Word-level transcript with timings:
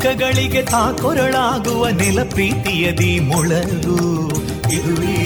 ದುಃಖಗಳಿಗೆ 0.00 0.62
ತಾಕೊರಳಾಗುವ 0.62 1.88
ನೆಲ 1.88 2.22
ಪ್ರೀತಿಯದಿ 2.30 3.20
ಮೊಳಗು. 3.20 4.28
ಇದುವೇ 4.72 5.16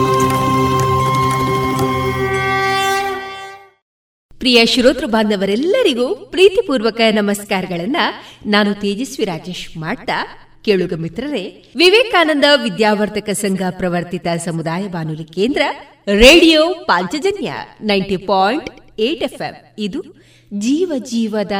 ಪ್ರಿಯ 4.39 4.65
ಶ್ರೋತೃ 4.65 5.05
ಬಾಂಧವರೆಲ್ಲರಿಗೂ 5.05 6.15
ಪ್ರೀತಿಪೂರ್ವಕ 6.15 7.01
ನಮಸ್ಕಾರಗಳನ್ನ 7.13 7.97
ನಾನು 8.45 8.73
ತೇಜಸ್ವಿ 8.73 9.25
ರಾಜೇಶ್ 9.25 9.77
ಮಾಡ್ತಾ 9.77 10.44
ಕೇಳುಗ 10.65 10.93
ಮಿತ್ರರೇ, 10.93 11.63
ವಿವೇಕಾನಂದ 11.75 12.45
ವಿದ್ಯಾವರ್ಧಕ 12.63 13.29
ಸಂಘ 13.29 13.61
ಪ್ರವರ್ತಿತ 13.69 14.27
ಸಮುದಾಯ 14.45 14.87
ಬಾನುಲಿ 14.87 15.23
ಕೇಂದ್ರ 15.23 15.61
radio 16.07 16.73
Panchajanya 16.83 17.53
ninety 17.81 18.17
point 18.17 18.99
eight 18.99 19.23
F 19.23 19.41
ಇದು 19.77 20.01
ಜೀವ 20.53 20.91
ಜೀವದ 20.97 21.51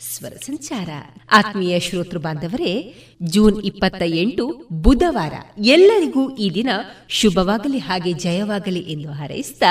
ಸ್ವರ 0.00 0.32
ಸಂಚಾರ. 0.32 0.88
ಆತ್ಮೀಯ 1.32 1.80
ಶ್ರೋತೃ 1.80 2.18
ಬಾಂಧವರೇ, 2.18 2.94
ಜೂನ್ 3.22 3.64
ಇಪ್ಪತ್ತ 3.64 4.02
ಎಂಟು 4.06 4.66
ಬುಧವಾರ 4.72 5.32
ಎಲ್ಲರಿಗೂ 5.58 6.36
ಈ 6.36 6.50
ದಿನ 6.50 6.68
ಶುಭವಾಗಲಿ, 7.08 7.78
ಹಾಗೆ 7.78 8.12
ಜಯವಾಗಲಿ 8.12 8.80
ಎಂದು 8.80 9.10
ಹಾರೈಸಿದ 9.10 9.62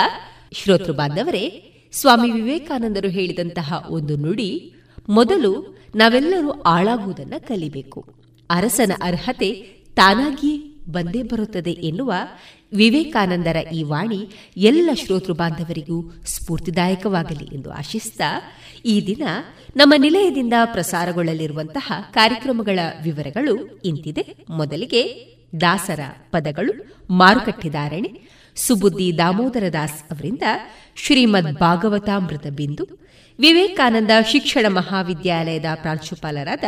ಶ್ರೋತೃ 0.52 0.94
ಬಾಂಧವರೇ, 0.94 1.46
ಸ್ವಾಮಿ 1.94 2.32
ವಿವೇಕಾನಂದರು 2.32 3.10
ಹೇಳಿದಂತಹ 3.10 3.86
ಒಂದು 3.90 4.18
ನುಡಿ, 4.18 4.74
ಮೊದಲು 5.10 5.78
ನಾವೆಲ್ಲರೂ 5.96 6.52
ಆಳಾಗುವುದನ್ನು 6.62 7.48
ಕಲಿಬೇಕು. 7.48 8.23
ಅರಸನ 8.50 8.92
ಅರ್ಹತೆ 9.02 9.52
ತಾನಾಗಿಯೇ 9.96 10.74
ಬಂದೇ 10.92 11.24
ಬರುತ್ತದೆ 11.24 11.72
ಎನ್ನುವ 11.72 12.14
ವಿವೇಕಾನಂದರ 12.76 13.56
ಈ 13.74 13.84
ವಾಣಿ 13.84 14.30
ಎಲ್ಲ 14.58 14.90
ಶ್ರೋತೃ 14.94 15.34
ಬಾಂಧವರಿಗೂ 15.34 16.12
ಸ್ಫೂರ್ತಿದಾಯಕವಾಗಲಿ 16.26 17.56
ಎಂದು 17.56 17.72
ಆಶಿಸ್ತಾ 17.72 18.42
ಈ 18.86 19.08
ದಿನ 19.08 19.24
ನಮ್ಮ 19.76 19.94
ನಿಲಯದಿಂದ 19.98 20.54
ಪ್ರಸಾರಗೊಳ್ಳಲಿರುವಂತಹ 20.66 21.94
ಕಾರ್ಯಕ್ರಮಗಳ 22.14 22.80
ವಿವರಗಳು 23.04 23.82
ಇಂತಿದೆ. 23.86 24.36
ಮೊದಲಿಗೆ 24.50 25.34
ದಾಸರ 25.62 26.00
ಪದಗಳು 26.32 26.74
ಮಾರುಕಟ್ಟೆದಾರಣೆ 27.10 28.22
ಸುಬುದ್ದಿ 28.56 29.18
ದಾಮೋದರ 29.18 29.64
ದಾಸ್ 29.74 30.04
ಅವರಿಂದ 30.04 30.42
ಶ್ರೀಮದ್ 30.96 31.54
ಭಾಗವತಾಮೃತ 31.54 32.48
ಬಿಂದು 32.48 33.04
ವಿವೇಕಾನಂದ 33.40 34.12
ಶಿಕ್ಷಣ 34.28 34.66
ಮಹಾವಿದ್ಯಾಲಯದ 34.70 35.66
ಪ್ರಾಂಶುಪಾಲರಾದ 35.76 36.64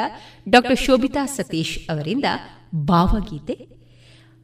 ಡಾ. 0.50 0.74
ಶೋಭಿತಾ 0.86 1.26
ಸತೀಶ್ 1.26 1.90
ಅವರಿಂದ 1.90 2.26
ಭಾವಗೀತೆ, 2.76 3.68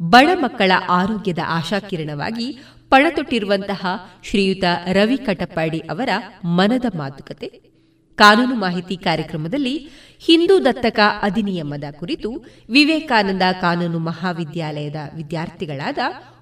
ಬಡ 0.01 0.27
ಮಕ್ಕಳ 0.33 0.71
ಆರೋಗ್ಯದ 0.89 1.39
ಆಶಾಕಿರಣವಾಗಿ 1.47 2.59
ಪಣತೊಟ್ಟಿರುವಂತಹ 2.89 3.85
ಶ್ರೀಯುತ 4.23 4.63
ರವಿ 4.93 5.17
ಕಟಪಾಡಿ 5.17 5.79
ಅವರ 5.79 6.09
ಮನದ 6.45 6.85
ಮಾತುಕತೆ. 6.97 7.70
ಕಾನೂನು 8.15 8.55
ಮಾಹಿತಿ 8.55 8.97
ಕಾರ್ಯಕ್ರಮದಲ್ಲಿ 8.97 9.89
ಹಿಂದೂ 10.19 10.59
ದತ್ತಕ 10.59 10.99
ಅಧಿನಿಯಮದ 11.21 11.83
ಕುರಿತು 11.99 12.31
ವಿವೇಕಾನಂದ 12.69 13.41
ಕಾನೂನು 13.61 13.99
ಮಹಾವಿದ್ಯಾಲಯದ 13.99 14.95
ವಿದ್ಯಾರ್ಥಿಗಳಾದ 15.15 15.97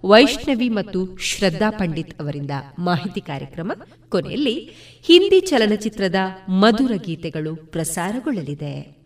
ವೈಷ್ಣವಿ 0.06 0.70
ಮತ್ತು 0.70 1.18
ಶ್ರದ್ಧಾ 1.18 1.70
ಪಂಡಿತ್ 1.70 2.22
ಅವರಿಂದ 2.22 2.52
ಮಾಹಿತಿ 2.80 3.22
ಕಾರ್ಯಕ್ರಮ 3.22 3.72
ಕೊನೆಯಲ್ಲಿ 4.10 4.70
ಹಿಂದಿ 5.02 5.40
ಚಲನಚಿತ್ರದ 5.40 6.16
ಮಧುರ 6.50 6.92
ಗೀತೆಗಳು 6.96 7.56
ಪ್ರಸಾರಗೊಳ್ಳಲಿದೆ. 7.56 9.00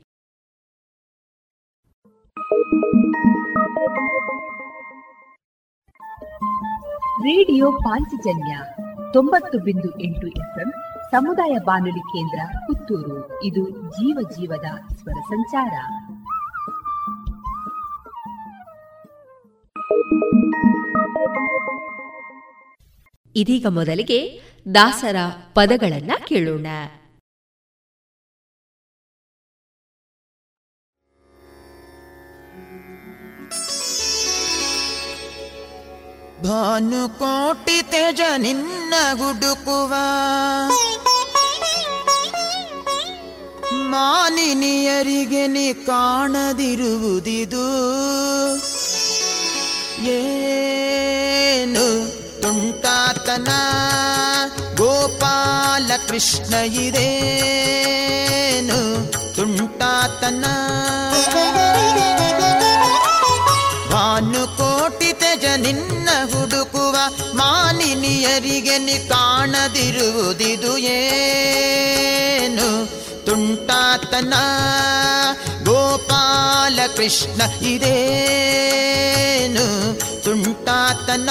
ರೇಡಿಯೋ 7.24 7.72
ಪಾಂಚಜನ್ಯ 7.72 8.60
ತೊಂಬತ್ತು 9.14 9.60
ಬಿಂದು 9.60 10.00
ಎಂಟು 10.02 10.28
ಎಫ್ಎಂ 10.28 10.74
ಸಮುದಾಯ 11.14 11.58
ಬಾನುಲಿ 11.66 12.00
ಕೇಂದ್ರ 12.00 12.58
ಪುತ್ತೂರು. 12.60 13.44
ಇದು 13.44 13.70
ಜೀವ 13.70 14.18
ಜೀವದ 14.32 14.94
ಸ್ವರ 14.96 15.22
ಸಂಚಾರ. 15.22 15.74
ಇದೀಗ 23.36 23.66
ಮೊದಲಿಗೆ 23.70 24.42
ದಾಸರ 24.76 25.16
ಪದಗಳನ್ನ 25.54 26.12
ಕೇಳೋಣ. 26.28 26.68
ಭಾನುಕೋಟಿ 36.44 37.82
ತೇಜ 37.92 38.22
ನಿನ್ನ 38.38 38.94
ಗುಡುಕುವ 39.14 39.92
ಮಾನಿನಿಯರಿಗೆ 43.94 45.48
ನೀ 45.48 45.74
ಕಾಣದಿರುವುದಿದು. 45.88 47.66
ಏನು 50.14 51.86
ತುಂಟಾತನ 52.42 53.50
ಗೋಪಾಲ 54.76 55.90
ಕೃಷ್ಣ 56.08 56.54
ಇದೇನು 56.82 58.80
ತುಂಟಾತನ? 59.36 60.44
ಭಾನುಕೋಟಿ 63.94 64.53
ತೆಜ 65.34 65.46
ನಿನ್ನ 65.46 66.10
ಹುಡುಕುವ 66.32 66.96
ಮಾಲಿನಿಯರಿಗೆ 67.34 68.78
ನಿ 68.78 69.10
ಕಾಣದಿರುವುದಿದು 69.10 70.78
ಏನು? 70.78 72.88
ತುಂಟಾತನ 73.26 74.34
ಗೋಪಾಲ 75.64 76.80
ಕೃಷ್ಣ 76.96 77.66
ಇದೇನು? 77.66 79.94
ತುಂಟಾತನ 80.24 81.30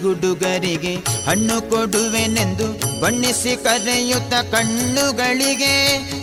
ಹುಡುಗರಿಗೆ 0.00 0.94
ಹಣ್ಣು 1.26 1.70
ಕೊಡುವೆನೆಂದು 1.70 2.66
ಬಣ್ಣಿಸಿ 3.00 3.56
ಕರೆಯುತ್ತ 3.64 4.34
ಕಣ್ಣುಗಳಿಗೆ. 4.34 5.74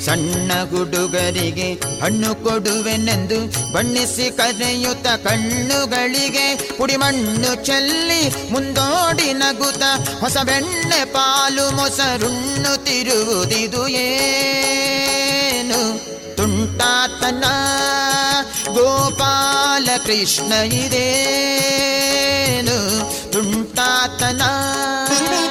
ಸಣ್ಣ 0.06 0.51
ಹುಡುಗರಿಗೆ 0.69 1.74
ಹಣ್ಣು 1.74 2.36
ಕೊಡುವೆನೆಂದು 2.44 3.39
ಬಣ್ಣಿಸಿ 3.74 4.38
ಕರೆಯುತ್ತ 4.38 5.07
ಕಣ್ಣುಗಳಿಗೆ. 5.07 6.75
ಪುಡಿಮಣ್ಣು 6.77 7.66
ಚೆಲ್ಲಿ 7.66 8.21
ಮುಂದೋಡಿ 8.51 9.33
ನಗುತ್ತ 9.33 9.83
ಹೊಸ 10.19 10.38
ಬೆಣ್ಣೆ 10.38 11.06
ಪಾಲು 11.06 11.75
ಮೊಸರುಣ್ಣು 11.75 12.86
ತಿರುವುದಿದು 12.86 13.88
ಏನು? 13.88 15.81
ತುಂಟಾತನ 16.36 17.44
गोपालकृष्ण 18.77 20.51
इदेनु 20.81 22.77
रेनु 24.10 25.49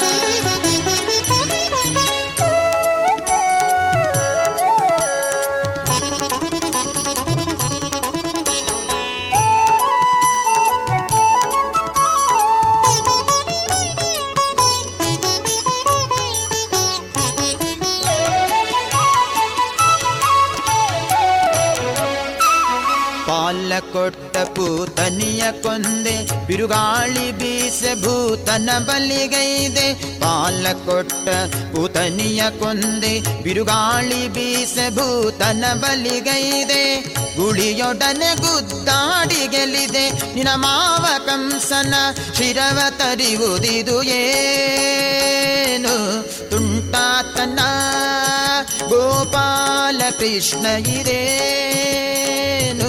ಕೊಟ್ಟ 23.93 24.37
ಪೂತನಿಯ 24.37 25.44
ಕೊಂದೆ, 25.62 26.46
ಬಿರುಗಾಳಿ 26.46 27.32
ಬೀಸೆ 27.32 27.93
ಭೂತನ 28.02 28.70
ಬಲಿಗೈದೆ. 28.79 29.87
ಪಾಲ 30.20 30.67
ಕೊಟ್ಟ 30.73 31.29
ಪೂತನಿಯ 31.73 32.43
ಕೊಂದೆ, 32.58 33.43
ಬಿರುಗಾಳಿ 33.43 34.29
ಬೀಸೆ 34.29 34.87
ಭೂತನ 34.94 35.64
ಬಲಿಗೈದೆ. 35.75 36.85
ಗುಳಿಯೊಡನೆ 37.37 38.31
ಗುದ್ದಾಡಿ 38.35 39.43
ಗೆಲಿದೆ 39.46 40.06
ನಿನ 40.35 40.49
ಮಾವ 40.55 41.05
ಕಂಸನ 41.26 41.94
ಶಿರವ 42.38 42.79
ತರಿವುದಿದು 42.90 44.02
ಏನು? 44.02 45.94
ತುಂಟಾತನ 46.50 47.61
ಗೋಪಾಲ 48.88 50.00
ಕೃಷ್ಣ 50.19 50.67
ಇರೇನು? 50.99 52.88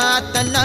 ತುಂಟಾತನ 0.00 0.56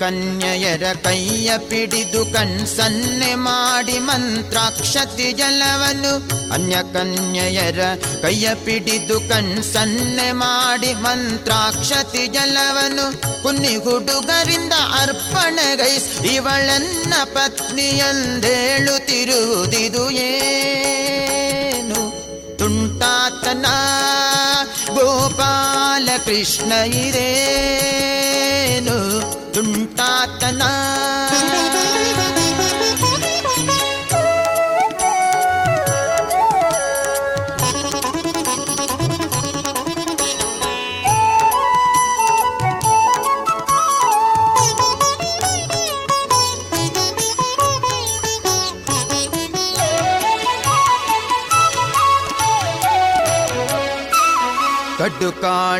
ಕನ್ಯೆಯರ 0.00 0.84
ಕೈಯ 1.04 1.50
ಪಿಡಿದು 1.68 2.24
ಕಣ್ಸನ್ನೆ 2.34 3.32
ಮಾಡಿ 3.44 3.98
ಮಂತ್ರಾಕ್ಷತಿ 4.00 5.32
ಜಲವನು 5.32 6.12
ಅನ್ಯ 6.54 6.76
ಕನ್ಯೆಯರ 6.94 7.80
ಕೈಯ 8.22 8.46
ಪಿಡಿದು 8.64 9.16
ಕಣ್ಸನ್ನೆ 9.30 10.28
ಮಾಡಿ 10.40 10.92
ಮಂತ್ರಾಕ್ಷತಿ 11.04 12.24
ಜಲವನು 12.28 13.04
ಕುನ್ನಿ 13.42 13.74
ಹುಡುಗರಿಂದ 13.84 14.74
ಅರ್ಪಣೆಗೈಸ್ 15.00 16.08
ಇವಳನ್ನ 16.34 17.12
ಪತ್ನಿಯಂದೇಳುತ್ತಿರುವುದಿದು 17.34 20.04
ಏನು 20.28 21.39
ತುಂಟಾತನ 23.00 23.66
ಗೋಪಾಲ 24.96 26.08
ಕೃಷ್ಣ 26.26 26.72
ಇರೇನು 27.02 28.96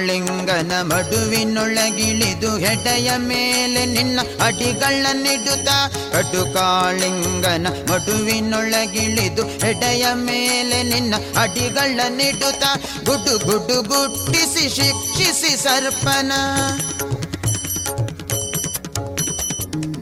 ಕಾಳಿಂಗನ 0.01 0.73
ಮಡುವಿನೊಳಗಿಳಿದು 0.83 2.57
ಹೆಡೆಯ 2.57 3.17
ಮೇಲೆ 3.17 3.87
ನಿನ್ನ 3.87 4.21
ಅಡಿಗಳನ್ನಿಡುತ್ತ. 4.45 5.69
ಕಟು 6.13 6.55
ಕಾಳಿಂಗನ 6.55 7.67
ಮಡುವಿನೊಳಗಿಳಿದು 7.91 9.43
ಹೆಡೆಯ 9.43 10.07
ಮೇಲೆ 10.15 10.83
ನಿನ್ನ 10.83 11.15
ಅಡಿಗಳನ್ನಿಡುತ್ತ. 11.41 12.65
ಗುಡು 13.05 13.39
ಗುಡು 13.39 13.83
ಗುಟ್ಟಿಸಿ 13.83 14.69
ಶಿಕ್ಷಿಸಿ 14.69 15.63
ಸರ್ಪನ. 15.63 16.33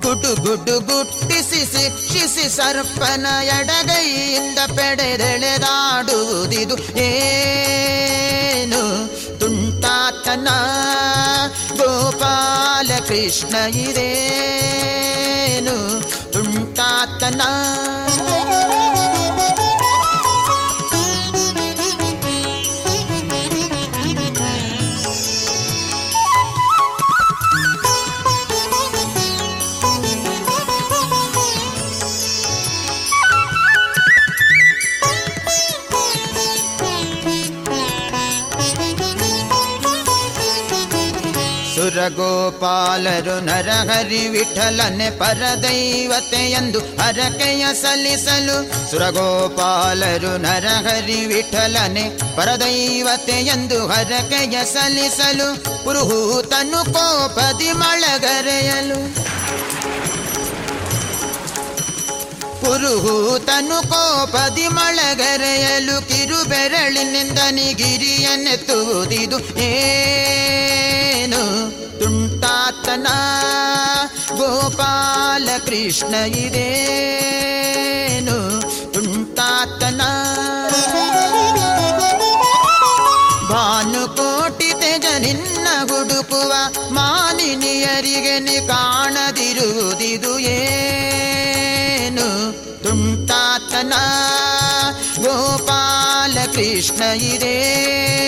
ಗುಡು 0.01 0.43
ಗುಡು 0.43 0.81
ಗುಟ್ಟಿಸಿ 0.81 1.65
ಶಿಕ್ಷಿಸಿ 1.65 2.57
ಸರ್ಪನ. 2.57 3.27
ಎಡಗೈಯಿಂದ 3.43 4.59
ಪೆಡೆದೆಳೆದಾಡುವುದಿದು 4.77 6.99
ಏನು 6.99 8.08
गोपालकृष्णु 11.79 13.63
उण्टात्तना 16.41 17.49
ಸುರಗೋಪಾಲರು 42.09 43.41
ನರಹರಿ 43.41 44.29
ವಿಠಲನೆ 44.29 45.11
ಪರದೈವತೆಯಂದು 45.11 46.79
ಹರಕೆಯ 46.79 47.67
ಸಲ್ಲಿಸಲು 47.83 48.91
ಸುರಗೋಪಾಲರು 48.91 50.39
ನರಹರಿ 50.39 51.27
ವಿಠಲನೆ 51.27 52.37
ಪರದೈವತೆ 52.37 53.33
ಎಂದು 53.33 53.87
ಹರಕೆಯ 53.87 54.65
ಸಲ್ಲಿಸಲು 54.65 55.85
ಪುರುಹೂತನು 55.85 56.95
ಕೋಪದಿ 56.95 57.73
ಮಳಗರೆಯಲು. 57.73 59.29
ಪುರುಹೂತನು 62.61 63.89
ಕೋಪದಿ 63.89 64.69
ಮಳಗರೆಯಲು 64.69 66.09
ಕಿರುಬೆರಳಿನಿಂದ 66.09 67.39
ನಿಗಿರಿಯನ್ನೆತ್ತುವುದಿದು 67.51 69.61
ಏನು? 69.61 71.78
ತುಂಟಾತನ 72.69 73.09
ಗೋಪಾಲ 74.37 75.49
ಕೃಷ್ಣ 75.67 76.15
ಇದೇನು 76.37 78.37
ತುಂಟಾತನ? 78.93 80.03
ಭಾನುಕೋಟಿ 83.51 84.81
ತೆಜ 84.81 85.07
ನಿನ್ನ 85.19 85.69
ಹುಡುಕುವ 85.91 86.53
ಮಾನಿನಿಯರಿಗೆ 86.91 88.41
ನಿ 88.41 88.69
ಕಾಣದಿರುವುದಿದು 88.69 90.39
ಏನು? 90.53 92.29
ತುಂಟಾತನ 92.83 93.95
ಗೋಪಾಲ 95.23 96.37
ಕೃಷ್ಣ 96.55 97.03
ಇದೇನು? 97.33 98.28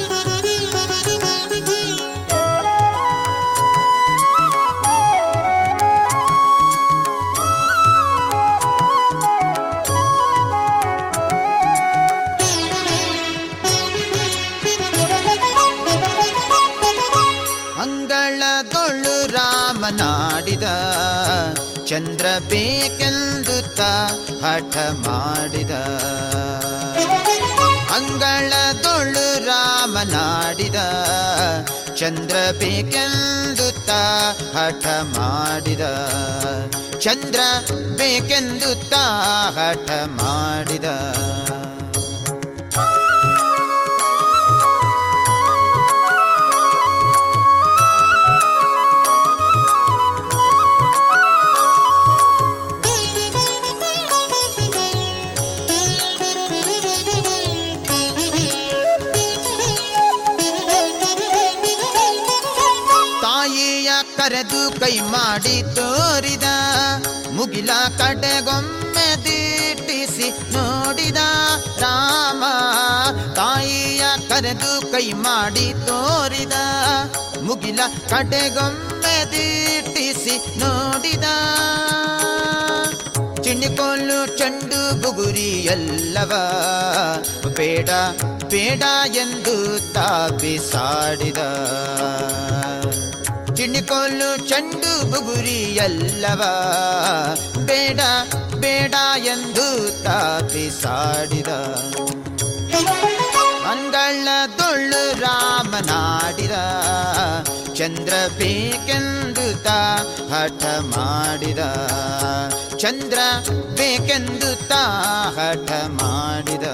ಚಂದ್ರ 22.01 22.25
ಬೇಕೆಂದು 22.49 23.61
ಹಠ 24.41 24.77
ಮಾಡಿದ. 24.77 25.71
ಅಂಗಳದೊಳು 27.95 29.45
ರಾಮನಾಡಿದ 29.45 30.75
ಚಂದ್ರ 31.95 32.35
ಬೇಕೆಂದು 32.59 33.69
ಹಠ 34.57 34.87
ಮಾಡಿದ. 35.17 35.81
ಚಂದ್ರ 36.99 37.39
ಬೇಕೆಂದು 37.97 38.73
ಹಠ 39.51 39.91
ಮಾಡಿದ. 39.91 40.85
ಕೈ 64.81 64.95
ಮಾಡಿ 65.13 65.57
ತೋರಿದ, 65.75 66.47
ಮುಗಿಲ 67.31 67.71
ಕಡೆಗೊಮ್ಮೆ 67.97 69.07
ದಿಟ್ಟಿಸಿ 69.25 70.27
ನೋಡಿದ 70.53 71.21
ರಾಮ. 71.81 72.43
ತಾಯಿಯ 73.35 74.03
ಕರೆದು 74.29 74.71
ಕೈ 74.91 75.07
ಮಾಡಿ 75.27 75.67
ತೋರಿದ, 75.87 76.57
ಮುಗಿಲ 77.41 77.79
ಕಡೆಗೊಮ್ಮೆ 78.09 79.15
ದಿಟ್ಟಿಸಿ 79.33 80.35
ನೋಡಿದ. 80.59 81.27
ಚಿಣಿಕೊಲ್ಲು 83.43 84.19
ಚಂಡು 84.37 84.81
ಬುಗುರಿ 85.01 85.51
ಎಲ್ಲವ, 85.75 86.31
ಬೇಡ 87.57 87.89
ಬೇಡ 88.51 88.83
ಎಂದು 89.15 89.55
ತಾಪಿಸಾಡಿದ. 89.93 91.41
ಚಿಣಿಕೊಲ್ಲು 93.61 94.27
ಚಂಡು 94.49 94.91
ಬುಗುರಿ 95.09 95.57
ಎಲ್ಲವ 95.83 96.43
ಬೇಡ 97.67 97.99
ಬೇಡ 98.55 98.95
ಎಂದು 99.25 99.65
ತಾಪಿಸಾಡಿದ 100.03 101.51
ಮಂಗಳದೊಳ್ಳು 103.65 105.01
ರಾಮನಾಡಿದ 105.21 106.55
ಚಂದ್ರ 107.75 108.13
ಬೇಕೆಂದು 108.39 109.45
ತಾ 109.63 109.77
ಹಠ 110.33 110.63
ಮಾಡಿದ 110.89 111.61
ಚಂದ್ರ 112.77 113.19
ಬೇಕೆಂದು 113.77 114.51
ತಾ 114.67 114.83
ಹಠ 115.37 115.71
ಮಾಡಿದ 116.01 116.67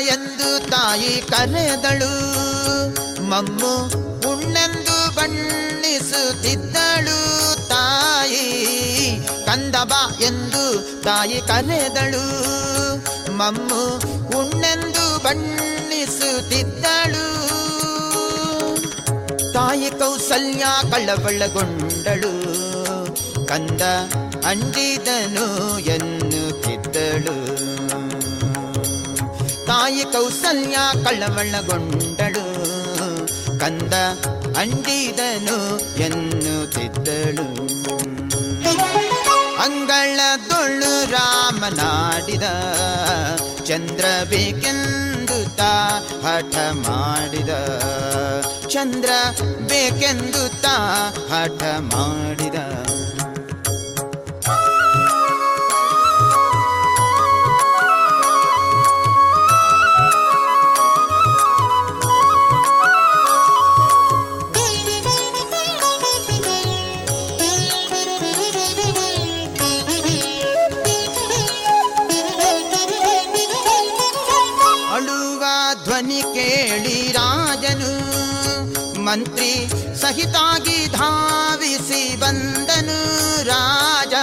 ಎಂದು 0.00 0.70
ತಾಯಿ 0.70 1.22
ಕರೆದಳು. 1.30 2.14
ಮಮ್ಮು 3.22 3.76
ಉಣ್ಣೆಂದು 4.30 5.14
ಬಣ್ಣಿಸುತ್ತಿದ್ದಳು 5.14 5.88
ತಾಯಿ. 7.68 8.44
ಕಂದಬ 9.46 9.92
ಎಂದು 10.20 10.80
ತಾಯಿ 11.02 11.40
ಕರೆದಳು. 11.40 12.26
ಮಮ್ಮು 13.36 13.96
ಉಣ್ಣೆಂದು 14.38 15.22
ಬಣ್ಣಿಸುತ್ತಿದ್ದಳು. 15.24 15.94
ತಾಯಿ 19.52 19.90
ಕೌಸಲ್ಯ 19.90 20.64
ಕಳ್ಳಬಳ್ಳಗೊಂಡಳು 20.90 22.44
ಕಂದ 23.46 23.82
ಅಂಡಿದನು 24.44 25.78
ಎನ್ನುತ್ತಿದ್ದಳು. 25.78 27.73
ತಾಯಿ 29.66 30.04
ಕೌಸಲ್ಯ 30.04 30.76
ಕಳ್ಳವಳ್ಳಗೊಂಡಳು 31.04 32.46
ಕಂದ 33.60 33.94
ಅಂಡಿದನು 34.56 35.78
ಎನ್ನುತ್ತಿದ್ದಳು. 35.96 37.64
ಅಂಗಳದೊಳು 39.62 41.10
ರಾಮನಾಡಿದ 41.10 42.42
ಚಂದ್ರ 43.64 44.04
ಬೇಕೆಂದು 44.30 45.56
ತಾ 45.56 46.02
ಹಠ 46.22 46.54
ಮಾಡಿದ. 46.72 47.48
ಚಂದ್ರ 48.68 49.10
ಬೇಕೆಂದು 49.68 50.62
ತಾ 50.62 50.76
ಹಠ 51.32 51.62
ಮಾಡಿದ. 51.62 52.54
ಮಂತ್ರಿ 79.14 79.68
ಸಹಿತಾಗಿ 80.00 80.86
ಧಾವಿಸಿ 80.86 82.16
ಬಂದನು 82.16 83.42
ರಾಜ. 83.44 84.14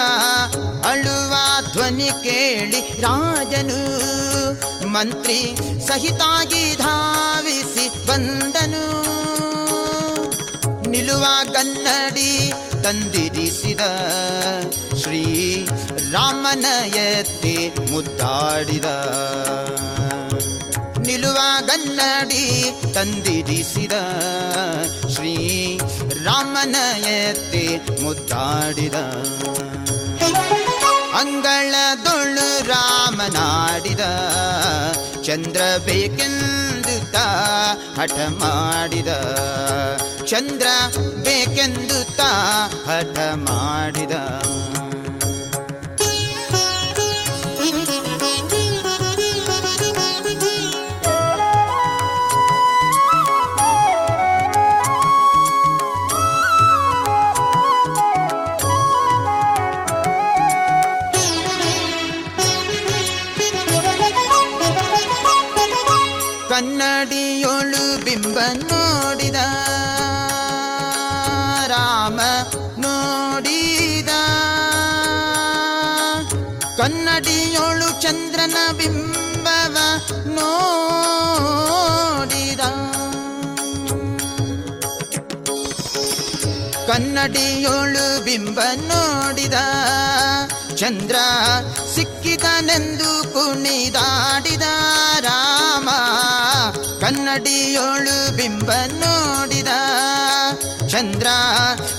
ಅಳುವ 0.87 1.35
ಧ್ವನಿ 1.71 2.09
ಕೇಳಿ 2.23 3.01
ರಾಜನು. 3.01 3.81
ಮಂತ್ರಿ 4.87 5.55
ಸಹಿತಾಗಿ 5.87 6.75
ಧಾವಿಸಿ 6.75 8.05
ಬಂದನು. 8.05 8.85
ನಿಲುವ 10.89 11.25
ಕನ್ನಡಿ 11.53 12.53
ತಂದಿರಿಸಿದ 12.83 13.81
ಶ್ರೀ 15.01 15.23
ರಾಮನ 16.11 16.65
ಎತ್ತಿ 16.95 17.73
ಮುದ್ದಾಡಿದ. 17.91 18.85
ನಿಲುವ 21.11 21.39
ಗನ್ನಡಿ 21.67 22.43
ತಂದಿರಿಸಿದ 22.95 23.95
ಶ್ರೀ 25.13 25.31
ರಾಮನ 26.25 26.75
ಎತ್ತಿ 27.13 27.63
ಮುದ್ದಾಡಿದ 28.03 28.97
ಅಂಗಳದೊಳು 31.21 32.47
ರಾಮನಾಡಿದ 32.69 34.03
ಚಂದ್ರ 35.23 35.61
ಬೇಕೆಂದು 35.85 36.95
ತಾ 37.13 37.25
ಹಠ 37.97 38.19
ಮಾಡಿದ 38.39 39.11
ಚಂದ್ರ 40.25 40.67
ಬೇಕೆಂದು 41.25 41.99
ತಾ 42.17 42.31
ಹಠ 42.87 43.17
ಮಾಡಿದ 43.43 44.15
ನೋಡಿದ 68.53 69.35
ರಾಮ 71.67 72.19
ನೋಡಿದ. 72.77 74.09
ಕನ್ನಡಿಯೋಳು 76.77 78.01
ಚಂದ್ರನ 78.01 78.77
ಬಿಂಬವ 78.77 79.77
ನೋಡಿದ. 80.25 82.59
ಕನ್ನಡಿಯೋಳು 86.87 88.23
ಬಿಂಬ 88.23 88.59
ನೋಡಿದ 88.75 89.53
ಚಂದ್ರ 90.75 91.15
ಸಿಕ್ಕಿದನೆಂದು 91.95 93.33
ಕುಣಿದಾಡಿದ. 93.33 94.63
ಕನ್ನಡಿಯೋಳು 97.21 98.35
ಬಿಂಬ 98.35 98.71
ನೋಡಿದ. 98.87 99.67
ಚಂದ್ರ 100.89 101.27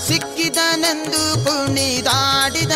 ಸಿಕ್ಕಿದನೆಂದು 0.07 1.45
ಕುಣಿದಾಡಿದ. 1.45 2.71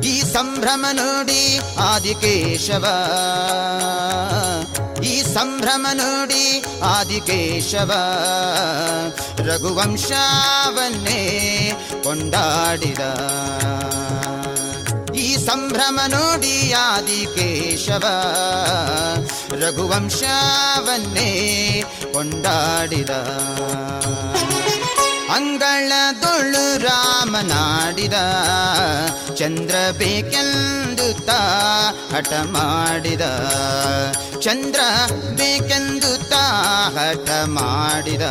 ಈ 0.00 0.22
ಸಂಭ್ರಮ 0.22 0.86
ನೋಡಿ 0.92 1.60
ಆದಿಕೇಶವ. 1.78 2.86
ಈ 5.04 5.22
ಸಂಭ್ರಮ 5.22 5.86
ನೋಡಿ 5.92 6.64
ಆದಿಕೇಶವ. 6.84 7.92
ರಘುವಂಶವನ್ನೇ 9.38 10.12
ಕೊಂಡಾಡಿದ. 12.04 12.98
ಈ 15.20 15.36
ಸಂಭ್ರಮ 15.36 16.00
ನೋಡಿ 16.08 16.72
ಆದಿಕೇಶವ 16.72 18.04
ರಘುವಂಶವನ್ನೇ 19.52 21.30
ಕೊಂಡಾಡಿದ. 22.12 23.10
ಅಂಗಳದೊಳು 25.34 26.78
ರಾಮನಾಡಿದ. 26.78 28.14
ಚಂದ್ರ 29.34 29.74
ಬೇಕೆಂದು 29.98 31.26
ತಾ 31.26 31.42
ಹಠ 32.16 32.32
ಮಾಡಿದ. 32.32 33.20
ಚಂದ್ರ 34.40 34.80
ಬೇಕೆಂದು 35.36 36.30
ತಾ 36.30 36.44
ಹಠ 36.94 37.30
ಮಾಡಿದ. 37.44 38.22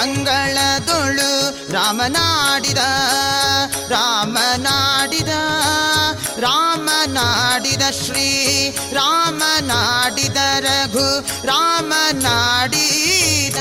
ಅಂಗಳದೊಳು 0.00 1.72
ರಾಮನಾಡಿದ 1.72 2.78
ರಾಮನಾಡಿದ 3.88 5.28
ರಾಮನಾಡಿದ 6.40 7.82
ಶ್ರೀ 7.90 8.70
ರಾಮನಾಡಿದ 8.92 10.36
ರಘು 10.60 11.46
ರಾಮನಾಡಿದ. 11.46 13.56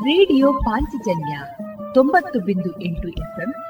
ರೇಡಿಯೋ 0.00 0.52
ಪಾಂಚಜನ್ಯ 0.52 1.38
ತೊಂಬತ್ತು 1.94 2.40
ಬಿಂದು 2.40 2.82
ಎಂಟು 2.82 3.08
ಎಫ್ಎಂ 3.08 3.69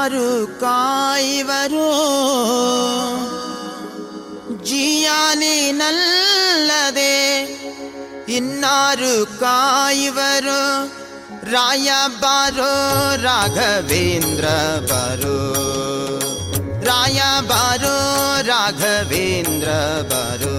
ಇನ್ನಾರು 0.00 0.28
ಕಾಯುವರು 0.60 1.88
ಜಿಯಾನಿನಲ್ಲದೆ 5.82 7.14
ಇನ್ನಾರು 8.28 9.26
ಕಾಯುವರು 9.40 10.60
ರಾಯ 11.52 11.90
ಬಾರೋ 12.22 12.70
ರಾಘವೇಂದ್ರ 13.24 14.46
ಬಾರೋ 14.90 15.36
ರಾಯ 16.82 17.20
ಬಾರೋ 17.50 17.94
ರಾಘವೇಂದ್ರ 18.48 19.68
ಬಾರೋ 20.12 20.54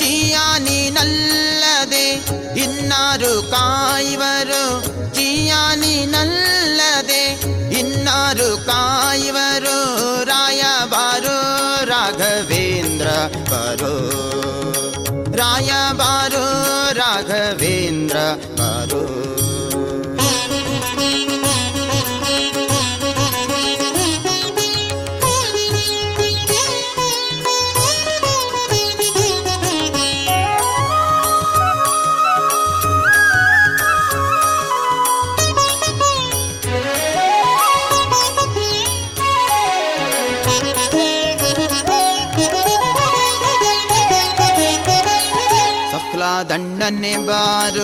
ಜಿಯಾನಿನಲ್ಲದೆ 0.00 2.06
ಇನ್ನಾರು 2.64 3.32
ಕಾಯುವರು 3.50 4.62
ಜಿಯಾನಿನಲ್ಲದೆ 5.14 7.07
ಇನ್ನಾರು 7.78 8.48
ಕಾಯುವರು 8.66 9.76
ರಾಯ 10.24 10.62
ಬಾರೋ 10.90 11.36
ರಾಘವೇಂದ್ರ 11.84 13.08
ಬರೋ 13.50 13.94
ರಾಯ 15.36 15.72
ಬಾರೋ 15.92 16.44
ರಾಘವೇಂದ್ರ 16.92 18.16
दंडने 46.88 47.16
बार, 47.18 47.74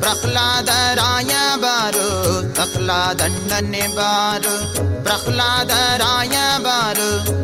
प्रहलाद 0.00 0.68
राय 0.98 1.32
बार 1.56 1.94
तखला 2.58 2.98
दंडने 3.12 3.88
बार, 3.88 4.42
प्रहलाद 5.02 5.70
राय 6.02 6.36
बार 6.58 7.00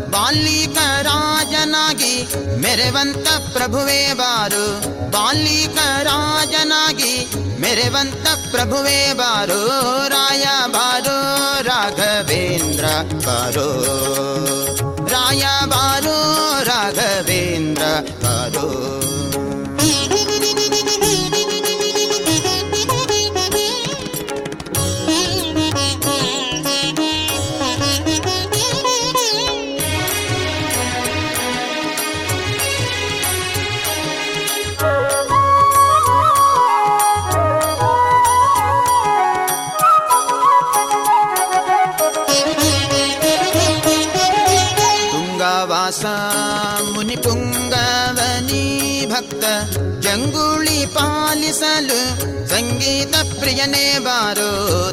बाली 0.07 0.66
का 0.66 0.87
राजनागी 1.01 2.14
मेरे 2.61 2.90
वंत 2.90 3.29
प्रभुवे 3.55 4.14
बार 4.14 4.55
बाली 5.11 5.66
का 5.66 5.88
राजनागी 6.03 7.16
मेरे 7.59 7.88
वंत 7.88 8.29
प्रभुवे 8.53 9.03
बार, 9.14 9.49
राय 10.14 10.46
बार, 10.68 11.11
राघवेंद्र 11.66 12.87
बार, 13.27 13.59
राय 15.11 15.44
बार, 15.66 16.09
राघवेंद्र 16.70 17.92
बारो। 18.23 19.00
ीत 52.90 53.14
प्रियने 53.40 53.87
बारो 54.05 54.50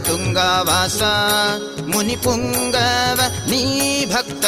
तुवास 0.07 0.97
मुनिपुङ्गव 1.93 3.19
नी 3.51 3.61
भक्त 4.13 4.45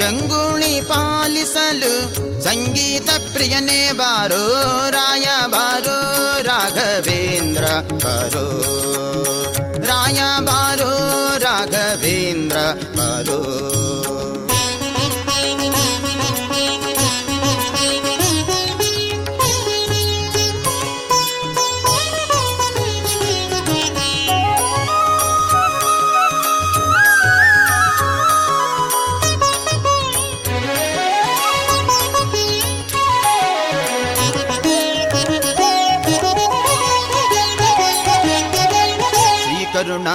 जङ्गुणि 0.00 0.74
पालसल 0.90 1.80
सङ्गीतप्रियने 2.46 3.80
बारो 4.00 4.42
रायबारो 4.96 5.96
राघवेन्द्र 6.48 7.72
राय 8.04 8.36
रायबारो 9.90 10.92
राघवेन्द्र 11.46 12.58
करो 12.98 13.91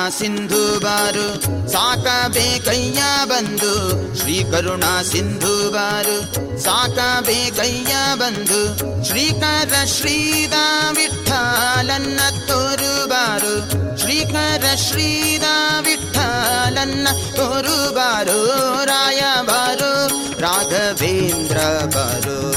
ಸಿಂಧು 0.09 0.79
ಬಾರು 0.79 1.57
ಸಾಕಬೇಕಯ್ಯ 1.71 3.01
ಬಂದು. 3.25 3.87
ಶ್ರೀ 4.17 4.43
ಕರುಣಾ 4.43 5.03
ಸಿಂಧು 5.03 5.71
ಬಾರು 5.71 6.33
ಸಾಕಬೇಕಯ್ಯ 6.63 7.95
ಬಂದು. 8.15 8.77
ಶ್ರೀಕರ 9.05 9.85
ಶ್ರೀದ 9.85 10.53
ವಿಠಲನ್ನ 10.95 12.19
ತೋರು 12.47 13.09
ಬಾರು. 13.09 13.69
ಶ್ರೀಕರ 13.97 14.75
ಶ್ರೀದ 14.75 15.43
ವಿಠಲನ್ನ 15.81 17.07
ತೋರು 17.35 17.93
ಬಾರು. 17.93 18.45
ರಾಯ 18.85 19.21
ಬಾರು, 19.41 20.07
ರಾಘವೇಂದ್ರ 20.41 21.57
ಬಾರು. 21.95 22.51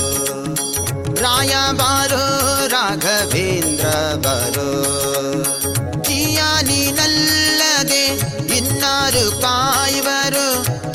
ರಾಯ 1.23 1.55
ಬಾರೋ, 1.73 2.67
ರಾಘವೇಂದ್ರ 2.69 3.89
ಬಾರೋ. 4.17 4.87
ಜಿಯಾನಿನಲ್ಲದೆ 6.03 7.40
இன்னாரு 8.91 9.25
காய்வரு? 9.41 10.47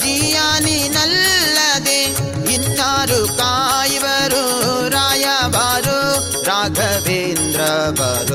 ஜியானி 0.03 0.89
நல்லதே 0.89 2.01
இன்னாரு 2.43 3.19
காய்வரு? 3.38 4.43
ராயவாரு 4.95 5.97
ராகவேந்திரவரு. 6.47 8.35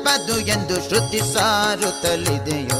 ತಪ್ಪದು 0.00 0.40
ಎಂದು 0.40 0.88
ಶ್ರುತಿ 0.88 1.18
ಸಾರುತ್ತಲಿದೆಯೋ? 1.18 2.78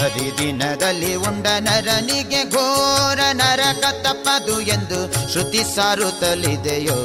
ಹರಿದಿನದಲ್ಲಿ 0.00 1.14
ಉಂಡ 1.14 1.46
ನರನಿಗೆ 1.58 2.44
ಘೋರ 2.50 3.20
ನರಕ 3.32 3.84
ತಪ್ಪದು 4.02 4.60
ಎಂದು 4.60 5.32
ಶ್ರುತಿ 5.32 5.62
ಸಾರುತ್ತಲಿದೆಯೋ? 5.74 6.98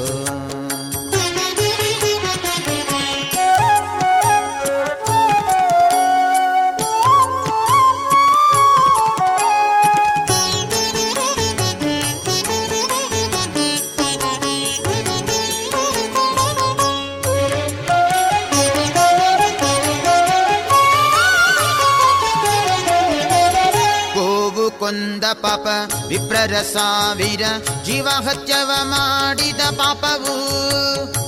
ವಿಪ್ರರ 26.31 26.61
ಸಾವಿರ 26.61 27.41
ಜೀವ 27.85 28.07
ಹತ್ಯವ 28.07 28.71
ಮಾಡಿದ 28.83 29.61
ಪಾಪವು. 29.61 30.35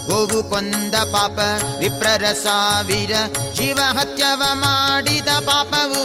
ಗೋವು 0.07 0.43
ಕೊಂದ 0.43 0.95
ಪಾಪ 0.95 1.39
ವಿಪ್ರರ 1.79 2.25
ಸಾವಿರ 2.33 3.11
ಜೀವ 3.53 3.79
ಹತ್ಯವ 3.99 4.43
ಮಾಡಿದ 4.53 5.27
ಪಾಪವು. 5.27 6.03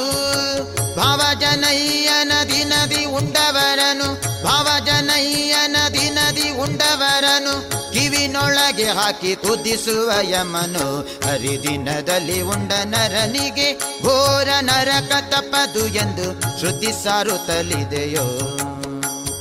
ಭಾವಜನಯ್ಯ 0.97 2.11
ನದಿ 2.23 2.65
ನದಿ 2.65 3.05
ಉಂಡವರನು 3.05 4.09
ಭಾವಜನಯ್ಯ 4.45 5.55
ನದಿ 5.67 6.11
ನದಿ 6.11 6.51
ಉಂಡವರನು, 6.51 7.71
ಕಿವಿನೊಳಗೆ 7.93 8.89
ಹಾಕಿ 8.89 9.37
ತುದಿಸುವ 9.37 10.11
ಯಮನು. 10.23 11.01
ಹರಿದಿನದಲ್ಲಿ 11.01 12.41
ಉಂಡ 12.41 12.73
ನರನಿಗೆ 12.85 13.73
ಘೋರ 14.03 14.49
ನರಕ 14.61 15.13
ತಪ್ಪದು 15.31 15.87
ಎಂದು 15.87 16.59
ಶ್ರುತಿ 16.59 17.05
ಸಾರುತ್ತಲಿದೆಯೋ. 17.05 18.59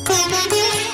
Come 0.07 0.31
on, 0.33 0.86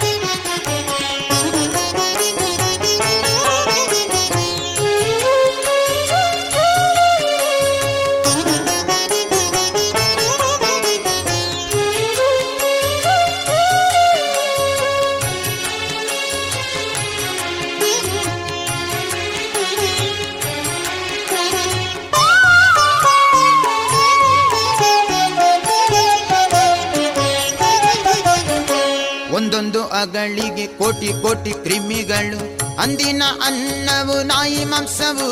ಒಂದೊಂದು 29.73 29.89
ಅಗಳಿಗೆ 29.89 30.67
ಕೋಟಿ 30.67 31.21
ಕೋಟಿ 31.21 31.51
ಕ್ರಿಮಿಗಳು. 31.51 32.39
ಅಂದಿನ 32.77 33.23
ಅನ್ನವು, 33.45 34.23
ನಾಯಿ 34.23 34.65
ಮಾಂಸವು. 34.65 35.29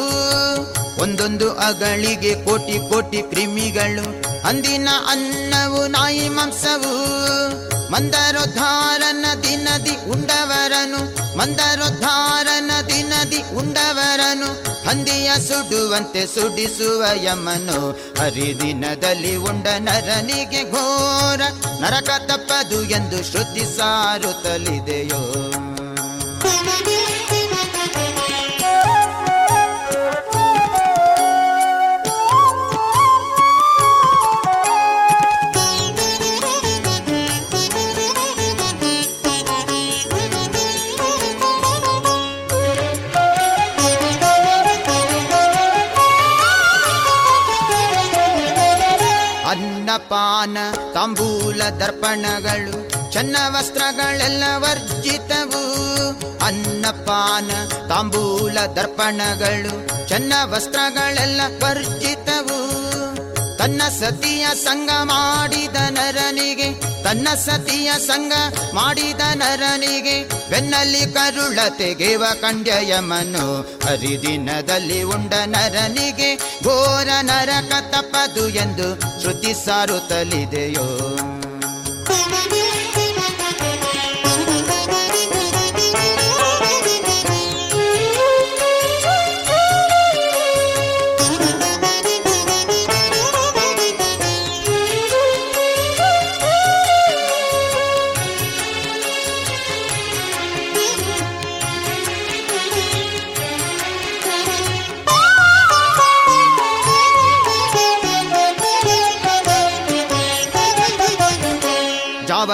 ಒಂದೊಂದು 1.01 1.53
ಅಗಳಿಗೆ 1.53 2.45
ಕೋಟಿ 2.45 2.89
ಕೋಟಿ 2.89 3.21
ಕ್ರಿಮಿಗಳು. 3.21 4.23
ಅಂದಿನ 4.47 4.89
ಅನ್ನವು, 5.07 5.87
ನಾಯಿ 5.87 6.29
ಮಾಂಸವು. 6.29 6.93
ಮಂದರೋದ್ಧಾರ 7.91 9.01
ನದಿ 9.11 9.55
ನದಿ 9.55 9.95
ಉಂಡವರನು, 10.09 11.01
ಮಂದರೋದ್ಧಾರನ 11.37 12.71
ನದಿ 12.71 13.03
ನದಿ 13.03 13.41
ಉಂಡವರನು, 13.55 14.49
ಹಂದಿಯ 14.89 15.31
ಸುಡುವಂತೆ 15.47 16.25
ಸುಡಿಸುವ 16.25 17.03
ಯಮನು. 17.23 17.79
ಹರಿದಿನದಲ್ಲಿ 17.91 19.35
ಉಂಡ 19.35 19.67
ನರನಿಗೆ 19.67 20.71
ಘೋರ, 20.71 21.41
ನರಕ 21.79 22.09
ತಪ್ಪದು 22.25 22.83
ಎಂದು 22.83 23.31
ಶ್ರುತಿ 23.31 23.77
ಸಾರುತ್ತಲಿದೆಯೋ. 23.77 25.21
ಅನ್ನಪಾನ 49.91 50.57
ತಾಂಬೂಲ 50.93 51.63
ದರ್ಪಣಗಳು 51.63 53.11
ಚನ್ನ 53.11 53.35
ವಸ್ತ್ರಗಳೆಲ್ಲ 53.47 54.43
ವರ್ಜಿತವು. 54.55 55.63
ಅನ್ನಪಾನ 56.45 57.51
ತಾಂಬೂಲ 57.87 58.59
ದರ್ಪಣಗಳು 58.75 60.07
ಚನ್ನ 60.09 60.33
ವಸ್ತ್ರಗಳೆಲ್ಲ 60.43 61.41
ವರ್ಜಿತವು. 61.63 62.90
ತನ್ನ 63.61 63.81
ಸತಿಯ 63.81 64.47
ಸಂಗ 64.53 64.89
ಮಾಡಿದ 65.03 65.75
ನರನಿಗೆ, 65.89 66.73
ತನ್ನ 67.03 67.27
ಸತಿಯ 67.27 67.91
ಸಂಗ 68.07 68.33
ಮಾಡಿದ 68.73 69.21
ನರನಿಗೆ, 69.33 70.23
ಬೆನ್ನಲ್ಲಿ 70.49 71.13
ಕರುಳ 71.13 71.59
ತೆಗೆವ 71.77 72.23
ಕಂಡ್ಯಯಮನು 72.41 73.61
ಹರಿದಿನದಲ್ಲಿ 73.61 75.03
ಉಂಡ 75.03 75.33
ನರನಿಗೆ, 75.45 76.35
ಘೋರ 76.63 77.07
ನರಕ 77.21 77.73
ತಪ್ಪದು 77.81 78.49
ಎಂದು 78.49 79.21
ಶ್ರುತಿ 79.21 79.53
ಸಾರುತ್ತಲಿದೆಯೋ? 79.65 80.87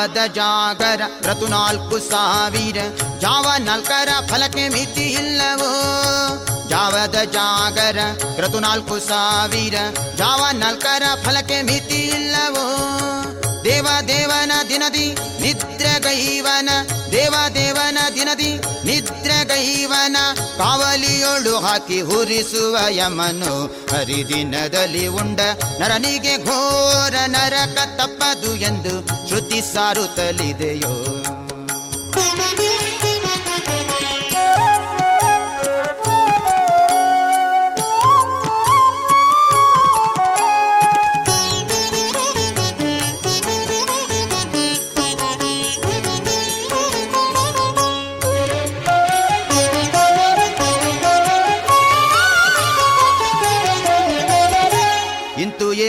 ಜಾವದ 0.08 0.34
ಜಾಗರ 0.34 1.02
ರತು 1.24 1.48
ನಾಲ್ಕು 1.48 2.00
ಸಾವಿರ. 2.00 2.78
ಜಾವ 3.20 3.52
ನಾಲ್ಕರ 3.60 4.10
ಫಲಕ್ಕೆ 4.30 4.70
ಮಿತಿ 4.70 5.02
ಇಲ್ಲವೋ? 5.02 5.72
ಜಾವದ 6.70 7.16
ಜಾಗರ 7.16 8.00
ಕ್ರತು 8.36 8.60
ನಾಲ್ಕು 8.60 9.00
ಸಾವಿರ. 9.00 9.76
ಜಾವ 10.16 10.46
ನಾಲ್ಕರ 10.52 11.04
ಫಲಕ್ಕೆ 11.26 11.62
ಮಿತಿ 11.62 11.96
ಇಲ್ಲವೋ? 11.96 12.66
ದೇವ 13.64 13.88
ದೇವನ 14.08 14.52
ದಿನದಿ 14.70 15.18
ನಿದ್ರಗೈವನ. 15.42 16.70
ದೇವ 17.12 17.36
ದೇವನ 17.56 17.98
ದಿನದಿ 18.16 18.84
ನಿದ್ರಗೈವನ 19.68 20.18
ಕಾವಲಿಯೊಳು 20.58 21.54
ಹಾಕಿ 21.60 22.00
ಹುರಿಸುವ 22.02 22.76
ಯಮನು 22.90 23.54
ಹರಿದಿನದಲ್ಲಿ 23.92 25.06
ಉಂಡ 25.22 25.40
ನರನಿಗೆ 25.80 26.36
ಘೋರ 26.46 27.16
ನರಕ 27.28 27.78
ತಪ್ಪದು 28.00 28.52
ಎಂದು 28.70 28.94
ಶ್ರುತಿ 29.28 29.62
ಸಾರುತ್ತಲಿದೆಯೋ. 29.74 30.94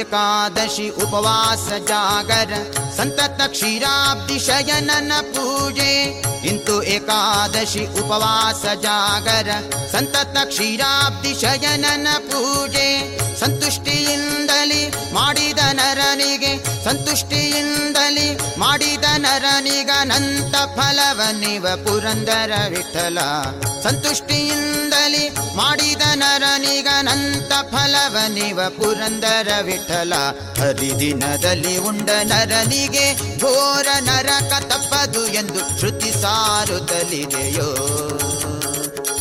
ಇಂತು 0.09 0.19
ಏಕಾದಶಿ 0.19 0.87
ಉಪವಾಸ 1.05 1.67
ಜಾಗರ 1.89 2.53
ಸಂತತ 2.99 3.41
ಕ್ಷೀರಾಬ್ಧಿ 3.47 4.39
ಶಯನನ 4.39 5.13
ಪೂಜೆ, 5.21 6.21
ಇಂತು 6.47 6.83
ಏಕಾದಶಿ 6.83 7.87
ಉಪವಾಸ 7.87 8.79
ಜಾಗರ. 8.83 9.51
ಸಂತತ 9.93 10.37
ಕ್ಷೀರಾಬ್ಧಿ 10.45 11.41
ಶಯನನ 11.41 12.09
ಪೂಜೆ, 12.19 12.89
ಸಂತುಷ್ಟಿಯಿಂದಲಿ 13.41 15.13
ಮಾಡಿದ 15.15 15.59
ನರನಿಗೆ. 15.73 16.85
ಸಂತುಷ್ಟಿಯಿಂದಲಿ 16.85 18.59
ಮಾಡಿದ 18.59 19.05
ನರನಿಗನಂತ 19.17 20.55
ಫಲವನಿವ 20.55 21.67
ಪುರಂದರ 21.85 22.53
ವಿಠಲ. 22.69 23.19
ಸಂತುಷ್ಟಿಯಿಂದಲಿ 23.83 25.29
ಮಾಡಿದ 25.57 26.03
ನರನಿಗನಂತ 26.15 27.53
ಫಲವನಿವ 27.53 28.61
ಪುರಂದರ 28.69 29.49
ವಿಠಲ. 29.63 30.13
ಹರಿದಿನದಲ್ಲಿ 30.61 31.77
ಉಂಡ 31.77 32.11
ನರನಿಗೆ 32.23 32.88
ಘೋರ 33.41 33.87
ನರಕ 34.01 34.53
ತಪ್ಪದು 34.61 35.27
ಎಂದು 35.27 35.79
ಶ್ರುತಿ 35.79 36.11
ಸಾರುತ್ತಲಿದೆಯೋ? 36.11 37.77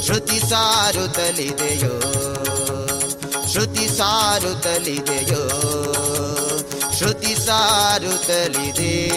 ಶ್ರುತಿ 0.01 0.39
ಸಾರುತ್ತಲಿದೆಯೋ? 0.39 1.99
ಶ್ರುತಿ 3.47 3.87
ಸಾರುತ್ತಲಿದೆಯೋ? 3.97 5.49
ಶ್ರುತಿ 6.93 7.35
ಸಾರುತ್ತಲಿದೆ 7.35 9.07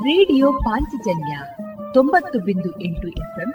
ರೇಡಿಯೋ 0.00 0.52
ಪಾಂಚಜನ್ಯ 0.52 1.38
ತೊಂಬತ್ತು 1.94 2.38
ಬಿಂದು 2.38 2.80
ಎಂಟು 2.80 3.08
ಎಫ್ಎಂ 3.08 3.54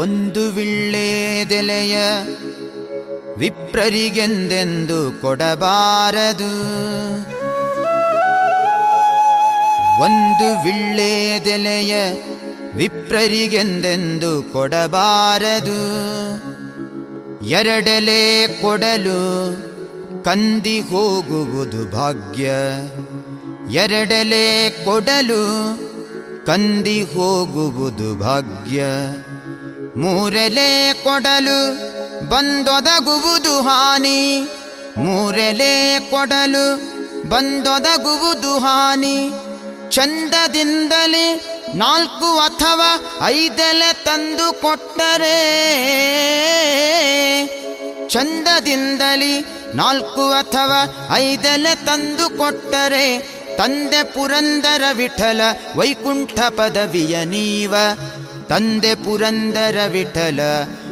ಒಂದು 0.00 0.50
ವಿಳ್ಳೆದೆಲೆಯ 0.50 1.96
ವಿಪ್ರರಿಗೆಂದೆಂದು 3.36 5.20
ಕೊಡಬಾರದು. 5.20 6.52
ಒಂದು 10.02 10.64
ವಿಳ್ಳೆದೆಲೆಯ 10.64 11.94
ವಿಪ್ರರಿಗೆಂದೆಂದು 12.74 14.52
ಕೊಡಬಾರದು. 14.52 15.80
ಎರಡೆಲೆ 17.46 18.46
ಕೊಡಲು 18.46 19.56
ಕಂದಿ 20.24 20.80
ಹೋಗುವುದು 20.80 21.96
ಭಾಗ್ಯ. 21.96 22.50
ಎರಡೆಲೆ 23.70 24.70
ಕೊಡಲು 24.84 25.44
ಕಂದಿ 26.46 27.02
ಹೋಗುವುದು 27.02 28.14
ಭಾಗ್ಯ. 28.14 28.82
ಮೂರೆಲೆ 29.96 30.92
ಕೊಡಲು 30.92 31.74
ಬಂದೊದಗುವುದು 32.28 33.62
ಹಾನಿ. 33.62 34.48
ಮೂರೆಲೆ 34.96 35.98
ಕೊಡಲು 36.10 36.76
ಬಂದೊದಗುವುದು 37.28 38.58
ಹಾನಿ. 38.58 39.30
ಚಂದದಿಂದಲೇ 39.90 41.44
ನಾಲ್ಕು 41.74 42.38
ಅಥವಾ 42.38 43.18
ಐದೆಲೆ 43.26 43.92
ತಂದು 43.92 44.52
ಕೊಟ್ಟರೆ. 44.52 45.40
ಚಂದದಿಂದಲೇ 48.08 49.44
ನಾಲ್ಕು 49.74 50.30
ಅಥವಾ 50.30 51.08
ಐದೆಲೆ 51.14 51.74
ತಂದು 51.74 52.38
ಕೊಟ್ಟರೆ. 52.38 53.18
ತಂದೆ 53.56 54.02
ಪುರಂದರ 54.02 54.82
ವಿಠಲ 54.92 55.40
ವೈಕುಂಠ 55.76 56.40
ಪದವಿಯ 56.40 57.24
ನೀವ. 57.24 57.74
ತಂದೆ 58.50 58.92
ಪುರಂದರ 59.04 59.78
ವಿಠಲ 59.92 60.40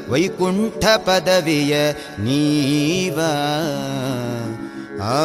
ವೈಕುಂಠ 0.09 0.85
ಪದವಿಯ 1.07 1.75
ನೀವ 2.19 3.19
ಆ 5.09 5.19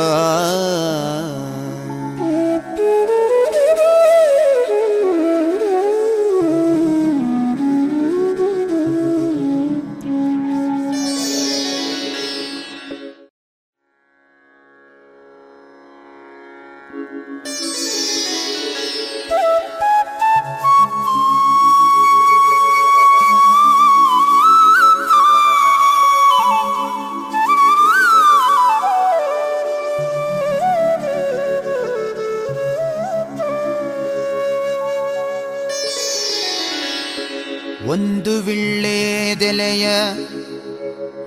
ವಿಳ್ಳೆದೆಲೆಯ 39.54 39.88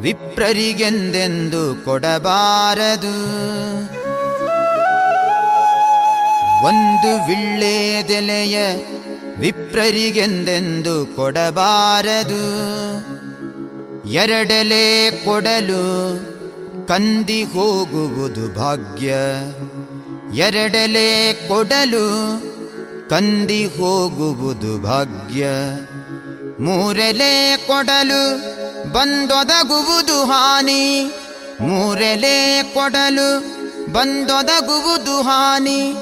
ವಿಪ್ರರಿಗೆಂದೆಂದು 0.01 1.85
ಕೊಡಬಾರದು. 1.85 3.15
ಒಂದು 6.65 7.27
ವಿಳ್ಳೆದೆಲೆಯ 7.27 8.59
ವಿಪ್ರರಿಗೆಂದೆಂದು 9.39 11.17
ಕೊಡಬಾರದು. 11.17 12.43
ಎರಡಲೆ 14.11 15.11
ಕೊಡಲು 15.11 16.19
ಕಂದಿ 16.89 17.43
ಹೋಗುವುದು 17.43 18.55
ಭಾಗ್ಯ. 18.55 19.15
ಎರಡಲೆ 20.35 21.33
ಕೊಡಲು 21.49 22.41
ಕಂದಿ 23.11 23.67
ಹೋಗುವುದು 23.67 24.83
ಭಾಗ್ಯ. 24.83 25.47
ಮೂರೆಲೆ 26.61 27.57
ಕೊಡಲು 27.57 28.38
ಬಂದೊದಗುವುದು 28.92 30.25
ಹಾನಿ. 30.25 31.12
ಮೂರೆಲೆ 31.61 32.62
ಕೊಡಲು 32.62 33.40
ಬಂದೊದಗುವುದು 33.92 35.23
ಹಾನಿ. 35.23 35.95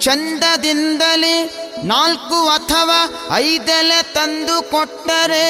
ಚಂದದಿಂದಲೇ 0.00 1.54
ನಾಲ್ಕು 1.84 2.48
ಅಥವಾ 2.48 3.30
ಐದೆಲೆ 3.36 4.02
ತಂದು 4.02 4.70
ಕೊಟ್ಟರೆ. 4.70 5.48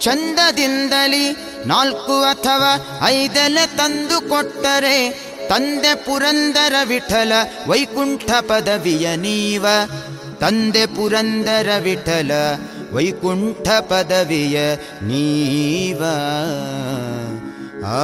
ಚಂದದಿಂದಲೇ 0.00 1.36
ನಾಲ್ಕು 1.66 2.22
ಅಥವಾ 2.22 3.00
ಐದೆಲೆ 3.06 3.66
ತಂದು 3.66 4.28
ಕೊಟ್ಟರೆ. 4.28 5.24
ತಂದೆ 5.48 5.94
ಪುರಂದರ 5.94 6.74
ವಿಠಲ 6.84 7.32
ವೈಕುಂಠ 7.66 8.30
ಪದವಿಯ 8.30 9.16
ನೀವ 9.16 9.66
ತಂದೆ 10.41 10.85
ಪುರಂದರ 10.87 11.69
ವಿಠಲ 11.83 12.31
ವೈಕುಂಠ 12.93 13.67
ಪದವಿಯ 13.89 14.57
ನೀವ 15.01 16.01
ಆ 17.91 18.03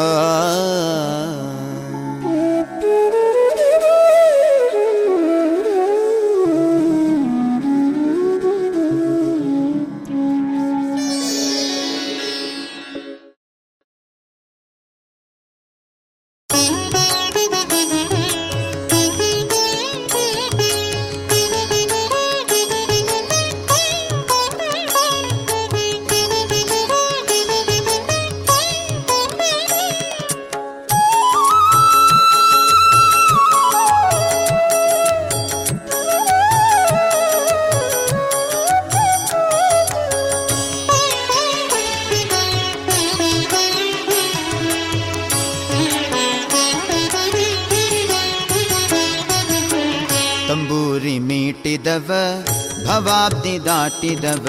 ಭವಾಬ್ದಿ 53.20 53.64
ದಾಟಿದವ, 53.64 54.46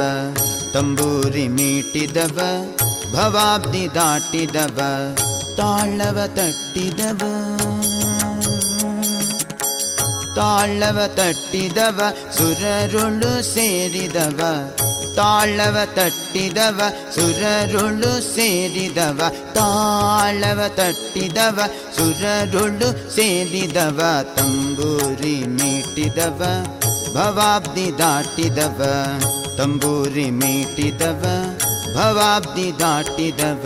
ತಂಬೂರಿ 0.73 1.47
ಮೀಟಿದವ, 1.47 2.39
ಭವಾಬ್ದಿ 3.13 3.93
ದಾಟಿದವ 3.95 4.79
ತಾಳವ 5.57 6.19
ತಟ್ಟಿದವ. 6.27 7.17
ತಾಳವ 10.35 10.99
ತಟ್ಟಿದವ, 11.07 12.01
ಸುರರುಳು 12.37 13.53
ಸೇರಿದವ. 13.53 14.39
ತಾಳವ 15.15 15.77
ತಟ್ಟಿದವ, 15.93 16.81
ಸುರರುಳು 17.15 18.35
ಸೇರಿದವ. 18.35 19.21
ತಾಳವ 19.53 20.61
ತಟ್ಟಿದವ, 20.67 21.59
ಸುರರುಳು 21.97 23.15
ಸೇರಿದವ, 23.15 24.01
ತಂಬೂರಿ 24.35 25.35
ಮೀಟಿದವ. 25.35 26.43
ಭವಾಬ್ದಿ 27.15 27.87
ದಾಟಿದವ 27.97 28.81
ತಂಬೂರಿ 29.57 30.27
ಮೀಟಿದವ 30.31 31.23
ಭವಾಬ್ದಿ 31.95 32.67
ದಾಟಿದವ 32.79 33.65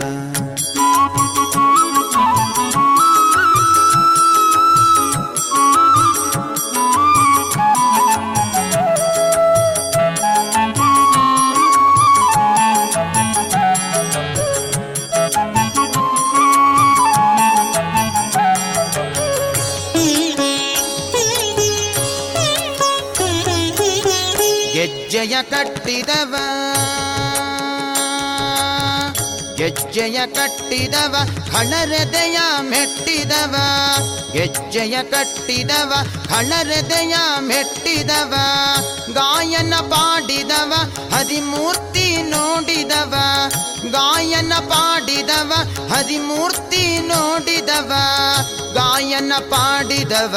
ಕಟ್ಟಿದವ 25.98 26.36
ಗೆಜ್ಜೆಯ 29.58 30.18
ಕಟ್ಟಿದವ 30.36 31.14
ಹಣರದೆಯ 31.52 32.38
ಮೆಟ್ಟಿದವ 32.70 33.54
ಗೆಜ್ಜೆಯ 34.34 34.96
ಕಟ್ಟಿದವ 35.12 35.92
ಹಣರದೆಯ 36.32 37.14
ಮೆಟ್ಟಿದವ 37.48 38.34
ಗಾಯನ 39.16 39.74
ಪಾಡಿದವ 39.92 40.72
ಹರಿಮೂರ್ತಿ 41.14 42.06
ನೋಡಿದವ 42.32 43.14
ಗಾಯನ 43.96 44.52
ಪಾಡಿದವ 44.68 45.52
ಹರಿಮೂರ್ತಿ 45.92 46.84
ನೋಡಿದವ 47.08 47.92
ಗಾಯನ 48.74 49.32
ಪಾಡಿದವ 49.50 50.36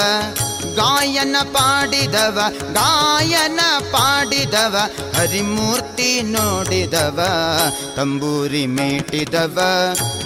ಗಾಯನ 0.80 1.36
ಪಾಡಿದವ 1.54 2.40
ಗಾಯನ 2.74 3.60
ಪಾಡಿದವ 3.92 4.76
ಹರಿಮೂರ್ತಿ 5.18 6.22
ನೋಡಿದವ 6.22 7.20
ತಂಬೂರಿ 7.96 8.66
ಮೇಟಿದವ 8.66 9.58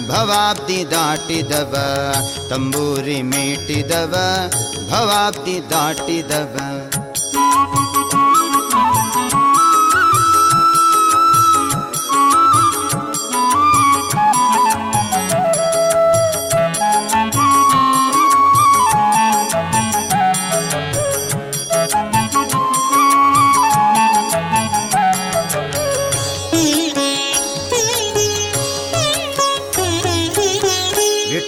ಭವಾಬ್ದಿ 0.08 0.90
ದಾಟಿದವ 0.90 1.74
ತಂಬೂರಿ 2.50 3.22
ಮೇಟಿದವ 3.22 4.14
ಭವಾಬ್ದಿ 4.90 5.70
ದಾಟಿದವ. 5.70 6.56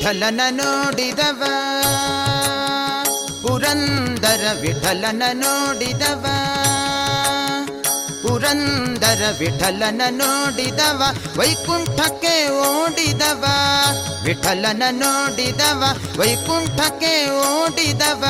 ವಿಠಲನ 0.06 0.40
ನೋಡಿದವ. 0.50 1.42
ಪುರಂದರ 3.42 4.44
ವಿಠಲನ 4.60 5.22
ನೋಡಿದವ. 5.32 6.26
ಪುರಂದರ 8.22 9.24
ವಿಠಲನ 9.38 10.02
ನೋಡಿದವ. 10.10 11.02
ವೈಕುಂಠಕ್ಕೆ 11.36 12.48
ಓಡಿದವ. 12.48 13.44
ವಿಠಲನ 14.24 14.82
ನೋಡಿದವ. 14.90 15.84
ವೈಕುಂಠಕ್ಕೆ 16.18 17.30
ಓಡಿದವ. 17.30 18.24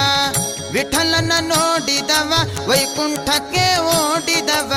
ವಿಠಲನ 0.76 1.32
ನೋಡಿದವ 1.40 2.32
ವೈಕುಂಠಕ್ಕೆ 2.68 3.78
ಓಡಿದವ. 3.78 4.72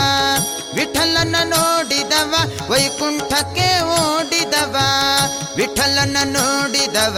ವಿಠಲನ 0.76 1.36
ನೋಡಿದವ 1.44 2.36
ವೈಕುಂಠಕ್ಕೆ 2.70 3.82
ಓಡಿದವ. 3.82 4.76
ವಿಠಲನ 5.56 6.18
ನೋಡಿದವ. 6.24 7.18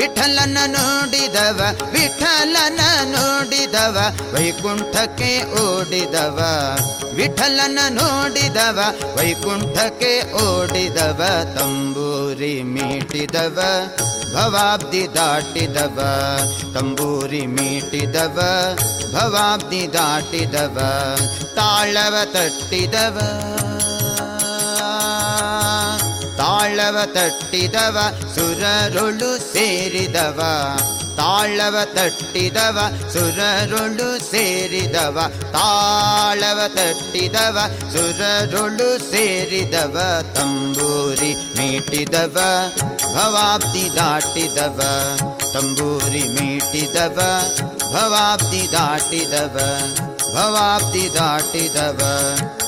ವಿಠಲನ 0.00 0.58
ನೋಡಿದವ 0.66 1.60
ವಿಠಲನ 1.92 2.80
ನೋಡಿದವ, 3.04 3.96
ವೈಕುಂಠಕ್ಕೆ 4.32 5.32
ಓಡಿದವ. 5.60 6.38
ವಿಠಲನ 7.14 7.78
ನೋಡಿದವ, 7.88 8.78
ವೈಕುಂಠಕ್ಕೆ 9.16 10.12
ಓಡಿದವ, 10.32 11.20
ತಂಬೂರಿ 11.58 12.62
ಮೀಟಿದವ, 12.62 13.58
ಭವಾಬ್ದಿ 14.34 15.14
ದಾಟಿದವ. 15.14 15.98
ತಂಬೂರಿ 16.74 17.46
ಮೀಟಿದವ, 17.46 18.38
ಭವಾಬ್ದಿ 19.14 19.92
ದಾಟಿದವ, 19.92 20.78
ತಾಳವ 21.54 22.14
ತಟ್ಟಿದವ. 22.24 23.18
ತಾಳವ 26.40 26.98
ತಟ್ಟಿದವ, 27.06 27.98
ಸುರರುಳು 28.34 29.52
ಸೇರಿದವ. 29.52 30.42
ತಾಳವ 31.16 31.76
ತಟ್ಟಿದವ, 31.94 32.78
ಸುರರುಳು 33.12 34.30
ಸೇರಿದವ. 34.30 35.20
ತಾಳವ 35.52 36.60
ತಟ್ಟಿದವ, 36.68 37.58
ಸುರರುಳು 37.92 39.10
ಸೇರಿದವ. 39.10 40.24
ತಂಬೂರಿ 40.34 41.34
ಮೀಟಿದವ, 41.34 42.38
ಭವಾಬ್ದಿ 43.14 43.96
ದಾಟಿದವ. 43.96 44.80
ತಂಬೂರಿ 45.54 46.22
ಮೀಟಿದವ, 46.22 47.42
ಭವಾಬ್ದಿ 47.92 48.72
ದಾಟಿದವ. 48.72 49.60
ಭವಾಬ್ದಿ 50.34 51.14
ದಾಟಿದವ 51.14 52.00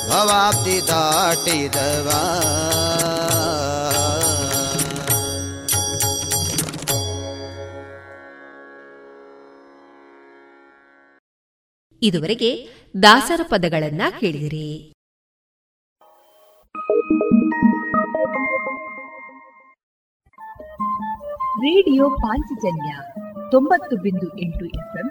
ಭವಾಬ್ದಿ 0.09 0.87
ದಾಟಿದವ. 0.89 2.09
ಇದುವರೆಗೆ 12.03 12.69
ದಾಸರ 13.03 13.41
ಪದಗಳನ್ನ 13.51 14.03
ಕೇಳಿದಿರಿ. 14.21 14.93
ರೇಡಿಯೋ 21.59 22.11
ಪಾಂಚಜನ್ಯ 22.11 22.97
ತೊಂಬತ್ತು 23.51 23.97
ಬಿಂದು 23.97 24.39
ಎಂಟು 24.41 24.65
ಎಫ್ಎಂ 24.65 25.11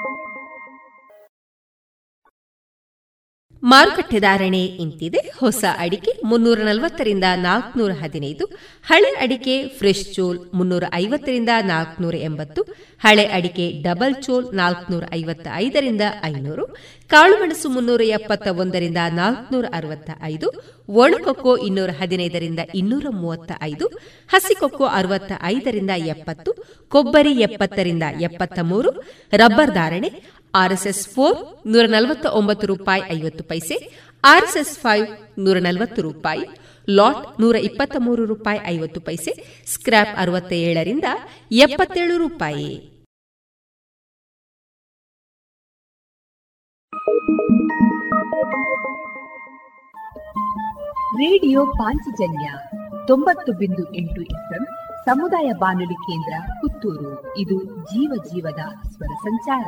ಮಾರುಕಟ್ಟೆ 3.71 4.19
ಧಾರಣೆ 4.19 4.61
ಇಂತಿದೆ. 4.83 5.21
ಹೊಸ 5.39 5.63
ಅಡಿಕೆ 5.77 6.11
ಮುನ್ನೂರ 6.25 6.59
ನಲವತ್ತರಿಂದ 6.59 7.27
ನಾಲ್ಕನೂರ 7.35 7.91
ಹದಿನೈದು. 8.01 8.45
ಹಳೆ 8.87 9.11
ಅಡಿಕೆ 9.23 9.55
ಫ್ರೆಶ್ 9.79 10.05
ಚೋಲ್ 10.13 10.39
ಮುನ್ನೂರ 10.53 10.83
ಐವತ್ತರಿಂದ 10.93 11.51
ನಾಲ್ಕನೂರ 11.63 12.15
ಎಂಬತ್ತು. 12.29 12.61
ಹಳೆ 13.03 13.25
ಅಡಿಕೆ 13.37 13.65
ಡಬಲ್ 13.83 14.15
ಚೋಲ್ 14.23 14.47
ನಾಲ್ಕನೂರ 14.55 15.03
ಐವತ್ತ 15.13 15.47
ಐದರಿಂದ 15.55 16.01
ಐನೂರು. 16.23 16.65
ಕಾಳುಮೆಣಸು 17.09 17.69
ಮುನ್ನೂರ 17.69 18.01
ಎಪ್ಪತ್ತ 18.17 18.47
ಒಂದರಿಂದ 18.63 18.97
ನಾಲ್ಕನೂರ 19.13 19.65
ಅರವತ್ತ 19.73 20.09
ಐದು 20.23 20.49
ಒಣಕೊಕ್ಕೋ 20.89 21.51
ಇನ್ನೂರ 21.67 21.91
ಹದಿನೈದರಿಂದ 22.01 22.59
ಇನ್ನೂರ 22.75 23.05
ಮೂವತ್ತ 23.21 23.51
ಐದು 23.61 23.85
ಹಸಿಕೊಕ್ಕೋ 24.31 24.85
ಅರವತ್ತ 24.99 25.31
ಐದರಿಂದ 25.43 25.89
ಎಪ್ಪತ್ತು. 26.13 26.51
ಕೊಬ್ಬರಿ 26.89 27.33
ಎಪ್ಪತ್ತರಿಂದ 27.47 28.03
ಎಪ್ಪತ್ತ 28.21 28.59
ಮೂರು 28.71 28.91
ರಬ್ಬರ್ 29.33 29.73
ಧಾರಣೆ 29.73 30.09
ಆರ್ಎಸ್ಎಸ್ 30.55 31.09
ಫೋರ್ 31.09 31.67
ನೂರ 31.67 31.85
ನಲವತ್ತ 31.87 32.25
ಒಂಬತ್ತು 32.25 32.67
ರೂಪಾಯಿ 32.67 33.01
ಐವತ್ತು 33.01 33.43
ಪೈಸೆ, 33.43 33.75
ಆರ್ಎಸ್ಎಸ್ 34.23 34.79
ಫೈವ್ 34.79 35.07
ನೂರ 35.39 35.57
ನಲವತ್ತು 35.57 36.01
ರೂಪಾಯಿ, 36.01 36.45
ಲಾಟ್ 36.89 37.41
ನೂರ 37.41 37.55
ಇಪ್ಪತ್ತ 37.55 37.95
ಮೂರು 37.99 38.25
ರೂಪಾಯಿ 38.25 38.59
ಐವತ್ತು 38.65 39.01
ಪೈಸೆ 39.01 39.63
ಸ್ಕ್ರಾಪ್ 39.67 40.17
ಅರವತ್ತ 40.17 40.53
ಏಳರಿಂದ 40.53 41.03
ಎಪ್ಪತ್ತೇಳು 41.51 42.17
ರೂಪಾಯಿ. 42.17 42.91
ರೇಡಿಯೋ 51.15 51.65
ಪಾಂಚಜನ್ಯ 51.65 52.53
ತೊಂಬತ್ತು 53.07 53.53
ಬಿಂದು 53.53 53.95
ಎಂಟು 53.95 54.21
ಎಫ್ಎಂ 54.21 54.65
ಸಮುದಾಯ 55.05 55.51
ಬಾನುಲಿ 55.59 55.93
ಕೇಂದ್ರ 55.93 56.33
ಪುತ್ತೂರು. 56.61 57.37
ಇದು 57.37 57.63
ಜೀವ 57.63 58.23
ಜೀವದ 58.23 58.89
ಸ್ವರ 58.89 59.13
ಸಂಚಾರ. 59.13 59.67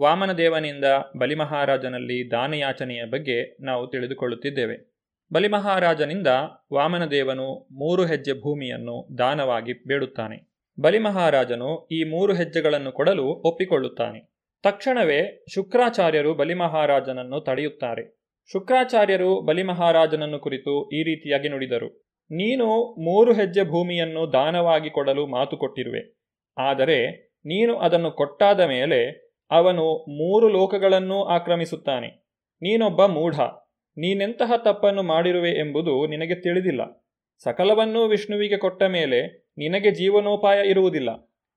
ವಾಮನದೇವನಿಂದ 0.00 0.84
ಬಲಿಮಹಾರಾಜನಲ್ಲಿ 1.16 2.30
ದಾನಯಾಚನೆಯ 2.30 3.04
ಬಗ್ಗೆ 3.04 3.56
ನಾವು 3.60 3.86
ತಿಳಿದುಕೊಳ್ಳುತ್ತಿದ್ದೇವೆ. 3.86 4.98
ಬಲಿಮಹಾರಾಜನಿಂದ 5.32 6.26
ವಾಮನದೇವನು 6.72 7.68
ಮೂರು 7.72 8.06
ಹೆಜ್ಜೆ 8.06 8.32
ಭೂಮಿಯನ್ನು 8.32 9.18
ದಾನವಾಗಿ 9.18 9.72
ಬೇಡುತ್ತಾನೆ. 9.72 10.48
ಬಲಿಮಹಾರಾಜನು 10.80 11.88
ಈ 11.92 12.04
ಮೂರು 12.04 12.34
ಹೆಜ್ಜೆಗಳನ್ನು 12.34 12.92
ಕೊಡಲು 12.92 13.24
ಒಪ್ಪಿಕೊಳ್ಳುತ್ತಾನೆ. 13.24 14.32
ತಕ್ಷಣವೇ 14.62 15.44
ಶುಕ್ರಾಚಾರ್ಯರು 15.54 16.34
ಬಲಿಮಹಾರಾಜನನ್ನು 16.34 17.40
ತಡೆಯುತ್ತಾರೆ. 17.40 18.18
ಶುಕ್ರಾಚಾರ್ಯರು 18.52 19.40
ಬಲಿಮಹಾರಾಜನನ್ನು 19.40 20.38
ಕುರಿತು 20.38 20.90
ಈ 20.90 21.02
ರೀತಿಯಾಗಿ 21.02 21.48
ನುಡಿದರು. 21.48 22.08
ನೀನು 22.30 22.66
ಮೂರು 23.04 23.32
ಹೆಜ್ಜೆ 23.32 23.62
ಭೂಮಿಯನ್ನು 23.62 24.32
ದಾನವಾಗಿ 24.32 24.90
ಕೊಡಲು 24.90 25.26
ಮಾತು 25.26 25.56
ಕೊಟ್ಟಿರುವೆ. 25.56 26.16
ಆದರೆ 26.58 27.28
ನೀನು 27.46 27.76
ಅದನ್ನು 27.76 28.10
ಕೊಟ್ಟಾದ 28.10 28.60
ಮೇಲೆ 28.60 29.27
ಅವನು 29.50 29.94
ಮೂರು 29.94 30.48
ಲೋಕಗಳನ್ನೂ 30.48 31.22
ಆಕ್ರಮಿಸುತ್ತಾನೆ. 31.22 32.08
ನೀನೊಬ್ಬ 32.62 33.06
ಮೂಢ, 33.06 33.40
ನೀನೆಂತಹ 33.96 34.52
ತಪ್ಪನ್ನು 34.56 35.02
ಮಾಡಿರುವೆ 35.02 35.50
ಎಂಬುದು 35.50 36.06
ನಿನಗೆ 36.06 36.34
ತಿಳಿದಿಲ್ಲ. 36.34 37.08
ಸಕಲವನ್ನೂ 37.42 38.06
ವಿಷ್ಣುವಿಗೆ 38.06 38.56
ಕೊಟ್ಟ 38.56 38.82
ಮೇಲೆ 38.82 39.48
ನಿನಗೆ 39.58 39.90
ಜೀವನೋಪಾಯ 39.90 40.68
ಇರುವುದಿಲ್ಲ. 40.68 41.08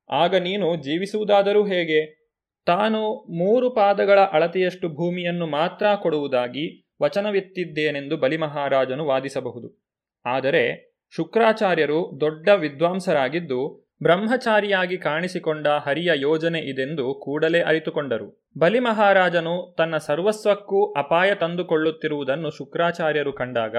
ಆಗ 0.10 0.36
ನೀನು 0.36 0.76
ಜೀವಿಸುವುದಾದರೂ 0.76 1.66
ಹೇಗೆ? 1.66 2.22
ತಾನು 2.66 3.14
ಮೂರು 3.16 3.70
ಪಾದಗಳ 3.70 4.20
ಅಳತೆಯಷ್ಟು 4.20 4.90
ಭೂಮಿಯನ್ನು 4.90 5.48
ಮಾತ್ರ 5.48 5.86
ಕೊಡುವುದಾಗಿ 5.96 6.94
ವಚನವೆತ್ತಿದ್ದೇನೆಂದು 7.02 8.18
ಬಲಿಮಹಾರಾಜನು 8.18 9.06
ವಾದಿಸಬಹುದು. 9.06 9.88
ಆದರೆ 10.26 10.92
ಶುಕ್ರಾಚಾರ್ಯರು 11.16 12.18
ದೊಡ್ಡ 12.20 12.50
ವಿದ್ವಾಂಸರಾಗಿದ್ದು 12.50 13.91
ಬ್ರಹ್ಮಚಾರಿಯಾಗಿ 14.04 14.98
ಕಾಣಿಸಿಕೊಂಡ 14.98 15.68
ಹರಿಯ 15.68 16.12
ಯೋಜನೆ 16.16 16.60
ಇದೆಂದು 16.60 17.14
ಕೂಡಲೇ 17.14 17.62
ಅರಿತುಕೊಂಡರು. 17.62 18.52
ಬಲಿಮಹಾರಾಜನು 18.58 19.76
ತನ್ನ 19.78 19.98
ಸರ್ವಸ್ವಕ್ಕೂ 19.98 20.94
ಅಪಾಯ 20.94 21.36
ತಂದುಕೊಳ್ಳುತ್ತಿರುವುದನ್ನು 21.36 22.50
ಶುಕ್ರಾಚಾರ್ಯರು 22.50 23.34
ಕಂಡಾಗ, 23.34 23.76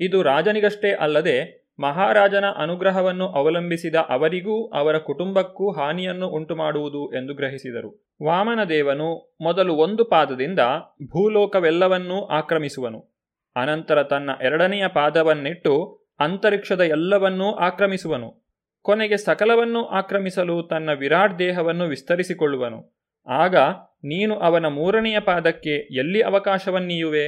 ಇದು 0.00 0.22
ರಾಜನಿಗಷ್ಟೇ 0.22 0.92
ಅಲ್ಲದೆ 0.92 1.62
ಮಹಾರಾಜನ 1.80 2.44
ಅನುಗ್ರಹವನ್ನು 2.56 3.28
ಅವಲಂಬಿಸಿದ 3.28 3.94
ಅವರಿಗೂ 3.94 4.68
ಅವರ 4.68 4.98
ಕುಟುಂಬಕ್ಕೂ 4.98 5.72
ಹಾನಿಯನ್ನು 5.72 6.28
ಉಂಟುಮಾಡುವುದು 6.28 7.12
ಎಂದು 7.12 7.34
ಗ್ರಹಿಸಿದರು. 7.34 8.14
ವಾಮನದೇವನು 8.22 9.36
ಮೊದಲು 9.40 9.74
ಒಂದು 9.74 10.04
ಪಾದದಿಂದ 10.04 10.60
ಭೂಲೋಕವೆಲ್ಲವನ್ನೂ 11.02 12.26
ಆಕ್ರಮಿಸುವನು. 12.26 13.14
ಅನಂತರ 13.56 14.02
ತನ್ನ 14.02 14.30
ಎರಡನೆಯ 14.42 14.88
ಪಾದವನ್ನಿಟ್ಟು 14.88 16.02
ಅಂತರಿಕ್ಷದ 16.20 16.80
ಎಲ್ಲವನ್ನೂ 16.80 17.52
ಆಕ್ರಮಿಸುವನು. 17.52 18.41
ಕೊನೆಗೆ 18.82 19.16
ಸಕಲವನ್ನು 19.16 19.84
ಆಕ್ರಮಿಸಲು 19.84 20.62
ತನ್ನ 20.62 20.90
ವಿರಾಟ್ 20.92 21.38
ದೇಹವನ್ನು 21.38 21.84
ವಿಸ್ತರಿಸಿಕೊಳ್ಳುವನು. 21.84 22.78
ಆಗ 23.26 23.56
ನೀನು 24.04 24.34
ಅವನ 24.36 24.66
ಮೂರನೆಯ 24.66 25.20
ಪಾದಕ್ಕೆ 25.20 25.70
ಎಲ್ಲಿ 25.70 26.20
ಅವಕಾಶವನ್ನೀಯುವೆ? 26.20 27.26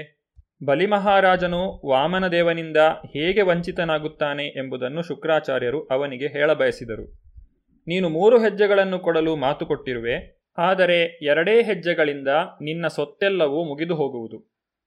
ಬಲಿಮಹಾರಾಜನು 0.64 1.60
ವಾಮನದೇವನಿಂದ 1.86 2.76
ಹೇಗೆ 3.04 3.42
ವಂಚಿತನಾಗುತ್ತಾನೆ 3.42 4.46
ಎಂಬುದನ್ನು 4.46 5.02
ಶುಕ್ರಾಚಾರ್ಯರು 5.02 5.80
ಅವನಿಗೆ 5.86 6.26
ಹೇಳಬಯಸಿದರು 6.26 7.06
ನೀನು 7.86 8.08
ಮೂರು 8.08 8.36
ಹೆಜ್ಜೆಗಳನ್ನು 8.38 8.98
ಕೊಡಲು 8.98 9.36
ಮಾತು 9.36 9.66
ಕೊಟ್ಟಿರುವೆ, 9.66 10.16
ಆದರೆ 10.58 10.98
ಎರಡೇ 11.22 11.62
ಹೆಜ್ಜೆಗಳಿಂದ 11.62 12.28
ನಿನ್ನ 12.62 12.86
ಸೊತ್ತೆಲ್ಲವೂ 12.86 13.64
ಮುಗಿದು 13.64 13.94
ಹೋಗುವುದು. 13.94 14.38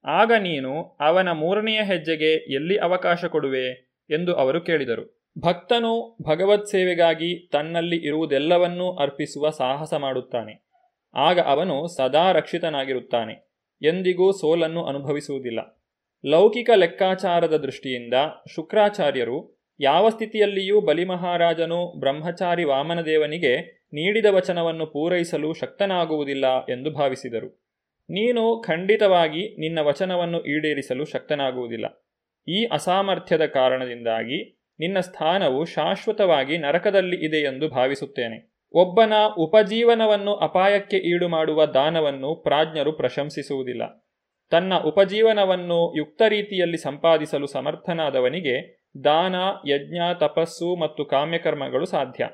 ಆಗ 0.05 0.31
ನೀನು 0.39 0.71
ಅವನ 0.99 1.31
ಮೂರನೆಯ 1.31 1.81
ಹೆಜ್ಜೆಗೆ 1.83 2.31
ಎಲ್ಲಿ 2.55 2.77
ಅವಕಾಶ 2.77 3.25
ಕೊಡುವೆ? 3.25 3.67
ಎಂದು 4.09 4.33
ಅವರು 4.33 4.61
ಕೇಳಿದರು. 4.61 5.26
ಭಕ್ತನು 5.39 6.17
ಭಗವತ್ 6.21 6.67
ಸೇವೆಗಾಗಿ 6.67 7.49
ತನ್ನಲ್ಲಿ 7.51 7.95
ಇರುವುದೆಲ್ಲವನ್ನೂ 7.95 8.95
ಅರ್ಪಿಸುವ 8.95 9.49
ಸಾಹಸ 9.49 9.93
ಮಾಡುತ್ತಾನೆ. 9.93 10.67
ಆಗ 11.15 11.39
ಅವನು 11.39 11.87
ಸದಾ 11.87 12.31
ರಕ್ಷಿತನಾಗಿರುತ್ತಾನೆ. 12.31 13.51
ಎಂದಿಗೂ 13.81 14.31
ಸೋಲನ್ನು 14.31 14.85
ಅನುಭವಿಸುವುದಿಲ್ಲ. 14.85 15.83
ಲೌಕಿಕ 16.25 16.69
ಲೆಕ್ಕಾಚಾರದ 16.75 17.57
ದೃಷ್ಟಿಯಿಂದ 17.57 18.13
ಶುಕ್ರಾಚಾರ್ಯರು 18.55 19.63
ಯಾವ 19.79 20.09
ಸ್ಥಿತಿಯಲ್ಲಿಯೂ 20.09 20.81
ಬಲಿಮಹಾರಾಜನು 20.81 21.99
ಬ್ರಹ್ಮಚಾರಿ 21.99 22.63
ವಾಮನದೇವನಿಗೆ 22.63 23.83
ನೀಡಿದ 23.93 24.25
ವಚನವನ್ನು 24.25 24.85
ಪೂರೈಸಲು 24.85 25.53
ಶಕ್ತನಾಗುವುದಿಲ್ಲ 25.53 26.65
ಎಂದು 26.65 26.91
ಭಾವಿಸಿದರು. 26.91 27.67
ನೀನು 28.09 28.63
ಖಂಡಿತವಾಗಿ 28.67 29.59
ನಿನ್ನ 29.59 29.79
ವಚನವನ್ನು 29.79 30.43
ಈಡೇರಿಸಲು 30.43 31.05
ಶಕ್ತನಾಗುವುದಿಲ್ಲ. 31.05 32.07
ಈ 32.47 32.65
ಅಸಾಮರ್ಥ್ಯದ 32.65 33.45
ಕಾರಣದಿಂದಾಗಿ 33.45 34.56
ನಿನ್ನ 34.79 34.99
ಸ್ಥಾನವು 34.99 35.65
ಶಾಶ್ವತವಾಗಿ 35.65 36.57
ನರಕದಲ್ಲಿ 36.57 37.25
ಇದೆ 37.25 37.37
ಎಂದು 37.37 37.69
ಭಾವಿಸುತ್ತೇನೆ. 37.69 38.57
ಒಬ್ಬನ 38.71 39.13
ಉಪಜೀವನವನ್ನು 39.37 40.35
ಅಪಾಯಕ್ಕೆ 40.35 40.97
ಈಡು 40.97 41.27
ಮಾಡುವ 41.27 41.65
ದಾನವನ್ನು 41.65 42.35
ಪ್ರಾಜ್ಞರು 42.35 42.91
ಪ್ರಶಂಸಿಸುವುದಿಲ್ಲ. 42.91 44.11
ತನ್ನ 44.49 44.73
ಉಪಜೀವನವನ್ನು 44.75 45.97
ಯುಕ್ತ 45.97 46.21
ರೀತಿಯಲ್ಲಿ 46.27 46.77
ಸಂಪಾದಿಸಲು 46.77 47.47
ಸಮರ್ಥನಾದವನಿಗೆ 47.47 48.87
ದಾನ, 49.03 49.35
ಯಜ್ಞ, 49.67 49.99
ತಪಸ್ಸು 50.13 50.75
ಮತ್ತು 50.75 51.05
ಕಾಮ್ಯಕರ್ಮಗಳು 51.05 51.85
ಸಾಧ್ಯ. 51.85 52.29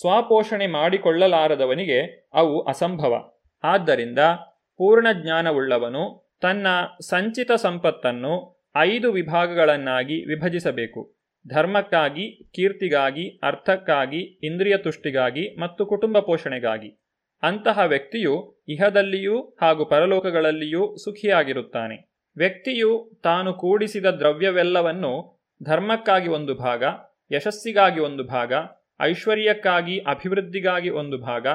ಸ್ವಪೋಷಣೆ 0.00 0.66
ಮಾಡಿಕೊಳ್ಳಲಾರದವನಿಗೆ 0.66 2.28
ಅವು 2.34 2.62
ಅಸಂಭವ. 2.62 3.32
ಆದ್ದರಿಂದ 3.64 4.18
ಪೂರ್ಣ 4.78 5.06
ಜ್ಞಾನವುಳ್ಳವನು 5.12 6.34
ತನ್ನ 6.40 6.66
ಸಂಚಿತ 7.00 7.52
ಸಂಪತ್ತನ್ನು 7.52 8.66
ಐದು 8.76 9.12
ವಿಭಾಗಗಳನ್ನಾಗಿ 9.12 10.14
ವಿಭಜಿಸಬೇಕು. 10.14 11.19
ಧರ್ಮಕ್ಕಾಗಿ, 11.48 12.44
ಕೀರ್ತಿಗಾಗಿ, 12.54 13.40
ಅರ್ಥಕ್ಕಾಗಿ, 13.42 14.20
ಇಂದ್ರಿಯ 14.20 14.76
ತುಷ್ಟಿಗಾಗಿ 14.76 15.60
ಮತ್ತು 15.60 15.86
ಕುಟುಂಬ 15.86 16.18
ಪೋಷಣೆಗಾಗಿ. 16.18 17.02
ಅಂತಹ 17.42 17.78
ವ್ಯಕ್ತಿಯು 17.78 18.64
ಇಹದಲ್ಲಿಯೂ 18.68 19.40
ಹಾಗೂ 19.62 19.84
ಪರಲೋಕಗಳಲ್ಲಿಯೂ 19.84 20.96
ಸುಖಿಯಾಗಿರುತ್ತಾನೆ. 20.96 22.12
ವ್ಯಕ್ತಿಯು 22.36 23.20
ತಾನು 23.24 23.52
ಕೂಡಿಸಿದ 23.52 24.06
ದ್ರವ್ಯವೆಲ್ಲವನ್ನು 24.06 25.42
ಧರ್ಮಕ್ಕಾಗಿ 25.62 26.28
ಒಂದು 26.28 26.54
ಭಾಗ, 26.54 26.84
ಯಶಸ್ಸಿಗಾಗಿ 27.32 28.00
ಒಂದು 28.00 28.24
ಭಾಗ, 28.24 28.52
ಐಶ್ವರ್ಯಕ್ಕಾಗಿ, 29.00 29.98
ಅಭಿವೃದ್ಧಿಗಾಗಿ 29.98 30.90
ಒಂದು 30.90 31.18
ಭಾಗ, 31.18 31.46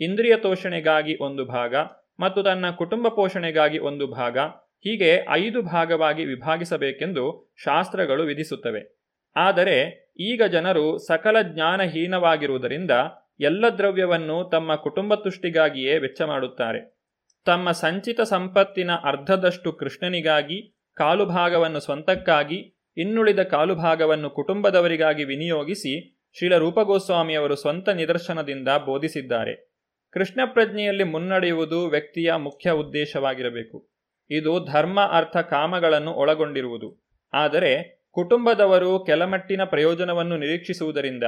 ಇಂದ್ರಿಯ 0.00 0.36
ತೋಷಣೆಗಾಗಿ 0.36 1.16
ಒಂದು 1.24 1.44
ಭಾಗ 1.44 1.74
ಮತ್ತು 2.20 2.42
ತನ್ನ 2.42 2.70
ಕುಟುಂಬ 2.70 3.08
ಪೋಷಣೆಗಾಗಿ 3.08 3.78
ಒಂದು 3.78 4.06
ಭಾಗ 4.06 4.38
ಹೀಗೆ 4.84 5.26
ಐದು 5.30 5.62
ಭಾಗವಾಗಿ 5.62 6.24
ವಿಭಾಗಿಸಬೇಕೆಂದು 6.24 7.54
ಶಾಸ್ತ್ರಗಳು 7.64 8.22
ವಿಧಿಸುತ್ತವೆ. 8.22 8.99
ಆದರೆ 9.36 10.10
ಈಗ 10.20 10.42
ಜನರು 10.42 10.98
ಸಕಲ 10.98 11.42
ಜ್ಞಾನಹೀನವಾಗಿರುವುದರಿಂದ 11.42 12.90
ಎಲ್ಲ 13.40 13.68
ದ್ರವ್ಯವನ್ನು 13.68 14.48
ತಮ್ಮ 14.50 14.74
ಕುಟುಂಬ 14.74 15.14
ತುಷ್ಟಿಗಾಗಿಯೇ 15.14 15.98
ವೆಚ್ಚ 15.98 16.22
ಮಾಡುತ್ತಾರೆ. 16.22 17.00
ತಮ್ಮ 17.44 17.70
ಸಂಚಿತ 17.70 18.20
ಸಂಪತ್ತಿನ 18.20 18.90
ಅರ್ಧದಷ್ಟು 18.92 19.72
ಕೃಷ್ಣನಿಗಾಗಿ 19.72 20.82
ಕಾಲು 20.94 21.26
ಭಾಗವನ್ನು 21.26 21.80
ಸ್ವಂತಕ್ಕಾಗಿ, 21.80 22.84
ಇನ್ನುಳಿದ 22.96 23.42
ಕಾಲು 23.42 23.74
ಭಾಗವನ್ನು 23.74 24.30
ಕುಟುಂಬದವರಿಗಾಗಿ 24.30 25.24
ವಿನಿಯೋಗಿಸಿ 25.24 26.20
ಶ್ರೀಲ 26.38 26.56
ರೂಪಗೋಸ್ವಾಮಿಯವರು 26.56 27.56
ಸ್ವಂತ 27.56 27.88
ನಿದರ್ಶನದಿಂದ 27.88 28.68
ಬೋಧಿಸಿದ್ದಾರೆ. 28.86 29.70
ಕೃಷ್ಣ 30.12 30.40
ಪ್ರಜ್ಞೆಯಲ್ಲಿ 30.44 31.04
ಮುನ್ನಡೆಯುವುದು 31.04 31.86
ವ್ಯಕ್ತಿಯ 31.86 32.34
ಮುಖ್ಯ 32.34 32.70
ಉದ್ದೇಶವಾಗಿರಬೇಕು. 32.70 33.90
ಇದು 34.30 34.64
ಧರ್ಮ 34.64 35.00
ಅರ್ಥ 35.00 35.36
ಕಾಮಗಳನ್ನು 35.36 36.12
ಒಳಗೊಂಡಿರುವುದು. 36.12 37.06
ಆದರೆ 37.32 37.99
ಕುಟುಂಬದವರು 38.12 39.04
ಕೆಲಮಟ್ಟಿನ 39.04 39.64
ಪ್ರಯೋಜನವನ್ನು 39.64 40.36
ನಿರೀಕ್ಷಿಸುವುದರಿಂದ 40.36 41.24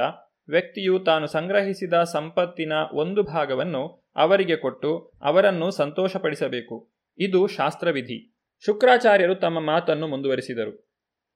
ವ್ಯಕ್ತಿಯು 0.47 0.99
ತಾನು 0.99 1.27
ಸಂಗ್ರಹಿಸಿದ 1.27 1.93
ಸಂಪತ್ತಿನ 1.93 2.73
ಒಂದು 2.93 3.23
ಭಾಗವನ್ನು 3.23 4.11
ಅವರಿಗೆ 4.15 4.55
ಕೊಟ್ಟು 4.55 5.11
ಅವರನ್ನು 5.21 5.71
ಸಂತೋಷಪಡಿಸಬೇಕು. 5.71 6.91
ಇದು 7.17 7.47
ಶಾಸ್ತ್ರವಿಧಿ. 7.47 8.37
ಶುಕ್ರಾಚಾರ್ಯರು 8.65 9.35
ತಮ್ಮ 9.35 9.59
ಮಾತನ್ನು 9.59 10.07
ಮುಂದುವರಿಸಿದರು. 10.07 10.89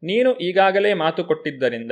ನೀನು 0.03 0.35
ಈಗಾಗಲೇ 0.35 0.93
ಮಾತು 0.93 1.23
ಕೊಟ್ಟಿದ್ದರಿಂದ 1.23 1.91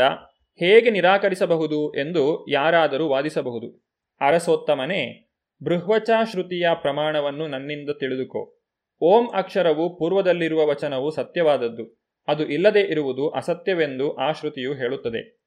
ಹೇಗೆ 0.60 0.90
ನಿರಾಕರಿಸಬಹುದು 0.90 1.94
ಎಂದು 1.94 2.46
ಯಾರಾದರೂ 2.50 3.08
ವಾದಿಸಬಹುದು. 3.08 3.88
ಅರಸೋತ್ತಮನೇ, 4.22 5.32
ಬೃಹ್ವಚ 5.64 6.10
ಶ್ರುತಿಯ 6.32 6.68
ಪ್ರಮಾಣವನ್ನು 6.82 7.48
ನನ್ನಿಂದ 7.48 7.90
ತಿಳಿದುಕೋ. 8.00 8.62
ಓಂ 9.02 9.30
ಅಕ್ಷರವು 9.34 10.00
ಪೂರ್ವದಲ್ಲಿರುವ 10.00 10.66
ವಚನವು 10.66 11.12
ಸತ್ಯವಾದದ್ದು. 11.12 12.05
ಅದು 12.28 12.48
ಇಲ್ಲದೆ 12.48 12.82
ಇರುವುದು 12.82 13.30
ಅಸತ್ಯವೆಂದು 13.30 14.16
ಆ 14.16 14.32
ಶ್ರುತಿಯು 14.32 14.74
ಹೇಳುತ್ತದೆ. 14.74 15.46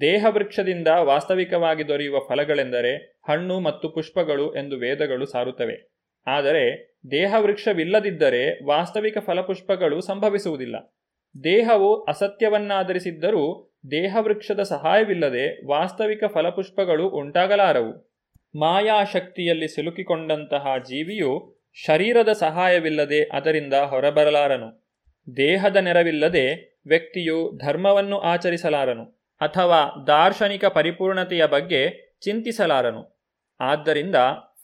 ದೇಹವೃಕ್ಷದಿಂದ 0.00 0.88
ವಾಸ್ತವಿಕವಾಗಿ 0.88 1.88
ದೊರೆಯುವ 1.88 2.18
ಫಲಗಳೆಂದರೆ 2.28 3.20
ಹಣ್ಣು 3.28 3.60
ಮತ್ತು 3.60 3.88
ಪುಷ್ಪಗಳು 3.88 4.54
ಎಂದು 4.54 4.76
ವೇದಗಳು 4.76 5.26
ಸಾರುತ್ತವೆ. 5.26 5.90
ಆದರೆ 6.26 6.94
ದೇಹವೃಕ್ಷವಿಲ್ಲದಿದ್ದರೆ 7.10 8.64
ವಾಸ್ತವಿಕ 8.64 9.18
ಫಲಪುಷ್ಪಗಳು 9.18 10.00
ಸಂಭವಿಸುವುದಿಲ್ಲ. 10.00 10.96
ದೇಹವು 11.44 12.04
ಅಸತ್ಯವನ್ನಾಧರಿಸಿದ್ದರೂ 12.04 13.74
ದೇಹವೃಕ್ಷದ 13.90 14.62
ಸಹಾಯವಿಲ್ಲದೆ 14.62 15.66
ವಾಸ್ತವಿಕ 15.66 16.24
ಫಲಪುಷ್ಪಗಳು 16.24 17.08
ಉಂಟಾಗಲಾರವು. 17.08 18.14
ಮಾಯಾಶಕ್ತಿಯಲ್ಲಿ 18.58 19.68
ಸಿಲುಕಿಕೊಂಡಂತಹ 19.68 20.66
ಜೀವಿಯು 20.78 21.60
ಶರೀರದ 21.86 22.32
ಸಹಾಯವಿಲ್ಲದೆ 22.32 23.22
ಅದರಿಂದ 23.22 23.74
ಹೊರಬರಲಾರನು. 23.74 24.89
ದೇಹದ 25.36 25.76
ನೆರವಿಲ್ಲದೆ 25.76 26.78
ವ್ಯಕ್ತಿಯು 26.86 27.58
ಧರ್ಮವನ್ನು 27.66 28.18
ಆಚರಿಸಲಾರನು 28.18 29.04
ಅಥವಾ 29.40 30.04
ದಾರ್ಶನಿಕ 30.06 30.64
ಪರಿಪೂರ್ಣತೆಯ 30.64 31.46
ಬಗ್ಗೆ 31.46 32.16
ಚಿಂತಿಸಲಾರನು. 32.20 33.20
ಆದ್ದರಿಂದ 33.60 34.14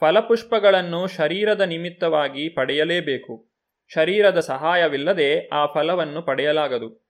ಫಲಪುಷ್ಪಗಳನ್ನು 0.01 1.07
ಶರೀರದ 1.07 1.61
ನಿಮಿತ್ತವಾಗಿ 1.61 2.49
ಪಡೆಯಲೇಬೇಕು. 2.49 3.53
ಶರೀರದ 3.95 4.41
ಸಹಾಯವಿಲ್ಲದೆ 4.41 5.49
ಆ 5.49 5.67
ಫಲವನ್ನು 5.67 6.23
ಪಡೆಯಲಾಗದು. 6.23 7.07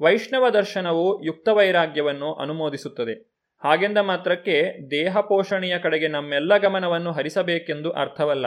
ವೈಷ್ಣವ 0.00 0.48
ದರ್ಶನವು 0.48 1.24
ಯುಕ್ತ 1.24 1.48
ವೈರಾಗ್ಯವನ್ನು 1.48 2.34
ಅನುಮೋದಿಸುತ್ತದೆ. 2.34 3.36
ಹಾಗೆಂದ 3.64 3.98
ಮಾತ್ರಕ್ಕೆ 3.98 4.90
ದೇಹ 4.90 5.20
ಪೋಷಣೆಯ 5.20 5.78
ಕಡೆಗೆ 5.78 6.08
ನಮ್ಮೆಲ್ಲ 6.08 6.56
ಗಮನವನ್ನು 6.56 7.12
ಹರಿಸಬೇಕೆಂದು 7.12 7.90
ಅರ್ಥವಲ್ಲ. 7.90 8.46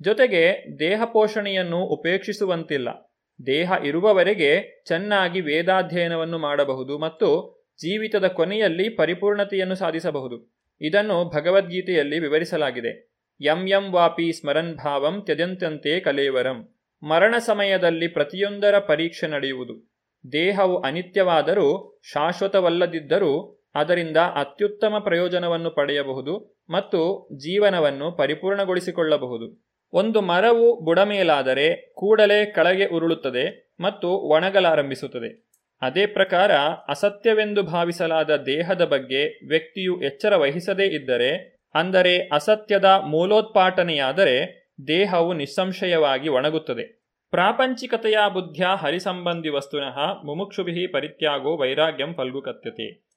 ಜೊತೆಗೆ 0.00 0.64
ದೇಹ 0.78 1.04
ಪೋಷಣೆಯನ್ನು 1.04 1.78
ಉಪೇಕ್ಷಿಸುವಂತಿಲ್ಲ. 1.78 3.11
ದೇಹ 3.46 3.72
ಇರುವವರೆಗೆ 3.84 4.82
ಚೆನ್ನಾಗಿ 4.86 5.40
ವೇದಾಧ್ಯಯನವನ್ನು 5.40 6.38
ಮಾಡಬಹುದು 6.38 6.98
ಮತ್ತು 6.98 7.28
ಜೀವಿತದ 7.80 8.26
ಕೊನೆಯಲ್ಲಿ 8.26 8.88
ಪರಿಪೂರ್ಣತೆಯನ್ನು 8.88 9.74
ಸಾಧಿಸಬಹುದು. 9.74 10.54
ಇದನ್ನು 10.80 11.30
ಭಗವದ್ಗೀತೆಯಲ್ಲಿ 11.34 12.18
ವಿವರಿಸಲಾಗಿದೆ. 12.18 13.12
ಯಂ 13.40 13.68
ಯಂ 13.68 13.92
ವಾಪಿ 13.92 14.32
ಸ್ಮರನ್ 14.32 14.76
ಭಾವಂ 14.76 15.22
ತ್ಯಜಂತ್ಯಂತೆ 15.24 16.00
ಕಲೇವರಂ. 16.00 16.74
ಮರಣ 17.02 17.34
ಸಮಯದಲ್ಲಿ 17.38 18.08
ಪ್ರತಿಯೊಂದರ 18.08 18.78
ಪರೀಕ್ಷೆ 18.78 19.26
ನಡೆಯುವುದು. 19.26 19.92
ದೇಹವು 20.32 20.80
ಅನಿತ್ಯವಾದರೂ 20.80 22.00
ಶಾಶ್ವತವಲ್ಲದಿದ್ದರೂ 22.12 23.58
ಅದರಿಂದ 23.74 24.16
ಅತ್ಯುತ್ತಮ 24.16 24.98
ಪ್ರಯೋಜನವನ್ನು 24.98 25.70
ಪಡೆಯಬಹುದು 25.70 26.34
ಮತ್ತು 26.70 27.28
ಜೀವನವನ್ನು 27.36 28.12
ಪರಿಪೂರ್ಣಗೊಳಿಸಿಕೊಳ್ಳಬಹುದು. 28.12 29.71
ಒಂದು 29.92 30.20
ಮರವು 30.20 30.84
ಬುಡಮೇಲಾದರೆ 30.84 31.92
ಕೂಡಲೇ 31.94 32.46
ಕೆಳಗೆ 32.46 32.86
ಉರುಳುತ್ತದೆ 32.86 33.72
ಮತ್ತು 33.80 34.08
ಒಣಗಲಾರಂಭಿಸುತ್ತದೆ. 34.08 35.52
ಅದೇ 35.82 36.06
ಪ್ರಕಾರ 36.06 36.52
ಅಸತ್ಯವೆಂದು 36.88 37.62
ಭಾವಿಸಲಾದ 37.62 38.36
ದೇಹದ 38.36 38.84
ಬಗ್ಗೆ 38.84 39.48
ವ್ಯಕ್ತಿಯು 39.48 40.02
ಎಚ್ಚರ 40.02 40.36
ವಹಿಸದೇ 40.36 40.86
ಇದ್ದರೆ, 40.86 41.60
ಅಂದರೆ 41.74 42.18
ಅಸತ್ಯದ 42.18 42.84
ಮೂಲೋತ್ಪಾಟನೆಯಾದರೆ 42.84 44.62
ದೇಹವು 44.88 45.32
ನಿಸ್ಸಂಶಯವಾಗಿ 45.32 46.28
ಒಣಗುತ್ತದೆ. 46.28 47.02
ಪ್ರಾಪಂಚಿಕತೆಯ 47.30 48.18
ಬುದ್ಧಿಯ 48.32 48.66
ಹರಿಸಂಬಂಧಿ 48.76 49.48
ವಸ್ತುನಃ 49.48 49.98
ಮುಮುಕ್ಷುಭಿ 50.24 50.86
ಪರಿತ್ಯಾಗೋ 50.86 51.56
ವೈರಾಗ್ಯಂ 51.56 52.14
ಫಲ್ಗುಕತ್ಯತೆ 52.14 53.12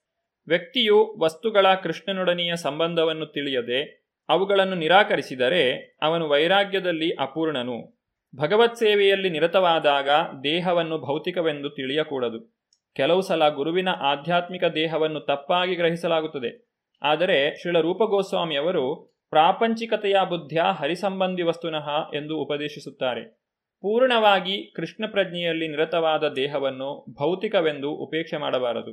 ವ್ಯಕ್ತಿಯು 0.47 1.15
ವಸ್ತುಗಳ 1.19 1.73
ಕೃಷ್ಣನೊಡನೆಯ 1.73 2.55
ಸಂಬಂಧವನ್ನು 2.55 3.25
ತಿಳಿಯದೆ 3.25 4.04
ಅವುಗಳನ್ನು 4.29 4.75
ನಿರಾಕರಿಸಿದರೆ 4.75 5.97
ಅವನು 6.01 6.29
ವೈರಾಗ್ಯದಲ್ಲಿ 6.29 7.15
ಅಪೂರ್ಣನು. 7.15 7.95
ಭಗವತ್ 8.35 8.75
ಸೇವೆಯಲ್ಲಿ 8.75 9.29
ನಿರತವಾದಾಗ 9.29 10.09
ದೇಹವನ್ನು 10.43 10.97
ಭೌತಿಕವೆಂದು 10.97 11.69
ತಿಳಿಯಕೂಡದು. 11.69 12.55
ಕೆಲವು 12.95 13.21
ಸಲ 13.21 13.49
ಗುರುವಿನ 13.49 13.89
ಆಧ್ಯಾತ್ಮಿಕ 13.89 14.63
ದೇಹವನ್ನು 14.63 15.19
ತಪ್ಪಾಗಿ 15.19 15.75
ಗ್ರಹಿಸಲಾಗುತ್ತದೆ. 15.75 16.69
ಆದರೆ 17.01 17.61
ಶ್ರೀಲ 17.61 17.79
ರೂಪಗೋಸ್ವಾಮಿಯವರು 17.79 19.15
ಪ್ರಾಪಂಚಿಕತೆಯ 19.29 20.15
ಬುದ್ಧಿಯ 20.29 20.61
ಹರಿಸಂಬಂಧಿ 20.61 21.43
ವಸ್ತುನಃ 21.43 21.89
ಎಂದು 22.15 22.37
ಉಪದೇಶಿಸುತ್ತಾರೆ. 22.37 23.45
ಪೂರ್ಣವಾಗಿ 23.81 24.73
ಕೃಷ್ಣ 24.75 25.05
ಪ್ರಜ್ಞೆಯಲ್ಲಿ 25.07 25.67
ನಿರತವಾದ 25.67 26.23
ದೇಹವನ್ನು 26.27 27.05
ಭೌತಿಕವೆಂದು 27.09 27.91
ಉಪೇಕ್ಷೆ 27.91 28.37
ಮಾಡಬಾರದು. 28.37 28.91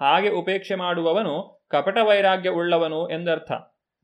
ಹಾಗೆ 0.00 0.28
ಉಪೇಕ್ಷೆ 0.28 0.74
ಮಾಡುವವನು 0.74 1.64
ಕಪಟ 1.70 1.98
ವೈರಾಗ್ಯ 2.02 2.48
ಉಳ್ಳವನು 2.50 3.10
ಎಂದರ್ಥ. 3.10 3.52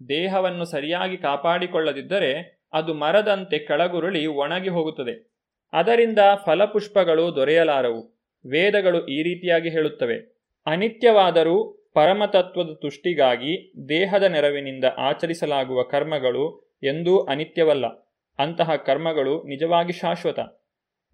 ದೇಹವನ್ನು 0.08 0.64
ಸರಿಯಾಗಿ 0.64 1.16
ಕಾಪಾಡಿಕೊಳ್ಳದಿದ್ದರೆ 1.16 2.56
ಅದು 2.72 2.94
ಮರದಂತೆ 2.94 3.58
ಕೆಳಗುರುಳಿ 3.58 4.26
ಒಣಗಿ 4.26 4.68
ಹೋಗುತ್ತದೆ. 4.68 5.36
ಅದರಿಂದ 5.72 6.18
ಫಲಪುಷ್ಪಗಳು 6.44 7.36
ದೊರೆಯಲಾರವು. 7.36 8.16
ವೇದಗಳು 8.50 9.06
ಈ 9.06 9.22
ರೀತಿಯಾಗಿ 9.22 9.70
ಹೇಳುತ್ತವೆ. 9.70 10.36
ಅನಿತ್ಯವಾದರೂ 10.66 11.72
ಪರಮತತ್ವದ 11.94 12.78
ತುಷ್ಟಿಗಾಗಿ 12.82 13.72
ದೇಹದ 13.88 14.22
ನೆರವಿನಿಂದ 14.22 14.84
ಆಚರಿಸಲಾಗುವ 14.98 15.82
ಕರ್ಮಗಳು 15.82 16.76
ಎಂದೂ 16.82 17.18
ಅನಿತ್ಯವಲ್ಲ. 17.18 17.86
ಅಂತಹ 18.38 18.76
ಕರ್ಮಗಳು 18.76 19.42
ನಿಜವಾಗಿ 19.42 19.92
ಶಾಶ್ವತ. 19.92 20.38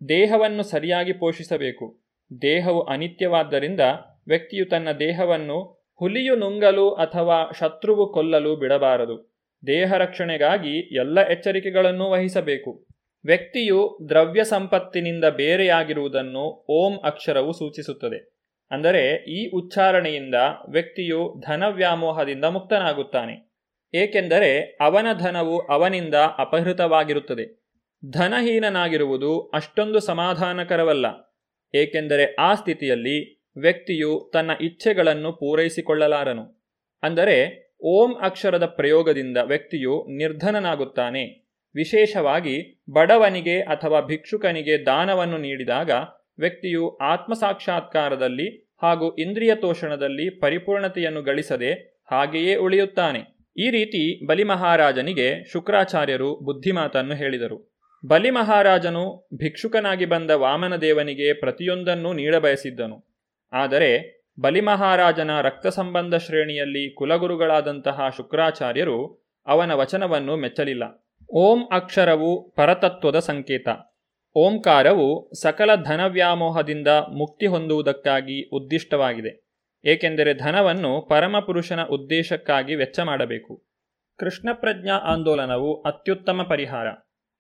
ದೇಹವನ್ನು 0.09 0.62
ಸರಿಯಾಗಿ 0.62 1.12
ಪೋಷಿಸಬೇಕು. 1.12 2.01
ದೇಹವು 2.43 2.83
ಅನಿತ್ಯವಾದ್ದರಿಂದ 2.83 3.80
ವ್ಯಕ್ತಿಯು 4.28 4.66
ತನ್ನ 4.66 4.93
ದೇಹವನ್ನು 4.93 5.82
ಹುಲಿಯು 5.95 6.36
ನುಂಗಲು 6.36 6.90
ಅಥವಾ 6.90 7.51
ಶತ್ರುವು 7.59 8.12
ಕೊಲ್ಲಲು 8.12 8.57
ಬಿಡಬಾರದು. 8.57 9.32
ದೇಹ 9.66 9.95
ರಕ್ಷಣೆಗಾಗಿ 9.95 10.95
ಎಲ್ಲ 10.97 11.20
ಎಚ್ಚರಿಕೆಗಳನ್ನು 11.20 12.11
ವಹಿಸಬೇಕು. 12.11 12.86
ವ್ಯಕ್ತಿಯು 13.24 13.99
ದ್ರವ್ಯ 14.09 14.45
ಸಂಪತ್ತಿನಿಂದ 14.45 15.24
ಬೇರೆಯಾಗಿರುವುದನ್ನು 15.24 16.66
ಓಂ 16.68 16.99
ಅಕ್ಷರವು 17.05 17.53
ಸೂಚಿಸುತ್ತದೆ. 17.53 18.32
ಅಂದರೆ 18.70 19.16
ಈ 19.16 19.51
ಉಚ್ಚಾರಣೆಯಿಂದ 19.51 20.34
ವ್ಯಕ್ತಿಯು 20.68 21.40
ಧನ 21.47 21.64
ವ್ಯಾಮೋಹದಿಂದ 21.68 22.45
ಮುಕ್ತನಾಗುತ್ತಾನೆ. 22.45 23.53
ಏಕೆಂದರೆ 23.95 24.78
ಅವನ 24.80 25.07
ಧನವು 25.18 25.59
ಅವನಿಂದ 25.59 26.14
ಅಪಹೃತವಾಗಿರುತ್ತದೆ. 26.14 27.62
ಧನಹೀನನಾಗಿರುವುದು 28.11 29.40
ಅಷ್ಟೊಂದು 29.40 30.01
ಸಮಾಧಾನಕರವಲ್ಲ. 30.01 31.07
ಏಕೆಂದರೆ 31.74 32.34
ಆ 32.34 32.55
ಸ್ಥಿತಿಯಲ್ಲಿ 32.55 33.41
ವ್ಯಕ್ತಿಯು 33.57 34.30
ತನ್ನ 34.32 34.50
ಇಚ್ಛೆಗಳನ್ನು 34.61 35.32
ಪೂರೈಸಿಕೊಳ್ಳಲಾರನು. 35.32 36.62
ಅಂದರೆ, 37.03 37.68
ಓಂ 37.82 38.14
ಅಕ್ಷರದ 38.14 38.66
ಪ್ರಯೋಗದಿಂದ 38.66 39.36
ವ್ಯಕ್ತಿಯು 39.36 40.07
ನಿರ್ಧನನಾಗುತ್ತಾನೆ. 40.16 41.46
ವಿಶೇಷವಾಗಿ, 41.74 42.82
ಬಡವನಿಗೆ 42.92 43.61
ಅಥವಾ 43.61 44.00
ಭಿಕ್ಷುಕನಿಗೆ 44.00 44.86
ದಾನವನ್ನು 44.86 45.38
ನೀಡಿದಾಗ 45.38 45.90
ವ್ಯಕ್ತಿಯು 46.38 46.96
ಆತ್ಮಸಾಕ್ಷಾತ್ಕಾರದಲ್ಲಿ 46.96 48.70
ಹಾಗೂ 48.82 49.14
ಇಂದ್ರಿಯ 49.14 49.55
ತೋಷಣದಲ್ಲಿ 49.55 50.40
ಪರಿಪೂರ್ಣತೆಯನ್ನು 50.40 51.22
ಗಳಿಸದೆ 51.22 52.00
ಹಾಗೆಯೇ 52.11 52.55
ಉಳಿಯುತ್ತಾನೆ. 52.55 53.20
ಈ 53.57 53.70
ರೀತಿ 53.70 54.26
ಬಲಿಮಹಾರಾಜನಿಗೆ 54.26 55.50
ಶುಕ್ರಾಚಾರ್ಯರು 55.50 56.34
ಬುದ್ಧಿಮಾತನ್ನು 56.34 57.14
ಹೇಳಿದರು. 57.14 57.78
ಬಲಿಮಹಾರಾಜನು 58.07 59.28
ಭಿಕ್ಷುಕನಾಗಿ 59.34 60.05
ಬಂದ 60.05 60.30
ವಾಮನದೇವನಿಗೆ 60.30 61.32
ಪ್ರತಿಯೊಂದನ್ನೂ 61.32 62.12
ನೀಡಬಯಸಿದ್ದನು. 62.12 63.11
ಆದರೆ 63.53 64.22
ಬಲಿಮಹಾರಾಜನ 64.40 65.40
ರಕ್ತ 65.40 65.66
ಸಂಬಂಧ 65.66 66.14
ಶ್ರೇಣಿಯಲ್ಲಿ 66.14 66.94
ಕುಲಗುರುಗಳಾದಂತಹ 66.94 68.09
ಶುಕ್ರಾಚಾರ್ಯರು 68.16 69.22
ಅವನ 69.46 69.72
ವಚನವನ್ನು 69.72 70.36
ಮೆಚ್ಚಲಿಲ್ಲ. 70.36 71.09
ಓಂ 71.32 71.68
ಅಕ್ಷರವು 71.72 72.50
ಪರತತ್ವದ 72.50 73.18
ಸಂಕೇತ. 73.18 73.68
ಓಂಕಾರವು 74.34 75.30
ಸಕಲ 75.42 75.74
ಧನವ್ಯಾಮೋಹದಿಂದ 75.74 76.88
ಮುಕ್ತಿ 76.88 77.46
ಹೊಂದುವುದಕ್ಕಾಗಿ 77.46 78.48
ಉದ್ದಿಷ್ಟವಾಗಿದೆ. 78.50 79.48
ಏಕೆಂದರೆ 79.84 80.34
ಧನವನ್ನು 80.34 81.07
ಪರಮಪುರುಷನ 81.11 81.84
ಉದ್ದೇಶಕ್ಕಾಗಿ 81.84 82.74
ವೆಚ್ಚ 82.74 83.00
ಮಾಡಬೇಕು. 83.00 83.64
ಕೃಷ್ಣ 84.18 84.48
ಪ್ರಜ್ಞಾ 84.53 84.94
ಆಂದೋಲನವು 84.94 85.82
ಅತ್ಯುತ್ತಮ 85.82 86.42
ಪರಿಹಾರ. 86.42 86.86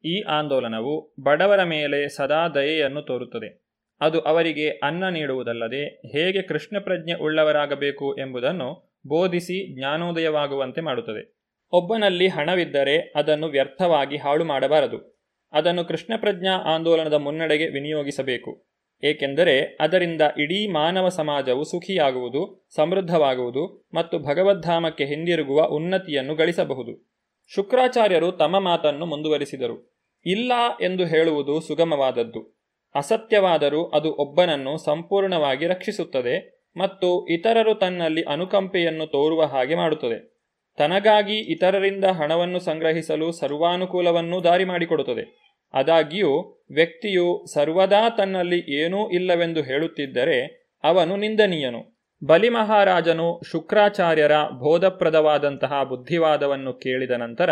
ಈ 0.04 0.22
ಆಂದೋಲನವು 0.22 1.14
ಬಡವರ 1.22 1.62
ಮೇಲೆ 1.62 2.08
ಸದಾ 2.08 2.48
ದಯೆಯನ್ನು 2.48 3.02
ತೋರುತ್ತದೆ. 3.02 3.61
ಅದು 4.02 4.20
ಅವರಿಗೆ 4.20 4.70
ಅನ್ನ 4.70 5.08
ನೀಡುವುದಲ್ಲದೆ 5.08 5.84
ಹೇಗೆ 5.86 6.42
ಕೃಷ್ಣ 6.42 6.78
ಪ್ರಜ್ಞೆ 6.78 7.12
ಉಳ್ಳವರಾಗಬೇಕು 7.12 8.16
ಎಂಬುದನ್ನು 8.20 8.92
ಬೋಧಿಸಿ 9.06 9.78
ಜ್ಞಾನೋದಯವಾಗುವಂತೆ 9.78 10.80
ಮಾಡುತ್ತದೆ. 10.80 11.42
ಒಬ್ಬನಲ್ಲಿ 11.72 12.28
ಹಣವಿದ್ದರೆ 12.28 13.12
ಅದನ್ನು 13.16 13.46
ವ್ಯರ್ಥವಾಗಿ 13.46 14.16
ಹಾಳು 14.16 14.44
ಮಾಡಬಾರದು. 14.44 15.22
ಅದನ್ನು 15.52 15.84
ಕೃಷ್ಣ 15.84 16.12
ಪ್ರಜ್ಞಾ 16.16 16.52
ಆಂದೋಲನದ 16.52 17.12
ಮುನ್ನಡೆಗೆ 17.12 17.68
ವಿನಿಯೋಗಿಸಬೇಕು. 17.68 18.66
ಏಕೆಂದರೆ 19.04 19.76
ಅದರಿಂದ 19.80 20.22
ಇಡೀ 20.38 20.66
ಮಾನವ 20.66 21.08
ಸಮಾಜವು 21.08 21.64
ಸುಖಿಯಾಗುವುದು, 21.64 22.66
ಸಮೃದ್ಧವಾಗುವುದು 22.74 23.88
ಮತ್ತು 23.94 24.18
ಭಗವದ್ಧಾಮಕ್ಕೆ 24.18 25.04
ಹಿಂದಿರುಗುವ 25.04 25.62
ಉನ್ನತಿಯನ್ನು 25.62 26.34
ಗಳಿಸಬಹುದು. 26.34 27.12
ಶುಕ್ರಾಚಾರ್ಯರು 27.54 28.32
ತಮ್ಮ 28.32 28.58
ಮಾತನ್ನು 28.58 29.06
ಮುಂದುವರಿಸಿದರು. 29.06 29.98
ಇಲ್ಲ 30.26 30.52
ಎಂದು 30.80 31.04
ಹೇಳುವುದು 31.04 31.60
ಸುಗಮವಾದದ್ದು. 31.60 32.61
ಅಸತ್ಯವಾದರೂ 32.94 33.84
ಅದು 33.84 34.14
ಒಬ್ಬನನ್ನು 34.14 34.78
ಸಂಪೂರ್ಣವಾಗಿ 34.78 35.66
ರಕ್ಷಿಸುತ್ತದೆ 35.66 36.62
ಮತ್ತು 36.76 37.26
ಇತರರು 37.26 37.74
ತನ್ನಲ್ಲಿ 37.74 38.22
ಅನುಕಂಪೆಯನ್ನು 38.22 39.06
ತೋರುವ 39.06 39.44
ಹಾಗೆ 39.44 39.74
ಮಾಡುತ್ತದೆ. 39.74 40.32
ತನಗಾಗಿ 40.78 41.38
ಇತರರಿಂದ 41.38 42.04
ಹಣವನ್ನು 42.04 42.60
ಸಂಗ್ರಹಿಸಲು 42.60 43.32
ಸರ್ವಾನುಕೂಲವನ್ನು 43.32 44.44
ದಾರಿ 44.44 44.64
ಮಾಡಿಕೊಡುತ್ತದೆ. 44.64 45.42
ಆದಾಗ್ಯೂ, 45.74 46.28
ವ್ಯಕ್ತಿಯು 46.70 47.44
ಸರ್ವದಾ 47.54 48.10
ತನ್ನಲ್ಲಿ 48.10 48.84
ಏನೂ 48.84 49.10
ಇಲ್ಲವೆಂದು 49.10 49.62
ಹೇಳುತ್ತಿದ್ದರೆ 49.62 50.70
ಅವನು 50.84 51.16
ನಿಂದನೀಯನು. 51.16 52.02
ಬಲಿಮಹಾರಾಜನು 52.26 53.40
ಶುಕ್ರಾಚಾರ್ಯರ 53.50 54.32
ಬೋಧಪ್ರದವಾದಂತಹ 54.32 55.82
ಬುದ್ಧಿವಾದವನ್ನು 55.82 56.72
ಕೇಳಿದ 56.72 57.10
ನಂತರ 57.10 57.50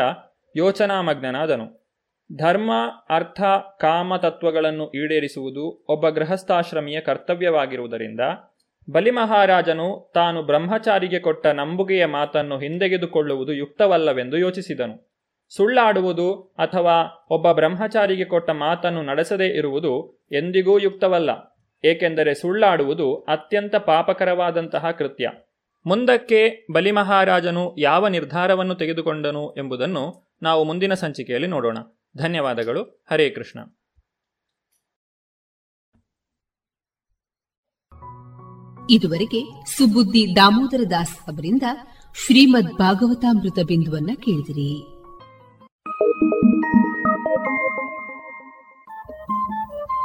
ಯೋಚನಾಮಗ್ನನಾದನು. 0.57 1.80
ಧರ್ಮ, 2.39 2.71
ಅರ್ಥ, 3.11 3.41
ಕಾಮ 3.81 4.17
ತತ್ವಗಳನ್ನು 4.17 4.91
ಈಡೇರಿಸುವುದು 4.91 5.85
ಒಬ್ಬ 5.89 6.09
ಗೃಹಸ್ಥಾಶ್ರಮಿಯ 6.09 7.01
ಕರ್ತವ್ಯವಾಗಿರುವುದರಿಂದ 7.01 8.21
ಬಲಿಮಹಾರಾಜನು 8.89 10.11
ತಾನು 10.15 10.43
ಬ್ರಹ್ಮಚಾರಿಗೆ 10.43 11.19
ಕೊಟ್ಟ 11.19 11.47
ನಂಬುಗೆಯ 11.47 12.07
ಮಾತನ್ನು 12.07 12.59
ಹಿಂದೆಗೆದುಕೊಳ್ಳುವುದು 12.59 13.53
ಯುಕ್ತವಲ್ಲವೆಂದು 13.53 14.37
ಯೋಚಿಸಿದನು. 14.37 14.97
ಸುಳ್ಳಾಡುವುದು 15.53 16.33
ಅಥವಾ 16.59 16.97
ಒಬ್ಬ 17.31 17.53
ಬ್ರಹ್ಮಚಾರಿಗೆ 17.53 18.25
ಕೊಟ್ಟ 18.25 18.51
ಮಾತನ್ನು 18.51 19.03
ನಡೆಸದೇ 19.03 19.47
ಇರುವುದು 19.47 19.93
ಎಂದಿಗೂ 20.33 20.79
ಯುಕ್ತವಲ್ಲ, 20.79 21.31
ಏಕೆಂದರೆ 21.85 22.35
ಸುಳ್ಳಾಡುವುದು 22.35 23.15
ಅತ್ಯಂತ 23.17 23.77
ಪಾಪಕರವಾದಂತಹ 23.77 24.91
ಕೃತ್ಯ. 24.91 25.29
ಮುಂದಕ್ಕೆ 25.87 26.67
ಬಲಿಮಹಾರಾಜನು 26.73 27.65
ಯಾವ 27.79 28.09
ನಿರ್ಧಾರವನ್ನು 28.09 28.75
ತೆಗೆದುಕೊಂಡನು 28.75 29.55
ಎಂಬುದನ್ನು 29.57 30.05
ನಾವು 30.43 30.65
ಮುಂದಿನ 30.65 30.95
ಸಂಚಿಕೆಯಲ್ಲಿ 30.95 31.49
ನೋಡೋಣ. 31.49 31.79
ಧನ್ಯವಾದಗಳು. 32.17 33.05
ಹರೇ 33.11 33.31
ಕೃಷ್ಣ. 33.31 33.61
ಇದುವರೆಗೆ 38.91 39.67
ಸುಬುದ್ದಿ 39.67 40.37
ದಾಮೋದರ 40.37 40.83
ದಾಸ್ 40.91 41.19
ಅವರಿಂದ 41.19 41.63
ಶ್ರೀಮದ್ 42.15 42.79
ಭಾಗವತಾಮೃತ 42.79 43.59
ಬಿಂದುವನ್ನ 43.67 44.11
ಕೇಳಿದಿರಿ. 44.15 45.01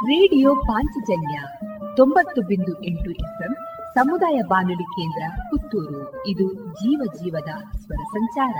ರೇಡಿಯೋ 0.06 0.54
ಪಾಂಚಜನ್ಯ 0.54 1.40
ತೊಂಬತ್ತು 1.96 2.46
ಬಿಂದು 2.46 2.84
ಎಂಟು 2.84 3.10
ಎಫ್ಎಂ 3.10 3.54
ಸಮುದಾಯ 3.94 4.40
ಬಾನುಲಿ 4.48 4.84
ಕೇಂದ್ರ 4.84 5.42
ಪುತ್ತೂರು. 5.50 6.26
ಇದು 6.26 6.54
ಜೀವ 6.54 7.00
ಜೀವದ 7.14 7.78
ಸ್ವರ 7.78 8.04
ಸಂಚಾರ. 8.04 8.54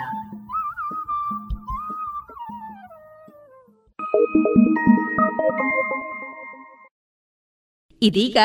ಇದೀಗ 8.03 8.37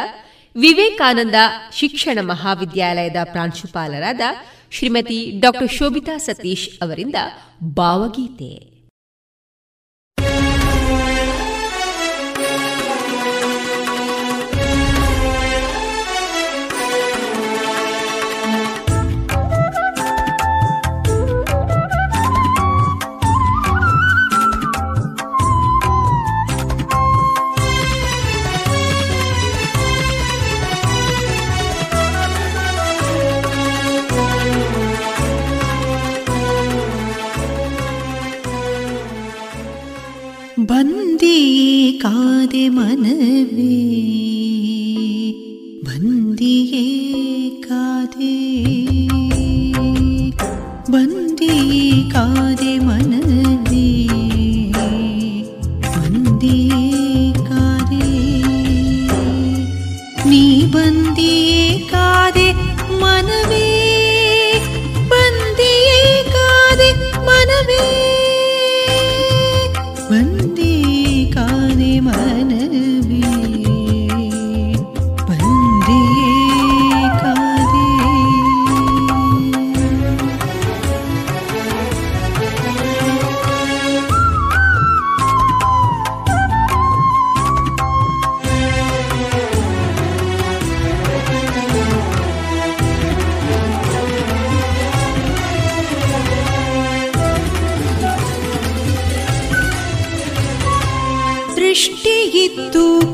ವಿವೇಕಾನಂದ 0.56 1.36
ಶಿಕ್ಷಣ 1.74 2.20
ಮಹಾವಿದ್ಯಾಲಯದ 2.22 3.16
ಪ್ರಾಂಶುಪಾಲರಾದ 3.24 4.22
ಶ್ರೀಮತಿ 4.72 5.40
ಡಾಕ್ಟರ್ 5.40 5.72
ಶೋಭಿತಾ 5.72 6.18
ಸತೀಶ್ 6.18 6.70
ಅವರಿಂದ 6.82 7.16
ಭಾವಗೀತೆ. 7.64 8.71
कादिमन 42.02 43.04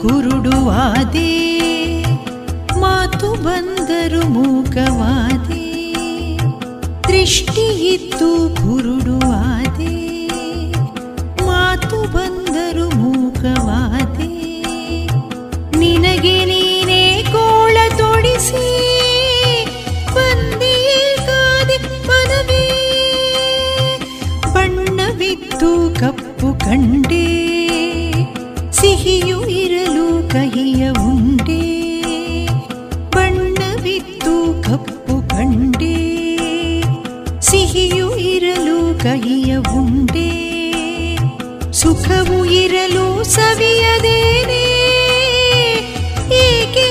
ಕುರುಡುವಾದೆ 0.01 1.31
ಮಾತು 2.79 3.29
ಬಂದರು 3.45 4.21
ಮೂಕವಾದಿ 4.27 5.63
ದೃಷ್ಟಿಯಿತ್ತು 7.07 8.29
ಕುರುಡುವಾದಿ, 8.57 9.95
ಮಾತು 11.45 11.99
ಬಂದರು 12.15 12.95
ಮೂಕವಾದಿ. 12.95 14.31
ನಿನಗೆ 15.79 16.45
ನೀನೇ 16.45 17.03
ಕೋಳ 17.31 17.77
ತೊಡಿಸಿ 17.97 18.65
ಬಣ್ಣವಿತ್ತು 24.55 25.69
ಕಪ್ಪು 25.99 26.47
ಕಂಡೆ 26.65 27.25
ಸಿಹಿಯು 28.88 29.39
ಇರಲು 29.63 30.29
ಕಹಿಯ 30.29 30.89
ಉಂಡೆ 30.89 31.63
ಬಣ್ಣವಿತ್ತು 33.15 34.33
ಕಪ್ಪು 34.63 35.15
ಕಂಡೆ. 35.29 35.97
ಸಿಹಿಯು 37.41 38.07
ಇರಲು 38.17 38.77
ಕಹಿಯ 39.03 39.55
ಉಂಡೆ 39.55 40.29
ಸುಖವು 41.71 42.45
ಇರಲು 42.45 43.23
ಸವಿಯದೇನೆ. 43.23 44.63
ಏಕೆ 46.45 46.88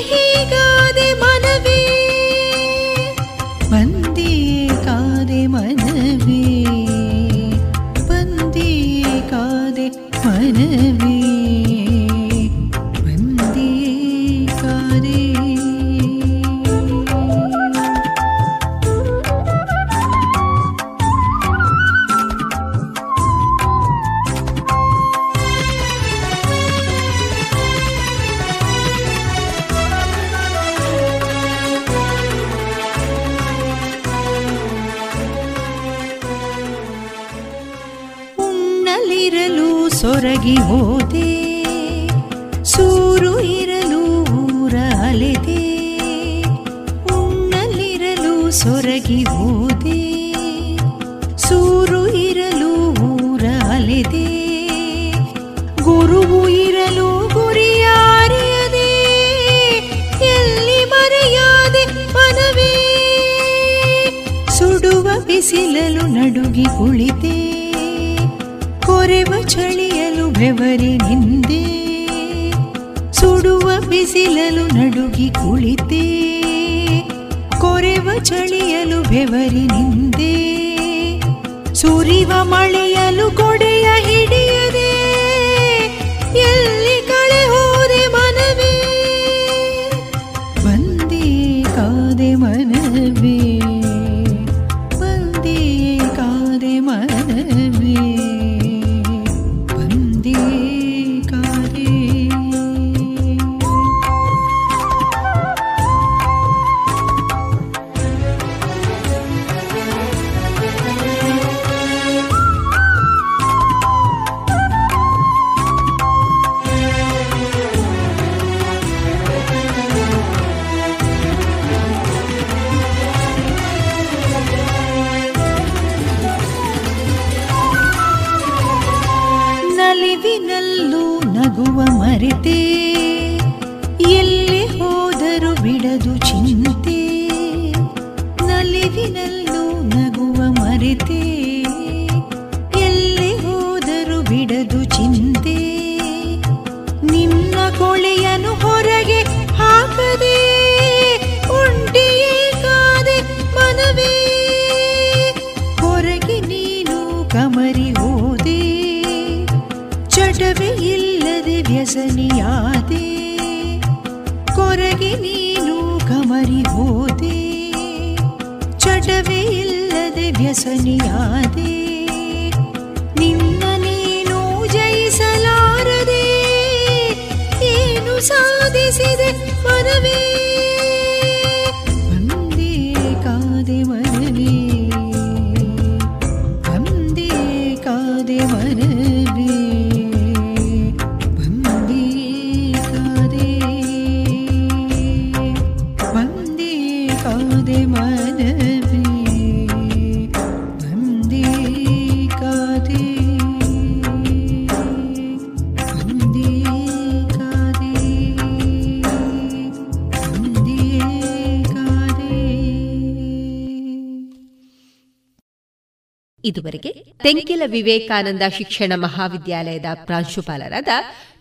ಇದುವರೆಗೆ 216.47 216.90
ತೆಂಕಿಲ 217.22 217.62
ವಿವೇಕಾನಂದ 217.66 218.42
ಶಿಕ್ಷಣ 218.59 218.92
ಮಹಾವಿದ್ಯಾಲಯದ 218.97 219.84
ಪ್ರಾಂಶುಪಾಲರಾದ 220.05 220.88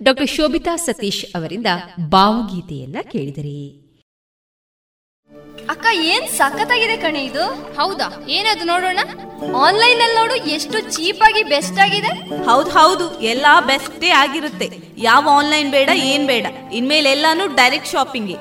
ಡಾಕ್ಟರ್ 0.04 0.30
ಶೋಭಿತಾ 0.30 0.76
ಸತೀಶ್ 0.76 1.26
ಅವರಿಂದ 1.36 1.68
ಭಾವಗೀತೆಯನ್ನ 2.10 2.98
ಕೇಳಿದಿರಿ. 3.12 3.82
ಅಕ್ಕ 5.70 5.86
ಏನ್ 5.94 6.28
ಸಖತ್ತಾಗಿದೆ 6.30 6.98
ಕಣೆ 6.98 7.26
ಇದು? 7.26 7.46
ಹೌದಾ? 7.76 8.08
ಏನದು 8.30 8.66
ನೋಡೋಣ? 8.66 9.00
ಆನ್ಲೈನ್ 9.56 10.02
ಅಲ್ಲಿ 10.02 10.16
ನೋಡು 10.16 10.36
ಎಷ್ಟು 10.36 10.80
ಚೀಪ್ 10.80 11.22
ಆಗಿ 11.22 11.44
ಬೆಸ್ಟ್ 11.44 11.80
ಆಗಿದೆ. 11.80 12.12
ಹೌದ್ 12.44 12.70
ಹೌದು 12.70 13.22
ಎಲ್ಲಾ 13.22 13.62
ಬೆಸ್ಟೇ 13.62 14.10
ಆಗಿರುತ್ತೆ. 14.10 14.68
ಯಾವ 14.98 15.30
ಆನ್ಲೈನ್ 15.32 15.72
ಬೇಡ 15.72 15.90
ಏನ್ 15.96 16.28
ಬೇಡ. 16.28 16.46
ಇನ್ಮೇಲೆ 16.74 17.12
ಎಲ್ಲಾನು 17.12 17.48
ಡೈರೆಕ್ಟ್ 17.56 17.90
ಶಾಪಿಂಗ್. 17.90 18.36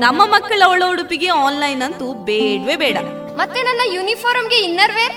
ನಮ್ಮ 0.00 0.22
ಮಕ್ಕಳ 0.26 0.62
ಒಳ 0.68 0.82
ಉಡುಪಿಗೆ 0.90 1.28
ಆನ್ಲೈನ್ 1.28 1.82
ಅಂತೂ 1.82 2.14
ಬೇಡವೇ 2.24 2.76
ಬೇಡ. 2.76 2.96
ಮತ್ತೆ 3.36 3.62
ನನ್ನ 3.62 3.94
ಯೂನಿಫಾರ್ಮ್ಗೆ 3.94 4.56
ಇನ್ನರ್ 4.56 4.94
ವೇರ್ 4.94 5.16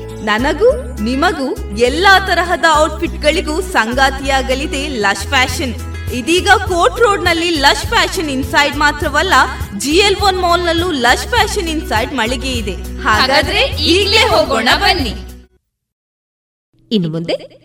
ನನಗೂ, 0.23 1.01
ನಿಮಗೂ 1.01 1.77
ಎಲ್ಲಾ 1.77 2.19
ತರಹದ 2.19 2.65
ಔಟ್ಫಿಟ್ 2.75 3.21
ಗಳಿಗೂ 3.21 3.61
ಸಂಗಾತಿಯಾಗಲಿದೆ 3.61 4.87
ಲಶ್ 4.87 5.27
ಫ್ಯಾಷನ್. 5.27 5.73
ಇದೀಗ 6.13 6.49
ಕೋರ್ಟ್ 6.49 6.99
ರೋಡ್ನಲ್ಲಿ 6.99 7.49
ಲಶ್ 7.49 7.85
ಫ್ಯಾಷನ್ 7.85 8.29
ಇನ್ಸೈಡ್ 8.29 8.75
ಮಾತ್ರವಲ್ಲ, 8.75 9.33
ಜಿ 9.77 9.91
ಎಲ್ 9.91 10.15
ಒನ್ 10.23 10.39
ಮಾಲ್ 10.39 10.61
ನಲ್ಲೂ 10.61 10.91
ಲಶ್ 10.91 11.27
ಫ್ಯಾಷನ್ 11.27 11.67
ಇನ್ಸೈಡ್ 11.67 12.13
ಮಳಿಗೆ 12.13 12.51
ಇದೆ. 12.51 13.01
ಹಾಗಾದ್ರೆ 13.01 13.61
ಈಗಲೇ 13.65 14.27
ಹೋಗೋಣ 14.27 14.69
ಬನ್ನಿ. 14.75 15.13
ಇನ್ನು 16.91 17.09
ಮುಂದೆ, 17.09 17.61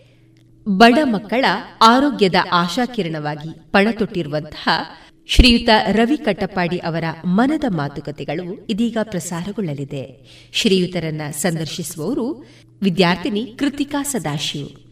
ಬಡ 0.68 0.98
ಮಕ್ಕಳ 1.04 1.44
ಆರೋಗ್ಯದ 1.82 2.34
ಆಶಾಕಿರಣವಾಗಿ 2.52 3.72
ಪಣತೊಟ್ಟಿರುವಂತಹ 3.72 4.68
ಶ್ರೀಯುತ 5.28 5.68
ರವಿ 5.92 6.16
ಕಟ್ಟಪಾಡಿ 6.16 6.78
ಅವರ 6.78 7.04
ಮನದ 7.24 7.64
ಮಾತುಕತೆಗಳು 7.68 8.66
ಇದೀಗ 8.70 8.98
ಪ್ರಸಾರಗೊಳ್ಳಲಿದೆ. 9.02 10.26
ಶ್ರೀಯುತರನ್ನ 10.52 11.22
ಸಂದರ್ಶಿಸುವವರು 11.30 12.46
ವಿದ್ಯಾರ್ಥಿನಿ 12.82 13.54
ಕೃತಿಕಾ 13.58 14.02
ಸದಾಶಿವ್. 14.02 14.86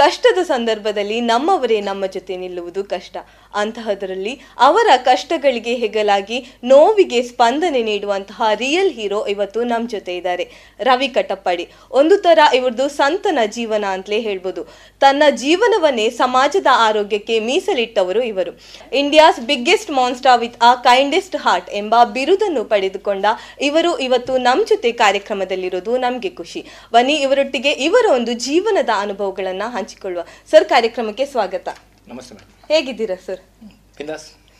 ಕಷ್ಟದ 0.00 0.40
ಸಂದರ್ಭದಲ್ಲಿ 0.42 1.18
ನಮ್ಮವರೇ 1.20 1.78
ನಮ್ಮ 1.80 2.06
ಜೊತೆ 2.06 2.34
ನಿಲ್ಲುವುದು 2.36 2.82
ಕಷ್ಟ. 2.84 3.16
ಅಂತಹದರಲ್ಲಿ 3.54 4.34
ಅವರ 4.58 4.88
ಕಷ್ಟಗಳಿಗೆ 5.04 5.72
ಹೆಗಲಾಗಿ 5.74 6.38
ನೋವಿಗೆ 6.64 7.20
ಸ್ಪಂದನೆ 7.22 7.80
ನೀಡುವಂತಹ 7.82 8.42
ರಿಯಲ್ 8.54 8.90
ಹೀರೋ 8.92 9.20
ಇವತ್ತು 9.26 9.60
ನಮ್ಮ 9.64 9.88
ಜೊತೆ 9.88 10.12
ಇದ್ದಾರೆ. 10.16 10.44
ರವಿ 10.80 11.08
ಕಟಪ್ಪಾಡಿ 11.08 11.64
ಒಂದು 11.90 12.16
ತರ 12.18 12.38
ಇವ್ರದ್ದು 12.54 12.86
ಸಂತನ 12.88 13.38
ಜೀವನ 13.46 13.84
ಅಂತಲೇ 13.90 14.20
ಹೇಳ್ಬೋದು. 14.28 14.62
ತನ್ನ 15.00 15.22
ಜೀವನವನ್ನೇ 15.42 16.06
ಸಮಾಜದ 16.20 16.66
ಆರೋಗ್ಯಕ್ಕೆ 16.86 17.36
ಮೀಸಲಿಟ್ಟವರು 17.48 18.22
ಇವರು. 18.22 18.52
India's 18.92 19.40
biggest 19.40 19.90
monster 19.90 20.34
with 20.42 20.58
a 20.62 20.72
kindest 20.88 21.36
heart 21.36 21.70
ಎಂಬ 21.80 21.94
ಬಿರುದನ್ನು 22.16 22.64
ಪಡೆದುಕೊಂಡ 22.64 23.26
ಇವರು 23.60 23.92
ಇವತ್ತು 23.98 24.32
ನಮ್ಮ 24.38 24.66
ಜೊತೆ 24.72 24.92
ಕಾರ್ಯಕ್ರಮದಲ್ಲಿರೋದು 25.04 25.94
ನಮಗೆ 26.06 26.32
ಖುಷಿ. 26.40 26.62
ಬನ್ನಿ 26.92 27.16
ಇವರೊಟ್ಟಿಗೆ 27.26 27.74
ಇವರ 27.88 28.06
ಒಂದು 28.14 28.32
ಜೀವನದ 28.46 28.92
ಅನುಭವಗಳನ್ನ 28.98 29.64
ಹಂಚಿಕೊಳ್ಳುವ. 29.90 30.22
ಸರ್ 30.50 30.64
ಕಾರ್ಯಕ್ರಮಕ್ಕೆ 30.72 31.24
ಸ್ವಾಗತ. 31.26 31.68
ನಮಸ್ತೆ 32.08 32.44
ಹೇಗಿದ್ದೀರಾ 32.72 33.16
ಸರ್? 33.26 33.40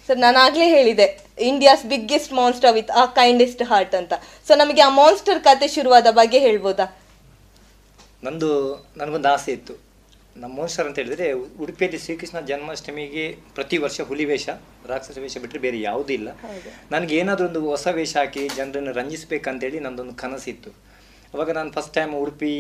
ಸರ್ 0.07 0.19
ನಾನು 0.25 0.39
ಆಗ್ಲೇ 0.45 0.67
ಹೇಳಿದೆ 0.77 1.07
India's 1.49 1.83
biggest 1.93 2.33
monster 2.39 2.73
with 2.75 2.91
a 3.01 3.03
kindest 3.19 3.63
heart 3.71 3.95
ಅಂತ. 4.01 4.15
ಸೊ 4.47 4.53
ನಮಗೆ 4.63 4.83
ಆ 4.87 4.89
ಮಾನ್ಸ್ಟರ್ 5.03 5.39
ಕತೆ 5.45 5.69
ಶುರುವಾದ 5.77 6.09
ಬಗ್ಗೆ 6.11 6.39
ಹೇಳ್ಬೋದಾ? 6.47 6.87
ನಂದು 8.25 8.51
ನನಗೊಂದು 8.97 9.29
ಆಸೆ 9.29 9.53
ಇತ್ತು. 9.53 9.75
ನಮ್ಮ 10.37 10.53
ಮಾನ್ಸ್ಟರ್ 10.59 10.87
ಅಂತ 10.89 10.99
ಹೇಳಿದ್ರೆ 11.03 11.27
ಉಡುಪಿಯಲ್ಲಿ 11.63 11.99
ಶ್ರೀಕೃಷ್ಣ 12.05 12.41
ಜನ್ಮಾಷ್ಟಮಿಗೆ 12.51 13.25
ಪ್ರತಿ 13.55 13.79
ವರ್ಷ 13.85 14.01
ಹುಲಿ 14.11 14.25
ವೇಷ 14.25 14.49
ರಾಕ್ಷಸ 14.93 15.19
ವೇಷ 15.19 15.39
ಬಿಟ್ಟರೆ 15.39 15.61
ಬೇರೆ 15.67 15.81
ಯಾವುದೂ 15.81 16.13
ಇಲ್ಲ. 16.19 16.29
ನನಗೆ 16.91 17.15
ಏನಾದರೂ 17.17 17.47
ಒಂದು 17.47 17.63
ಹೊಸ 17.71 17.87
ವೇಷ 17.99 18.17
ಹಾಕಿ 18.17 18.49
ಜನರನ್ನು 18.57 18.93
ರಂಜಿಸ್ಬೇಕಂತೇಳಿ 18.93 19.81
ನಂದೊಂದು 19.87 20.15
ಕನಸಿತ್ತು. 20.15 20.71
ಅವಾಗ 21.35 21.51
ನಾನು 21.51 21.73
ಫಸ್ಟ್ 21.73 21.95
ಟೈಮ್ 21.95 22.15
ಉಡುಪಿ, 22.15 22.53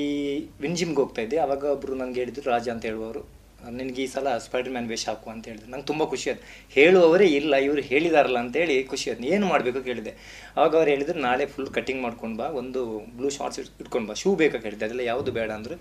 ವಿಂಜಿಮ್ಗೆ 0.60 0.96
ಹೋಗ್ತಾ 0.96 1.22
ಇದ್ದೆ. 1.22 1.36
ಅವಾಗ 1.36 1.64
ಒಬ್ಬರು 1.64 1.94
ನನಗೆ 1.94 2.20
ಹೇಳಿದ್ರು, 2.20 2.50
ರಾಜ 2.50 2.68
ಅಂತ 2.68 2.84
ಹೇಳುವವರು, 2.84 3.40
ನಿನಗೆ 3.70 4.02
ಈ 4.02 4.06
ಸಲ 4.06 4.38
ಸ್ಪೈಡರ್ 4.38 4.72
ಮ್ಯಾನ್ 4.72 4.88
ವೇಷ 4.88 5.08
ಹಾಕು 5.08 5.30
ಅಂತ 5.30 5.48
ಹೇಳಿದ್ರು. 5.48 5.70
ನಂಗೆ 5.70 5.86
ತುಂಬ 5.86 6.04
ಖುಷಿ 6.04 6.30
ಆಯ್ತು. 6.30 6.44
ಹೇಳುವವರೇ 6.70 7.26
ಇಲ್ಲ, 7.26 7.54
ಇವರು 7.56 7.80
ಹೇಳಿದಾರಲ್ಲ 7.80 8.38
ಅಂತೇಳಿ 8.38 8.84
ಖುಷಿ 8.84 9.10
ಆಯ್ತು. 9.10 9.24
ಏನು 9.24 9.46
ಮಾಡಬೇಕು 9.46 9.82
ಕೇಳಿದೆ. 9.82 10.12
ಅವಾಗ 10.56 10.76
ಅವ್ರು 10.76 10.90
ಹೇಳಿದ್ರು, 10.90 11.18
ನಾಳೆ 11.18 11.46
ಫುಲ್ 11.46 11.68
ಕಟಿಂಗ್ 11.68 12.02
ಮಾಡ್ಕೊಂಡು 12.02 12.36
ಬಾ, 12.36 12.46
ಒಂದು 12.48 12.98
ಬ್ಲೂ 12.98 13.30
ಶಾರ್ಟ್ಸ್ 13.30 13.60
ಇಟ್ಕೊಂಡು 13.60 14.08
ಬಾ. 14.08 14.14
ಶೂ 14.14 14.34
ಬೇಕಾ 14.34 14.58
ಕೇಳಿದೆ. 14.58 14.84
ಅದೆಲ್ಲ 14.84 15.00
ಯಾವುದು 15.00 15.32
ಬೇಡ 15.32 15.50
ಅಂದರು. 15.50 15.80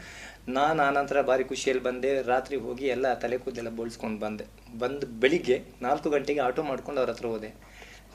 ನಾನು 0.52 0.84
ಆನಂತರ 0.84 1.22
ಭಾರಿ 1.22 1.44
ಖುಷಿಯಲ್ಲಿ 1.44 1.84
ಬಂದೆ. 1.84 2.22
ರಾತ್ರಿ 2.22 2.58
ಹೋಗಿ 2.58 2.88
ಎಲ್ಲ 2.88 3.14
ತಲೆ 3.14 3.38
ಕೂದಲೆಲ್ಲ 3.38 3.70
ಬೋಳ್ಸ್ಕೊಂಡು 3.70 4.20
ಬಂದೆ. 4.20 4.48
ಬಂದು 4.80 5.08
ಬೆಳಿಗ್ಗೆ 5.08 5.64
ನಾಲ್ಕು 5.82 6.10
ಗಂಟೆಗೆ 6.10 6.40
ಆಟೋ 6.40 6.64
ಮಾಡ್ಕೊಂಡು 6.64 7.02
ಅವ್ರ 7.02 7.12
ಹತ್ರ 7.12 7.26
ಹೋದೆ. 7.26 7.48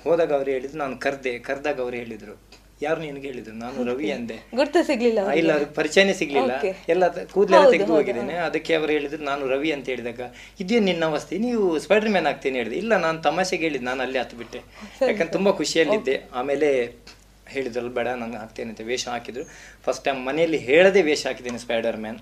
ಹೋದಾಗ 0.03 0.33
ಅವ್ರು 0.33 0.51
ಹೇಳಿದ್ರು, 0.51 0.79
ನಾನು 0.79 0.99
ಕರೆದೆ. 0.99 1.39
ಕರೆದಾಗ 1.39 1.81
ಅವ್ರು 1.81 1.97
ಹೇಳಿದರು 1.97 2.64
ಯಾರು 2.83 3.01
ನಿನಗೆ 3.01 3.27
ಹೇಳಿದ್ರು? 3.29 3.55
ನಾನು 3.55 3.85
ರವಿ 3.89 4.09
ಅಂದೆ. 4.13 4.37
ಗುರ್ತು 4.55 4.81
ಸಿಗ್ಲಿಲ್ಲ 4.87 5.21
ಇಲ್ಲ 5.41 5.53
ಪರಿಚಯನೆ 5.53 5.75
ಪರಿಚಯನೇ 5.75 6.13
ಸಿಗ್ಲಿಲ್ಲ. 6.13 6.53
ಎಲ್ಲ 6.89 7.05
ಕೂದಲೆಲ್ಲ 7.35 7.71
ತೆಗೆದು 7.71 7.93
ಹೋಗಿದ್ದೇನೆ. 7.95 8.35
ಅದಕ್ಕೆ 8.47 8.75
ಅವರು 8.75 8.93
ಹೇಳಿದ್ರು 8.93 9.23
ನಾನು 9.31 9.49
ರವಿ 9.49 9.71
ಅಂತ 9.73 9.87
ಹೇಳಿದಾಗ 9.93 10.21
ಇದೇನು 10.61 10.85
ನಿನ್ನ 10.85 11.05
ಅವಸ್ಥೆ? 11.05 11.39
ನೀವು 11.39 11.79
ಸ್ಪೈಡರ್ 11.79 12.13
ಮ್ಯಾನ್ 12.15 12.29
ಆಗ್ತೀನಿ 12.33 12.59
ಹೇಳಿದೆ. 12.59 12.77
ಇಲ್ಲ 12.77 12.97
ನಾನು 13.07 13.23
ತಮಾಷೆಗೆ 13.23 13.65
ಹೇಳಿದ್ದು 13.67 13.89
ನಾನು 13.91 14.03
ಅಲ್ಲಿ 14.03 14.19
ಹತ್ತು 14.19 14.37
ಬಿಟ್ಟೆ 14.37 14.63
ಯಾಕಂದ್ರೆ 15.03 15.33
ತುಂಬಾ 15.39 15.53
ಖುಷಿಯಲ್ಲಿದ್ದೆ. 15.61 16.17
ಆಮೇಲೆ 16.35 16.71
ಹೇಳಿದ್ರಲ್ಲ 17.55 17.91
ಬೇಡ 17.99 18.09
ನಾನು 18.23 18.37
ಹಾಕ್ತೇನೆ 18.43 18.71
ಅಂತ 18.71 18.81
ವೇಷ 18.91 19.07
ಹಾಕಿದ್ರು. 19.09 19.45
ಫಸ್ಟ್ 19.87 20.05
ಟೈಮ್ 20.05 20.21
ಮನೆಯಲ್ಲಿ 20.27 20.59
ಹೇಳದೆ 20.71 21.03
ವೇಷ 21.03 21.27
ಹಾಕಿದ್ದೇನೆ 21.27 21.59
ಸ್ಪೈಡರ್ 21.59 21.97
ಮ್ಯಾನ್ 21.97 22.21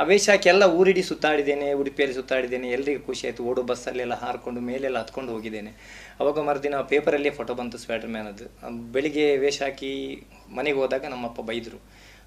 ಆ 0.00 0.02
ವೇಷ 0.02 0.26
ಹಾಕಿ 0.30 0.48
ಎಲ್ಲ 0.48 0.64
ಊರಿಡಿ 0.64 1.02
ಸುತ್ತಾಡಿದ್ದೇನೆ 1.02 1.72
ಉಡುಪಿಯಲ್ಲಿ 1.80 2.14
ಸುತ್ತಾಡಿದ್ದೇನೆ. 2.14 2.68
ಎಲ್ಲರಿಗೂ 2.70 3.00
ಖುಷಿ 3.06 3.26
ಆಯ್ತು. 3.26 3.42
ಓಡೋ 3.44 3.62
ಬಸ್ಸಲ್ಲೆಲ್ಲ 3.62 4.14
ಹಾರ್ಕೊಂಡು 4.20 4.60
ಮೇಲೆಲ್ಲ 4.60 4.98
ಹತ್ಕೊಂಡು 4.98 5.32
ಹೋಗಿದ್ದೇನೆ. 5.32 5.72
ಅವಾಗ 6.20 6.40
ಮರುದಿನ 6.40 6.80
ಪೇಪರಲ್ಲಿ 6.80 7.30
ಫೋಟೋ 7.30 7.54
ಬಂತು 7.54 7.78
ಸ್ವೆಟರ್ 7.78 8.10
ಮ್ಯಾನ್ 8.10 8.28
ಅದು 8.28 8.46
ಬೆಳಿಗ್ಗೆ 8.92 9.36
ವೇಷ 9.36 9.62
ಹಾಕಿ 9.62 10.26
ಮನೆಗೆ 10.54 10.76
ಹೋದಾಗ 10.76 11.04
ನಮ್ಮಪ್ಪ 11.04 11.40
ಬೈದ್ರು. 11.40 11.78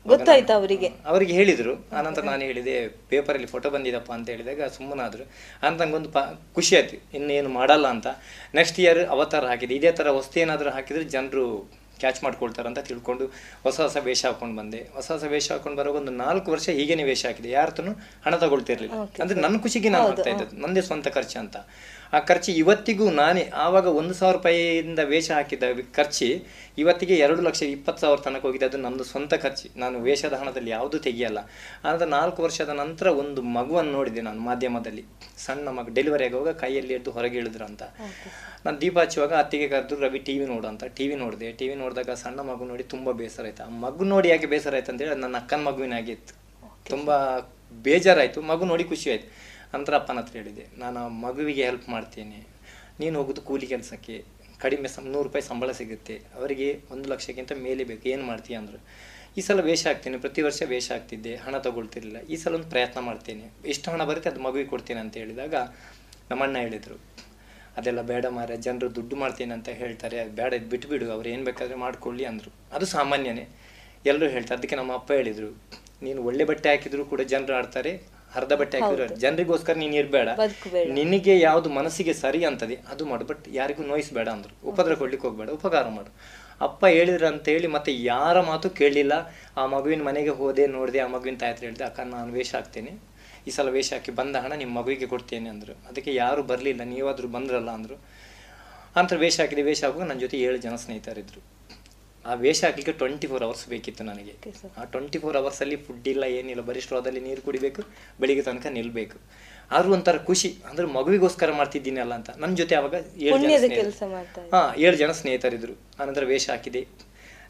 ಗೊತ್ತಾಯ್ತು 0.07 0.53
ಅವರಿಗೆ? 0.53 0.89
ಅವರಿಗೆ 1.05 1.33
ಹೇಳಿದರು. 1.33 1.89
ಆನಂತರ 1.95 2.23
ನಾನು 2.23 2.41
ಹೇಳಿದೆ 2.41 2.87
ಪೇಪರಲ್ಲಿ 2.87 3.47
ಫೋಟೋ 3.47 3.69
ಬಂದಿದಪ್ಪ 3.69 4.11
ಅಂತ 4.11 4.29
ಹೇಳಿದಾಗ 4.29 4.63
ಸುಮ್ಮನಾದರು. 4.63 5.31
ಅಂತ 5.67 5.81
ನಂಗೊಂದು 5.81 6.09
ಪ 6.09 6.17
ಖುಷಿ 6.55 6.75
ಆಯ್ತು. 6.75 7.17
ಇನ್ನೇನು 7.17 7.49
ಮಾಡಲ್ಲ 7.49 7.87
ಅಂತ. 7.87 8.07
ನೆಕ್ಸ್ಟ್ 8.55 8.79
ಇಯರ್ 8.79 8.99
ಅವತಾರ 8.99 9.45
ಹಾಕಿದೆ. 9.45 9.75
ಇದೇ 9.75 9.91
ಥರ 9.91 10.09
ವಸ್ತು 10.09 10.39
ಏನಾದರೂ 10.39 10.69
ಹಾಕಿದ್ರೆ 10.69 11.03
ಜನರು 11.03 11.71
ಕ್ಯಾಚ್ 11.99 12.23
ಮಾಡ್ಕೊಳ್ತಾರೆ 12.23 12.67
ಅಂತ 12.67 12.79
ತಿಳ್ಕೊಂಡು 12.79 13.25
ಹೊಸ 13.63 13.81
ಹೊಸ 13.81 13.97
ವೇಷ 13.99 14.25
ಹಾಕೊಂಡು 14.25 14.55
ಬಂದೆ. 14.55 14.77
ಹೊಸ 14.77 15.11
ಹೊಸ 15.11 15.23
ವೇಷ 15.23 15.51
ಹಾಕೊಂಡು 15.51 15.77
ಬರೋ 15.77 15.93
ಒಂದು 15.93 16.11
ನಾಲ್ಕು 16.11 16.51
ವರ್ಷ 16.51 16.69
ಹೀಗೇನೆ 16.69 17.03
ವೇಷ 17.03 17.25
ಹಾಕಿದೆ. 17.25 17.49
ಯಾರತನು 17.49 17.91
ಹಣ 18.25 18.35
ತಗೊಳ್ತಿರ್ಲಿಲ್ಲ. 18.35 18.95
ಅಂದ್ರೆ 19.21 19.39
ನನ್ನ 19.39 19.57
ಖುಷಿಗೆ 19.59 19.89
ನಾನು 19.89 20.07
ಹಾಕ್ತಾ 20.07 20.29
ಇದ್ದದ್ದು. 20.29 20.55
ನಂದೇ 20.55 20.81
ಸ್ವಂತ 20.81 21.07
ಖರ್ಚು 21.07 21.39
ಅಂತ. 21.39 21.57
ಆ 22.17 22.19
ಖರ್ಚು 22.29 22.51
ಇವತ್ತಿಗೂ 22.61 23.05
ನಾನೇ 23.19 23.43
ಆವಾಗ 23.65 23.87
ಒಂದು 23.99 24.13
ಸಾವಿರ 24.17 24.35
ರೂಪಾಯಿಯಿಂದ 24.37 25.01
ವೇಷ 25.11 25.29
ಹಾಕಿದ್ದ 25.37 25.63
ಖರ್ಚು 25.97 26.27
ಇವತ್ತಿಗೆ 26.81 27.15
ಎರಡು 27.25 27.41
ಲಕ್ಷ 27.47 27.61
ಇಪ್ಪತ್ತು 27.75 28.01
ಸಾವಿರ 28.03 28.19
ತನಕ 28.25 28.43
ಹೋಗಿದೆ. 28.47 28.65
ಅದು 28.69 28.79
ನಂದು 28.85 29.03
ಸ್ವಂತ 29.11 29.33
ಖರ್ಚು. 29.43 29.67
ನಾನು 29.83 29.95
ವೇಷದ 30.07 30.35
ಹಣದಲ್ಲಿ 30.41 30.71
ಯಾವುದೂ 30.75 30.97
ತೆಗಿಯಲ್ಲ. 31.07 31.39
ಆದರೆ 31.89 32.05
ನಾಲ್ಕು 32.17 32.39
ವರ್ಷದ 32.45 32.73
ನಂತರ 32.81 33.07
ಒಂದು 33.21 33.41
ಮಗುವನ್ನು 33.57 33.93
ನೋಡಿದೆ 33.97 34.21
ನಾನು 34.27 34.41
ಮಾಧ್ಯಮದಲ್ಲಿ. 34.49 35.03
ಸಣ್ಣ 35.45 35.67
ಮಗು 35.77 35.93
ಡೆಲಿವರಿ 35.97 36.25
ಆಗುವಾಗ 36.27 36.51
ಕೈಯಲ್ಲಿ 36.63 36.93
ಎದ್ದು 36.99 37.11
ಹೊರಗೆ 37.15 37.39
ಇಳಿದ್ರು 37.41 37.65
ಅಂತ. 37.69 37.83
ನಾನು 38.65 38.75
ದೀಪ 38.83 38.97
ಹಚ್ಚುವಾಗ 39.03 39.33
ಅತ್ತಿಗೆ 39.43 39.67
ಕರೆದು 39.73 39.95
ರವಿ 40.05 40.19
ಟಿ 40.27 40.35
ವಿ 40.39 40.45
ನೋಡು 40.53 40.67
ಅಂತ. 40.71 40.83
ಟಿ 40.97 41.07
ವಿ 41.07 41.15
ನೋಡಿದೆ. 41.23 41.49
ಟಿ 41.61 41.67
ವಿ 41.69 41.75
ನೋಡಿದಾಗ 41.83 42.11
ಸಣ್ಣ 42.23 42.39
ಮಗು 42.51 42.65
ನೋಡಿ 42.71 42.83
ತುಂಬ 42.93 43.11
ಬೇಸರ 43.21 43.45
ಆಯ್ತು. 43.49 43.63
ಆ 43.63 43.71
ಮಗು 43.85 44.03
ನೋಡಿ 44.13 44.29
ಯಾಕೆ 44.33 44.49
ಬೇಸರ 44.53 44.75
ಆಯ್ತು 44.79 44.91
ಅಂತೇಳಿ 44.93 45.15
ನನ್ನ 45.23 45.35
ಅಕ್ಕನ 45.43 45.61
ಮಗುವಿನ 45.69 45.95
ಆಗಿತ್ತು 46.01 46.35
ತುಂಬ 46.91 47.09
ಬೇಜಾರಾಯಿತು. 47.87 48.39
ಮಗು 48.51 48.65
ನೋಡಿ 48.71 48.85
ಖುಷಿ 48.93 49.07
ಆಯ್ತು. 49.13 49.27
ನಂತರ 49.75 49.93
ಅಪ್ಪನ 49.95 50.19
ಹತ್ರ 50.19 50.35
ಹೇಳಿದೆ, 50.35 50.65
ನಾನು 50.77 51.01
ಮಗುವಿಗೆ 51.09 51.63
ಹೆಲ್ಪ್ 51.65 51.89
ಮಾಡ್ತೇನೆ. 51.89 52.39
ನೀನು 52.99 53.13
ಹೋಗೋದು 53.19 53.41
ಕೂಲಿ 53.41 53.67
ಕೆಲಸಕ್ಕೆ. 53.67 54.15
ಕಡಿಮೆ 54.63 54.87
ಸಂ 54.87 55.05
ನೂರು 55.05 55.23
ರೂಪಾಯಿ 55.23 55.43
ಸಂಬಳ 55.43 55.71
ಸಿಗುತ್ತೆ. 55.71 56.15
ಅವರಿಗೆ 56.35 56.67
ಒಂದು 56.91 57.09
ಲಕ್ಷಕ್ಕಿಂತ 57.09 57.51
ಮೇಲೆ 57.51 57.83
ಬೇಕು. 57.83 58.05
ಏನು 58.09 58.23
ಮಾಡ್ತೀಯ? 58.23 58.55
ಅಂದರು. 58.55 58.79
ಈ 59.37 59.41
ಸಲ 59.41 59.61
ವೇಷ 59.61 59.87
ಹಾಕ್ತೀನಿ. 59.87 60.17
ಪ್ರತಿ 60.17 60.41
ವರ್ಷ 60.41 60.61
ವೇಷ 60.65 60.87
ಆಗ್ತಿದ್ದೆ 60.91 61.35
ಹಣ 61.35 61.57
ತಗೊಳ್ತಿರ್ಲಿಲ್ಲ. 61.57 62.19
ಈ 62.27 62.35
ಸಲ 62.35 62.53
ಒಂದು 62.55 62.69
ಪ್ರಯತ್ನ 62.69 62.99
ಮಾಡ್ತೇನೆ. 62.99 63.45
ಎಷ್ಟು 63.65 63.91
ಹಣ 63.91 64.03
ಬರುತ್ತೆ 64.03 64.29
ಅದು 64.29 64.39
ಮಗುವಿಗೆ 64.39 64.69
ಕೊಡ್ತೇನೆ 64.69 64.99
ಅಂತ 64.99 65.15
ಹೇಳಿದಾಗ 65.17 65.55
ನಮ್ಮಣ್ಣ 66.31 66.57
ಹೇಳಿದರು. 66.57 66.97
ಅದೆಲ್ಲ 67.77 68.01
ಬೇಡ 68.01 68.25
ಮಾರ 68.25 68.51
ಜನರು 68.55 68.95
ದುಡ್ಡು 68.95 69.15
ಮಾಡ್ತೇನೆ 69.15 69.53
ಅಂತ 69.53 69.69
ಹೇಳ್ತಾರೆ. 69.69 70.17
ಅದು 70.19 70.33
ಬೇಡ, 70.35 70.51
ಇದು 70.53 70.69
ಬಿಟ್ಬಿಡು. 70.69 71.05
ಅವ್ರು 71.11 71.29
ಏನು 71.29 71.43
ಬೇಕಾದರೆ 71.43 71.75
ಮಾಡ್ಕೊಳ್ಳಿ 71.75 72.25
ಅಂದರು. 72.25 72.51
ಅದು 72.73 72.85
ಸಾಮಾನ್ಯನೇ. 72.85 73.45
ಎಲ್ಲರೂ 74.05 74.27
ಹೇಳ್ತಾರೆ. 74.29 74.57
ಅದಕ್ಕೆ 74.59 74.75
ನಮ್ಮ 74.75 74.93
ಅಪ್ಪ 74.93 75.11
ಹೇಳಿದರು. 75.11 75.49
ನೀನು 76.01 76.19
ಒಳ್ಳೆ 76.23 76.43
ಬಟ್ಟೆ 76.43 76.69
ಹಾಕಿದರೂ 76.69 77.05
ಕೂಡ 77.05 77.21
ಜನರು 77.33 77.53
ಆಡ್ತಾರೆ. 77.55 77.93
ಅರ್ಧ 78.35 78.53
ಬಟ್ಟೆ 78.59 78.77
ಹಾಕಿರೋ 78.79 79.05
ಜನರಿಗೋಸ್ಕರ 79.23 79.75
ನೀನು 79.83 79.95
ಇರಬೇಡ. 80.01 80.29
ನಿನಗೆ 80.99 81.39
ಯಾವುದು 81.39 81.69
ಮನಸ್ಸಿಗೆ 81.69 82.13
ಸರಿ 82.13 82.41
ಅಂತದೆ 82.49 82.75
ಅದು 82.91 83.05
ಮಾಡು. 83.05 83.25
ಬಟ್ 83.31 83.45
ಯಾರಿಗೂ 83.59 83.83
ನೋಯಿಸ್ಬೇಡ 83.83 84.29
ಅಂದ್ರು. 84.29 84.53
ಉಪದ್ರ 84.71 84.95
ಕೊಡ್ಲಿಕ್ಕೆ 85.01 85.27
ಹೋಗ್ಬೇಡ 85.27 85.49
ಉಪಕಾರ 85.59 85.87
ಮಾಡು. 85.97 86.11
ಅಪ್ಪ 86.61 86.85
ಹೇಳಿದ್ರು 86.85 87.27
ಅಂತ 87.27 87.45
ಹೇಳಿ 87.53 87.67
ಮತ್ತೆ 87.67 87.91
ಯಾರ 88.03 88.41
ಮಾತು 88.41 88.67
ಕೇಳಲಿಲ್ಲ. 88.79 89.13
ಆ 89.57 89.65
ಮಗುವಿನ 89.65 90.03
ಮನೆಗೆ 90.03 90.33
ಹೋದೆ 90.41 90.65
ನೋಡಿದೆ 90.67 90.99
ಆ 90.99 91.07
ಮಗುವಿನ 91.07 91.37
ತಾಯಿ 91.37 91.53
ಹತ್ರ 91.53 91.65
ಹೇಳಿದೆ 91.65 91.83
ಅಕ್ಕ 91.83 91.99
ನಾನು 91.99 92.31
ವೇಷ 92.33 92.55
ಹಾಕ್ತೇನೆ. 92.55 92.91
ಈ 93.47 93.51
ಸಲ 93.51 93.69
ವೇಷ 93.69 93.89
ಹಾಕಿ 93.93 94.11
ಬಂದ 94.11 94.35
ಹಣ 94.35 94.53
ನಿಮ್ಮ 94.53 94.73
ಮಗುವಿಗೆ 94.79 95.05
ಕೊಡ್ತೇನೆ 95.05 95.49
ಅಂದರು. 95.49 95.73
ಅದಕ್ಕೆ 95.89 96.13
ಯಾರು 96.15 96.43
ಬರಲಿಲ್ಲ 96.43 96.83
ನೀವಾದರೂ 96.83 97.27
ಬಂದ್ರಲ್ಲ 97.27 97.69
ಅಂದರು. 97.69 97.97
ಅಂತ 98.99 99.13
ವೇಷ 99.13 99.39
ಹಾಕಿದೆ 99.39 99.61
ವೇಷ 99.61 99.83
ಹಾಕುವಾಗ 99.83 100.07
ನನ್ನ 100.07 100.19
ಜೊತೆ 100.19 100.37
ಏಳು 100.37 100.57
ಜನ 100.57 100.75
ಸ್ನೇಹಿತರಿದ್ರು. 100.75 101.41
ಆ 102.25 102.33
ವೇಷ 102.43 102.59
ಹಾಕ್ಲಿಕ್ಕೆ 102.65 102.93
ಟ್ವೆಂಟಿ 103.01 103.27
ಫೋರ್ 103.31 103.43
ಅವರ್ಸ್ 103.47 103.65
ಬೇಕಿತ್ತು 103.73 104.03
ನನಗೆ. 104.09 104.33
ಆ 104.79 104.83
ಟ್ವೆಂಟಿ 104.93 105.19
ಫೋರ್ 105.23 105.37
ಅವರ್ಸಲ್ಲಿ 105.41 105.77
ಫುಡ್ 105.85 106.07
ಇಲ್ಲ 106.13 106.23
ಏನಿಲ್ಲ 106.39 106.61
ಬರೀ 106.69 106.81
ಸ್ಟ್ರಾದಲ್ಲಿ 106.85 107.21
ನೀರು 107.27 107.41
ಕುಡಿಬೇಕು 107.47 107.81
ಬೆಳಿಗ್ಗೆ 108.21 108.43
ತನಕ 108.49 108.67
ನಿಲ್ಬೇಕು. 108.79 109.17
ಆದ್ರೂ 109.75 109.91
ಒಂಥರ 109.97 110.17
ಖುಷಿ 110.29 110.49
ಅಂದ್ರೆ 110.69 110.85
ಮಗುವಿಗೋಸ್ಕರ 110.97 111.51
ಮಾಡ್ತಿದ್ದೀನಿ 111.59 111.99
ಅಲ್ಲ 112.03 112.13
ಅಂತ. 112.19 112.29
ನನ್ನ 112.41 112.53
ಜೊತೆ 112.61 112.75
ಅವಾಗ 112.81 112.95
ಏಳು 113.27 113.39
ಜನ 113.43 113.49
ಹಾ 114.53 114.61
ಏಳು 114.85 114.95
ಜನ 115.01 115.11
ಸ್ನೇಹಿತರಿದ್ರು. 115.21 115.75
ಆನಂತರ 116.03 116.25
ವೇಷ 116.33 116.47
ಹಾಕಿದೆ. 116.49 116.83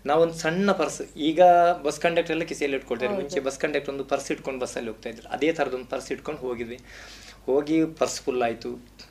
ನಾವೊಂದು 0.10 0.36
ಸಣ್ಣ 0.44 0.72
ಪರ್ಸ್ 0.80 1.02
ಈಗ 1.30 1.42
ಬಸ್ 1.84 2.00
ಕಂಡಕ್ಟರ್ 2.06 2.34
ಎಲ್ಲ 2.36 2.46
ಕಿಸೆಯಲ್ಲಿ 2.50 2.78
ಇಟ್ಕೊಳ್ತಾರೆ 2.80 3.14
ಮುಂಚೆ 3.20 3.42
ಬಸ್ 3.46 3.60
ಕಂಡಕ್ಟರ್ 3.60 3.92
ಒಂದು 3.94 4.06
ಪರ್ಸ್ 4.14 4.30
ಇಟ್ಕೊಂಡು 4.34 4.60
ಬಸ್ಸಲ್ಲಿ 4.64 4.90
ಹೋಗ್ತಾ 4.92 5.10
ಇದ್ರು. 5.14 5.28
ಅದೇ 5.36 5.50
ಥರದೊಂದು 5.60 5.90
ಪರ್ಸ್ 5.94 6.10
ಇಟ್ಕೊಂಡು 6.16 6.42
ಹೋಗಿದ್ವಿ. 6.48 6.80
ಹೋಗಿ 7.46 7.86
ಪರ್ಸ್ 7.86 8.22
ಫುಲ್ 8.22 8.44
ಆಯಿತು. 8.44 8.70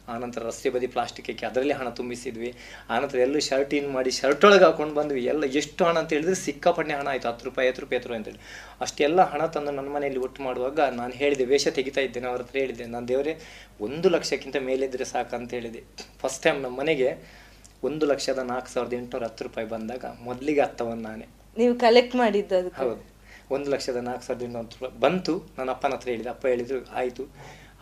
ಆನಂತರ 0.08 0.42
ರಸ್ತೆ 0.46 0.70
ಬದಿ 0.70 0.86
ಪ್ಲಾಸ್ಟಿಕ್ 0.86 1.30
ಹಾಕಿ 1.30 1.46
ಅದರಲ್ಲಿ 1.46 1.72
ಹಣ 1.72 1.88
ತುಂಬಿಸಿದ್ವಿ. 1.88 2.54
ಆನಂತರ 2.90 3.18
ಎಲ್ಲ 3.18 3.38
ಶರ್ಟ್ 3.38 3.74
ಇನ್ 3.74 3.88
ಮಾಡಿ 3.90 4.10
ಶರ್ಟ್ 4.10 4.44
ಒಳಗೆ 4.44 4.64
ಹಾಕೊಂಡು 4.64 4.94
ಬಂದ್ವಿ. 4.94 5.24
ಎಲ್ಲ 5.24 5.44
ಎಷ್ಟು 5.44 5.84
ಹಣ 5.84 5.98
ಅಂತ 5.98 6.12
ಹೇಳಿದ್ರೆ 6.12 6.34
ಸಿಕ್ಕಾಪಟ್ಟೆ 6.34 6.94
ಹಣ 6.94 7.08
ಆಯಿತು. 7.08 7.28
ಹತ್ತು 7.28 7.44
ರೂಪಾಯಿ 7.44 7.68
ಐದು 7.68 7.80
ರೂಪಾಯಿ 7.80 8.00
ರೂಪಾಯಿ 8.00 8.18
ಅಂತೇಳಿ 8.18 8.40
ಅಷ್ಟೆಲ್ಲ 8.80 9.20
ಹಣ 9.30 9.46
ತಂದು 9.46 9.70
ನನ್ನ 9.70 9.88
ಮನೆಯಲ್ಲಿ 9.88 10.20
ಒಟ್ಟು 10.20 10.42
ಮಾಡುವಾಗ 10.42 10.80
ನಾನು 10.80 11.12
ಹೇಳಿದೆ 11.12 11.44
ವೇಷ 11.44 11.68
ತೆಗಿತಾ 11.68 12.00
ಇದ್ದೇನೆ 12.00 12.26
ಅವ್ರ 12.26 12.42
ಹತ್ರ 12.42 12.58
ಹೇಳಿದೆ. 12.58 12.84
ನಾನು 12.84 13.08
ದೇವರೇ 13.08 13.40
ಒಂದು 13.80 14.08
ಲಕ್ಷಕ್ಕಿಂತ 14.08 14.56
ಮೇಲಿದ್ರೆ 14.56 15.04
ಸಾಕಂತ 15.04 15.54
ಹೇಳಿದೆ. 15.54 15.82
ಫಸ್ಟ್ 16.22 16.42
ಟೈಮ್ 16.42 16.60
ನಮ್ಮ 16.62 16.78
ಮನೆಗೆ 16.78 17.42
ಒಂದು 17.84 18.06
ಲಕ್ಷದ 18.06 18.38
ನಾಲ್ಕು 18.38 18.68
ಸಾವಿರದ 18.68 18.92
ಎಂಟುನೂರ 18.92 19.24
ಹತ್ತು 19.24 19.44
ರೂಪಾಯಿ 19.44 19.68
ಬಂದಾಗ 19.68 20.04
ಮೊದಲಿಗೆ 20.20 20.60
ಹತ್ತವನ್ನು 20.60 21.02
ನಾನೇ. 21.02 21.26
ನೀವು 21.58 21.74
ಕಲೆಕ್ಟ್ 21.74 22.16
ಮಾಡಿದ್ದು 22.16 22.68
ಹೌದು. 22.68 23.02
ಒಂದು 23.54 23.70
ಲಕ್ಷದ 23.70 23.96
ನಾಲ್ಕು 23.96 24.24
ಸಾವಿರದ 24.26 24.44
ಇನ್ನೂರು 24.44 24.68
ರೂಪಾಯಿ 24.68 25.00
ಬಂತು. 25.00 25.42
ನನ್ನ 25.58 25.70
ಅಪ್ಪನ 25.70 25.92
ಹತ್ರ 25.92 26.08
ಹೇಳಿದೆ. 26.08 26.28
ಅಪ್ಪ 26.28 26.46
ಹೇಳಿದರು 26.46 26.90
ಆಯಿತು. 26.94 27.24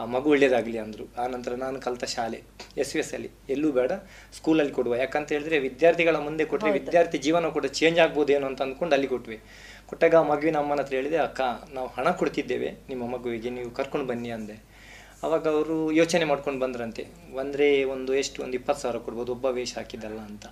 ಆ 0.00 0.04
ಮಗು 0.14 0.28
ಒಳ್ಳೇದಾಗಲಿ 0.34 0.78
ಅಂದರು. 0.84 1.04
ಆ 1.22 1.24
ನಂತರ 1.34 1.52
ನಾನು 1.64 1.78
ಕಲಿತ 1.86 2.04
ಶಾಲೆ 2.14 2.38
ಎಸ್ 2.82 2.92
ವಿ 2.94 3.00
ಎಸ್ 3.02 3.12
ಅಲ್ಲಿ. 3.16 3.30
ಎಲ್ಲೂ 3.54 3.68
ಬೇಡ 3.78 3.92
ಸ್ಕೂಲಲ್ಲಿ 4.36 4.74
ಕೊಡುವ. 4.78 4.94
ಯಾಕಂತ 5.02 5.28
ಹೇಳಿದ್ರೆ 5.36 5.58
ವಿದ್ಯಾರ್ಥಿಗಳ 5.66 6.16
ಮುಂದೆ 6.26 6.44
ಕೊಟ್ಟರೆ 6.52 6.72
ವಿದ್ಯಾರ್ಥಿ 6.78 7.18
ಜೀವನ 7.26 7.48
ಕೂಡ 7.56 7.66
ಚೇಂಜ್ 7.78 8.00
ಆಗ್ಬೋದೇನೋ 8.04 8.48
ಅಂತ 8.50 8.62
ಅಂದ್ಕೊಂಡು 8.66 8.96
ಅಲ್ಲಿ 8.96 9.10
ಕೊಟ್ವಿ. 9.14 9.38
ಕೊಟ್ಟಾಗ 9.90 10.14
ಆ 10.22 10.24
ಮಗುವಿನ 10.32 10.58
ಅಮ್ಮನ 10.62 10.80
ಹತ್ರ 10.80 10.94
ಹೇಳಿದೆ 11.00 11.18
ಅಕ್ಕ 11.28 11.40
ನಾವು 11.76 11.88
ಹಣ 11.96 12.08
ಕೊಡ್ತಿದ್ದೇವೆ 12.20 12.70
ನಿಮ್ಮ 12.88 13.04
ಮಗುವಿಗೆ 13.14 13.50
ನೀವು 13.50 13.70
ಕರ್ಕೊಂಡು 13.78 14.06
ಬನ್ನಿ 14.06 14.30
ಅಂದೆ. 14.30 14.56
ಅವಾಗ 15.26 15.46
ಅವರು 15.54 15.76
ಯೋಚನೆ 15.92 16.24
ಮಾಡ್ಕೊಂಡು 16.24 16.60
ಬಂದ್ರಂತೆ. 16.60 17.02
ಅಂದರೆ 17.42 17.66
ಒಂದು 17.94 18.12
ಎಷ್ಟು? 18.20 18.38
ಒಂದು 18.44 18.56
ಇಪ್ಪತ್ತು 18.60 18.82
ಸಾವಿರ 18.82 18.98
ಕೊಡ್ಬೋದು 19.06 19.32
ಒಬ್ಬ 19.36 19.46
ವೇಷ 19.56 19.74
ಹಾಕಿದ್ದಲ್ಲ 19.78 20.20
ಅಂತ. 20.30 20.46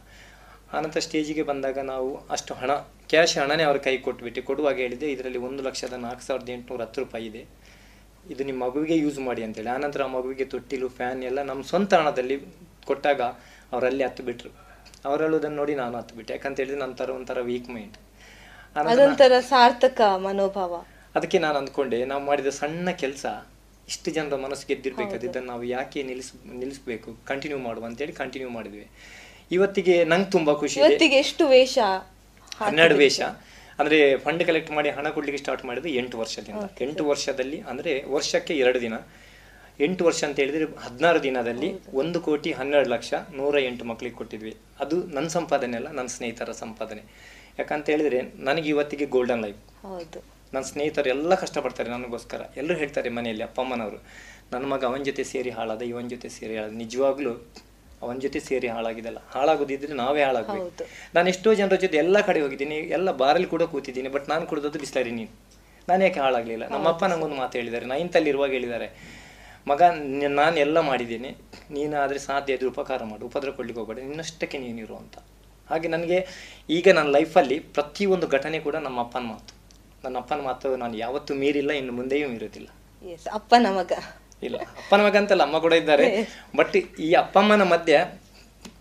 ಆನಂತರ 0.79 1.01
ಸ್ಟೇಜಿಗೆ 1.01 1.43
ಬಂದಾಗ 1.51 1.79
ನಾವು 1.93 2.09
ಅಷ್ಟು 2.35 2.55
ಹಣ 2.55 2.73
ಕ್ಯಾಶ್ 3.11 3.35
ಹಣನೇ 3.39 3.65
ಅವ್ರ 3.69 3.79
ಕೈ 3.79 3.95
ಕೊಟ್ಬಿಟ್ಟು 4.07 4.41
ಕೊಡುವಾಗ 4.43 4.77
ಹೇಳಿದೆ 4.85 5.07
ಇದರಲ್ಲಿ 5.13 5.41
ಒಂದು 5.49 5.63
ಲಕ್ಷದ 5.69 5.97
ನಾಲ್ಕು 6.07 6.25
ಸಾವಿರದ 6.27 6.51
ಎಂಟುನೂರ 6.57 6.81
ಹತ್ತು 6.83 7.01
ರೂಪಾಯಿ 7.05 7.27
ಇದೆ. 7.27 7.43
ಇದು 8.31 8.43
ನಿಮ್ಮ 8.45 8.61
ಮಗುವಿಗೆ 8.67 8.97
ಯೂಸ್ 9.05 9.19
ಮಾಡಿ 9.19 9.43
ಅಂತೇಳಿ. 9.45 9.69
ಆನಂತರ 9.69 10.03
ಆ 10.03 10.07
ಮಗುವಿಗೆ 10.07 10.45
ತೊಟ್ಟಿಲು 10.55 10.89
ಫ್ಯಾನ್ 10.89 11.21
ಎಲ್ಲ 11.31 11.43
ನಮ್ಮ 11.43 11.63
ಸ್ವಂತ 11.63 11.95
ಹಣದಲ್ಲಿ 11.95 12.37
ಕೊಟ್ಟಾಗ 12.87 13.21
ಅವರಲ್ಲಿ 13.73 14.05
ಹತ್ತು 14.05 14.23
ಬಿಟ್ರು. 14.23 14.51
ಅವ್ರು 15.05 15.21
ಹೇಳೋದನ್ನು 15.25 15.57
ನೋಡಿ 15.57 15.75
ನಾನು 15.75 15.95
ಹತ್ತು 15.99 16.15
ಬಿಟ್ಟೆ. 16.17 16.33
ಯಾಕಂತ 16.35 16.57
ಹೇಳಿದ್ರೆ 16.61 16.81
ನಂತರ 16.81 17.11
ಒಂಥರ 17.11 17.41
ವೀಕ್ 17.41 17.69
ಮೈಂಡ್ 17.71 17.97
ಅದೊಂಥರ 18.93 19.35
ಸಾರ್ಥಕ 19.53 20.01
ಮನೋಭಾವ. 20.27 20.75
ಅದಕ್ಕೆ 21.15 21.39
ನಾನು 21.39 21.57
ಅಂದ್ಕೊಂಡೆ 21.59 21.99
ನಾವು 22.05 22.23
ಮಾಡಿದ 22.25 22.51
ಸಣ್ಣ 22.61 22.91
ಕೆಲಸ 23.03 23.27
ಇಷ್ಟು 23.89 24.11
ಜನರ 24.11 24.37
ಮನಸ್ಸು 24.37 24.65
ಗೆದ್ದಿರ್ಬೇಕಾದ್ರೆ 24.69 25.29
ಇದನ್ನು 25.31 25.49
ನಾವು 25.49 25.65
ಯಾಕೆ 25.65 26.01
ನಿಲ್ಲಿಸ್ 26.03 26.33
ನಿಲ್ಲಿಸಬೇಕು 26.55 27.11
ಕಂಟಿನ್ಯೂ 27.27 27.59
ಮಾಡುವ 27.59 27.85
ಅಂತೇಳಿ 27.85 28.13
ಕಂಟಿನ್ಯೂ 28.13 28.51
ಮಾಡಿದ್ವಿ. 28.51 28.87
ಇವತ್ತಿಗೆ 29.57 29.95
ನಂಗೆ 30.05 30.31
ತುಂಬಾ 30.31 30.55
ಖುಷಿ 30.55 30.77
ಇವತ್ತಿಗೆ 30.81 31.17
ಎಷ್ಟು 31.17 31.45
ವೇಷ 31.49 31.79
ಹನ್ನೆರಡು 32.59 32.97
ವೇಷ. 33.03 33.21
ಅಂದ್ರೆ 33.79 34.17
ಫಂಡ್ 34.17 34.45
ಕಲೆಕ್ಟ್ 34.45 34.71
ಮಾಡಿ 34.71 34.91
ಹಣ 34.91 35.09
ಕೊಡ್ಲಿಕ್ಕೆ 35.09 35.41
ಸ್ಟಾರ್ಟ್ 35.41 35.65
ಮಾಡಿದ್ದು 35.65 35.89
ಎಂಟು 35.89 36.19
ವರ್ಷದಿಂದ. 36.19 36.57
ಎಂಟು 36.81 37.05
ವರ್ಷದಲ್ಲಿ 37.05 37.61
ಅಂದ್ರೆ 37.61 38.05
ವರ್ಷಕ್ಕೆ 38.05 38.55
ಎರಡು 38.57 38.81
ದಿನ. 38.81 38.93
ಎಂಟು 39.81 40.05
ವರ್ಷ 40.05 40.25
ಅಂತ 40.25 40.39
ಹೇಳಿದ್ರೆ 40.39 40.65
ಹದಿನಾರು 40.65 41.23
ದಿನದಲ್ಲಿ 41.23 41.91
ಒಂದು 41.93 42.21
ಕೋಟಿ 42.21 42.53
ಹನ್ನೆರಡು 42.53 42.89
ಲಕ್ಷ 42.89 43.15
ನೂರ 43.35 43.59
ಎಂಟು 43.59 43.85
ಮಕ್ಕಳಿಗೆ 43.85 44.17
ಕೊಟ್ಟಿದ್ವಿ. 44.17 44.57
ಅದು 44.81 45.07
ನನ್ನ 45.07 45.27
ಸಂಪಾದನೆ 45.29 45.77
ಅಲ್ಲ 45.77 45.91
ನನ್ನ 45.91 46.07
ಸ್ನೇಹಿತರ 46.07 46.53
ಸಂಪಾದನೆ. 46.53 47.03
ಯಾಕಂತ 47.59 47.91
ಹೇಳಿದ್ರೆ 47.91 48.23
ನನಗೆ 48.37 48.69
ಇವತ್ತಿಗೆ 48.69 49.07
ಗೋಲ್ಡನ್ 49.07 49.43
ಲೈಫ್ 49.43 49.83
ಹೌದು. 49.83 50.25
ನನ್ನ 50.55 50.65
ಸ್ನೇಹಿತರು 50.65 51.09
ಎಲ್ಲ 51.09 51.35
ಕಷ್ಟಪಡ್ತಾರೆ 51.35 51.91
ನನಗೋಸ್ಕರ. 51.91 52.41
ಎಲ್ಲರೂ 52.57 52.79
ಹೇಳ್ತಾರೆ 52.79 53.09
ಮನೆಯಲ್ಲಿ 53.09 53.45
ಅಪ್ಪ 53.45 53.61
ಅಮ್ಮನವರು 53.61 53.97
ನನ್ನ 54.53 54.67
ಮಗ 54.67 54.85
ಅವನ 54.85 55.03
ಜೊತೆ 55.03 55.25
ಸೇರಿ 55.25 55.51
ಹಾಳಾದ 55.51 55.83
ಇವನ 55.83 56.09
ಜೊತೆ 56.09 56.29
ಸೇರಿ 56.29 56.57
ಹಾಳಾದ 56.57 56.73
ನಿಜವಾಗ್ಲೂ 56.73 57.33
ಅವನ 58.03 58.17
ಜೊತೆ 58.25 58.41
ಸೇರಿ 58.49 58.69
ಹಾಳಾಗಿದಲ್ಲ 58.75 59.21
ಹಾಳಾಗೋದಿದ್ರೆ 59.35 59.95
ನಾವೇ 60.03 60.23
ಹಾಳಾಗಬೇಕು. 60.27 60.85
ನಾನು 61.17 61.29
ಎಷ್ಟೋ 61.35 61.53
ಜನರ 61.61 61.77
ಜೊತೆ 61.85 61.97
ಎಲ್ಲ 62.05 62.21
ಕಡೆ 62.29 62.41
ಹೋಗಿದ್ದೀನಿ 62.45 62.77
ಎಲ್ಲ 62.99 63.11
ಬಾರಲ್ಲಿ 63.23 63.49
ಕೂಡ 63.55 63.65
ಕೂತಿದ್ದೀನಿ 63.75 64.11
ಬಟ್ 64.17 64.27
ನಾನು 64.33 64.45
ಕುಡಿದದ್ದು 64.51 64.81
ಬಿಸ್ಲರಿ 64.85 65.13
ನೀನು. 65.21 65.33
ನಾನು 65.89 66.01
ಯಾಕೆ 66.07 66.21
ಹಾಳಾಗ್ಲಿಲ್ಲ? 66.25 66.65
ನಮ್ಮ 66.75 66.87
ಅಪ್ಪ 66.95 67.05
ನಂಗೊಂದು 67.13 67.39
ಮಾತು 67.43 67.59
ಹೇಳಿದ್ದಾರೆ. 67.59 67.87
ಇರುವಾಗ 68.35 68.51
ಹೇಳಿದ್ದಾರೆ 68.59 68.89
ಮಗ 69.71 69.83
ನಾನು 70.41 70.57
ಎಲ್ಲ 70.65 70.79
ಮಾಡಿದ್ದೀನಿ. 70.91 71.31
ನೀನು 71.77 71.95
ಆದರೆ 72.03 72.19
ಸಾಧ್ಯ 72.27 72.57
ಇದ್ರೆ 72.57 72.69
ಉಪಕಾರ 72.75 73.01
ಮಾಡು 73.11 73.25
ಉಪದ್ರ 73.31 73.51
ಕೊಡ್ಲಿಕ್ಕೆ 73.57 73.81
ಹೋಗಬೇಡ. 73.81 73.99
ನಿನ್ನಷ್ಟಕ್ಕೆ 74.05 74.59
ನೀನಿರು 74.59 74.97
ಅಂತ. 75.03 75.17
ಹಾಗೆ 75.71 75.89
ನನಗೆ 75.95 76.19
ಈಗ 76.77 76.89
ನನ್ನ 76.99 77.11
ಲೈಫಲ್ಲಿ 77.17 77.59
ಪ್ರತಿಯೊಂದು 77.77 78.27
ಘಟನೆ 78.37 78.59
ಕೂಡ 78.67 78.77
ನಮ್ಮ 78.87 78.99
ಅಪ್ಪನ 79.07 79.25
ಮಾತು. 79.33 79.53
ನನ್ನ 80.05 80.17
ಅಪ್ಪನ 80.23 80.41
ಮಾತು 80.49 80.69
ನಾನು 80.83 80.95
ಯಾವತ್ತೂ 80.97 81.33
ಮೀರಿಲ್ಲ 81.43 81.73
ಇನ್ನು 81.81 81.93
ಮುಂದೆಯೂ 81.99 82.29
ಮೀರೋದಿಲ್ಲ. 82.29 82.69
ಅಪ್ಪನ 83.39 83.67
ಮಗ. 83.79 83.93
ಇಲ್ಲ 84.47 84.57
ಅಪ್ಪನ 84.81 85.01
ಮಗ 85.07 85.17
ಅಂತಲ್ಲ 85.23 85.43
ಅಮ್ಮ 85.49 85.59
ಕೂಡ 85.67 85.75
ಇದ್ದಾರೆ. 85.83 86.07
ಬಟ್ 86.59 86.77
ಈ 87.07 87.11
ಅಪ್ಪ 87.23 87.37
ಅಮ್ಮನ 87.45 87.65
ಮಧ್ಯೆ 87.75 87.99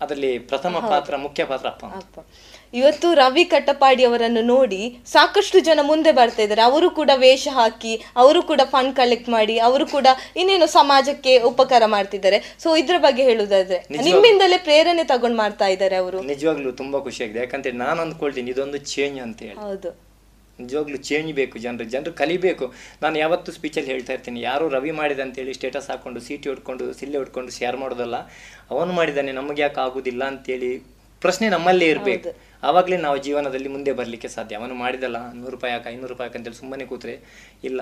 ಅದರಲ್ಲಿ 0.04 0.30
ಪ್ರಥಮ 0.50 0.78
ಪಾತ್ರ 0.92 1.16
ಮುಖ್ಯ 1.24 1.42
ಪಾತ್ರ 1.50 1.66
ಅಪ್ಪ. 1.70 2.20
ಇವತ್ತು 2.78 3.08
ರವಿ 3.20 3.44
ಕಟ್ಟಪಾಡಿ 3.52 4.02
ಅವರನ್ನು 4.08 4.42
ನೋಡಿ 4.50 4.80
ಸಾಕಷ್ಟು 5.12 5.58
ಜನ 5.68 5.80
ಮುಂದೆ 5.90 6.10
ಬರ್ತಾ 6.18 6.42
ಇದ್ದಾರೆ. 6.44 6.62
ಅವರು 6.70 6.88
ಕೂಡ 6.98 7.10
ವೇಷ 7.22 7.48
ಹಾಕಿ 7.58 7.92
ಅವರು 8.22 8.40
ಕೂಡ 8.50 8.60
ಫಂಡ್ 8.74 8.94
ಕಲೆಕ್ಟ್ 8.98 9.30
ಮಾಡಿ 9.36 9.56
ಅವರು 9.68 9.86
ಕೂಡ 9.94 10.06
ಇನ್ನೇನು 10.40 10.66
ಸಮಾಜಕ್ಕೆ 10.78 11.34
ಉಪಕಾರ 11.50 11.82
ಮಾಡ್ತಿದ್ದಾರೆ. 11.96 12.40
ಸೊ 12.64 12.76
ಇದ್ರ 12.82 12.98
ಬಗ್ಗೆ 13.06 13.24
ಹೇಳುದಾದ್ರೆ 13.30 13.78
ನಿಮ್ಮಿಂದಲೇ 14.08 14.58
ಪ್ರೇರಣೆ 14.68 15.04
ತಗೊಂಡ್ 15.14 15.38
ಮಾಡ್ತಾ 15.42 15.68
ಇದ್ದಾರೆ 15.76 15.98
ಅವರು. 16.02 16.20
ನಿಜವಾಗ್ಲೂ 16.32 16.72
ತುಂಬಾ 16.82 17.00
ಖುಷಿಯಾಗಿದೆ. 17.08 17.40
ಯಾಕಂತೇಳಿ 17.46 17.80
ನಾನು 17.86 17.98
ಅಂದ್ಕೊಳ್ತೀನಿ 18.06 18.52
ಇದೊಂದು 18.56 18.80
ಚೇಂಜ್ 18.94 19.20
ಅಂತ 19.26 19.40
ಹೇಳಿ. 19.48 19.58
ಹೌದು. 19.68 19.92
ನಿಜವಾಗ್ಲೂ 20.62 20.98
ಚೇಂಜ್ 21.08 21.32
ಬೇಕು, 21.40 21.56
ಜನರು 21.66 21.86
ಜನರು 21.94 22.12
ಕಲಿಬೇಕು. 22.20 22.66
ನಾನು 23.04 23.16
ಯಾವತ್ತೂ 23.24 23.52
ಸ್ಪೀಚಲ್ಲಿ 23.58 23.90
ಹೇಳ್ತಾ 23.94 24.12
ಇರ್ತೀನಿ, 24.16 24.40
ಯಾರು 24.50 24.64
ರವಿ 24.76 24.92
ಮಾಡಿದ 25.00 25.22
ಅಂತೇಳಿ 25.26 25.54
ಸ್ಟೇಟಸ್ 25.58 25.88
ಹಾಕ್ಕೊಂಡು 25.92 26.22
ಸೀಟಿ 26.26 26.48
ಹೊಡ್ಕೊಂಡು 26.52 26.86
ಸಿಲ್ಲೆ 27.00 27.18
ಹೊಡ್ಕೊಂಡು 27.22 27.52
ಶೇರ್ 27.58 27.78
ಮಾಡೋದಲ್ಲ, 27.84 28.18
ಅವನು 28.74 28.92
ಮಾಡಿದ್ದಾನೆ, 29.00 29.32
ನಮಗೆ 29.40 29.62
ಯಾಕೆ 29.66 29.80
ಆಗೋದಿಲ್ಲ 29.86 30.24
ಅಂತೇಳಿ 30.34 30.72
ಪ್ರಶ್ನೆ 31.24 31.46
ನಮ್ಮಲ್ಲೇ 31.56 31.88
ಇರಬೇಕು. 31.94 32.30
ಆವಾಗಲೇ 32.62 32.96
ನಾವು 32.96 33.16
ಜೀವನದಲ್ಲಿ 33.16 33.68
ಮುಂದೆ 33.68 33.92
ಬರಲಿಕ್ಕೆ 33.92 34.28
ಸಾಧ್ಯ. 34.28 34.56
ಅವನು 34.56 34.74
ಮಾಡಿದಲ್ಲ 34.74 35.32
ನೂರು 35.32 35.50
ರೂಪಾಯಿ 35.50 35.72
ಹಾಕ 35.74 35.86
ಐನೂರು 35.90 36.06
ರೂಪಾಯಿ 36.06 36.30
ಹಾಕಂತೇಳಿ 36.30 36.56
ಸುಮ್ಮನೆ 36.56 36.84
ಕೂತ್ರೆ 36.84 37.14
ಇಲ್ಲ. 37.64 37.80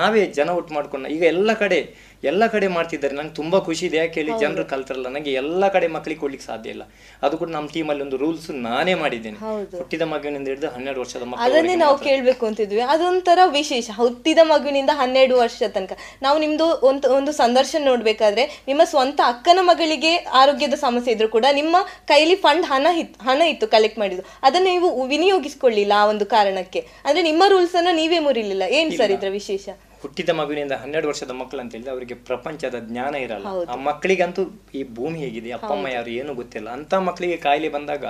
ನಾವೇ 0.00 0.26
ಜನ 0.26 0.48
ಒಟ್ಟು 0.50 0.74
ಮಾಡ್ಕೊಂಡು 0.74 1.08
ಈಗ 1.08 1.22
ಎಲ್ಲ 1.22 1.52
ಕಡೆ 1.52 1.94
ಎಲ್ಲ 2.24 2.46
ಕಡೆ 2.46 2.66
ಮಾಡ್ತಿದ್ದಾರೆ. 2.68 3.14
ನಂಗೆ 3.16 3.34
ತುಂಬಾ 3.34 3.58
ಖುಷಿ 3.58 3.86
ಇದೆ. 3.86 3.96
ಯಾಕೆ 3.96 4.20
ಹೇಳಿ 4.20 4.32
ಜನರು 4.40 4.64
ಕಲ್ತಾರಲ್ಲ 4.64 5.08
ನನಗೆ 5.08 5.32
ಎಲ್ಲ 5.32 5.68
ಕಡೆ 5.68 5.86
ಮಕ್ಕಳಿಗೆ 5.86 6.20
ಕೊಡ್ಲಿಕ್ಕೆ 6.20 6.46
ಸಾಧ್ಯ 6.46 6.70
ಇಲ್ಲ. 6.70 6.82
ಅದು 7.22 7.38
ಕೂಡ 7.38 7.50
ನಮ್ಮ 7.50 7.68
ಟೀಮಲ್ಲಿ 7.68 8.02
ಒಂದು 8.02 8.16
ರೂಲ್ಸ್ 8.16 8.50
ನಾನೇ 8.50 8.94
ಮಾಡಿದ್ದೇನೆ. 8.94 9.38
ಹುಟ್ಟಿದ 9.78 10.02
ಮಗುವಿನಿಂದ 10.02 10.48
ಹಿಡಿದು 10.48 10.68
ಹನ್ನೆರಡು 10.68 11.00
ವರ್ಷದ 11.00 11.20
ಅದನ್ನೇ 11.20 11.60
ಮಕ್ಕಳು 11.62 11.78
ನಾವು 11.78 11.98
ಕೇಳಬೇಕು 11.98 12.46
ಅಂತಿದ್ವಿ. 12.46 12.80
ಅದೊಂಥರ 12.80 13.38
ವಿಶೇಷ. 13.44 13.90
ಹುಟ್ಟಿದ 13.96 14.38
ಮಗುವಿನಿಂದ 14.42 14.90
ಹನ್ನೆರಡು 14.92 15.38
ವರ್ಷ 15.38 15.62
ತನಕ. 15.74 15.92
ನಾವು 16.22 16.38
ನಿಮ್ದು 16.38 16.64
ಒಂದು 16.64 17.14
ಒಂದು 17.14 17.32
ಸಂದರ್ಶನ 17.32 17.82
ನೋಡ್ಬೇಕಾದ್ರೆ 17.84 18.44
ನಿಮ್ಮ 18.68 18.84
ಸ್ವಂತ 18.84 19.20
ಅಕ್ಕನ 19.24 19.58
ಮಗಳಿಗೆ 19.62 20.16
ಆರೋಗ್ಯದ 20.16 20.74
ಸಮಸ್ಯೆ 20.74 21.14
ಇದ್ರು 21.14 21.28
ಕೂಡ 21.28 21.46
ನಿಮ್ಮ 21.52 21.76
ಕೈಲಿ 22.06 22.34
ಫಂಡ್ 22.34 22.66
ಹಣ 22.66 22.86
ಇತ್ತು 22.98 23.24
ಹಣ 23.24 23.42
ಇತ್ತು 23.42 23.68
ಕಲೆಕ್ಟ್ 23.68 23.98
ಮಾಡಿದ್ದು. 24.18 24.46
ಅದನ್ನ 24.46 24.64
ನೀವು 24.64 25.06
ವಿನಿಯೋಗಿಸ್ಕೊಳ್ಳಿಲ್ಲ 25.06 25.92
ಆ 25.96 26.06
ಒಂದು 26.06 26.26
ಕಾರಣಕ್ಕೆ. 26.26 26.80
ಅಂದ್ರೆ 27.04 27.22
ನಿಮ್ಮ 27.22 27.42
ರೂಲ್ಸ್ 27.48 27.74
ಅನ್ನ 27.74 27.88
ನೀವೇ 27.92 28.18
ಮುರಿಲಿಲ್ಲ. 28.18 28.62
ಏನ್ 28.70 28.96
ಸರ್ 28.96 29.10
ಇದ್ರ 29.10 29.28
ವಿಶೇಷ? 29.30 29.68
ಹುಟ್ಟಿದ 30.02 30.28
ಮಗುವಿನಿಂದ 30.28 30.72
ಹನ್ನೆರಡು 30.72 31.08
ವರ್ಷದ 31.08 31.30
ಮಕ್ಕಳು 31.30 31.60
ಅಂತ 31.60 31.72
ಹೇಳಿದ್ರೆ 31.72 31.92
ಅವರಿಗೆ 31.92 32.14
ಪ್ರಪಂಚದ 32.14 32.74
ಜ್ಞಾನ 32.78 33.14
ಇರಲ್ಲ. 33.14 33.46
ಆ 33.70 33.74
ಮಕ್ಕಳಿಗಂತೂ 33.74 34.42
ಈ 34.74 34.82
ಭೂಮಿ 34.84 35.18
ಹೇಗಿದೆ 35.18 35.50
ಅಪ್ಪ 35.50 35.72
ಅಮ್ಮ 35.72 35.88
ಯಾರು 35.88 36.10
ಏನು 36.10 36.34
ಗೊತ್ತಿಲ್ಲ. 36.34 36.68
ಅಂತ 36.70 36.94
ಮಕ್ಕಳಿಗೆ 36.94 37.36
ಕಾಯಿಲೆ 37.36 37.68
ಬಂದಾಗ 37.68 38.04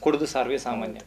ಕುಡಿದು 0.00 0.26
ಸರ್ವೇ 0.26 0.58
ಸಾಮಾನ್ಯ. 0.58 1.00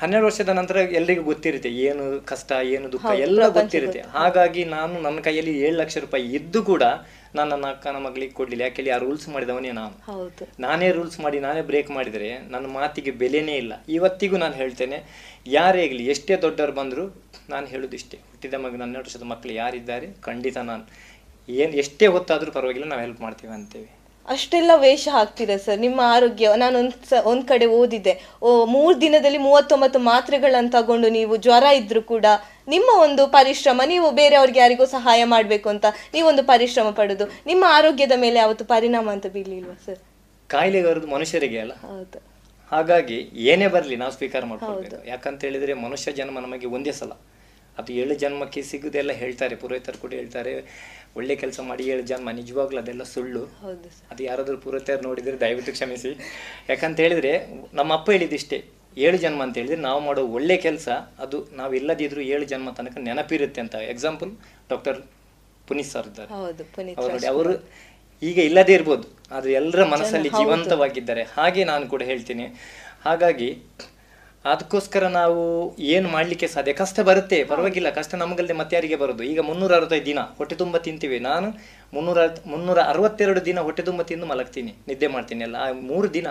ಹನ್ನೆರಡು 0.00 0.26
ವರ್ಷದ 0.26 0.48
ನಂತರ 0.48 0.76
ಎಲ್ರಿಗೂ 0.76 1.22
ಗೊತ್ತಿರುತ್ತೆ 1.22 1.68
ಏನು 1.68 2.26
ಕಷ್ಟ 2.26 2.52
ಏನು 2.64 2.92
ದುಃಖ 2.92 3.04
ಎಲ್ಲ 3.04 3.48
ಗೊತ್ತಿರುತ್ತೆ. 3.48 4.00
ಹಾಗಾಗಿ 4.00 4.64
ನಾನು 4.64 5.00
ನನ್ನ 5.00 5.20
ಕೈಯಲ್ಲಿ 5.20 5.60
ಏಳು 5.60 5.76
ಲಕ್ಷ 5.76 5.98
ರೂಪಾಯಿ 5.98 6.24
ಇದ್ದು 6.34 6.62
ಕೂಡ 6.62 6.82
ನಾನು 7.34 7.50
ನನ್ನ 7.50 7.66
ಅಕ್ಕನ 7.66 7.96
ಮಗಳಿಗೆ 7.96 8.32
ಕೊಡ್ಲಿಲ್ಲ. 8.32 8.62
ಯಾಕೆ 8.62 8.90
ಆ 8.90 8.96
ರೂಲ್ಸ್ 8.96 9.28
ಮಾಡಿದವನೇ 9.28 9.70
ನಾನು. 9.70 10.04
ನಾನೇ 10.60 10.90
ರೂಲ್ಸ್ 10.90 11.20
ಮಾಡಿ 11.20 11.40
ನಾನೇ 11.40 11.60
ಬ್ರೇಕ್ 11.60 11.90
ಮಾಡಿದರೆ 11.90 12.38
ನನ್ನ 12.38 12.66
ಮಾತಿಗೆ 12.66 13.10
ಬೆಲೆನೇ 13.10 13.56
ಇಲ್ಲ. 13.56 13.72
ಇವತ್ತಿಗೂ 13.88 14.36
ನಾನು 14.36 14.54
ಹೇಳ್ತೇನೆ 14.54 15.30
ಯಾರೇ 15.46 15.84
ಆಗಲಿ 15.84 16.06
ಎಷ್ಟೇ 16.06 16.36
ದೊಡ್ಡವರು 16.36 16.72
ಬಂದರೂ 16.72 17.22
ನಾನು 17.48 17.66
ಹೇಳೋದಿಷ್ಟೇ 17.66 18.16
ಹುಟ್ಟಿದ 18.16 18.54
ಮಗ 18.54 18.70
ಹನ್ನೆರಡು 18.70 18.98
ವರ್ಷದ 18.98 19.22
ಮಕ್ಕಳು 19.22 19.52
ಯಾರಿದ್ದಾರೆ 19.52 20.08
ಖಂಡಿತ 20.20 20.56
ನಾನು. 20.58 20.82
ಏನು 21.48 21.72
ಎಷ್ಟೇ 21.72 22.06
ಹೊತ್ತಾದರೂ 22.06 22.52
ಪರವಾಗಿಲ್ಲ 22.52 22.86
ನಾವು 22.86 23.00
ಹೆಲ್ಪ್ 23.00 23.20
ಮಾಡ್ತೀವಿ 23.20 23.52
ಅಂತೇವೆ. 23.52 24.00
ಅಷ್ಟೆಲ್ಲ 24.28 24.70
ವೇಷ 24.76 25.08
ಹಾಕ್ತೀರಾ 25.12 25.56
ಸರ್? 25.56 25.78
ನಿಮ್ಮ 25.78 26.00
ಆರೋಗ್ಯ 26.04 26.48
ನಾನು 26.56 26.78
ಒಂದ್ 26.78 26.92
ಸ- 27.08 27.24
ಒಂದ್ 27.24 27.48
ಕಡೆ 27.48 27.66
ಓದಿದ್ದೆ. 27.66 28.22
ಓ 28.42 28.64
ಮೂರ್ 28.64 29.00
ದಿನದಲ್ಲಿ 29.00 29.38
ಮೂವತ್ತೊಂಬತ್ತು 29.38 29.98
ಮಾತ್ರೆಗಳನ್ನ 29.98 30.68
ತಗೊಂಡು 30.70 31.08
ನೀವು 31.08 31.36
ಜ್ವರ 31.36 31.62
ಇದ್ರು 31.62 32.02
ಕೂಡ 32.02 32.24
ನಿಮ್ಮ 32.74 32.90
ಒಂದು 33.06 33.22
ಪರಿಶ್ರಮ 33.36 33.80
ನೀವು 33.92 34.08
ಬೇರೆಯವ್ರಿಗೆ 34.20 34.60
ಯಾರಿಗೂ 34.60 34.86
ಸಹಾಯ 34.96 35.20
ಮಾಡಬೇಕು 35.34 35.68
ಅಂತ 35.74 35.86
ನೀವೊಂದು 36.14 36.42
ಪರಿಶ್ರಮ 36.52 36.90
ಪಡೆದು. 37.00 37.26
ನಿಮ್ಮ 37.50 37.64
ಆರೋಗ್ಯದ 37.78 38.16
ಮೇಲೆ 38.24 38.38
ಯಾವತ್ತು 38.38 38.64
ಪರಿಣಾಮ 38.74 39.08
ಅಂತ 39.16 39.26
ಬೀಳಿಲ್ವಾ 39.36 39.76
ಸರ್ 39.86 40.00
ಕಾಯಿಲೆ 40.50 40.82
ಬರೋದು 40.82 41.08
ಮನುಷ್ಯರಿಗೆ 41.16 41.58
ಅಲ್ಲ. 41.64 41.74
ಹೌದು. 41.88 42.18
ಹಾಗಾಗಿ 42.70 43.18
ಏನೇ 43.50 43.66
ಬರಲಿ 43.74 43.96
ನಾವು 43.96 44.12
ಸ್ವೀಕಾರ 44.12 44.44
ಮಾಡ್ಕೊಳ್ಬೇಕು. 44.44 45.08
ಯಾಕಂತ 45.08 45.40
ಹೇಳಿದ್ರೆ 45.44 45.74
ಮನುಷ್ಯ 45.86 46.12
ಜನ್ಮ 46.12 46.38
ನಮಗೆ 46.40 46.66
ಒಂದೇ 46.76 46.92
ಸಲ. 47.00 47.12
ಅದು 47.78 47.90
ಏಳು 47.92 48.14
ಜನ್ಮಕ್ಕೆ 48.14 48.60
ಸಿಗುದೆಲ್ಲ 48.62 49.12
ಹೇಳ್ತಾರೆ. 49.12 49.54
ಪುರೋಹಿತರು 49.56 49.98
ಕೂಡ 49.98 50.12
ಹೇಳ್ತಾರೆ 50.12 50.52
ಒಳ್ಳೆ 51.16 51.34
ಕೆಲಸ 51.36 51.60
ಮಾಡಿ 51.68 51.84
ಏಳು 51.92 52.02
ಜನ್ಮ 52.02 52.30
ನಿಜವಾಗ್ಲೂ 52.30 52.78
ಅದೆಲ್ಲ 52.80 53.02
ಸುಳ್ಳು. 53.02 53.42
ಅದು 54.10 54.22
ಯಾರಾದರೂ 54.22 54.56
ಪುರೋಹಿತರು 54.56 55.02
ನೋಡಿದರೆ 55.02 55.36
ದಯವಿಟ್ಟು 55.40 55.72
ಕ್ಷಮಿಸಿ. 55.72 56.10
ಯಾಕಂತ 56.68 57.00
ಹೇಳಿದ್ರೆ 57.00 57.32
ನಮ್ಮ 57.72 57.90
ಅಪ್ಪ 57.92 58.10
ಹೇಳಿದಿಷ್ಟೇ 58.10 58.58
ಏಳು 58.96 59.16
ಜನ್ಮ 59.16 59.40
ಅಂತ 59.46 59.56
ಹೇಳಿದ್ರೆ 59.58 59.80
ನಾವು 59.88 60.00
ಮಾಡೋ 60.06 60.22
ಒಳ್ಳೆ 60.36 60.56
ಕೆಲಸ 60.56 60.88
ಅದು 61.24 61.38
ನಾವು 61.60 61.72
ಇಲ್ಲದಿದ್ರು 61.74 62.20
ಏಳು 62.34 62.44
ಜನ್ಮ 62.44 62.70
ತನಕ 62.78 62.98
ನೆನಪಿರುತ್ತೆ 63.08 63.60
ಅಂತ. 63.60 63.76
ಎಕ್ಸಾಂಪಲ್ 63.92 64.30
ಡಾಕ್ಟರ್ 64.70 64.98
ಪುನೀತ್ 65.68 65.90
ಸರ್ 65.92 66.08
ಇದ್ದಾರೆ. 66.10 66.30
ಅವರು 67.34 67.52
ಈಗ 68.22 68.38
ಇಲ್ಲದೇ 68.48 68.72
ಇರ್ಬೋದು 68.78 69.06
ಆದ್ರೆ 69.36 69.52
ಎಲ್ಲರ 69.52 69.84
ಮನಸ್ಸಲ್ಲಿ 69.84 70.30
ಜೀವಂತವಾಗಿದ್ದಾರೆ. 70.38 71.22
ಹಾಗೆ 71.36 71.62
ನಾನು 71.72 71.86
ಕೂಡ 71.92 72.02
ಹೇಳ್ತೀನಿ. 72.02 72.46
ಹಾಗಾಗಿ 73.04 73.50
ಅದಕ್ಕೋಸ್ಕರ 74.44 75.04
ನಾವು 75.20 75.40
ಏನು 75.94 76.08
ಮಾಡಲಿಕ್ಕೆ 76.08 76.46
ಸಾಧ್ಯ? 76.52 76.72
ಕಷ್ಟ 76.82 77.00
ಬರುತ್ತೆ 77.08 77.38
ಪರವಾಗಿಲ್ಲ. 77.44 77.88
ಕಷ್ಟ 77.90 78.14
ನಮಗಲ್ಲದೆ 78.14 78.54
ಮತ್ತೆ 78.60 78.76
ಯಾರಿಗೆ 78.76 78.96
ಬರೋದು? 79.02 79.22
ಈಗ 79.22 79.40
ಮುನ್ನೂರ 79.48 79.72
ಅರವತ್ತೈದು 79.78 80.06
ದಿನ 80.06 80.20
ಹೊಟ್ಟೆ 80.38 80.54
ತುಂಬ 80.54 80.76
ತಿಂತೀವಿ. 80.76 81.18
ನಾನು 81.18 81.48
ಮುನ್ನೂರ 81.94 82.18
ಮುನ್ನೂರ 82.52 82.78
ಅರವತ್ತೆರಡು 82.92 83.40
ದಿನ 83.48 83.58
ಹೊಟ್ಟೆ 83.66 83.82
ತುಂಬ 83.82 84.02
ತಿಂದು 84.02 84.26
ಮಲಗ್ತೀನಿ. 84.26 84.72
ನಿದ್ದೆ 84.88 85.06
ಮಾಡ್ತೀನಿ 85.06 85.44
ಅಲ್ಲ 85.44 85.56
ಆ 85.64 85.72
ಮೂರು 85.90 86.08
ದಿನ 86.14 86.28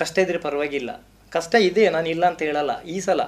ಕಷ್ಟ 0.00 0.18
ಇದ್ರೆ 0.18 0.38
ಪರವಾಗಿಲ್ಲ. 0.38 0.90
ಕಷ್ಟ 1.36 1.54
ಇದೆ 1.68 1.84
ನಾನು 1.96 2.08
ಇಲ್ಲ 2.14 2.24
ಅಂತ 2.30 2.42
ಹೇಳಲ್ಲ. 2.48 2.72
ಈ 2.94 2.96
ಸಲ 3.06 3.20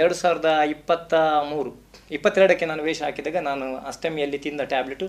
ಎರಡು 0.00 0.14
ಸಾವಿರದ 0.20 0.50
ಇಪ್ಪತ್ತ 0.74 1.14
ಮೂರು 1.52 1.70
ಇಪ್ಪತ್ತೆರಡಕ್ಕೆ 2.16 2.66
ನಾನು 2.70 2.82
ವೇಷ 2.88 3.00
ಹಾಕಿದಾಗ 3.06 3.40
ನಾನು 3.50 3.66
ಅಷ್ಟಮಿಯಲ್ಲಿ 3.90 4.38
ತಿಂದ 4.46 4.62
ಟ್ಯಾಬ್ಲೆಟು 4.72 5.06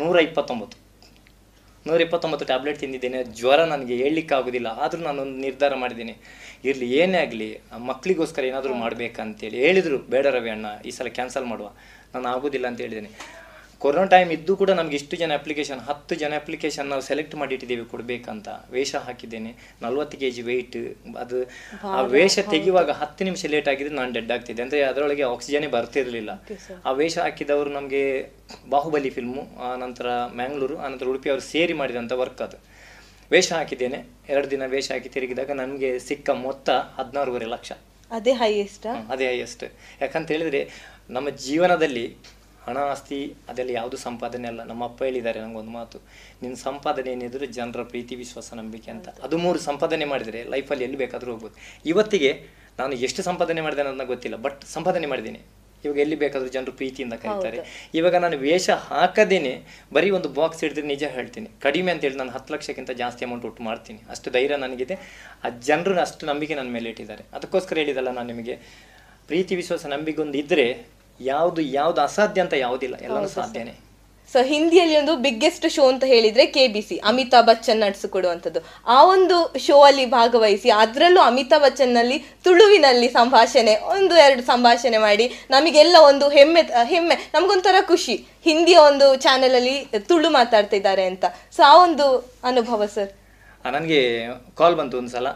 ನೂರ 0.00 0.16
ಇಪ್ಪತ್ತೊಂಬತ್ತು. 0.28 0.78
ನೂರ 1.86 1.98
ಇಪ್ಪತ್ತೊಂಬತ್ತು 2.06 2.46
ಟ್ಯಾಬ್ಲೆಟ್ 2.50 2.78
ತಿಂದಿದ್ದೇನೆ. 2.82 3.18
ಜ್ವರ 3.38 3.60
ನನಗೆ 3.72 3.94
ಹೇಳಲಿಕ್ಕಾಗೋದಿಲ್ಲ 4.02 4.68
ಆದರೂ 4.84 5.00
ನಾನೊಂದು 5.06 5.38
ನಿರ್ಧಾರ 5.46 5.74
ಮಾಡಿದ್ದೀನಿ. 5.82 6.14
ಇರಲಿ 6.68 6.86
ಏನೇ 7.00 7.18
ಆಗಲಿ 7.24 7.48
ಮಕ್ಕಳಿಗೋಸ್ಕರ 7.90 8.44
ಏನಾದರೂ 8.50 8.74
ಮಾಡಬೇಕಂತೇಳಿ 8.84 9.58
ಹೇಳಿದರು. 9.64 9.98
ಬೇಡ 10.14 10.26
ರವಿ 10.36 10.50
ಅಣ್ಣ 10.56 10.66
ಈ 10.88 10.92
ಸಲ 10.98 11.10
ಕ್ಯಾನ್ಸಲ್ 11.18 11.48
ಮಾಡುವ. 11.52 11.68
ನಾನು 12.14 12.28
ಆಗೋದಿಲ್ಲ 12.34 12.66
ಅಂತ 12.70 12.80
ಹೇಳಿದ್ದೇನೆ. 12.84 13.10
ಕೊರೋನಾ 13.84 14.08
ಟೈಮ್ 14.12 14.30
ಇದ್ದು 14.34 14.52
ಕೂಡ 14.60 14.70
ನಮ್ಗೆ 14.78 14.96
ಇಷ್ಟು 14.98 15.14
ಜನ 15.22 15.32
ಅಪ್ಲಿಕೇಶನ್ 15.38 15.80
ಹತ್ತು 15.88 16.14
ಜನ 16.20 16.32
ಅಪ್ಲಿಕೇಶನ್ 16.36 16.86
ನಾವು 16.92 17.02
ಸೆಲೆಕ್ಟ್ 17.08 17.34
ಮಾಡಿಟ್ಟಿದ್ದೇವೆ 17.40 17.84
ಕೊಡಬೇಕಂತ. 17.84 18.48
ವೇಷ 18.74 18.94
ಹಾಕಿದ್ದೇನೆ. 19.06 19.50
ನಲ್ವತ್ತು 19.82 20.18
ಕೆ 20.18 20.28
ಜಿ 20.30 20.42
ವೆಯ್ಟ್ 20.42 20.76
ಅದು 21.22 21.38
ಆ 21.96 22.00
ವೇಷ 22.14 22.36
ತೆಗೆಯುವಾಗ 22.50 22.90
ಹತ್ತು 23.00 23.24
ನಿಮಿಷ 23.28 23.50
ಲೇಟ್ 23.54 23.68
ಆಗಿದ್ರೆ 23.68 23.94
ನಾನು 23.94 24.12
ಡೆಡ್ 24.12 24.32
ಆಗ್ತಿದ್ದೆ. 24.32 24.62
ಅಂದರೆ 24.62 24.80
ಅದರೊಳಗೆ 24.82 25.24
ಆಕ್ಸಿಜನೇ 25.32 25.68
ಬರ್ತಿರಲಿಲ್ಲ. 25.76 26.30
ಆ 26.84 26.92
ವೇಷ 27.00 27.18
ಹಾಕಿದವರು 27.18 27.70
ನಮಗೆ 27.70 28.02
ಬಾಹುಬಲಿ 28.70 29.10
ಫಿಲ್ಮು 29.10 29.44
ನಂತರ 29.80 30.06
ಮ್ಯಾಂಗ್ಳೂರು 30.40 30.78
ಆನಂತರ 30.86 31.06
ಉಡುಪಿ 31.14 31.30
ಅವರು 31.30 31.44
ಸೇರಿ 31.52 31.76
ಮಾಡಿದಂಥ 31.82 32.12
ವರ್ಕ್ 32.22 32.42
ಅದು. 32.42 32.60
ವೇಷ 33.30 33.52
ಹಾಕಿದ್ದೇನೆ. 33.52 34.00
ಎರಡು 34.28 34.50
ದಿನ 34.50 34.62
ವೇಷ 34.66 34.88
ಹಾಕಿ 34.92 35.08
ತಿರುಗಿದಾಗ 35.08 35.50
ನಮಗೆ 35.62 35.98
ಸಿಕ್ಕ 35.98 36.30
ಮೊತ್ತ 36.30 36.70
ಹದಿನಾರೂವರೆ 36.70 37.48
ಲಕ್ಷ. 37.54 37.72
ಅದೇ 38.10 38.32
ಹೈಯೆಸ್ಟ್ 38.32 38.86
ಅದೇ 39.12 39.26
ಹೈಯೆಸ್ಟ್ 39.28 39.64
ಯಾಕಂತ 40.02 40.28
ಹೇಳಿದ್ರೆ 40.32 40.60
ನಮ್ಮ 41.10 41.28
ಜೀವನದಲ್ಲಿ 41.44 42.04
ಹಣ 42.66 42.76
ಆಸ್ತಿ 42.92 43.18
ಅದೆಲ್ಲ 43.48 43.70
ಯಾವುದು 43.70 43.96
ಸಂಪಾದನೆ 43.96 44.46
ಅಲ್ಲ. 44.48 44.62
ನಮ್ಮ 44.64 44.84
ಅಪ್ಪ 44.84 45.00
ಹೇಳಿದ್ದಾರೆ 45.04 45.40
ನಂಗೊಂದು 45.40 45.70
ಮಾತು. 45.70 45.98
ನಿನ್ನ 46.42 46.56
ಸಂಪಾದನೆ 46.56 47.10
ಏನಿದ್ರು 47.12 47.46
ಜನರ 47.58 47.82
ಪ್ರೀತಿ 47.82 48.14
ವಿಶ್ವಾಸ 48.14 48.54
ನಂಬಿಕೆ 48.54 48.90
ಅಂತ. 48.90 49.08
ಅದು 49.26 49.38
ಮೂರು 49.38 49.58
ಸಂಪಾದನೆ 49.58 50.04
ಮಾಡಿದರೆ 50.04 50.40
ಲೈಫಲ್ಲಿ 50.44 50.84
ಎಲ್ಲಿ 50.84 50.96
ಬೇಕಾದರೂ 50.96 51.32
ಹೋಗ್ಬೋದು. 51.32 51.56
ಇವತ್ತಿಗೆ 51.86 52.30
ನಾನು 52.78 52.92
ಎಷ್ಟು 53.06 53.22
ಸಂಪಾದನೆ 53.22 53.60
ಮಾಡಿದೆ 53.60 53.80
ಅನ್ನೋದನ್ನ 53.80 54.06
ಗೊತ್ತಿಲ್ಲ 54.08 54.36
ಬಟ್ 54.36 54.64
ಸಂಪಾದನೆ 54.76 55.06
ಮಾಡಿದ್ದೀನಿ. 55.06 55.42
ಇವಾಗ 55.84 55.98
ಎಲ್ಲಿ 55.98 56.16
ಬೇಕಾದರೂ 56.16 56.48
ಜನರು 56.48 56.72
ಪ್ರೀತಿಯಿಂದ 56.72 57.14
ಕರೀತಾರೆ. 57.22 57.58
ಇವಾಗ 57.94 58.16
ನಾನು 58.16 58.36
ವೇಷ 58.36 58.70
ಹಾಕದೇನೆ 58.70 59.52
ಬರೀ 59.92 60.10
ಒಂದು 60.10 60.28
ಬಾಕ್ಸ್ 60.28 60.60
ಹಿಡಿದ್ರೆ 60.64 60.86
ನಿಜ 60.86 61.04
ಹೇಳ್ತೀನಿ. 61.16 61.48
ಕಡಿಮೆ 61.60 61.92
ಅಂತ 61.92 62.02
ಹೇಳಿ 62.02 62.16
ನಾನು 62.16 62.30
ಹತ್ತು 62.30 62.54
ಲಕ್ಷಕ್ಕಿಂತ 62.54 62.90
ಜಾಸ್ತಿ 62.90 63.24
ಅಮೌಂಟ್ 63.24 63.44
ಒಟ್ಟು 63.44 63.62
ಮಾಡ್ತೀನಿ. 63.62 64.00
ಅಷ್ಟು 64.10 64.30
ಧೈರ್ಯ 64.30 64.56
ನನಗಿದೆ. 64.56 64.96
ಆ 65.44 65.48
ಜನರು 65.68 66.00
ಅಷ್ಟು 66.00 66.26
ನಂಬಿಕೆ 66.26 66.54
ನನ್ನ 66.54 66.72
ಮೇಲೆ 66.72 66.88
ಇಟ್ಟಿದ್ದಾರೆ. 66.88 67.24
ಅದಕ್ಕೋಸ್ಕರ 67.32 67.78
ಹೇಳಿದಲ್ಲ 67.78 68.10
ನಾನು 68.10 68.28
ನಿಮಗೆ 68.34 68.56
ಪ್ರೀತಿ 69.26 69.54
ವಿಶ್ವಾಸ 69.56 69.86
ನಂಬಿಗೊಂದು 69.86 70.26
ಒಂದು 70.26 70.38
ಇದ್ರೆ 70.38 70.93
ಯಾವುದು 71.20 71.62
ಯಾವ್ದು 71.78 72.00
ಅಸಾಧ್ಯ 72.00 72.40
ಅಂತ 72.40 72.54
ಯಾವುದಿಲ್ಲ 72.54 72.96
ಎಲ್ಲನೂ 73.06 73.28
ಸಾಧ್ಯನೇ. 73.28 73.74
ಸೊ 74.32 74.42
ಹಿಂದಿಯಲ್ಲಿ 74.42 74.96
ಒಂದು 74.98 75.16
ಬಿಗ್ಗೆಸ್ಟ್ 75.16 75.66
ಶೋ 75.70 75.82
ಅಂತ 75.88 76.04
ಹೇಳಿದ್ರೆ 76.04 76.44
K 76.46 76.62
B 76.68 76.80
C 76.82 76.96
Amitabh 77.10 77.46
Bachchan 77.46 77.80
ನಡೆಸಿಕೊಡುವಂಥದ್ದು 77.80 78.60
ಆ 78.86 78.96
ಒಂದು 79.04 79.36
ಶೋ 79.66 79.76
ಅಲ್ಲಿ 79.80 80.06
ಭಾಗವಹಿಸಿ 80.06 80.70
ಅದರಲ್ಲೂ 80.70 81.20
ಅಮಿತಾಬ್ 81.20 81.62
ಬಚ್ಚನ್ನಲ್ಲಿ 81.62 82.18
ತುಳುವಿನಲ್ಲಿ 82.18 83.08
ಸಂಭಾಷಣೆ 83.08 83.74
ಒಂದು 83.96 84.16
ಎರಡು 84.16 84.42
ಸಂಭಾಷಣೆ 84.42 84.98
ಮಾಡಿ 84.98 85.26
ನಮಗೆಲ್ಲ 85.50 85.96
ಒಂದು 86.08 86.28
ಹೆಮ್ಮೆ 86.28 86.62
ಹೆಮ್ಮೆ 86.84 87.16
ನಮಗೊಂಥರ 87.34 87.82
ಖುಷಿ. 87.86 88.16
ಹಿಂದಿಯ 88.44 88.76
ಒಂದು 88.76 89.16
ಚಾನೆಲ್ 89.16 89.54
ಅಲ್ಲಿ 89.54 89.76
ತುಳು 90.08 90.30
ಮಾತಾಡ್ತಾ 90.30 90.76
ಇದ್ದಾರೆ 90.76 91.04
ಅಂತ. 91.04 91.24
ಸೊ 91.56 91.62
ಆ 91.62 91.74
ಒಂದು 91.82 92.06
ಅನುಭವ 92.44 92.86
ಸರ್? 92.86 93.12
ನನಗೆ 93.66 94.00
ಕಾಲ್ 94.56 94.76
ಬಂತು 94.76 94.98
ಒಂದು 94.98 95.10
ಸಲ 95.10 95.28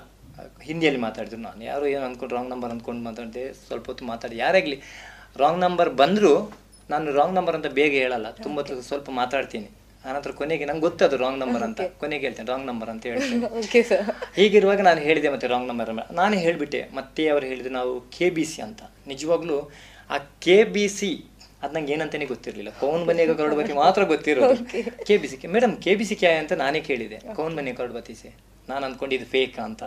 ಹಿಂದಿಯಲ್ಲಿ 0.63 1.01
ಮಾತಾಡಿದ್ರು 1.01 1.41
ನಾನು. 1.41 1.65
ಯಾರು 1.65 1.87
ಏನು 1.87 2.05
ಅಂದ್ಕೊಂಡು 2.05 2.35
ರಾಂಗ್ 2.35 2.51
ನಂಬರ್ 2.51 2.71
ಅಂದ್ಕೊಂಡು 2.71 3.05
ಮಾತಾಡಿದೆ 3.05 3.45
ಸ್ವಲ್ಪ 3.67 3.87
ಹೊತ್ತು 3.87 4.05
ಮಾತಾಡಿ. 4.05 4.37
ಯಾರಾಗಲಿ 4.37 4.81
ರಾಂಗ್ 5.37 5.61
ನಂಬರ್ 5.61 5.91
ಬಂದರೂ 6.03 6.33
ನಾನು 6.91 7.13
ರಾಂಗ್ 7.13 7.35
ನಂಬರ್ 7.39 7.57
ಅಂತ 7.57 7.67
ಬೇಗ 7.67 7.93
ಹೇಳಲ್ಲ 7.93 8.31
ತುಂಬ 8.31 8.63
ಸ್ವಲ್ಪ 8.91 9.09
ಮಾತಾಡ್ತೀನಿ. 9.21 9.69
ಆನಂತರ 10.05 10.31
ಕೊನೆಗೆ 10.31 10.65
ನಂಗೆ 10.65 10.81
ಗೊತ್ತದು 10.81 11.17
ರಾಂಗ್ 11.23 11.39
ನಂಬರ್ 11.43 11.63
ಅಂತ. 11.63 11.81
ಕೊನೆಗೆ 12.03 12.23
ಹೇಳ್ತೇನೆ 12.27 12.49
ರಾಂಗ್ 12.53 12.67
ನಂಬರ್ 12.67 12.91
ಅಂತ 12.91 13.03
ಹೇಳ್ತೇನೆ. 13.11 13.49
ಹೀಗಿರುವಾಗ 14.39 14.81
ನಾನು 14.81 15.01
ಹೇಳಿದೆ 15.01 15.29
ಮತ್ತೆ 15.35 15.47
ರಾಂಗ್ 15.47 15.69
ನಂಬರ್ 15.69 15.91
ನಾನೇ 16.21 16.37
ಹೇಳಿಬಿಟ್ಟೆ 16.37 16.81
ಮತ್ತೆ 16.99 17.29
ಅವರು 17.29 17.47
ಹೇಳಿದ್ರು 17.51 17.73
ನಾವು 17.79 17.93
ಕೆ 18.17 18.31
ಬಿ 18.37 18.45
ಸಿ 18.45 18.63
ಅಂತ. 18.63 18.81
ನಿಜವಾಗ್ಲೂ 19.07 19.59
ಆ 20.11 20.19
ಕೆ 20.45 20.65
ಬಿ 20.75 20.87
ಸಿ 20.89 21.11
ಅದು 21.63 21.73
ನಂಗೆ 21.75 21.93
ಏನಂತಾನೆ 21.95 22.27
ಗೊತ್ತಿರಲಿಲ್ಲ. 22.27 22.71
ಕೌನ್ 22.81 23.05
ಬನ್ನಿ 23.09 23.25
ಬತ್ತಿ 23.61 23.73
ಮಾತ್ರ 23.73 24.03
ಗೊತ್ತಿರೋದು. 24.05 24.57
K 25.09 25.17
B 25.23 25.29
C 25.29 25.49
madam 25.57 25.75
K 25.85 25.95
B 26.01 26.05
C 26.05 26.15
ಕ್ಯಾ 26.15 26.31
ಅಂತ 26.43 26.53
ನಾನೇ 26.65 26.81
ಕೇಳಿದೆ. 26.89 27.19
ಕೌನ್ 27.39 27.57
ಬನ್ನಿ 27.59 27.73
ಕರಡು 27.81 28.03
ಸಿ 28.09 28.15
ಸೆ 28.23 28.31
ನಾನು 28.69 28.87
ಅಂದ್ಕೊಂಡಿದ್ದು 28.87 29.25
ಇದು 29.25 29.31
ಫೇಕ್ 29.35 29.59
ಅಂತ 29.67 29.83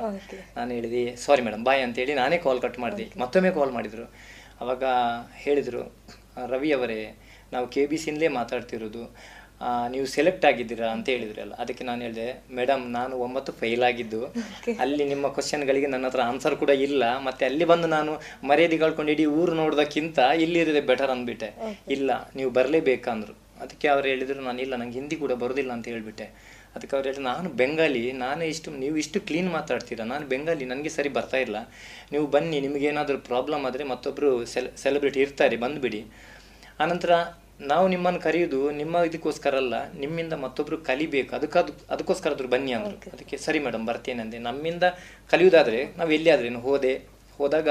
ನಾನು 0.57 0.69
ಹೇಳಿದೆ 0.77 1.15
ಸಾರಿ 1.23 1.41
ಮೇಡಮ್ 1.47 1.63
ಬಾಯ್ 1.65 1.81
ಅಂತೇಳಿ 1.87 2.13
ನಾನೇ 2.21 2.37
ಕಾಲ್ 2.45 2.61
ಕಟ್ 2.61 2.79
ಮಾಡಿದೆ. 2.79 3.05
ಮತ್ತೊಮ್ಮೆ 3.23 3.51
ಕಾಲ್ 3.57 3.71
ಮಾಡಿದರು. 3.71 4.05
ಅವಾಗ 4.61 4.83
ಹೇಳಿದರು 5.43 5.83
ರವಿ 6.53 6.71
ಅವರೇ 6.77 6.99
ನಾವು 7.53 7.65
ಕೆ 7.75 7.83
ಬಿ 7.91 7.97
ಸಿನ್ಲೇ 8.03 8.27
ಮಾತಾಡ್ತಿರೋದು 8.39 9.03
ನೀವು 9.93 10.05
ಸೆಲೆಕ್ಟ್ 10.13 10.45
ಆಗಿದ್ದೀರಾ 10.49 10.87
ಅಂತ 10.95 11.07
ಹೇಳಿದ್ರಲ್ಲ 11.13 11.53
ಅದಕ್ಕೆ 11.63 11.83
ನಾನು 11.89 12.01
ಹೇಳಿದೆ 12.05 12.27
ಮೇಡಮ್ 12.57 12.83
ನಾನು 12.95 13.13
ಒಂಬತ್ತು 13.25 13.51
ಫೇಲ್ 13.59 13.83
ಆಗಿದ್ದು. 13.89 14.21
ಅಲ್ಲಿ 14.83 15.03
ನಿಮ್ಮ 15.11 15.25
ಕ್ವಶನ್ಗಳಿಗೆ 15.35 15.87
ನನ್ನ 15.93 16.07
ಹತ್ರ 16.09 16.21
ಆನ್ಸರ್ 16.29 16.55
ಕೂಡ 16.61 16.71
ಇಲ್ಲ. 16.85 17.03
ಮತ್ತೆ 17.27 17.43
ಅಲ್ಲಿ 17.49 17.65
ಬಂದು 17.71 17.87
ನಾನು 17.97 18.13
ಮರ್ಯಾದೆ 18.49 18.77
ಕಳ್ಕೊಂಡು 18.83 19.13
ಇಡೀ 19.15 19.25
ಊರು 19.39 19.53
ನೋಡೋದಕ್ಕಿಂತ 19.61 20.19
ಇಲ್ಲಿರೋದೇ 20.45 20.81
ಬೆಟರ್ 20.91 21.13
ಅಂದ್ಬಿಟ್ಟೆ. 21.15 21.49
ಇಲ್ಲ 21.95 22.11
ನೀವು 22.39 22.51
ಬರಲೇಬೇಕಂದ್ರು. 22.57 23.35
ಅದಕ್ಕೆ 23.63 23.87
ಅವ್ರು 23.93 24.07
ಹೇಳಿದ್ರು 24.11 24.39
ನಾನು 24.47 24.61
ಇಲ್ಲ 24.65 24.75
ನಂಗೆ 24.81 24.97
ಹಿಂದಿ 24.99 25.15
ಕೂಡ 25.23 25.33
ಬರೋದಿಲ್ಲ 25.43 25.71
ಅಂತ 25.77 25.87
ಹೇಳ್ಬಿಟ್ಟೆ. 25.93 26.27
ಅದಕ್ಕೆ 26.75 26.95
ಅವ್ರು 26.95 27.05
ಹೇಳಿದ್ರು 27.07 27.23
ನಾನು 27.23 27.49
ಬೆಂಗಾಲಿ 27.49 28.11
ನಾನು 28.11 28.43
ಇಷ್ಟು 28.53 28.71
ನೀವು 28.83 28.95
ಇಷ್ಟು 29.03 29.19
ಕ್ಲೀನ್ 29.29 29.49
ಮಾತಾಡ್ತೀರಾ? 29.49 30.03
ನಾನು 30.13 30.25
ಬೆಂಗಾಲಿ 30.27 30.65
ನನಗೆ 30.65 30.89
ಸರಿ 30.89 31.09
ಬರ್ತಾ 31.09 31.37
ಇಲ್ಲ. 31.37 31.57
ನೀವು 32.11 32.27
ಬನ್ನಿ 32.27 32.59
ನಿಮಗೇನಾದರೂ 32.67 33.17
ಪ್ರಾಬ್ಲಮ್ 33.29 33.65
ಆದರೆ 33.65 33.83
ಮತ್ತೊಬ್ಬರು 33.83 34.45
ಸೆಲ್ 34.53 34.69
ಸೆಲೆಬ್ರಿಟಿ 34.83 35.19
ಇರ್ತಾರೆ 35.25 35.57
ಬಂದುಬಿಡಿ. 35.65 36.01
ಆನಂತರ 36.85 37.11
ನಾವು 37.71 37.87
ನಿಮ್ಮನ್ನು 37.87 38.19
ಕರೆಯೋದು 38.19 38.59
ನಿಮ್ಮ 38.71 38.95
ಇದಕ್ಕೋಸ್ಕರ 39.07 39.55
ಅಲ್ಲ 39.55 39.75
ನಿಮ್ಮಿಂದ 40.03 40.35
ಮತ್ತೊಬ್ಬರು 40.45 40.77
ಕಲಿಬೇಕು. 40.89 41.31
ಅದಕ್ಕೆ 41.35 41.57
ಅದು 41.59 41.73
ಅದಕ್ಕೋಸ್ಕರ 41.93 42.31
ಆದರೂ 42.35 42.47
ಬನ್ನಿ 42.47 42.71
ಅಂದರು. 42.77 42.97
ಅದಕ್ಕೆ 43.15 43.37
ಸರಿ 43.37 43.59
ಮೇಡಮ್ 43.65 43.83
ಬರ್ತೇನೆ 43.89 44.21
ಅಂದೆ. 44.25 44.39
ನಮ್ಮಿಂದ 44.39 44.85
ಕಲಿಯೋದಾದರೆ 45.33 45.81
ನಾವು 45.99 46.11
ಎಲ್ಲಿ 46.11 46.55
ಹೋದೆ. 46.67 46.93
ಹೋದಾಗ 47.39 47.69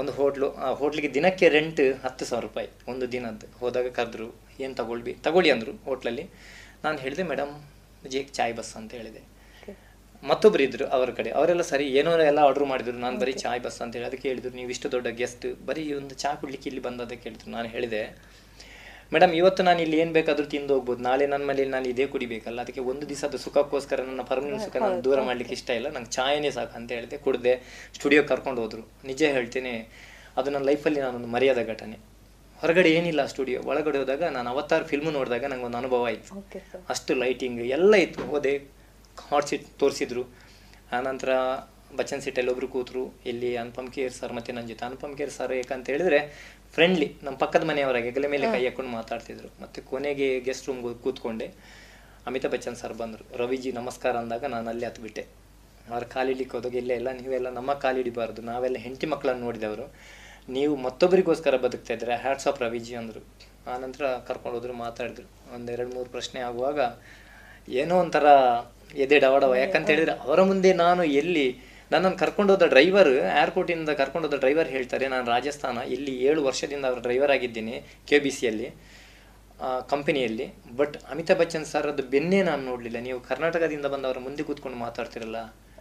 ಒಂದು 0.00 0.12
ಹೋಟ್ಲು 0.12 0.48
ಆ 0.64 0.70
ಹೋಟ್ಲಿಗೆ 0.70 1.10
ದಿನಕ್ಕೆ 1.14 1.46
ರೆಂಟ್ 1.48 1.80
ಹತ್ತು 2.04 2.24
ಸಾವಿರ 2.30 2.44
ರೂಪಾಯಿ 2.46 2.68
ಒಂದು 2.92 3.12
ದಿನದ್ದು. 3.12 3.46
ಹೋದಾಗ 3.60 3.88
ಕರೆದ್ರು 3.98 4.26
ಏನು 4.64 4.74
ತಗೊಳ್ಬಿ 4.80 5.12
ತಗೊಳ್ಳಿ 5.26 5.50
ಅಂದರು 5.50 5.72
ಹೋಟ್ಲಲ್ಲಿ. 5.86 6.24
ನಾನು 6.84 6.98
ಹೇಳಿದೆ 6.98 7.24
ಮೇಡಮ್ 7.30 7.52
ಜೇ 8.14 8.20
ಚಾಯ್ 8.38 8.54
ಬಸ್ 8.58 8.72
ಅಂತ 8.80 8.92
ಹೇಳಿದೆ. 8.98 9.22
ಮತ್ತೊಬ್ರು 10.30 10.62
ಇದ್ರು 10.66 10.84
ಅವರ 10.96 11.10
ಕಡೆ. 11.18 11.30
ಅವರೆಲ್ಲ 11.38 11.64
ಸರಿ 11.70 11.84
ಏನೋ 11.98 12.10
ಎಲ್ಲ 12.30 12.40
ಆರ್ಡರ್ 12.48 12.66
ಮಾಡಿದ್ರು. 12.70 12.96
ನಾನು 13.04 13.16
ಬರೀ 13.22 13.32
ಚಾಯ್ 13.42 13.60
ಬಸ್ 13.66 13.78
ಅಂತ 13.84 13.92
ಹೇಳಿ. 13.96 14.06
ಅದಕ್ಕೆ 14.10 14.26
ಹೇಳಿದ್ರು 14.30 14.52
ನೀವು 14.60 14.70
ಇಷ್ಟು 14.74 14.88
ದೊಡ್ಡ 14.94 15.08
ಗೆಸ್ಟ್ 15.20 15.46
ಬರೀ 15.68 15.84
ಒಂದು 16.00 16.14
ಚಾ 16.22 16.30
ಕುಡ್ಲಿಕ್ಕೆ 16.40 16.68
ಇಲ್ಲಿ 16.70 16.82
ಬಂದದಕ್ಕೆ 16.88 17.24
ಹೇಳಿದ್ರು 17.28 17.50
ನಾನು 17.56 17.68
ಹೇಳಿದೆ 17.74 18.02
ಮೇಡಮ್ 19.14 19.32
ಇವತ್ತು 19.40 19.62
ನಾನು 19.66 19.80
ಇಲ್ಲಿ 19.84 19.96
ಏನು 20.02 20.12
ಬೇಕಾದರೂ 20.16 20.46
ತಿಂದು 20.54 20.72
ಹೋಗ್ಬೋದು. 20.74 21.00
ನಾಳೆ 21.08 21.24
ನನ್ನ 21.32 21.44
ಮನೇಲಿ 21.50 21.72
ನಾನು 21.74 21.86
ಇದೇ 21.92 22.04
ಕುಡಿಬೇಕಲ್ಲ. 22.14 22.58
ಅದಕ್ಕೆ 22.64 22.82
ಒಂದು 22.92 23.04
ದಿವಸದ 23.10 23.36
ಸುಖಕ್ಕೋಸ್ಕರ 23.44 23.98
ನನ್ನ 24.08 24.22
ಪರ್ಮನೆಂಟ್ 24.30 24.62
ಸುಖ 24.64 24.76
ನಾನು 24.84 24.98
ದೂರ 25.06 25.18
ಮಾಡ್ಲಿಕ್ಕೆ 25.28 25.54
ಇಷ್ಟ 25.58 25.70
ಇಲ್ಲ. 25.78 25.88
ನಂಗೆ 25.96 26.10
ಚಾಯನೇ 26.16 26.50
ಸಾಕು 26.56 26.74
ಅಂತ 26.80 26.90
ಹೇಳಿದೆ. 26.98 27.18
ಕುಡ್ದೆ 27.26 27.54
ಸ್ಟುಡಿಯೋ 27.98 28.22
ಕರ್ಕೊಂಡು 28.30 28.60
ಹೋದ್ರು. 28.62 28.82
ನಿಜ 29.10 29.22
ಹೇಳ್ತೇನೆ 29.36 29.74
ಅದು 30.40 30.48
ನನ್ನ 30.54 30.64
ಲೈಫಲ್ಲಿ 30.70 31.00
ನಾನೊಂದು 31.06 31.30
ಮರ್ಯಾದ 31.36 31.62
ಘಟನೆ. 31.72 31.98
ಹೊರಗಡೆ 32.60 32.90
ಏನಿಲ್ಲ 32.98 33.22
ಸ್ಟುಡಿಯೋ 33.32 33.58
ಒಳಗಡೆ 33.70 33.98
ಹೋದಾಗ 34.02 34.24
ನಾನು 34.36 34.48
ಅವತ್ತಾರು 34.50 34.84
ಫಿಲ್ಮ್ 34.90 35.10
ನೋಡಿದಾಗ 35.18 35.44
ನಂಗೆ 35.52 35.66
ಒಂದು 35.68 35.78
ಅನುಭವ 35.82 36.04
ಆಯಿತು. 36.10 36.28
ಅಷ್ಟು 36.92 37.14
ಲೈಟಿಂಗ್ 37.22 37.60
ಎಲ್ಲ 37.76 37.94
ಇತ್ತು. 38.04 38.22
ಹೋದೆ 38.32 38.54
ಹಾಟ್ 39.30 39.48
ಸೀಟ್ 39.50 39.66
ತೋರಿಸಿದ್ರು. 39.82 40.22
ಆನಂತರ 40.98 41.30
ಬಚ್ಚನ್ 41.98 42.22
ಸೀಟಲ್ಲಿ 42.24 42.50
ಒಬ್ರು 42.52 42.68
ಕೂತರು. 42.68 43.02
ಇಲ್ಲಿ 43.30 43.50
ಅನುಪಮ್ 43.56 43.88
ಕೇರ್ 43.96 44.12
ಸರ್ 44.12 44.32
ಮತ್ತೆ 44.32 44.52
ನನ್ನ 44.52 44.66
ಜೊತೆ. 44.72 44.84
ಅನುಪಮ್ 44.84 45.14
ಕೇರ್ 45.18 45.30
ಸರ್ 45.30 45.52
ಯಾಕಂತ 45.56 45.86
ಹೇಳಿದ್ರೆ 45.90 46.20
ಫ್ರೆಂಡ್ಲಿ 46.74 47.08
ನಮ್ಮ 47.22 47.36
ಪಕ್ಕದ 47.38 47.64
ಮನೆಯವರಾಗೆ 47.64 48.06
ಹೆಗಲ 48.10 48.26
ಮೇಲೆ 48.34 48.46
ಕೈ 48.54 48.62
ಹಾಕೊಂಡು 48.64 48.90
ಮಾತಾಡ್ತಿದ್ರು. 48.90 49.48
ಮತ್ತೆ 49.62 49.80
ಕೊನೆಗೆ 49.80 50.28
ಗೆಸ್ಟ್ 50.40 50.66
ರೂಮ್ 50.68 50.80
ಕೂತ್ಕೊಂಡೆ. 51.04 51.48
ಅಮಿತಾಬ್ 52.26 52.52
ಬಚ್ಚನ್ 52.52 52.76
ಸರ್ 52.76 52.94
ಬಂದರು. 53.02 53.24
ರವಿಜಿ 53.42 53.72
ನಮಸ್ಕಾರ 53.72 54.16
ಅಂದಾಗ 54.16 54.44
ನಾನು 54.54 54.68
ಅಲ್ಲಿ 54.72 54.86
ಹತ್ಬಿಟ್ಟೆ. 54.86 55.24
ಅವ್ರ 55.90 56.04
ಕಾಲಿಡ್ಲಿಕ್ಕೆ 56.04 56.56
ಹೋದಾಗ 56.56 56.74
ಇಲ್ಲೇ 56.74 56.94
ಇಲ್ಲ 57.00 57.10
ನೀವೆಲ್ಲ 57.20 57.48
ನಮ್ಮ 57.48 57.72
ಕಾಲಿಡಿಬಾರ್ದು 57.84 58.42
ನಾವೆಲ್ಲ 58.42 58.76
ಹೆಂಡತಿ 58.76 59.06
ಮಕ್ಕಳನ್ನು 59.06 59.44
ನೋಡಿದವರು. 59.46 59.86
ನೀವು 60.54 60.74
ಮತ್ತೊಬ್ಬರಿಗೋಸ್ಕರ 60.86 61.54
ಬದುಕ್ತಾ 61.64 61.92
ಇದ್ರೆ 61.96 62.14
ಹ್ಯಾಟ್ಸ್ 62.24 62.48
ಆಫ್ 62.50 62.58
ರವಿಜಿ 62.64 62.94
ಅಂದರು. 63.00 63.22
ಆನಂತರ 63.74 64.04
ಕರ್ಕೊಂಡು 64.26 64.56
ಹೋದ್ರು 64.58 64.74
ಮಾತಾಡಿದ್ರು. 64.84 65.26
ಒಂದೆರಡು 65.56 65.90
ಮೂರು 65.96 66.08
ಪ್ರಶ್ನೆ 66.16 66.40
ಆಗುವಾಗ 66.48 66.80
ಏನೋ 67.80 67.94
ಒಂಥರ 68.02 68.26
ಎದೆ 69.04 69.16
ಡವಡವ 69.24 69.54
ಯಾಕಂತ 69.62 69.88
ಹೇಳಿದ್ರೆ 69.92 70.14
ಅವರ 70.26 70.40
ಮುಂದೆ 70.50 70.70
ನಾನು 70.84 71.02
ಎಲ್ಲಿ 71.20 71.46
ನನ್ನನ್ನು 71.92 72.18
ಕರ್ಕೊಂಡೋದ 72.20 72.64
ಡ್ರೈವರ್ 72.74 73.10
ಏರ್ಪೋರ್ಟಿಂದ 73.40 73.90
ಕರ್ಕೊಂಡೋದ 73.98 74.36
ಡ್ರೈವರ್ 74.44 74.70
ಹೇಳ್ತಾರೆ, 74.76 75.04
ನಾನು 75.12 75.26
ರಾಜಸ್ಥಾನ, 75.34 75.78
ಇಲ್ಲಿ 75.96 76.14
ಏಳು 76.28 76.40
ವರ್ಷದಿಂದ 76.46 76.84
ಅವರ 76.90 77.00
ಡ್ರೈವರ್ 77.06 77.32
ಆಗಿದ್ದೀನಿ 77.34 77.74
ಕೆ 78.08 78.18
ಬಿ 78.24 78.32
ಸಿಯಲ್ಲಿ 78.38 78.68
ಕಂಪನಿಯಲ್ಲಿ 79.92 80.46
ಬಟ್ 80.78 80.96
ಅಮಿತಾಬ್ 81.12 81.38
ಬಚ್ಚನ್ 81.40 81.66
ಸರ್, 81.72 81.86
ಅದು 81.92 82.04
ಬೆನ್ನೇ 82.14 82.40
ನಾನು 82.48 82.62
ನೋಡಲಿಲ್ಲ. 82.70 82.98
ನೀವು 83.08 83.18
ಕರ್ನಾಟಕದಿಂದ 83.28 83.86
ಬಂದವರ 83.94 84.18
ಮುಂದೆ 84.26 84.42
ಕೂತ್ಕೊಂಡು 84.48 84.78
ಮಾತಾಡ್ತಿರಲ್ಲ. 84.86 85.38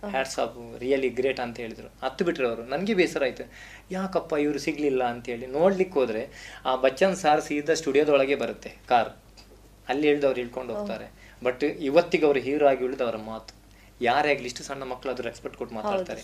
ಹ್ಯಾಟ್ಸ್ 0.09 0.39
ಆಫ್ 0.39 0.79
ರಿಯಲಿ 0.79 1.09
ಗ್ರೇಟ್ 1.09 1.39
ಅಂತ 1.39 1.57
ಹೇಳಿದ್ರು. 1.57 1.87
ಹತ್ತು 2.05 2.25
ಬಿಟ್ಟರು 2.25 2.47
ಅವರು. 2.47 2.63
ನನಗೆ 2.63 2.93
ಬೇಸರ 2.93 3.23
ಆಯಿತು. 3.23 3.51
ಯಾಕಪ್ಪ 3.91 4.33
ಇವರು 4.33 4.59
ಸಿಗಲಿಲ್ಲ 4.59 5.03
ಅಂತೇಳಿ 5.03 5.47
ನೋಡ್ಲಿಕ್ಕೆ 5.47 5.99
ಹೋದರೆ 5.99 6.53
ಆ 6.65 6.75
ಬಚ್ಚನ್ 6.75 7.15
ಸಾರ್ 7.15 7.41
ಸೀದಾ 7.41 7.73
ಸ್ಟುಡಿಯೋದೊಳಗೆ 7.73 8.35
ಬರುತ್ತೆ 8.35 8.69
ಕಾರ್. 8.89 9.09
ಅಲ್ಲಿ 9.89 10.07
ಹೇಳಿದ 10.07 10.23
ಅವ್ರು 10.23 10.39
ಇಳ್ಕೊಂಡು 10.41 10.75
ಹೋಗ್ತಾರೆ. 10.75 11.11
ಬಟ್ 11.43 11.63
ಇವತ್ತಿಗೆ 11.63 12.25
ಅವರು 12.25 12.39
ಹೀರೋ 12.39 12.67
ಆಗಿ 12.67 12.83
ಉಳಿದವರ 12.83 13.15
ಮಾತು. 13.15 13.53
ಯಾರೇ 14.01 14.31
ಆಗಲಿ 14.31 14.45
ಇಷ್ಟು 14.45 14.63
ಸಣ್ಣ 14.63 14.83
ಮಕ್ಕಳು 14.83 15.11
ಅದು 15.11 15.23
ಎಕ್ಸ್ಪೆಕ್ಟ್ 15.23 15.57
ಕೊಟ್ಟು 15.57 15.75
ಮಾತಾಡ್ತಾರೆ. 15.75 16.21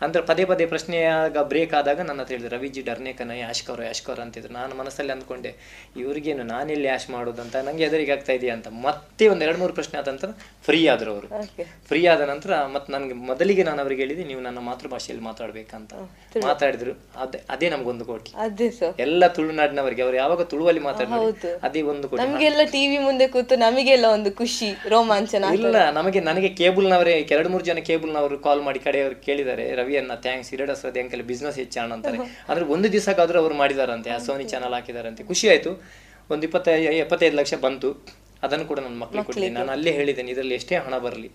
ಅಂದ್ರೆ 0.00 0.22
ಪದೇ 0.22 0.44
ಪದೇ 0.44 0.66
ಪ್ರಶ್ನೆಯಾಗ 0.66 1.42
ಬ್ರೇಕ್ 1.42 1.74
ಆದಾಗ 1.74 2.00
ನನ್ನ 2.00 2.20
ಹತ್ರ 2.20 2.32
ಹೇಳಿದ್ರು 2.32 2.56
ರವಿಜಿ 2.56 2.82
ಡರ್ನೇಕನ 2.82 3.30
ಯಾಶ್ಕವ್ರ 3.38 3.82
ಯಾಶ್ಕವ್ರ 3.82 4.20
ಅಂತಿದ್ರು. 4.20 4.52
ನಾನು 4.52 4.74
ಮನಸ್ಸಲ್ಲಿ 4.74 5.12
ಅಂದ್ಕೊಂಡೆ 5.12 5.50
ಇವ್ರಿಗೇನು 5.96 6.42
ನಾನೆಲ್ಲಿ 6.44 6.88
ಯಾಶ್ 6.88 7.10
ಮಾಡೋದಂತ 7.10 7.56
ನಂಗೆ 7.66 7.84
ಎದುರಿಗೆ 7.84 8.12
ಆಗ್ತಾ 8.12 8.32
ಇದೆಯಾ 8.32 8.54
ಅಂತ? 8.54 8.68
ಮತ್ತೆ 8.86 9.28
ಒಂದ್ 9.28 9.42
ಎರಡು 9.42 9.58
ಮೂರು 9.58 9.72
ಪ್ರಶ್ನೆ 9.72 9.98
ಆದ 9.98 10.08
ನಂತರ 10.08 10.30
ಫ್ರೀ 10.62 10.86
ಆದ್ರು 10.86 11.10
ಅವರು. 11.12 11.28
ಫ್ರೀ 11.88 12.06
ಆದ 12.06 12.20
ನಂತರ 12.20 12.64
ಮತ್ತೆ 12.66 12.92
ನನಗೆ 12.92 13.12
ಮೊದಲಿಗೆ 13.30 13.62
ನಾನು 13.62 13.80
ಅವ್ರಿಗೆ 13.80 14.02
ಹೇಳಿದೆ 14.02 14.24
ನೀವು 14.24 14.40
ನನ್ನ 14.40 14.58
ಮಾತೃಭಾಷೆಯಲ್ಲಿ 14.60 15.24
ಮಾತಾಡ್ಬೇಕಂತ. 15.24 15.92
ಮಾತಾಡಿದ್ರು. 16.44 16.94
ಅದೇ 17.16 17.40
ಅದೇ 17.50 17.70
ನಮ್ಗೊಂದು 17.70 18.04
ಕೋಟಿ. 18.04 18.30
ಎಲ್ಲ 18.98 19.26
ತುಳುನಾಡಿನವರಿಗೆ 19.28 20.02
ಅವ್ರು 20.02 20.16
ಯಾವಾಗ 20.16 20.42
ತುಳುವಲ್ಲಿ 20.42 20.80
ಮಾತಾಡಿದ್ರು. 20.80 21.56
ಅದೇ 21.62 21.82
ಒಂದು 21.82 22.08
ಕೋಟಿ. 22.08 22.22
ನಮಗೆಲ್ಲ 22.22 22.60
ಟಿವಿ 22.72 22.98
ಮುಂದೆ 22.98 23.28
ಕೂತು 23.28 23.56
ನಮಗೆಲ್ಲ 23.56 24.04
ಒಂದು 24.08 24.32
ಖುಷಿ 24.32 24.70
ರೋಮಾಂಚನ 24.88 25.44
ಇಲ್ಲ 25.58 25.76
ನಮಗೆ 25.90 26.20
ನನಗೆ 26.20 26.48
ಕೇಬಲ್ನವರೇ 26.54 27.16
ಎರಡು 27.36 27.48
ಮೂರು 27.48 27.64
ಜನ 27.64 27.78
ಕೇಬಲ್ನವರು 27.88 28.38
ಕಾಲ್ 28.38 28.62
ಮಾಡಿ 28.62 28.78
ಕಡೆಯವರು 28.78 29.16
ಕೇಳಿದ್ದಾರೆ 29.26 29.64
ರವಿಯನ್ನ 29.86 30.14
ಥ್ಯಾಂಕ್ಸ್ 30.14 30.54
ಇರಡಸೋದೆ 30.54 31.00
ಅಂಕಲ್ 31.00 31.22
ಬಿಸ್ನೆಸ್ 31.22 31.56
ಹೆಚ್ಚಾಣ 31.56 31.92
ಅಂತಾರೆ. 31.92 32.18
ಅಂದ್ರೆ 32.48 32.64
ಒಂದು 32.64 32.92
ದಿವಸಕ್ಕಾದ್ರೂ 32.92 33.38
ಅವ್ರು 33.38 33.54
ಮಾಡಿದಾರಂತೆ 33.54 34.10
ಆ 34.10 34.18
ಸೋನಿ 34.18 34.44
ಚಾನಲ್ 34.44 34.72
ಹಾಕಿದಾರಂತೆ. 34.72 35.24
ಖುಷಿ 35.24 35.48
ಆಯ್ತು. 35.48 35.82
ಒಂದು 36.30 36.44
ಇಪ್ಪತ್ತ 36.46 36.68
ಎಪ್ಪತ್ತೈದು 36.68 37.36
ಲಕ್ಷ 37.36 37.54
ಬಂತು. 37.54 37.90
ಅದನ್ನು 38.42 38.64
ಕೂಡ 38.64 38.78
ನನ್ನ 38.78 38.98
ಮಕ್ಕಳಿಗೆ 38.98 39.24
ಕೊಟ್ಟಿದ್ದೀನಿ 39.24 39.54
ನಾನು 39.54 39.72
ಅಲ್ಲೇ 39.72 39.90
ಹೇಳಿದ್ದೇನೆ 39.90 40.30
ಇದರಲ್ಲಿ 40.30 40.54
ಎಷ್ಟೇ 40.54 40.76
ಹಣ 40.76 40.98
ಬರಲಿ. 40.98 41.30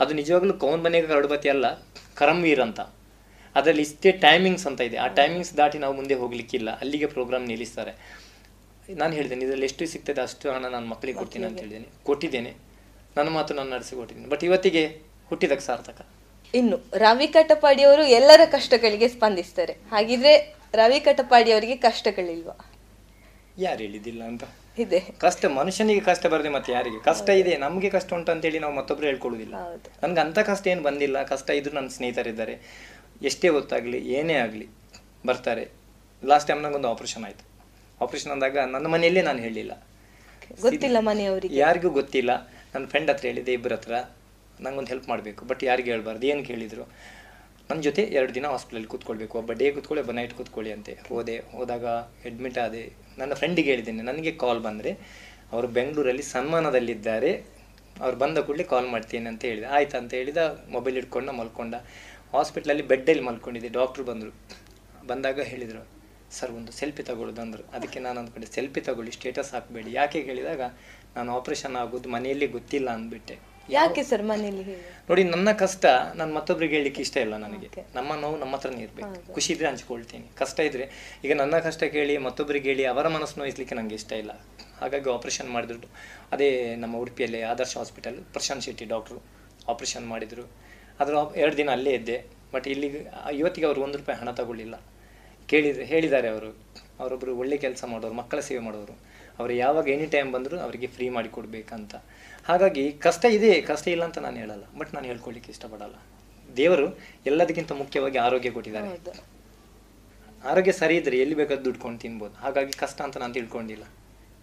ಅದು 0.00 0.14
ನಿಜವಾಗ್ಲೂ 0.14 0.54
ಕೌನ್ 0.54 0.84
ಮನೆಗೆ 0.84 1.06
ಕರಡುಪತಿ 1.06 1.48
ಅಲ್ಲ 1.48 1.66
ಕರಮ್ವೀರ್ 2.14 2.60
ಅಂತ. 2.60 2.80
ಅದರಲ್ಲಿ 3.54 3.82
ಇಷ್ಟೇ 3.82 4.12
ಟೈಮಿಂಗ್ಸ್ 4.12 4.66
ಅಂತ 4.66 4.80
ಇದೆ. 4.80 4.96
ಆ 4.96 5.06
ಟೈಮಿಂಗ್ಸ್ 5.06 5.56
ದಾಟಿ 5.56 5.78
ನಾವು 5.78 5.94
ಮುಂದೆ 5.94 6.14
ಹೋಗ್ಲಿಕ್ಕಿಲ್ಲ. 6.14 6.70
ಅಲ್ಲಿಗೆ 6.80 7.06
ಪ್ರೋಗ್ರಾಮ್ 7.06 7.46
ನಿಲ್ಲಿಸ್ತಾರೆ. 7.46 7.92
ನಾನು 8.94 9.12
ಹೇಳಿದ್ದೇನೆ 9.12 9.44
ಇದರಲ್ಲಿ 9.44 9.64
ಎಷ್ಟು 9.64 9.86
ಸಿಗ್ತದೆ 9.86 10.20
ಅಷ್ಟು 10.20 10.50
ಹಣ 10.50 10.66
ನಾನು 10.66 10.86
ಮಕ್ಕಳಿಗೆ 10.86 11.18
ಕೊಡ್ತೀನಿ 11.18 11.46
ಅಂತ 11.46 11.58
ಹೇಳಿದ್ದೇನೆ. 11.58 11.88
ಕೊಟ್ಟಿದ್ದೇನೆ. 12.04 12.54
ನನ್ನ 13.16 13.28
ಮಾತು 13.28 13.54
ನಾನು 13.54 13.70
ನಡೆಸಿಕೊಟ್ಟಿದ್ದೀನಿ. 13.70 14.30
ಬಟ್ 14.30 14.44
ಇವತ್ತಿಗೆ 14.44 14.84
ಹುಟ್ಟಿದಕ್ಕೆ 15.26 15.64
ಸಾರ್ಥಕ. 15.64 16.06
ಇನ್ನು 16.54 16.78
ರವಿ 16.94 17.26
ಕಟಪಾಡಿ 17.26 17.82
ಅವರು 17.82 18.02
ಎಲ್ಲರ 18.02 18.40
ಕಷ್ಟಗಳಿಗೆ 18.44 19.08
ಸ್ಪಂದಿಸ್ತಾರೆ. 19.08 19.72
ಹಾಗಿದ್ರೆ 19.72 20.54
ರವಿ 20.74 21.00
ಕಟಪಾಡಿ 21.00 21.52
ಅವರಿಗೆ 21.52 21.76
ಕಷ್ಟಗಳಿಲ್ವಾ? 21.76 22.72
ಯಾರು 23.58 23.78
ಹೇಳಿದಿಲ್ಲ 23.78 24.24
ಅಂತ? 24.24 24.44
ಇದೆ. 24.78 25.00
ಕಷ್ಟ 25.18 25.44
ಮನುಷ್ಯನಿಗೆ 25.46 26.00
ಕಷ್ಟ 26.00 26.26
ಬರದೆ 26.26 26.48
ಮತ್ತೆ 26.48 26.72
ಯಾರಿಗೆ? 26.72 27.02
ಕಷ್ಟ 27.02 27.28
ಇದೆ 27.28 27.56
ನಮಗೆ 27.56 27.90
ಕಷ್ಟ 27.90 28.14
ಉಂಟು 28.14 28.32
ಅಂತೇಳಿ 28.32 28.58
ನಾವು 28.58 28.74
ಮತ್ತೊಬ್ರು 28.74 29.06
ಹೇಳ್ಕೊಳ್ಳುದಿಲ್ಲ. 29.06 29.54
ನನ್ಗೆ 30.02 30.20
ಅಂತ 30.20 30.38
ಕಷ್ಟ 30.38 30.66
ಏನು 30.66 30.82
ಬಂದಿಲ್ಲ. 30.82 31.22
ಕಷ್ಟ 31.22 31.50
ಇದ್ರು 31.50 31.74
ನನ್ನ 31.74 31.88
ಸ್ನೇಹಿತರಿದ್ದಾರೆ. 31.88 32.60
ಎಷ್ಟೇ 33.22 33.48
ಹೊತ್ತಾಗ್ಲಿ 33.48 33.98
ಏನೇ 34.12 34.34
ಆಗಲಿ 34.34 34.68
ಬರ್ತಾರೆ. 35.26 35.68
ಲಾಸ್ಟ್ 36.24 36.48
ಟೈಮ್ 36.48 36.62
ನಂಗೊಂದು 36.62 36.88
ಆಪರೇಷನ್ 36.88 37.24
ಆಯ್ತು. 37.24 37.48
ಆಪರೇಷನ್ 38.04 38.32
ಅಂದಾಗ 38.32 38.58
ನನ್ನ 38.58 38.86
ಮನೆಯಲ್ಲೇ 38.86 39.22
ನಾನು 39.22 39.38
ಹೇಳಿಲ್ಲ. 39.38 39.86
ಗೊತ್ತಿಲ್ಲ 40.62 40.96
ಮನೆಯವರಿಗೆ. 41.00 41.56
ಯಾರಿಗೂ 41.56 41.90
ಗೊತ್ತಿಲ್ಲ. 41.90 42.48
ನನ್ನ 42.74 42.86
ಫ್ರೆಂಡ್ 42.86 43.10
ಹತ್ರ 43.10 43.26
ಹೇಳಿದೆ 43.26 43.52
ಇಬ್ಬರ 43.52 43.72
ಹತ್ರ. 43.72 43.94
ನಂಗೊಂದು 44.60 44.88
ಹೆಲ್ಪ್ 44.88 45.08
ಮಾಡಬೇಕು 45.08 45.44
ಬಟ್ 45.44 45.64
ಯಾರಿಗೆ 45.64 45.90
ಹೇಳ್ಬಾರ್ದು? 45.90 46.26
ಏನು 46.26 46.44
ಕೇಳಿದರು? 46.44 46.88
ನನ್ನ 47.70 47.80
ಜೊತೆ 47.80 48.02
ಎರಡು 48.02 48.34
ದಿನ 48.34 48.46
ಹಾಸ್ಪಿಟಲ್ 48.46 48.86
ಕೂತ್ಕೊಳ್ಬೇಕು. 48.86 49.38
ಒಬ್ಬ 49.38 49.52
ಡೇ 49.52 49.70
ಕೂತ್ಕೊಳ್ಳಿ, 49.70 50.00
ಒಬ್ಬ 50.00 50.12
ನೈಟ್ 50.12 50.34
ಕೂತ್ಕೊಳ್ಳಿ 50.34 50.72
ಅಂತೆ. 50.72 50.98
ಹೋದೆ. 51.08 51.38
ಹೋದಾಗ 51.38 51.86
ಅಡ್ಮಿಟ್ 51.86 52.58
ಆದೆ. 52.58 52.92
ನನ್ನ 53.18 53.34
ಫ್ರೆಂಡಿಗೆ 53.34 53.70
ಹೇಳಿದ್ದೇನೆ, 53.70 54.02
ನನಗೆ 54.02 54.32
ಕಾಲ್ 54.32 54.60
ಬಂದರೆ 54.60 54.98
ಅವರು 55.52 55.68
ಬೆಂಗಳೂರಲ್ಲಿ 55.68 56.22
ಸನ್ಮಾನದಲ್ಲಿದ್ದಾರೆ. 56.22 57.44
ಅವ್ರು 58.00 58.16
ಬಂದ 58.16 58.38
ಕೂಡಲೇ 58.38 58.62
ಕಾಲ್ 58.62 58.88
ಮಾಡ್ತೀನಿ 58.88 59.26
ಅಂತ 59.26 59.44
ಹೇಳಿದೆ. 59.44 59.66
ಆಯ್ತು? 59.66 59.98
ಅಂತ 59.98 60.14
ಹೇಳಿದ 60.14 60.66
ಮೊಬೈಲ್ 60.68 60.96
ಇಟ್ಕೊಂಡ 60.96 61.30
ಮಲ್ಕೊಂಡ. 61.30 61.74
ಹಾಸ್ಪಿಟ್ಲಲ್ಲಿ 62.32 62.82
ಬೆಡ್ಡಲ್ಲಿ 62.82 63.22
ಮಲ್ಕೊಂಡಿದ್ದೆ. 63.22 63.68
ಡಾಕ್ಟ್ರು 63.68 64.04
ಬಂದರು. 64.04 64.34
ಬಂದಾಗ 65.06 65.40
ಹೇಳಿದರು, 65.40 65.88
ಸರ್, 66.30 66.50
ಒಂದು 66.50 66.72
ಸೆಲ್ಫಿ 66.72 67.02
ತಗೊಳ್ಳೋದು 67.02 67.40
ಅಂದರು. 67.40 67.64
ಅದಕ್ಕೆ 67.72 68.00
ನಾನು 68.00 68.20
ಅಂದ್ಕೊಂಡೆ 68.20 68.54
ಸೆಲ್ಫಿ 68.54 68.80
ತಗೊಳ್ಳಿ 68.80 69.12
ಸ್ಟೇಟಸ್ 69.12 69.52
ಹಾಕಬೇಡಿ. 69.52 69.92
ಯಾಕೆ 69.92 70.20
ಹೇಳಿದಾಗ 70.20 70.60
ನಾನು 71.16 71.36
ಆಪರೇಷನ್ 71.36 71.76
ಆಗೋದು 71.76 72.08
ಮನೆಯಲ್ಲಿ 72.08 72.46
ಗೊತ್ತಿಲ್ಲ 72.46 72.90
ಅಂದ್ಬಿಟ್ಟೆ. 72.90 73.53
ಯಾಕೆ 73.70 74.02
ಸರ್ 74.02 74.22
ಮನೇಲಿ 74.22 74.62
ನೋಡಿ 75.10 75.24
ನನ್ನ 75.24 75.52
ಕಷ್ಟ 75.52 75.84
ನಾನು 76.14 76.34
ಮತ್ತೊಬ್ರಿಗೆ 76.34 76.74
ಹೇಳಲಿಕ್ಕೆ 76.74 77.02
ಇಷ್ಟ 77.02 77.16
ಇಲ್ಲ 77.16 77.36
ನನಗೆ. 77.36 77.84
ನಮ್ಮ 77.94 78.14
ನೋವು 78.14 78.36
ನಮ್ಮ 78.36 78.56
ಹತ್ರನೇ 78.56 78.82
ಇರಬೇಕು. 78.82 79.34
ಖುಷಿ 79.34 79.52
ಇದ್ರೆ 79.52 79.68
ಹಂಚ್ಕೊಳ್ತೀನಿ. 79.68 80.30
ಕಷ್ಟ 80.36 80.60
ಇದ್ರೆ 80.60 80.90
ಈಗ 81.24 81.32
ನನ್ನ 81.32 81.58
ಕಷ್ಟ 81.58 81.84
ಕೇಳಿ 81.84 82.18
ಮತ್ತೊಬ್ಬರಿಗೆ 82.18 82.68
ಹೇಳಿ 82.68 82.84
ಅವರ 82.84 83.08
ಮನಸ್ಸು 83.08 83.40
ನೋಯಿಸ್ಲಿಕ್ಕೆ 83.40 83.74
ನನಗೆ 83.74 83.94
ಇಷ್ಟ 83.94 84.12
ಇಲ್ಲ. 84.12 84.30
ಹಾಗಾಗಿ 84.80 85.10
ಆಪರೇಷನ್ 85.10 85.50
ಮಾಡಿದ್ರು. 85.50 85.88
ಅದೇ 86.32 86.76
ನಮ್ಮ 86.76 86.96
ಉಡುಪಿಯಲ್ಲಿ 86.96 87.42
Adarsh 87.42 87.76
hospital 87.76 88.24
Prashanth 88.32 88.64
Shetty 88.64 88.84
doctor 88.84 89.22
operation 89.68 90.06
ಮಾಡಿದರು. 90.06 90.50
ಅದರ 91.00 91.14
ಎರಡು 91.36 91.56
ದಿನ 91.56 91.70
ಅಲ್ಲೇ 91.70 91.90
ಇದ್ದೆ. 91.90 92.26
ಬಟ್ 92.54 92.68
ಇಲ್ಲಿ 92.68 93.06
ಇವತ್ತಿಗೆ 93.32 93.66
ಅವರು 93.66 93.82
ಒಂದು 93.82 93.98
ರೂಪಾಯಿ 93.98 94.18
ಹಣ 94.18 94.30
ತಗೊಳ್ಳಿಲ್ಲ. 94.30 94.82
ಕೇಳಿದ್ರೆ 95.48 95.84
ಹೇಳಿದ್ದಾರೆ 95.84 96.28
ಅವರು. 96.28 96.58
ಅವರೊಬ್ಬರು 97.00 97.36
ಒಳ್ಳೆ 97.36 97.56
ಕೆಲಸ 97.56 97.84
ಮಾಡೋರು 97.84 98.14
ಮಕ್ಕಳ 98.14 98.40
ಸೇವೆ 98.40 98.60
ಮಾಡೋರು. 98.60 98.92
ಅವರು 99.38 99.52
ಯಾವಾಗ 99.52 99.88
ಎನಿ 99.88 100.06
ಟೈಮ್ 100.06 100.32
ಬಂದರೂ 100.32 100.58
ಅವರಿಗೆ 100.58 100.86
ಫ್ರೀ 100.86 101.08
ಮಾಡಿ 101.08 101.28
ಕೊಡ್ಬೇಕಂತ. 101.28 101.94
ಹಾಗಾಗಿ 102.48 102.84
ಕಷ್ಟ 103.06 103.24
ಇದೆ 103.36 103.50
ಕಷ್ಟ 103.70 103.86
ಇಲ್ಲ 103.94 104.04
ಅಂತ 104.08 104.18
ನಾನು 104.26 104.38
ಹೇಳಲ್ಲ. 104.42 104.64
ಬಟ್ 104.78 104.90
ನಾನು 104.94 105.06
ಹೇಳ್ಕೊಳ್ಲಿಕ್ಕೆ 105.10 105.50
ಇಷ್ಟಪಡಲ್ಲ. 105.54 105.96
ದೇವರು 106.60 106.86
ಎಲ್ಲದಕ್ಕಿಂತ 107.30 107.72
ಮುಖ್ಯವಾಗಿ 107.82 108.18
ಆರೋಗ್ಯ 108.26 108.50
ಕೊಟ್ಟಿದ್ದಾರೆ. 108.56 108.90
ಆರೋಗ್ಯ 110.52 110.72
ಸರಿ 110.80 110.96
ಇದ್ರೆ 111.00 111.18
ಎಲ್ಲಿ 111.24 111.36
ಬೇಕಾದ್ರೂ 111.40 111.64
ದುಡ್ಕೊಂಡು 111.68 111.98
ತಿನ್ಬೋದು. 112.04 112.34
ಹಾಗಾಗಿ 112.44 112.74
ಕಷ್ಟ 112.84 112.98
ಅಂತ 113.06 113.16
ನಾನು 113.22 113.34
ತಿಳ್ಕೊಂಡಿಲ್ಲ. 113.38 113.84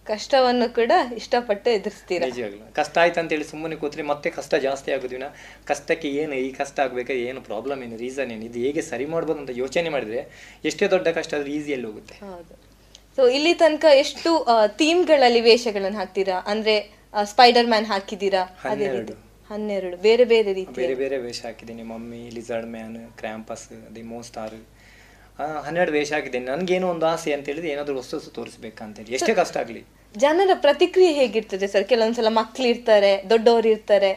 ಕಷ್ಟವನ್ನು 0.06 0.66
ಕೂಡ 0.78 0.92
ಇಷ್ಟಪಟ್ಟು 1.18 1.68
ಎದುರಿಸ್ತೀರಾ? 1.78 2.26
ನಿಜವಾಗ್ಲು. 2.30 2.64
ಕಷ್ಟ 2.78 2.94
ಆಯ್ತು 3.02 3.18
ಅಂತ 3.20 3.30
ಹೇಳಿ 3.34 3.46
ಸುಮ್ಮನೆ 3.50 3.76
ಕೂತ್ರೆ 3.82 4.02
ಮತ್ತೆ 4.08 4.28
ಕಷ್ಟ 4.38 4.54
ಜಾಸ್ತಿ 4.64 4.90
ಆಗೋದಿನ 4.94 5.26
ಕಷ್ಟಕ್ಕೆ 5.68 6.08
ಏನು 6.22 6.34
ಈ 6.46 6.48
ಕಷ್ಟ 6.60 6.76
ಆಗ್ಬೇಕಾದ್ರೆ 6.84 7.22
ಏನು 7.28 7.40
ಪ್ರಾಬ್ಲಮ್ 7.48 7.82
ಏನು 7.86 7.96
ರೀಸನ್ 8.04 8.32
ಏನು 8.36 8.44
ಇದು 8.48 8.58
ಹೇಗೆ 8.66 8.82
ಸರಿ 8.88 9.06
ಮಾಡ್ಬೋದು 9.12 9.38
ಅಂತ 9.42 9.54
ಯೋಚನೆ 9.62 9.90
ಮಾಡಿದ್ರೆ 9.96 10.22
ಎಷ್ಟೇ 10.70 10.88
ದೊಡ್ಡ 10.94 11.08
ಕಷ್ಟ 11.18 11.32
ಆದ್ರೂ 11.38 11.52
ಈಸಿಯಲ್ಲಿ 11.58 11.86
ಹೋಗುತ್ತೆ. 11.90 12.16
ಸೊ 13.16 13.22
ಇಲ್ಲಿ 13.36 13.52
ತನಕ 13.62 13.84
ಎಷ್ಟು 14.02 14.32
ಥೀಮ್ಗಳಲ್ಲಿ 14.80 15.42
ವೇಷಗಳನ್ನು 15.50 15.98
ಹಾಕ್ತೀರಾ? 16.02 16.38
ಅಂದ್ರೆ 16.52 16.76
ಸ್ಪೈಡರ್ 17.32 17.68
ಮ್ಯಾನ್ 17.72 17.86
ಹಾಕಿದ್ದೀರಾ? 17.92 18.42
ಅದೇ 18.70 18.86
ರೀತಿ. 18.96 19.14
ಹನ್ನೆರಡು. 19.50 19.96
ಬೇರೆ 20.06 20.24
ಬೇರೆ 20.32 20.50
ರೀತಿ 20.58 20.74
ಬೇರೆ 20.82 20.94
ಬೇರೆ 21.02 21.16
ವೇಷ 21.26 21.40
ಹಾಕಿದ್ದೀನಿ. 21.48 21.82
Mummy 21.92 22.20
lizard 22.36 22.68
man 22.76 22.96
Krampus 23.20 23.64
the 23.96 24.04
monster 24.28 24.56
ಹನ್ನೆರಡು 25.66 25.92
ವೇಷ 25.98 26.10
ಹಾಕಿದ್ದೀನಿ. 26.16 26.46
ನನ್ಗೇನು 26.52 26.86
ಒಂದು 26.94 27.06
ಆಸೆ 27.12 27.30
ಅಂತ 27.36 27.46
ಹೇಳಿದ್ರೆ 27.50 27.70
ಏನಾದರೂ 27.74 27.94
ಹೊಸ 28.00 28.12
ಹೊಸ 28.18 28.28
ತೋರಿಸ್ಬೇಕಂತೇಳಿ. 28.38 29.10
ಎಷ್ಟೇ 29.18 29.34
ಕಷ್ಟ 29.40 29.56
ಆಗಲಿ. 29.62 29.82
ಜನರ 30.14 30.50
ಪ್ರತಿಕ್ರಿಯೆ 30.66 31.12
ಹೇಗಿರ್ತದೆ 31.20 31.66
ಸರ್? 31.74 31.84
ಕೆಲವೊಂದ್ಸಲ 31.92 32.30
ಮಕ್ಳು 32.40 32.66
ಇರ್ತಾರೆ 32.74 33.12
ದೊಡ್ಡವರು 33.32 33.68
ಇರ್ತಾರೆ 33.76 34.10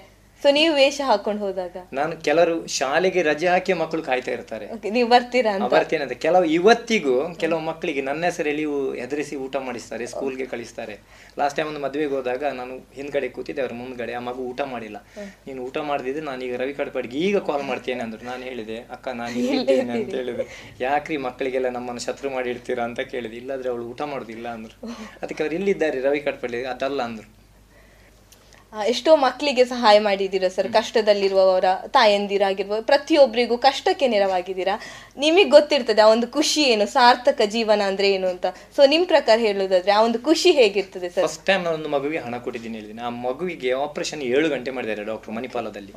ಸೊ 0.46 0.50
ನೀವು 0.58 0.74
ವೇಷ 0.80 0.98
ಹಾಕೊಂಡು 1.10 1.42
ಹೋದಾಗ? 1.44 1.78
ನಾನು 2.00 2.14
ಕೆಲವರು 2.26 2.56
ಶಾಲೆಗೆ 2.76 3.22
ರಜೆ 3.28 3.48
ಹಾಕಿ 3.52 3.74
ಮಕ್ಕಳು 3.80 4.02
ಕಾಯ್ತಾ 4.08 4.32
ಇರ್ತಾರೆ. 4.32 4.66
ನೀವು 4.96 5.08
ಬರ್ತೀರಾ 5.14 5.52
ಬರ್ತೀನಿ 5.74 6.04
ಅಂತ. 6.06 6.16
ಕೆಲವು 6.26 6.46
ಇವತ್ತಿಗೂ 6.58 7.16
ಕೆಲವು 7.44 7.62
ಮಕ್ಕಳಿಗೆ 7.70 8.02
ನನ್ನ 8.02 8.22
ಹೆಸರಲ್ಲಿ 8.30 8.66
ಎದುರಿಸಿ 8.66 9.02
ಹೆದರಿಸಿ 9.02 9.36
ಊಟ 9.46 9.56
ಮಾಡಿಸ್ತಾರೆ 9.68 10.06
ಸ್ಕೂಲ್ಗೆ 10.12 10.46
ಕಳಿಸ್ತಾರೆ. 10.52 10.96
ಲಾಸ್ಟ್ 11.40 11.58
ಟೈಮ್ 11.58 11.70
ಒಂದು 11.72 11.82
ಮದುವೆಗೆ 11.86 12.14
ಹೋದಾಗ 12.18 12.44
ನಾನು 12.60 12.74
ಹಿಂದ್ಗಡೆ 12.98 13.28
ಕೂತಿದ್ದೆ 13.28 13.62
ಅವ್ರ 13.64 13.74
ಮುಂದ್ಗಡೆ. 13.74 14.14
ಆ 14.14 14.22
ಮಗು 14.28 14.42
ಊಟ 14.52 14.62
ಮಾಡಿಲ್ಲ. 14.74 15.00
ನೀನು 15.48 15.60
ಊಟ 15.68 15.78
ಮಾಡಿದ್ರೆ 15.90 16.24
ನಾನು 16.30 16.44
ಈಗ 16.48 16.58
ರವಿ 16.64 16.76
ಕಡ್ಪಾಡಿಗೆ 16.80 17.18
ಈಗ 17.28 17.40
ಕಾಲ್ 17.48 17.64
ಮಾಡ್ತೇನೆ 17.64 18.04
ಅಂದ್ರು 18.06 18.22
ನಾನು 18.32 18.44
ಹೇಳಿದೆ 18.50 18.78
ಅಕ್ಕ 18.98 19.08
ನಾನು 19.22 19.34
ಇಲ್ಲಿದ್ದೇನೆ 19.46 19.94
ಅಂತ 19.98 20.14
ಹೇಳಿದೆ. 20.16 20.46
ಯಾಕ್ರಿ 20.82 21.18
ಮಕ್ಕಳಿಗೆಲ್ಲ 21.28 21.72
ನಮ್ಮನ್ನು 21.78 22.04
ಶತ್ರು 22.08 22.32
ಮಾಡಿ 22.36 22.52
ಇಡ್ತೀರಾ 22.56 22.84
ಅಂತ 22.84 23.02
ಕೇಳಿದೆ. 23.14 23.38
ಇಲ್ಲಾದ್ರೆ 23.38 23.72
ಅವಳು 23.74 23.86
ಊಟ 23.94 24.02
ಮಾಡೋದಿಲ್ಲ 24.14 24.48
ಅಂದ್ರು. 24.50 24.76
ಅದಕ್ಕೆ 25.24 25.44
ಅವ್ರು 25.46 25.58
ಇಲ್ಲಿದ್ದಾರೆ 25.60 26.00
ರವಿ 26.02 26.22
ಕಡ್ಪಾಡಿ 26.28 26.62
ಅದಲ್ಲ 26.76 27.02
ಅಂದ್ರು. 27.10 27.28
ಎಷ್ಟೋ 28.84 29.16
ಮಕ್ಕಳಿಗೆ 29.16 29.66
ಸಹಾಯ 29.66 30.00
ಮಾಡಿದ್ದೀರಾ 30.00 30.48
ಸರ್? 30.48 30.74
ಕಷ್ಟದಲ್ಲಿರುವವರ 30.74 31.66
ತಾಯಂದಿರಾಗಿರ್ಬೋದು 31.88 32.84
ಪ್ರತಿಯೊಬ್ಬರಿಗೂ 32.84 33.58
ಕಷ್ಟಕ್ಕೆ 33.58 34.08
ನೆರವಾಗಿದ್ದೀರಾ? 34.08 34.82
ನಿಮಗೆ 35.18 35.44
ಗೊತ್ತಿರ್ತದೆ 35.44 36.02
ಆ 36.02 36.08
ಒಂದು 36.08 36.28
ಖುಷಿ 36.28 36.64
ಏನು 36.64 36.86
ಸಾರ್ಥಕ 36.86 37.42
ಜೀವನ 37.46 37.82
ಅಂದ್ರೆ 37.86 38.12
ಏನು 38.12 38.28
ಅಂತ. 38.28 38.46
ಸೊ 38.76 38.86
ನಿಮ್ 38.86 39.06
ಪ್ರಕಾರ 39.06 39.40
ಹೇಳುದಾದ್ರೆ 39.40 39.92
ಆ 39.92 40.02
ಒಂದು 40.02 40.20
ಖುಷಿ 40.20 40.52
ಹೇಗಿರ್ತದೆ 40.52 41.10
ಸರ್? 41.10 41.28
ಫಸ್ಟ್ 41.28 41.46
ಟೈಮ್ 41.46 41.64
ನಾನು 41.64 41.78
ಒಂದು 41.78 41.90
ಮಗುವಿಗೆ 41.90 42.24
ಹಣ 42.24 42.38
ಕೊಟ್ಟಿದ್ದೀನಿ 42.38 42.76
ಹೇಳಿದ್ದೀನಿ 42.76 43.02
ಆ 43.02 43.10
ಮಗುವಿಗೆ 43.10 43.72
ಆಪರೇಷನ್ 43.72 44.22
ಏಳು 44.22 44.50
ಗಂಟೆ 44.50 44.72
ಮಾಡಿದ್ದಾರೆ 44.72 45.04
ಡಾಕ್ಟರ್ 45.04 45.34
ಮಣಿಪಾಲದಲ್ಲಿ. 45.34 45.94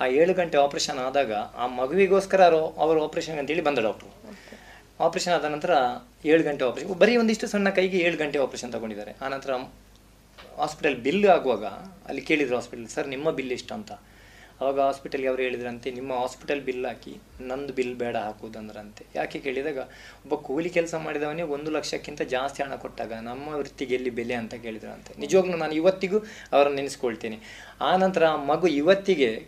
ಆ 0.00 0.06
ಏಳು 0.06 0.34
ಗಂಟೆ 0.34 0.58
ಆಪರೇಷನ್ 0.58 0.98
ಆದಾಗ 0.98 1.32
ಆ 1.32 1.66
ಮಗುವಿಗೋಸ್ಕರ 1.66 2.44
ಅವರು- 2.44 3.02
ಆಪರೇಷನ್ 3.02 3.38
ಅಂತೇಳಿ 3.38 3.60
ಬಂದ 3.60 3.78
ಡಾಕ್ಟರ್ 3.78 4.08
ಆಪರೇಷನ್ 5.00 5.32
ಆದ 5.32 5.44
ನಂತರ 5.44 5.70
ಏಳು 6.24 6.42
ಗಂಟೆ 6.42 6.64
ಆಪರೇಷನ್ 6.64 6.94
ಬರೀ 6.94 7.16
ಒಂದಿಷ್ಟು 7.16 7.46
ಸಣ್ಣ 7.46 7.70
ಕೈಗೆ 7.70 7.98
ಏಳು 7.98 8.16
ಗಂಟೆ 8.16 8.38
ಆಪರೇಷನ್ 8.38 8.72
ತಗೊಂಡಿದ್ದಾರೆ. 8.72 9.12
ಆನಂತರ 9.22 9.52
ನಂತರ 9.52 9.80
ಹಾಸ್ಪಿಟಲ್ 10.60 10.96
ಬಿಲ್ 10.96 11.26
ಆಗುವಾಗ, 11.28 11.64
ಅಲ್ಲಿ 12.08 12.22
ಕೇಳಿದರು 12.22 12.54
ಹಾಸ್ಪಿಟಲ್ 12.54 12.88
ಸರ್, 12.88 13.08
ನಿಮ್ಮ 13.08 13.30
ಬಿಲ್ 13.30 13.52
ಎಷ್ಟು 13.52 13.74
ಅಂತ? 13.74 13.92
ಅವಾಗ 14.60 14.80
ಹಾಸ್ಪಿಟಲ್ಗೆ 14.80 15.28
ಅವರು 15.28 15.42
ಹೇಳಿದ್ರಂತೆ, 15.42 15.90
ನಿಮ್ಮ 15.90 16.12
ಹಾಸ್ಪಿಟಲ್ 16.12 16.60
ಬಿಲ್ 16.60 16.86
ಹಾಕಿ, 16.86 17.16
ನಂದು 17.40 17.72
ಬಿಲ್ 17.72 17.94
ಬೇಡ 17.94 18.16
ಹಾಕುವುದಂದ್ರಂತೆ 18.16 19.06
ಯಾಕೆ 19.14 19.38
ಕೇಳಿದಾಗ, 19.38 19.78
ಒಬ್ಬ 20.24 20.34
ಕೂಲಿ 20.34 20.70
ಕೆಲಸ 20.70 20.94
ಮಾಡಿದವನೇ 20.94 21.42
ಒಂದು 21.42 21.70
ಲಕ್ಷಕ್ಕಿಂತ 21.70 22.22
ಜಾಸ್ತಿ 22.22 22.62
ಹಣ 22.62 22.74
ಕೊಟ್ಟಾಗ 22.74 23.12
ನಮ್ಮ 23.12 23.48
ವೃತ್ತಿಗೆ 23.48 23.94
ಎಲ್ಲಿ 23.94 24.10
ಬೆಲೆ 24.10 24.34
ಅಂತ 24.34 24.54
ಕೇಳಿದ್ರಂತೆ. 24.54 25.14
ನಿಜವಾಗ್ಲೂ 25.18 25.56
ನಾನು 25.56 25.72
ಇವತ್ತಿಗೂ 25.72 26.18
ಅವರನ್ನು 26.52 26.76
ನೆನೆಸ್ಕೊಳ್ತೇನೆ. 26.76 27.40
ಆ 27.80 27.96
ನಂತರ 27.96 28.26
ಆ 28.26 28.36
ಮಗು 28.36 28.66
ಇವತ್ತಿಗೆ 28.66 29.46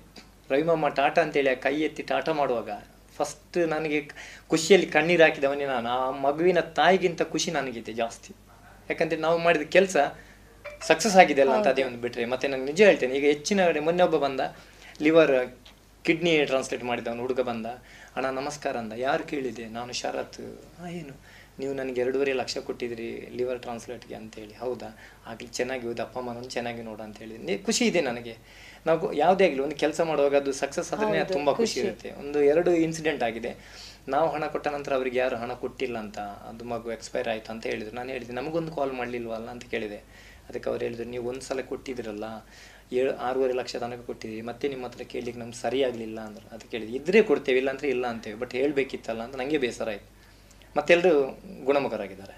ರವಿಮಮ್ಮ 0.51 0.89
ಟಾಟಾ 0.89 1.23
ಅಂತೇಳಿ 1.23 1.51
ಆ 1.51 1.55
ಕೈ 1.55 1.81
ಎತ್ತಿ 1.81 2.03
ಟಾಟಾ 2.03 2.33
ಮಾಡುವಾಗ 2.33 2.71
ಫಸ್ಟ್ 3.17 3.69
ನನಗೆ 3.69 4.11
ಖುಷಿಯಲ್ಲಿ 4.49 4.89
ಕಣ್ಣೀರು 4.89 5.23
ಹಾಕಿದವನೇ 5.23 5.67
ನಾನು. 5.67 5.89
ಆ 5.89 6.11
ಮಗುವಿನ 6.11 6.61
ತಾಯಿಗಿಂತ 6.61 7.23
ಖುಷಿ 7.23 7.51
ನನಗಿದೆ 7.51 7.93
ಜಾಸ್ತಿ. 7.93 8.35
ಯಾಕಂದ್ರೆ 8.91 9.21
ನಾವು 9.21 9.39
ಮಾಡಿದ 9.39 9.63
ಕೆಲಸ 9.63 9.97
ಸಕ್ಸಸ್ 10.83 11.17
ಆಗಿದೆ 11.17 11.41
ಅಲ್ಲ 11.41 11.53
ಅಂತ 11.53 11.67
ಅದೇ 11.67 11.83
ಒಂದು 11.83 11.99
ಬಿಟ್ರೆ. 11.99 12.25
ಮತ್ತೆ 12.25 12.49
ನಾನು 12.49 12.65
ನಿಜ 12.65 12.83
ಹೇಳ್ತೇನೆ 12.83 13.15
ಈಗ 13.15 13.25
ಹೆಚ್ಚಿನ 13.25 13.67
ಕಡೆ 13.67 13.81
ಮೊನ್ನೆ 13.81 14.03
ಒಬ್ಬ 14.03 14.17
ಬಂದ 14.17 14.41
ಲಿವರ್ 15.03 15.57
ಕಿಡ್ನಿ 16.05 16.45
ಟ್ರಾನ್ಸ್ಲೇಟ್ 16.45 16.85
ಮಾಡಿದವನು 16.85 17.21
ಹುಡುಗ 17.21 17.41
ಬಂದ. 17.41 17.67
ಅಣ್ಣ 18.17 18.27
ನಮಸ್ಕಾರ 18.27 18.77
ಅಂದ. 18.77 18.93
ಯಾರು 18.97 19.25
ಕೇಳಿದೆ 19.25 19.69
ನಾನು 19.69 19.93
ಶರತ್. 19.93 20.61
"ಆ, 20.81 20.89
ಏನು? 20.89 21.43
ನೀವು 21.59 21.75
ನನಗೆ 21.75 22.01
ಎರಡೂವರೆ 22.01 22.33
ಲಕ್ಷ 22.33 22.59
ಕೊಟ್ಟಿದ್ರಿ 22.59 23.29
ಲಿವರ್ 23.37 23.63
ಟ್ರಾನ್ಸ್ಲೇಟ್ಗೆ 23.63 24.15
ಅಂತೇಳಿ. 24.15 24.55
ಹೌದಾ? 24.55 24.99
ಆಗಲಿ 25.27 25.49
ಚೆನ್ನಾಗಿ 25.49 25.87
ಹೋದ 25.87 26.01
ಅಪ್ಪ 26.01 26.19
ಅಮ್ಮನನ್ನು 26.19 26.49
ಚೆನ್ನಾಗಿ 26.49 26.83
ನೋಡು 26.83 27.03
ಅಂತ 27.03 27.17
ನೀ- 27.23 27.59
ಖುಷಿ 27.59 27.85
ಇದೆ 27.85 28.01
ನನಗೆ. 28.01 28.37
ನಾವು 28.87 29.13
ಯಾವುದೇ 29.13 29.47
ಆಗಲಿ 29.47 29.61
ಒಂದು 29.61 29.77
ಕೆಲಸ 29.77 30.01
ಮಾಡುವಾಗ 30.01 30.37
ಅದು 30.37 30.53
ಸಕ್ಸಸ್ 30.53 30.93
ಆದ್ರೆ 30.93 31.25
ತುಂಬ 31.25 31.53
ಖುಷಿ 31.53 31.75
ಖುಷಿ. 31.75 31.81
ಇರುತ್ತೆ. 31.81 32.11
ಒಂದು 32.11 32.43
ಎರಡು 32.43 32.71
ಇನ್ಸಿಡೆಂಟ್ 32.71 33.23
ಆಗಿದೆ. 33.23 33.55
ನಾವು 34.09 34.31
ಹಣ 34.31 34.47
ಕೊಟ್ಟ 34.47 34.69
ನಂತರ 34.69 34.95
ಅವ್ರಿಗೆ 34.95 35.19
ಯಾರು 35.19 35.37
ಹಣ 35.37 35.53
ಕೊಟ್ಟಿಲ್ಲ 35.53 35.99
ಅಂತ 35.99 36.19
ಅದು 36.19 36.65
ಮಗು 36.65 36.93
ಎಕ್ಸ್ಪೈರ್ 36.93 37.29
ಆಯಿತು 37.29 37.53
ಅಂತ 37.53 37.67
ಹೇಳಿದ್ರು. 37.67 37.97
ನಾನು 37.97 38.11
ಹೇಳಿದೆ 38.11 38.33
ನಮಗೊಂದು 38.33 38.73
ಕಾಲ್ 38.73 38.93
ಮಾಡಲಿಲ್ವಲ್ಲ? 38.93 39.49
ಅಂತ 39.49 39.65
ಕೇಳಿದೆ. 39.65 40.32
ಅದಕ್ಕೆ 40.49 40.71
ಅವ್ರು 40.71 40.85
ಹೇಳಿದ್ರು 40.85 41.09
ನೀವು 41.09 41.29
ಒಂದು 41.29 41.41
ಸಲ 41.41 41.61
ಕೊಟ್ಟಿದ್ರಲ್ಲ 41.61 42.25
ಏಳು 42.93 43.17
ಆರೂವರೆ 43.17 43.53
ಲಕ್ಷ 43.53 43.77
ತನಕ 43.77 44.01
ಕೊಟ್ಟಿದ್ದೀವಿ 44.07 44.43
ಮತ್ತೆ 44.43 44.69
ನಿಮ್ಮ 44.69 44.87
ಹತ್ರ 44.87 45.03
ಕೇಳಲಿಕ್ಕೆ 45.03 45.41
ನಮ್ಗೆ 45.41 45.59
ಸರಿ 45.63 45.85
ಆಗಲಿಲ್ಲ 45.85 46.21
ಅಂದ್ರೆ. 46.21 46.55
ಅದಕ್ಕೆ 46.55 46.77
ಹೇಳಿದ್ರು 46.77 46.97
ಇದ್ರೆ 46.97 47.23
ಕೊಡ್ತೇವೆ 47.23 47.59
ಇಲ್ಲ 47.59 47.71
ಅಂದ್ರೆ 47.71 47.89
ಇಲ್ಲ 47.89 48.07
ಅಂತೇವೆ 48.07 48.39
ಬಟ್ 48.39 48.53
ಹೇಳಬೇಕಿತ್ತಲ್ಲ 48.53 49.23
ಅಂತ 49.23 49.37
ನನಗೆ 49.37 49.59
ಬೇಸರ 49.59 49.89
ಆಯಿತು. 49.89 50.09
ಮತ್ತೆಲ್ಲರೂ 50.77 51.23
ಗುಣಮುಖರಾಗಿದ್ದಾರೆ. 51.65 52.35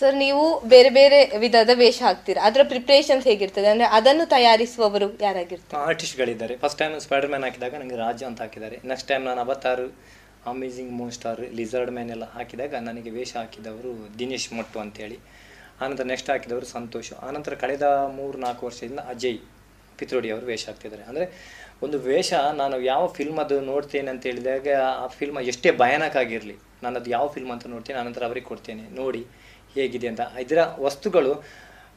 ಸರ್ 0.00 0.14
ನೀವು 0.14 0.60
ಬೇರೆ 0.68 0.90
ಬೇರೆ 0.90 1.38
ವಿಧದ 1.38 1.70
ವೇಷ 1.74 2.02
ಹಾಕ್ತೀರಾ? 2.02 2.42
ಅದರ 2.42 2.60
ಪ್ರಿಪ್ರೇಷನ್ಸ್ 2.62 3.26
ಹೇಗಿರ್ತದೆ? 3.26 3.66
ಅಂದರೆ 3.66 3.86
ಅದನ್ನು 3.86 4.28
ತಯಾರಿಸುವವರು 4.28 5.08
ಯಾರಾಗಿರ್ತಾರೆ? 5.20 5.82
ಆರ್ಟಿಸ್ಟ್ಗಳಿದ್ದಾರೆ. 5.82 6.56
ಫಸ್ಟ್ 6.56 6.78
ಟೈಮ್ 6.78 7.00
ಸ್ಪೈಡರ್ 7.00 7.30
ಮ್ಯಾನ್ 7.30 7.44
ಹಾಕಿದಾಗ 7.44 7.74
ನನಗೆ 7.74 7.96
ರಾಜ 7.96 8.22
ಅಂತ 8.22 8.40
ಹಾಕಿದ್ದಾರೆ. 8.40 8.80
ನೆಕ್ಸ್ಟ್ 8.84 9.08
ಟೈಮ್ 9.08 9.24
ನಾನು 9.24 9.40
Avatar 9.40 9.86
amazing 10.46 10.92
moon 10.92 11.12
star 11.12 11.40
lizard 11.40 11.90
man 11.90 12.10
ಎಲ್ಲ 12.10 12.32
ಹಾಕಿದಾಗ 12.32 12.74
ನನಗೆ 12.74 13.10
ವೇಷ 13.10 13.36
ಹಾಕಿದವರು 13.36 14.18
ದಿನೇಶ್ 14.18 14.52
ಮೊಟ್ಟು 14.52 14.80
ಅಂತೇಳಿ. 14.80 15.18
ಆನಂತರ 15.84 16.04
ನೆಕ್ಸ್ಟ್ 16.12 16.30
ಹಾಕಿದವರು 16.32 16.66
ಸಂತೋಷ್. 16.76 17.12
ಆನಂತರ 17.28 17.54
ಕಳೆದ 17.62 17.86
ಮೂರು 18.18 18.36
ನಾಲ್ಕು 18.44 18.62
ವರ್ಷದಿಂದ 18.68 19.02
ಅಜಯ್ 19.14 19.40
ಪಿತ್ರೋಡಿ 19.98 20.28
ಅವರು 20.34 20.46
ವೇಷ 20.50 20.64
ಹಾಕ್ತಿದ್ದಾರೆ. 20.70 21.04
ಅಂದರೆ 21.10 21.24
ಒಂದು 21.84 21.96
ವೇಷ, 22.08 22.30
ನಾನು 22.60 22.76
ಯಾವ 22.92 23.02
ಫಿಲ್ಮ್ 23.16 23.38
ಅದು 23.44 23.56
ನೋಡ್ತೇನೆ 23.70 24.08
ಅಂತ 24.14 24.22
ಹೇಳಿದಾಗ 24.30 24.68
ಆ 25.02 25.06
ಫಿಲ್ಮ್ 25.18 25.38
ಎಷ್ಟೇ 25.52 25.70
ಭಯಾನಕ 25.82 26.16
ಆಗಿರಲಿ, 26.24 26.56
ನಾನು 26.84 26.94
ಅದು 27.00 27.10
ಯಾವ 27.16 27.26
ಫಿಲ್ಮ್ 27.34 27.52
ಅಂತ 27.54 27.66
ನೋಡ್ತೇನೆ, 27.74 27.98
ಆನಂತರ 28.02 28.22
ಅವರಿಗೆ 28.28 28.46
ಕೊಡ್ತೇನೆ. 28.52 28.84
ನೋಡಿ 29.00 29.22
ಹೇಗಿದೆ 29.76 30.08
ಅಂತ. 30.12 30.22
ಇದರ 30.44 30.60
ವಸ್ತುಗಳು 30.86 31.32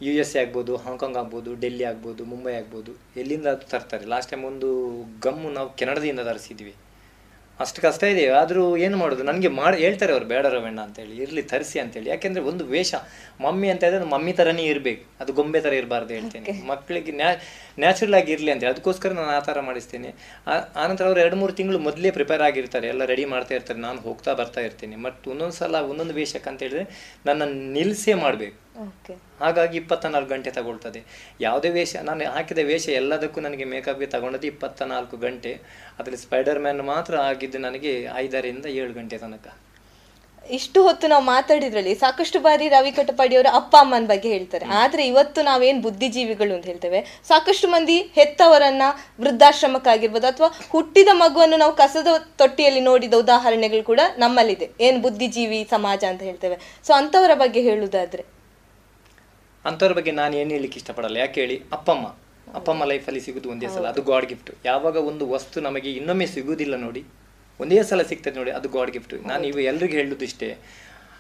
ಯು 0.06 0.14
ಎಸ್ 0.22 0.34
ಎ 0.36 0.40
ಆಗ್ಬೋದು 0.44 0.74
ಹಾಂಗ್ಕಾಂಗ್ 0.86 1.18
ಆಗ್ಬೋದು 1.22 1.52
ಡೆಲ್ಲಿ 1.64 1.84
ಆಗ್ಬೋದು 1.90 2.22
ಮುಂಬೈ 2.32 2.54
ಆಗ್ಬೋದು, 2.62 2.92
ಎಲ್ಲಿಂದ 3.22 3.50
ತರ್ತಾರೆ? 3.72 4.06
ಲಾಸ್ಟ್ 4.14 4.32
ಟೈಮ್ 4.32 4.44
ಒಂದು 4.52 4.70
ಗಮ್ಮು 5.26 5.50
ನಾವು 5.58 5.70
ಕೆನಡದಿಂದ 5.80 6.22
ತರಿಸಿದ್ವಿ. 6.30 6.74
ಅಷ್ಟು 7.60 7.80
ಕಷ್ಟ 7.82 8.04
ಇದೆ 8.04 8.22
ಆದರೂ 8.28 8.78
ಏನು 8.86 8.98
ಮಾಡೋದು? 8.98 9.24
ನನಗೆ 9.24 9.48
ಮಾಡಿ 9.48 9.78
ಹೇಳ್ತಾರೆ 9.78 10.12
ಅವ್ರು 10.14 10.26
ಬೇಡ 10.32 10.46
ರವಣ್ಣ 10.46 10.80
ಅಂತೇಳಿ 10.82 11.16
ಇರಲಿ 11.24 11.42
ತರಿಸಿ 11.42 11.80
ಅಂತೇಳಿ. 11.80 12.10
ಯಾಕೆಂದರೆ 12.10 12.44
ಒಂದು 12.44 12.64
ವೇಷ. 12.66 12.94
ಮಮ್ಮಿ 13.42 13.70
ಅಂತ 13.70 13.84
ಹೇಳಿದ್ರೆ 13.84 14.10
ಮಮ್ಮಿ 14.10 14.34
ಥರನೇ 14.34 14.66
ಇರಬೇಕು. 14.66 15.04
ಅದು 15.22 15.34
ಗೊಂಬೆ 15.34 15.62
ಥರ 15.62 15.74
ಇರಬಾರ್ದು 15.74 16.14
ಹೇಳ್ತೇನೆ. 16.14 16.54
ಮಕ್ಕಳಿಗೆ 16.72 17.12
ನ್ಯಾ 17.12 17.30
ನ್ಯಾಚುರಲ್ 17.80 18.16
ಆಗಿ 18.20 18.32
ಇರಲಿ 18.36 18.52
ಅಂತೇಳಿ. 18.52 18.72
ಅದಕ್ಕೋಸ್ಕರ 18.74 19.12
ನಾನು 19.20 19.32
ಆ 19.38 19.40
ಥರ 19.40 19.60
ಮಾಡಿಸ್ತೀನಿ. 19.60 20.12
ಆನಂತರ 20.84 21.06
ಅವ್ರು 21.06 21.22
ಎರಡು 21.22 21.36
ಮೂರು 21.36 21.54
ತಿಂಗಳು 21.54 21.80
ಮೊದಲೇ 21.80 22.12
ಪ್ರಿಪೇರ್ 22.12 22.42
ಆಗಿರ್ತಾರೆ. 22.42 22.88
ಎಲ್ಲ 22.88 23.06
ರೆಡಿ 23.06 23.26
ಮಾಡ್ತಾ 23.26 23.56
ಇರ್ತಾರೆ. 23.56 23.80
ನಾನು 23.80 24.02
ಹೋಗ್ತಾ 24.02 24.34
ಬರ್ತಾ 24.34 24.62
ಇರ್ತೀನಿ. 24.62 24.96
ಮತ್ತು 24.96 25.32
ಒಂದೊಂದು 25.32 25.58
ಸಲ 25.62 25.76
ಒಂದೊಂದು 25.76 26.14
ವೇಷಕ್ಕೆ 26.14 26.50
ಅಂತ 26.50 26.62
ಹೇಳಿದ್ರೆ 26.64 26.86
ನನ್ನ 27.26 27.44
ನಿಲ್ಲಿಸೇ 27.78 28.14
ಮಾಡಬೇಕು. 28.14 28.58
ಓಕೆ 28.88 29.14
ಹಾಗಾಗಿ 29.44 29.78
ಇಪ್ಪತ್ತ 29.82 30.14
ನಾಲ್ಕು 30.14 30.32
ಗಂಟೆ 30.34 30.52
ತಗೊಳ್ತದೆ. 30.60 31.02
ಯಾವುದೇ 31.48 31.70
ವೇಷ 31.78 31.96
ನಾನು 32.10 32.30
ಹಾಕಿದ 32.38 32.64
ವೇಷ 32.72 32.88
ಎಲ್ಲದಕ್ಕೂ 33.02 33.42
ನನಗೆ 33.48 33.68
ಮೇಕಪ್ಗೆ 33.74 34.10
ತಗೊಂಡದ್ದು 34.16 34.48
ಇಪ್ಪತ್ತ 34.54 34.82
ನಾಲ್ಕು 34.94 35.18
ಗಂಟೆ. 35.18 35.54
ಅದರಲ್ಲಿ 36.00 36.22
ಸ್ಪೈಡರ್ 36.26 36.64
ಮ್ಯಾನ್ 36.66 36.82
ಮಾತ್ರ 36.94 37.16
ಆಗಿದ್ದು 37.30 37.62
ನನಗೆ 37.68 37.94
ಐದರಿಂದ 38.24 38.66
ಏಳು 38.66 38.94
ಗಂಟೆ 38.94 39.18
ತನಕ. 39.18 39.48
ಇಷ್ಟು 40.56 40.80
ಹೊತ್ತು 40.84 41.06
ನಾವು 41.08 41.24
ಮಾತಾಡಿದ್ರಲ್ಲಿ 41.26 41.96
ಸಾಕಷ್ಟು 41.96 42.40
ಬಾರಿ 42.46 42.66
ರವಿ 42.70 42.92
ಕಟಪಾಡಿಯವರ 42.92 43.50
ಅಪ್ಪ 43.60 43.76
ಅಮ್ಮನ 43.80 44.08
ಬಗ್ಗೆ 44.08 44.30
ಹೇಳ್ತಾರೆ. 44.34 44.66
ಆದ್ರೆ 44.66 45.04
ಇವತ್ತು 45.08 45.42
ನಾವೇನು 45.42 45.82
ಬುದ್ಧಿಜೀವಿಗಳು 45.82 46.54
ಅಂತ 46.56 46.66
ಹೇಳ್ತೇವೆ. 46.66 47.00
ಸಾಕಷ್ಟು 47.28 47.68
ಮಂದಿ 47.68 47.98
ಹೆತ್ತವರನ್ನ 48.18 48.82
ವೃದ್ಧಾಶ್ರಮಕ್ಕಾಗಿರ್ಬೋದು 49.22 50.28
ಅಥವಾ 50.28 50.50
ಹುಟ್ಟಿದ 50.70 51.08
ಮಗುವನ್ನು 51.14 51.58
ನಾವು 51.58 51.76
ಕಸದ 51.76 52.08
ತೊಟ್ಟಿಯಲ್ಲಿ 52.38 52.80
ನೋಡಿದ 52.90 53.14
ಉದಾಹರಣೆಗಳು 53.14 53.84
ಕೂಡ 53.84 54.00
ನಮ್ಮಲ್ಲಿದೆ. 54.18 54.70
ಏನು 54.82 55.00
ಬುದ್ಧಿಜೀವಿ 55.00 55.68
ಸಮಾಜ 55.70 56.04
ಅಂತ 56.12 56.22
ಹೇಳ್ತೇವೆ. 56.22 56.60
ಸೊ 56.88 56.94
ಅಂಥವರ 56.94 57.36
ಬಗ್ಗೆ 57.36 57.62
ಹೇಳುದಾದ್ರೆ 57.62 58.26
ಅಂಥವ್ರ 59.66 59.94
ಬಗ್ಗೆ 59.94 60.12
ನಾನು 60.12 60.34
ಏನು 60.38 60.50
ಹೇಳಲಿಕ್ಕೆ 60.50 60.80
ಇಷ್ಟಪಡಲ್ಲ. 60.80 61.18
ಯಾಕೆ 61.18 61.42
ಹೇಳಿ? 61.42 61.58
ಅಪ್ಪಮ್ಮ. 61.78 62.06
ಅಪ್ಪಮ್ಮ 62.54 62.84
ಲೈಫಲ್ಲಿ 62.84 63.22
ಸಿಗುದು 63.22 63.50
ಒಂದೇ 63.50 63.68
ಸಲ. 63.68 63.86
ಅದು 63.88 64.02
ಗಾಡ್ 64.02 64.26
ಗಿಫ್ಟ್ 64.26 64.52
ಯಾವಾಗ 64.66 64.96
ಒಂದು 64.96 65.30
ವಸ್ತು 65.30 65.62
ನಮಗೆ 65.62 65.94
ಇನ್ನೊಮ್ಮೆ 65.94 66.26
ಸಿಗುವುದಿಲ್ಲ 66.26 66.76
ನೋಡಿ 66.76 67.04
ಒಂದೇ 67.60 67.84
ಸಲ 67.84 68.02
ಸಿಗ್ತದೆ 68.02 68.36
ನೋಡಿ 68.36 68.52
ಅದು 68.52 68.70
ಗಾಡ್ 68.70 68.92
ಗಿಫ್ಟ್ 68.92 69.14
ನಾನು 69.28 69.44
ಇವು 69.48 69.60
ಎಲ್ರಿಗೂ 69.60 69.94
ಹೇಳುದು 69.94 70.26
ಇಷ್ಟೇ. 70.26 70.50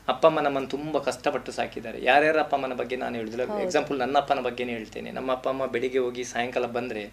ಅಪ್ಪಮ್ಮ 0.07 0.39
ನಮ್ಮನ್ನು 0.39 0.69
ತುಂಬ 0.69 0.99
ಕಷ್ಟಪಟ್ಟು 0.99 1.51
ಸಾಕಿದ್ದಾರೆ. 1.51 2.03
ಯಾರ್ಯಾರ 2.03 2.37
ಅಪ್ಪಮ್ಮನ 2.39 2.73
ಬಗ್ಗೆ 2.73 2.95
ನಾನು 2.95 3.15
ಹೇಳುದಿಲ್ಲ. 3.15 3.59
ಎಕ್ಸಾಂಪಲ್ 3.65 3.99
ನನ್ನ 3.99 4.17
ಅಪ್ಪನ 4.17 4.39
ಬಗ್ಗೆನೇ 4.39 4.73
ಹೇಳ್ತೇನೆ. 4.73 5.11
ನಮ್ಮ 5.11 5.31
ಅಪ್ಪ 5.31 5.47
ಅಮ್ಮ 5.47 5.65
ಬೆಳಿಗ್ಗೆ 5.65 5.99
ಹೋಗಿ 5.99 6.23
ಸಾಯಂಕಾಲ 6.23 6.65
ಬಂದರೆ 6.65 7.03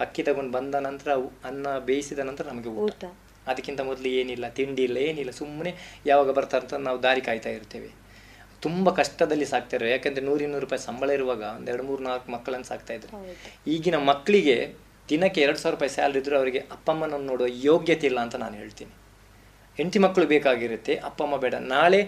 ಅಕ್ಕಿ 0.00 0.22
ತಗೊಂಡು 0.22 0.52
ಬಂದ 0.52 0.74
ನಂತರ 0.74 1.10
ಅನ್ನ 1.44 1.78
ಬೇಯಿಸಿದ 1.78 2.18
ನಂತರ 2.18 2.46
ನಮಗೆ 2.46 2.68
ಊಟ. 2.68 3.04
ಅದಕ್ಕಿಂತ 3.46 3.80
ಮೊದಲು 3.80 4.08
ಏನಿಲ್ಲ 4.08 4.48
ತಿಂಡಿ 4.48 4.82
ಇಲ್ಲ 4.82 4.96
ಏನಿಲ್ಲ. 4.96 5.30
ಸುಮ್ಮನೆ 5.30 6.00
ಯಾವಾಗ 6.06 6.30
ಬರ್ತಾರೆ 6.30 6.64
ಅಂತ 6.64 6.74
ನಾವು 6.74 7.02
ದಾರಿ 7.02 7.20
ಕಾಯ್ತಾ 7.20 7.50
ಇರ್ತೇವೆ. 7.50 7.99
ತುಂಬ 8.64 8.90
ಕಷ್ಟದಲ್ಲಿ 9.00 9.46
ಸಾಕ್ತಾರೆ 9.52 9.86
ಯಾಕಂದ್ರೆ 9.90 10.22
ನೂರಿನ್ನೂರು 10.28 10.64
ರೂಪಾಯಿ 10.64 10.82
ಸಂಬಳ 10.88 11.10
ಇರುವಾಗ 11.18 11.42
ಒಂದು 11.58 11.70
ಎರಡು 11.72 11.84
ಮೂರು 11.88 12.02
ನಾಲ್ಕು 12.08 12.28
ಮಕ್ಕಳನ್ನು 12.36 12.66
ಸಾಕ್ತಾ 12.72 12.94
ಇದ್ರು. 12.98 13.12
ಈಗಿನ 13.74 13.98
ಮಕ್ಕಳಿಗೆ 14.10 14.56
ದಿನಕ್ಕೆ 15.10 15.40
ಎರಡು 15.44 15.58
ಸಾವಿರ 15.60 15.74
ರೂಪಾಯಿ 15.76 15.92
ಸ್ಯಾಲ್ರಿ 15.94 16.18
ಇದ್ರೂ 16.22 16.34
ಅವರಿಗೆ 16.40 16.60
ಅಪ್ಪಮ್ಮನನ್ನು 16.76 17.26
ನೋಡುವ 17.30 17.46
ಯೋಗ್ಯತೆ 17.68 18.06
ಇಲ್ಲ 18.10 18.20
ಅಂತ 18.26 18.36
ನಾನು 18.44 18.56
ಹೇಳ್ತೀನಿ. 18.62 18.92
ಹೆಂಡತಿ 19.78 19.98
ಮಕ್ಕಳು 20.04 20.26
ಬೇಕಾಗಿರುತ್ತೆ 20.32 20.94
ಅಪ್ಪ 21.08 21.18
ಅಮ್ಮ 21.26 21.36
ಬೇಡ. 21.44 21.56
ನಾಳೆ 21.74 22.00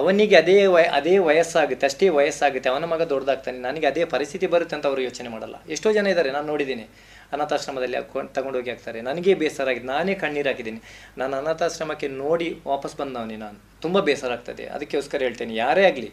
ಅವನಿಗೆ 0.00 0.36
ಅದೇ 0.42 0.56
ವಯ 0.74 0.84
ಅದೇ 0.98 1.14
ವಯಸ್ಸಾಗುತ್ತೆ 1.28 1.84
ಅಷ್ಟೇ 1.90 2.08
ವಯಸ್ಸಾಗುತ್ತೆ. 2.18 2.68
ಅವನ 2.72 2.84
ಮಗ 2.92 3.02
ದೊಡ್ಡದಾಗ್ತಾನೆ 3.12 3.58
ನನಗೆ 3.68 3.86
ಅದೇ 3.86 4.04
ಪರಿಸ್ಥಿತಿ 4.14 4.46
ಬರುತ್ತೆ 4.54 4.76
ಅಂತ 4.76 4.86
ಅವರು 4.90 5.02
ಯೋಚನೆ 5.08 5.28
ಮಾಡಲ್ಲ. 5.34 5.56
ಎಷ್ಟೋ 5.74 5.92
ಜನ 5.98 6.06
ಇದ್ದಾರೆ 6.14 6.30
ನಾನು 6.36 6.46
ನೋಡಿದ್ದೀನಿ. 6.52 6.86
ಅನಾಥಾಶ್ರಮದಲ್ಲಿ 7.32 7.96
ಹಾಕೊಂಡು 7.96 8.32
ತಗೊಂಡೋಗಿ 8.36 8.70
ಹಾಕ್ತಾರೆ. 8.70 9.00
ನನಗೆ 9.08 9.34
ಬೇಸರ 9.42 9.68
ಆಗಿದೆ 9.72 9.86
ನಾನೇ 9.92 10.14
ಕಣ್ಣೀರು 10.22 10.48
ಹಾಕಿದ್ದೀನಿ. 10.48 10.80
ನಾನು 11.18 11.36
ಅನಾಥಾಶ್ರಮಕ್ಕೆ 11.36 12.08
ನೋಡಿ 12.24 12.48
ವಾಪಸ್ 12.66 12.96
ಬಂದವನಿ 12.96 13.36
ನಾನು. 13.44 13.58
ತುಂಬ 13.84 14.00
ಬೇಸರ 14.00 14.32
ಆಗ್ತದೆ. 14.38 14.66
ಅದಕ್ಕೋಸ್ಕರ 14.66 15.22
ಹೇಳ್ತೇನೆ, 15.28 15.54
ಯಾರೇ 15.64 15.84
ಆಗಲಿ, 15.86 16.10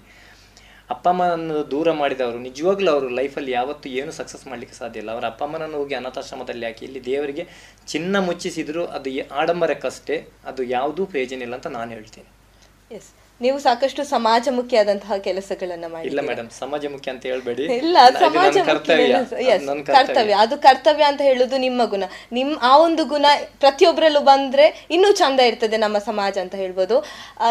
ಅಪ್ಪ 0.94 1.06
ಅಮ್ಮನನ್ನು 1.10 1.72
ದೂರ 1.72 1.92
ಮಾಡಿದವರು, 1.92 2.40
ನಿಜವಾಗ್ಲೂ 2.48 2.90
ಅವರು 2.92 3.08
ಲೈಫಲ್ಲಿ 3.20 3.52
ಯಾವತ್ತೂ 3.52 3.90
ಏನು 3.90 4.12
ಸಕ್ಸಸ್ 4.12 4.48
ಮಾಡಲಿಕ್ಕೆ 4.48 4.76
ಸಾಧ್ಯ 4.78 5.00
ಇಲ್ಲ. 5.00 5.12
ಅವರ 5.12 5.26
ಅಪ್ಪ 5.26 5.44
ಅಮ್ಮನನ್ನು 5.44 5.78
ಹೋಗಿ 5.78 5.96
ಅನಾಥಾಶ್ರಮದಲ್ಲಿ 5.96 6.66
ಹಾಕಿ, 6.66 6.84
ಇಲ್ಲಿ 6.86 7.06
ದೇವರಿಗೆ 7.06 7.46
ಚಿನ್ನ 7.88 8.16
ಮುಚ್ಚಿಸಿದರೂ, 8.20 8.86
ಅದು 8.98 9.10
ಆಡಂಬರಕ್ಕಷ್ಟೇ, 9.42 10.18
ಅದು 10.46 10.64
ಯಾವುದೂ 10.64 11.06
ಪ್ರಯೋಜನ 11.06 11.42
ಇಲ್ಲ 11.42 11.56
ಅಂತ 11.56 11.68
ನಾನು 11.68 11.92
ಹೇಳ್ತೇನೆ. 11.92 12.30
ಎಸ್ 12.96 13.12
ನೀವು 13.42 13.60
ಸಾಕಷ್ಟು 13.60 14.04
ಸಮಾಜ 14.04 14.44
ಸಮಾಜಮುಖಿಯಾದಂತಹ 14.44 15.14
ಕೆಲಸಗಳನ್ನ 15.18 15.86
ಇಲ್ಲ 16.04 16.20
ಮಾಡಿ 16.22 16.28
ಮೇಡಮ್ 16.28 16.92
ಮುಖ್ಯ 16.92 17.12
ಅಂತ 17.12 17.24
ಹೇಳ್ಬೇಡಿ. 17.26 17.64
ಇಲ್ಲ 17.64 17.98
ಸಮಾಜ 18.20 18.58
ಕರ್ತವ್ಯ. 18.66 19.14
ಅದು 19.14 19.86
ಕರ್ತವ್ಯ. 19.86 20.34
ಅದು 20.34 20.58
ಕರ್ತವ್ಯ 20.58 21.04
ಅಂತ 21.04 21.22
ಹೇಳುದು 21.22 21.58
ನಿಮ್ಮ 21.58 21.86
ಗುಣ. 21.86 22.04
ನಿಮ್ 22.32 22.58
ಆ 22.62 22.78
ಒಂದು 22.78 23.06
ಗುಣ 23.06 23.26
ಪ್ರತಿಯೊಬ್ಬರಲ್ಲೂ 23.60 24.22
ಬಂದ್ರೆ 24.22 24.86
ಇನ್ನೂ 24.92 25.12
ಚಂದ 25.12 25.40
ಇರ್ತದೆ 25.40 25.78
ನಮ್ಮ 25.78 25.98
ಸಮಾಜ 25.98 26.38
ಅಂತ 26.38 26.56
ಹೇಳ್ಬೋದು. 26.56 27.06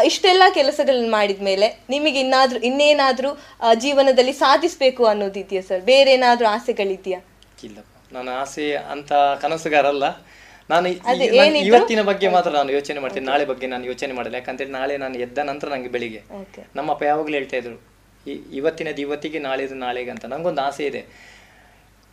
ಇಷ್ಟೆಲ್ಲಾ 0.04 0.50
ಕೆಲಸಗಳನ್ನ 0.50 1.10
ಮಾಡಿದ್ಮೇಲೆ 1.10 1.68
ನಿಮಗೆ 1.90 2.20
ಇನ್ನಾದ್ರೂ 2.20 2.60
ಇನ್ನೇನಾದ್ರೂ 2.60 3.32
ಜೀವನದಲ್ಲಿ 3.74 4.32
ಸಾಧಿಸ್ಬೇಕು 4.32 5.06
ಅನ್ನೋದಿದೆಯಾ 5.06 5.62
ಸರ್ 5.68 5.80
ಬೇರೆ 5.80 6.12
ಏನಾದ್ರೂ 6.12 6.48
ಆಸೆಗಳಿದ್ಯಾ? 6.48 7.20
ಇಲ್ಲ 7.64 7.78
ನನ್ನ 8.12 8.28
ಆಸೆ 8.28 8.76
ಅಂತ 8.76 9.12
ಕನಸುಗಾರಲ್ಲ. 9.12 10.04
ನಾನು 10.72 10.88
ಇವತ್ತಿನ 11.68 12.02
ಬಗ್ಗೆ 12.10 12.28
ಮಾತ್ರ 12.34 12.50
ನಾನು 12.58 12.70
ಯೋಚನೆ 12.78 13.00
ಮಾಡ್ತೀನಿ. 13.04 13.26
ನಾಳೆ 13.32 13.44
ಬಗ್ಗೆ 13.50 13.66
ನಾನು 13.72 13.84
ಯೋಚನೆ 13.90 14.12
ಮಾಡಲ್ಲ. 14.18 14.36
ಯಾಕಂತೇಳಿ 14.40 14.72
ನಾಳೆ 14.78 14.94
ನಾನು 15.02 15.16
ಎದ್ದ 15.24 15.38
ನಂತರ 15.50 15.68
ನಂಗೆ 15.74 15.90
ಬೆಳಿಗ್ಗೆ. 15.96 16.22
ನಮ್ಮಪ್ಪ 16.76 17.02
ಯಾವಾಗಲೂ 17.10 17.36
ಹೇಳ್ತಾ 17.40 17.56
ಇದ್ರು 17.62 17.76
ಇವತ್ತಿನದು 18.58 19.00
ಇವತ್ತಿಗೆ 19.06 19.38
ನಾಳೆದು 19.48 19.74
ನಾಳೆಗೆ 19.84 20.10
ಅಂತ 20.14 20.24
ನಂಗೊಂದು 20.34 20.62
ಆಸೆ 20.68 20.84
ಇದೆ. 20.90 21.02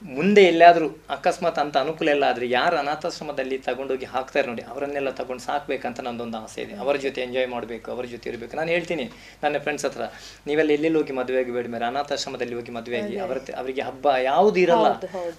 ಮುಂದೆ 0.01 0.43
ಎಲ್ಲಾದರೂ 0.51 0.85
ಅಕಸ್ಮಾತ್ 1.15 1.59
ಅಂತ 1.63 1.75
ಅನುಕೂಲ 1.83 2.09
ಎಲ್ಲ 2.13 2.25
ಆದರೆ 2.31 2.45
ಯಾರು 2.49 2.75
ಅನಾಥಾಶ್ರಮದಲ್ಲಿ 2.79 3.57
ತಗೊಂಡೋಗಿ 3.67 4.07
ಹಾಕ್ತಾರೆ 4.13 4.45
ನೋಡಿ 4.51 4.63
ಅವರನ್ನೆಲ್ಲ 4.71 5.09
ತಗೊಂಡು 5.19 5.43
ಸಾಕ್ಬೇಕಂತ 5.47 5.99
ನಂದೊಂದು 6.07 6.37
ಆಸೆ 6.45 6.59
ಇದೆ. 6.63 6.73
ಅವರ 6.83 6.95
ಜೊತೆ 7.03 7.19
ಎಂಜಾಯ್ 7.25 7.47
ಮಾಡಬೇಕು 7.53 7.87
ಅವರ 7.95 8.05
ಜೊತೆ 8.13 8.27
ಇರಬೇಕು. 8.31 8.53
ನಾನು 8.59 8.69
ಹೇಳ್ತೀನಿ 8.75 9.05
ನನ್ನ 9.43 9.59
ಫ್ರೆಂಡ್ಸ್ 9.65 9.85
ಹತ್ರ 9.87 10.05
ನೀವೆಲ್ಲ 10.49 10.71
ಎಲ್ಲೆಲ್ಲಿ 10.77 10.99
ಹೋಗಿ 11.01 11.15
ಮದುವೆ 11.19 11.39
ಆಗಿ 11.41 11.53
ಬೇಡ 11.57 11.67
ಮೇಲೆ 11.75 11.85
ಅನಾಥಾಶ್ರಮದಲ್ಲಿ 11.89 12.55
ಹೋಗಿ 12.59 12.73
ಮದುವೆ 12.77 12.97
ಆಗಿ 13.01 13.17
ಅವರ 13.25 13.37
ಅವರಿಗೆ 13.61 13.83
ಹಬ್ಬ 13.89 14.07
ಯಾವುದು 14.29 14.59
ಇರಲ್ಲ 14.65 14.87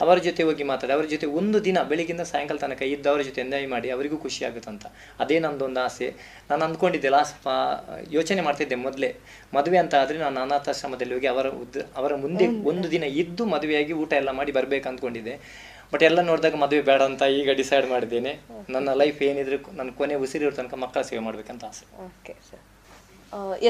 ಅವರ 0.06 0.16
ಜೊತೆ 0.28 0.44
ಹೋಗಿ 0.50 0.66
ಮಾತಾಡಿ 0.72 0.94
ಅವರ 0.98 1.06
ಜೊತೆ 1.14 1.28
ಒಂದು 1.40 1.60
ದಿನ 1.68 1.78
ಬೆಳಿಗ್ಗಿಂದ 1.92 2.26
ಸಾಯಂಕಾಲ 2.32 2.60
ತನಕ 2.66 2.82
ಇದ್ದು 2.94 3.10
ಅವರ 3.14 3.22
ಜೊತೆ 3.30 3.42
ಎಂಜಾಯ್ 3.46 3.68
ಮಾಡಿ 3.74 3.90
ಅವರಿಗೂ 3.96 4.18
ಖುಷಿ 4.26 4.42
ಆಗುತ್ತಂತ 4.50 4.84
ಅದೇ 5.24 5.38
ನಂದೊಂದು 5.46 5.82
ಆಸೆ. 5.86 6.10
ನಾನು 6.50 6.64
ಅಂದ್ಕೊಂಡಿದ್ದೆ 6.68 7.12
ಲಾಸ್ಟ್ 7.18 7.48
ಯೋಚನೆ 8.16 8.40
ಮಾಡ್ತಿದ್ದೆ 8.48 8.78
ಮೊದಲೇ. 8.86 9.12
ಮದುವೆ 9.56 9.78
ಅಂತ 9.82 9.94
ಆದರೆ 10.02 10.18
ನಾನು 10.24 10.38
ಅನಾಥಾಶ್ರಮದಲ್ಲಿ 10.44 11.14
ಹೋಗಿ 11.16 11.28
ಅವರ 11.34 11.48
ಉದ್ದ 11.62 11.84
ಅವರ 12.00 12.12
ಮುಂದೆ 12.24 12.46
ಒಂದು 12.70 12.86
ದಿನ 12.94 13.04
ಇದ್ದು 13.22 13.44
ಮದುವೆಯಾಗಿ 13.54 13.94
ಊಟ 14.02 14.12
ಎಲ್ಲ 14.20 14.30
ಮಾಡಿ 14.40 14.52
ಬರ್ಬೇಕು 14.58 14.88
ಅಂದ್ಕೊಂಡಿದ್ದೆ. 14.90 15.34
ಬಟ್ 15.92 16.04
ಎಲ್ಲ 16.08 16.20
ನೋಡಿದಾಗ 16.30 16.58
ಮದುವೆ 16.64 16.82
ಬೇಡ 16.90 17.00
ಅಂತ 17.10 17.22
ಈಗ 17.40 17.50
ಡಿಸೈಡ್ 17.62 17.86
ಮಾಡಿದ್ದೇನೆ. 17.94 18.32
ನನ್ನ 18.74 18.88
ಲೈಫ್ 19.02 19.18
ಏನಿದ್ರು 19.30 19.58
ನನ್ನ 19.78 19.90
ಕೊನೆ 20.00 20.14
ಉಸಿರಿರೋ 20.26 20.52
ತನಕ 20.60 20.74
ಮಕ್ಕಳ 20.84 21.02
ಸೇವೆ 21.10 21.22
ಮಾಡ್ಬೇಕಂತ 21.28 21.64
ಆಸೆ. 21.72 21.84
ಓಕೆ 22.06 22.34
ಸರ್ 22.50 22.62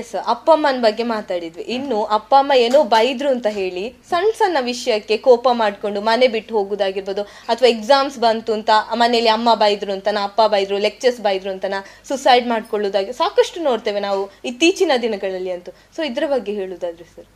ಎಸ್ 0.01 0.13
ಅಪ್ಪ 0.33 0.49
ಅಮ್ಮನ 0.57 0.81
ಬಗ್ಗೆ 0.85 1.05
ಮಾತಾಡಿದ್ವಿ. 1.13 1.65
ಇನ್ನು 1.77 1.99
ಅಪ್ಪ 2.17 2.33
ಅಮ್ಮ 2.43 2.53
ಏನೋ 2.67 2.79
ಬೈದ್ರು 2.95 3.29
ಅಂತ 3.35 3.49
ಹೇಳಿ 3.59 3.85
ಸಣ್ಣ 4.11 4.31
ಸಣ್ಣ 4.41 4.63
ವಿಷಯಕ್ಕೆ 4.71 5.17
ಕೋಪ 5.27 5.47
ಮಾಡಿಕೊಂಡು 5.61 6.01
ಮನೆ 6.09 6.29
ಬಿಟ್ಟು 6.37 6.53
ಹೋಗುದಾಗಿರ್ಬೋದು 6.59 7.25
ಅಥವಾ 7.53 7.69
ಎಕ್ಸಾಮ್ಸ್ 7.75 8.17
ಬಂತು 8.25 8.53
ಅಂತ 8.59 8.71
ಮನೇಲಿ 9.03 9.31
ಅಮ್ಮ 9.37 9.55
ಬೈದ್ರು 9.63 9.93
ಅಂತ 9.97 10.09
ಅಪ್ಪ 10.29 10.41
ಬೈದ್ರು 10.55 10.79
ಲೆಕ್ಚರ್ಸ್ 10.87 11.21
ಬೈದ್ರು 11.27 11.53
ಅಂತ 11.55 11.83
ಸುಸೈಡ್ 12.11 12.49
ಮಾಡ್ಕೊಳ್ಳೋದಾಗಿ 12.55 13.13
ಸಾಕಷ್ಟು 13.21 13.61
ನೋಡ್ತೇವೆ 13.69 14.03
ನಾವು 14.09 14.25
ಇತ್ತೀಚಿನ 14.51 14.93
ದಿನಗಳಲ್ಲಿ 15.05 15.53
ಅಂತೂ. 15.57 15.73
ಸೊ 15.97 16.03
ಇದ್ರ 16.11 16.25
ಬಗ್ಗೆ 16.35 16.55
ಹೇಳುದಾದ್ರೆ 16.61 17.07
ಸರ್ 17.15 17.29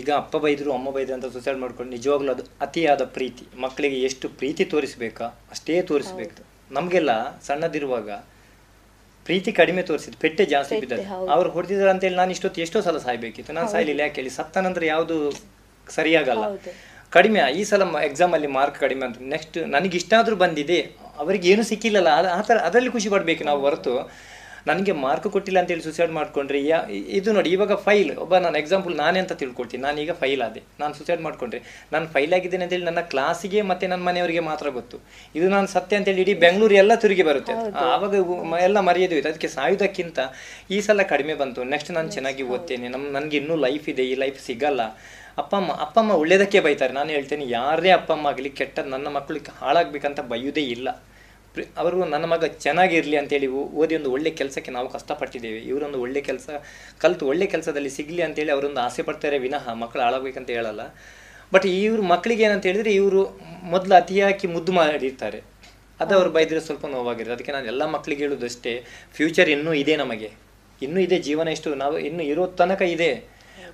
ಈಗ 0.00 0.10
ಅಪ್ಪ 0.20 0.36
ಬೈದ್ರು, 0.44 0.70
ಅಮ್ಮ 0.76 0.88
ಬೈದ್ರು 0.94 1.14
ಅಂತ 1.16 1.26
ಸುಸೈಡ್ 1.34 1.58
ಮಾಡ್ಕೊಂಡು 1.62 1.90
ನಿಜವಾಗ್ಲೂ 1.96 2.30
ಅದು 2.36 2.44
ಅತಿಯಾದ 2.66 3.02
ಪ್ರೀತಿ. 3.16 3.44
ಮಕ್ಕಳಿಗೆ 3.64 3.98
ಎಷ್ಟು 4.08 4.26
ಪ್ರೀತಿ 4.40 4.64
ತೋರಿಸ್ಬೇಕಾ, 4.72 5.26
ಅಷ್ಟೇ 5.54 5.74
ತೋರಿಸ್ಬೇಕು. 5.90 6.42
ನಮಗೆಲ್ಲ 6.76 7.12
ಸಣ್ಣದಿರುವಾಗ 7.48 8.10
ಪ್ರೀತಿ 9.24 9.52
ಕಡಿಮೆ 9.52 9.82
ತೋರಿಸಿದ್ದು 9.82 10.18
ಪೆಟ್ಟೆ 10.18 10.44
ಜಾಸ್ತಿ 10.44 10.80
ಬಿದ್ದಾರೆ 10.80 11.02
ಬಿದ್ದದ್ದು. 11.02 11.30
ಅವ್ರು 11.30 11.50
ಹೊಡೆದಿದ್ರು 11.50 11.90
ಅಂತೇಳಿ 11.90 12.16
ನಾನು 12.16 12.30
ಇಷ್ಟೊತ್ತು 12.30 12.60
ಎಷ್ಟೋ 12.60 12.80
ಸಲ 12.80 12.98
ಸಾಯ್ಬೇಕಿತ್ತು. 12.98 13.52
ನಾನು 13.52 13.68
ಸಾಯ್ಲಿಲ್ಲ 13.70 14.00
ಯಾಕೆ 14.00 14.14
ಹೇಳಿ? 14.14 14.30
ಸತ್ತ 14.30 14.58
ನಂತರ 14.58 14.84
ಯಾವುದು 14.84 15.16
ಸರಿಯಾಗಲ್ಲ. 15.90 16.44
ಕಡಿಮೆ 17.10 17.40
ಈ 17.52 17.64
ಸಲ 17.64 17.82
ಎಕ್ಸಾಮ್ 18.04 18.32
ಅಲ್ಲಿ 18.32 18.46
ಮಾರ್ಕ್ 18.46 18.78
ಕಡಿಮೆ 18.78 19.06
ಅಂತ. 19.06 19.16
ನೆಕ್ಸ್ಟ್ 19.20 19.58
ನನಗೆ 19.68 19.96
ಇಷ್ಟಾದ್ರೂ 19.96 20.36
ಬಂದಿದೆ. 20.36 20.78
ಅವರಿಗೆ 21.18 21.48
ಏನು 21.48 21.62
ಸಿಕ್ಕಿಲ್ಲಲ್ಲ. 21.62 22.08
ಆ 22.38 22.40
ಥರ 22.40 22.56
ಅದರಲ್ಲಿ 22.56 22.90
ಖುಷಿ 22.90 23.08
ಪಡ್ಬೇಕು 23.08 23.44
ನಾವು 23.44 23.60
ಹೊರತು. 23.60 23.94
ನನಗೆ 24.68 24.92
ಮಾರ್ಕ್ 25.04 25.26
ಕೊಟ್ಟಿಲ್ಲ 25.34 25.58
ಅಂತೇಳಿ 25.62 25.84
ಸುಸೈಡ್ 25.86 26.12
ಮಾಡ್ಕೊಂಡ್ರೆ 26.18 26.58
ಯಾ 26.68 26.78
ಇದು 27.18 27.30
ನೋಡಿ 27.36 27.50
ಇವಾಗ 27.56 27.74
ಫೈಲ್ 27.86 28.10
ಒಬ್ಬ 28.24 28.38
ನಾನು 28.44 28.56
ಎಕ್ಸಾಂಪಲ್ 28.62 28.94
ನಾನೇ 29.02 29.18
ಅಂತ 29.22 29.34
ತಿಳ್ಕೊಳ್ತೀನಿ. 29.42 29.82
ನಾನೀಗ 29.86 30.12
ಫೈಲ್ 30.22 30.42
ಆದೆ. 30.46 30.60
ನಾನು 30.82 30.92
ಸುಸೈಡ್ 30.98 31.22
ಮಾಡ್ಕೊಂಡ್ರೆ 31.26 31.60
ನಾನು 31.94 32.06
ಫೈಲ್ 32.14 32.34
ಆಗಿದ್ದೇನೆ 32.38 32.64
ಅಂತೇಳಿ 32.66 32.86
ನನ್ನ 32.90 33.02
ಕ್ಲಾಸಿಗೆ 33.14 33.62
ಮತ್ತೆ 33.70 33.86
ನನ್ನ 33.92 34.02
ಮನೆಯವರಿಗೆ 34.10 34.44
ಮಾತ್ರ 34.50 34.66
ಗೊತ್ತು. 34.78 34.98
ಇದು 35.38 35.48
ನಾನು 35.56 35.68
ಸತ್ಯ 35.76 36.00
ಅಂತೇಳಿ 36.00 36.22
ಇಡೀ 36.24 36.34
ಬೆಂಗಳೂರು 36.46 36.76
ಎಲ್ಲ 36.82 36.94
ತಿರುಗಿ 37.04 37.26
ಬರುತ್ತೆ. 37.30 37.54
ಆವಾಗ 37.94 38.14
ಎಲ್ಲ 38.68 38.80
ಮರೆಯೋದು 38.90 39.16
ಇತ್ತು 39.18 39.30
ಅದಕ್ಕೆ 39.32 39.50
ಸಾಯೋದಕ್ಕಿಂತ 39.56 40.18
ಈ 40.76 40.78
ಸಲ 40.88 41.02
ಕಡಿಮೆ 41.14 41.36
ಬಂತು. 41.42 41.62
ನೆಕ್ಸ್ಟ್ 41.74 41.92
ನಾನು 41.98 42.10
ಚೆನ್ನಾಗಿ 42.16 42.44
ಓದ್ತೇನೆ. 42.54 42.88
ನಮ್ಮ 42.94 43.06
ನನಗೆ 43.18 43.36
ಇನ್ನೂ 43.42 43.56
ಲೈಫ್ 43.66 43.88
ಇದೆ. 43.94 44.06
ಈ 44.12 44.16
ಲೈಫ್ 44.24 44.40
ಸಿಗಲ್ಲ. 44.48 44.82
ಅಪ್ಪ 45.42 45.52
ಅಮ್ಮ 45.60 45.72
ಅಪ್ಪ 45.84 45.96
ಅಮ್ಮ 46.00 46.12
ಒಳ್ಳೇದಕ್ಕೆ 46.22 46.58
ಬೈತಾರೆ. 46.66 46.92
ನಾನು 47.00 47.10
ಹೇಳ್ತೇನೆ 47.16 47.44
ಯಾರೇ 47.58 47.90
ಅಪ್ಪ 47.98 48.10
ಅಮ್ಮ 48.16 48.30
ಆಗಲಿ 48.32 48.50
ಕೆಟ್ಟ 48.60 48.78
ನನ್ನ 48.94 49.08
ಮಕ್ಕಳಿಗೆ 49.16 49.52
ಹಾಳಾಗ್ಬೇಕಂತ 49.60 50.20
ಬಯ್ಯೋದೇ 50.32 50.64
ಇಲ್ಲ. 50.74 50.88
ಅವರು 51.78 52.04
ನನ್ನ 52.04 52.24
ಮಗ 52.24 52.44
ಚೆನ್ನಾಗಿರಲಿ 52.44 53.16
ಅಂತೇಳಿ 53.16 53.46
ಓದಿ 53.46 53.96
ಒಂದು 53.96 54.10
ಒಳ್ಳೆ 54.12 54.30
ಕೆಲಸಕ್ಕೆ 54.30 54.70
ನಾವು 54.70 54.88
ಕಷ್ಟಪಟ್ಟಿದ್ದೇವೆ 54.88 55.58
ಇವರೊಂದು 55.58 56.00
ಒಳ್ಳೆ 56.00 56.20
ಕೆಲಸ 56.20 56.48
ಕಲಿತು 56.98 57.26
ಒಳ್ಳೆ 57.26 57.46
ಕೆಲಸದಲ್ಲಿ 57.46 57.90
ಸಿಗಲಿ 57.90 58.22
ಅಂತೇಳಿ 58.22 58.50
ಅವರೊಂದು 58.50 58.80
ಆಸೆ 58.80 59.02
ಪಡ್ತಾರೆ 59.02 59.38
ವಿನಃ 59.38 59.72
ಮಕ್ಕಳು 59.72 60.02
ಹಾಳಾಗಬೇಕಂತ 60.02 60.50
ಹೇಳಲ್ಲ. 60.50 60.80
ಬಟ್ 61.54 61.66
ಇವ್ರ 61.66 62.00
ಮಕ್ಕಳಿಗೆ 62.00 62.42
ಏನಂತ 62.42 62.66
ಹೇಳಿದ್ರೆ 62.66 62.92
ಇವರು 62.94 63.40
ಮೊದಲು 63.62 63.94
ಅತಿಯಾಗಿ 63.94 64.46
ಮುದ್ದು 64.46 64.72
ಮಾಡಿರ್ತಾರೆ. 64.72 65.42
ಅದು 66.00 66.14
ಅವ್ರು 66.14 66.30
ಬೈದ್ರೆ 66.30 66.60
ಸ್ವಲ್ಪ 66.60 66.86
ನೋವಾಗಿರುತ್ತೆ. 66.86 67.34
ಅದಕ್ಕೆ 67.34 67.52
ನಾನು 67.52 67.66
ಎಲ್ಲ 67.66 67.84
ಮಕ್ಕಳಿಗೆ 67.86 68.22
ಹೇಳೋದಷ್ಟೇ 68.24 68.84
ಫ್ಯೂಚರ್ 69.16 69.48
ಇನ್ನೂ 69.48 69.72
ಇದೆ 69.72 69.96
ನಮಗೆ. 69.96 70.30
ಇನ್ನೂ 70.82 71.00
ಇದೆ 71.00 71.18
ಜೀವನ 71.18 71.48
ಎಷ್ಟು 71.48 71.74
ನಾವು 71.74 71.98
ಇನ್ನೂ 71.98 72.22
ಇರೋ 72.22 72.46
ತನಕ 72.46 72.82
ಇದೆ. 72.82 73.10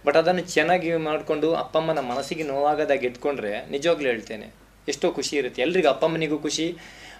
ಬಟ್ 0.07 0.17
ಅದನ್ನು 0.17 0.43
ಚೆನ್ನಾಗಿ 0.43 0.97
ಮಾಡಿಕೊಂಡು 0.97 1.55
ಅಪ್ಪ 1.55 1.79
ಅಮ್ಮನ 1.79 1.99
ಮನಸ್ಸಿಗೆ 1.99 2.43
ನೋವಾಗದಾಗಿ 2.43 3.07
ಇಟ್ಕೊಂಡ್ರೆ 3.07 3.71
ನಿಜವಾಗ್ಲೂ 3.71 4.09
ಹೇಳ್ತೇನೆ 4.09 4.55
ಎಷ್ಟೋ 4.89 5.13
ಖುಷಿ 5.13 5.37
ಇರುತ್ತೆ. 5.37 5.63
ಎಲ್ರಿಗೂ 5.63 5.89
ಅಪ್ಪ 5.89 6.05
ಅಮ್ಮನಿಗೂ 6.05 6.39
ಖುಷಿ 6.39 6.77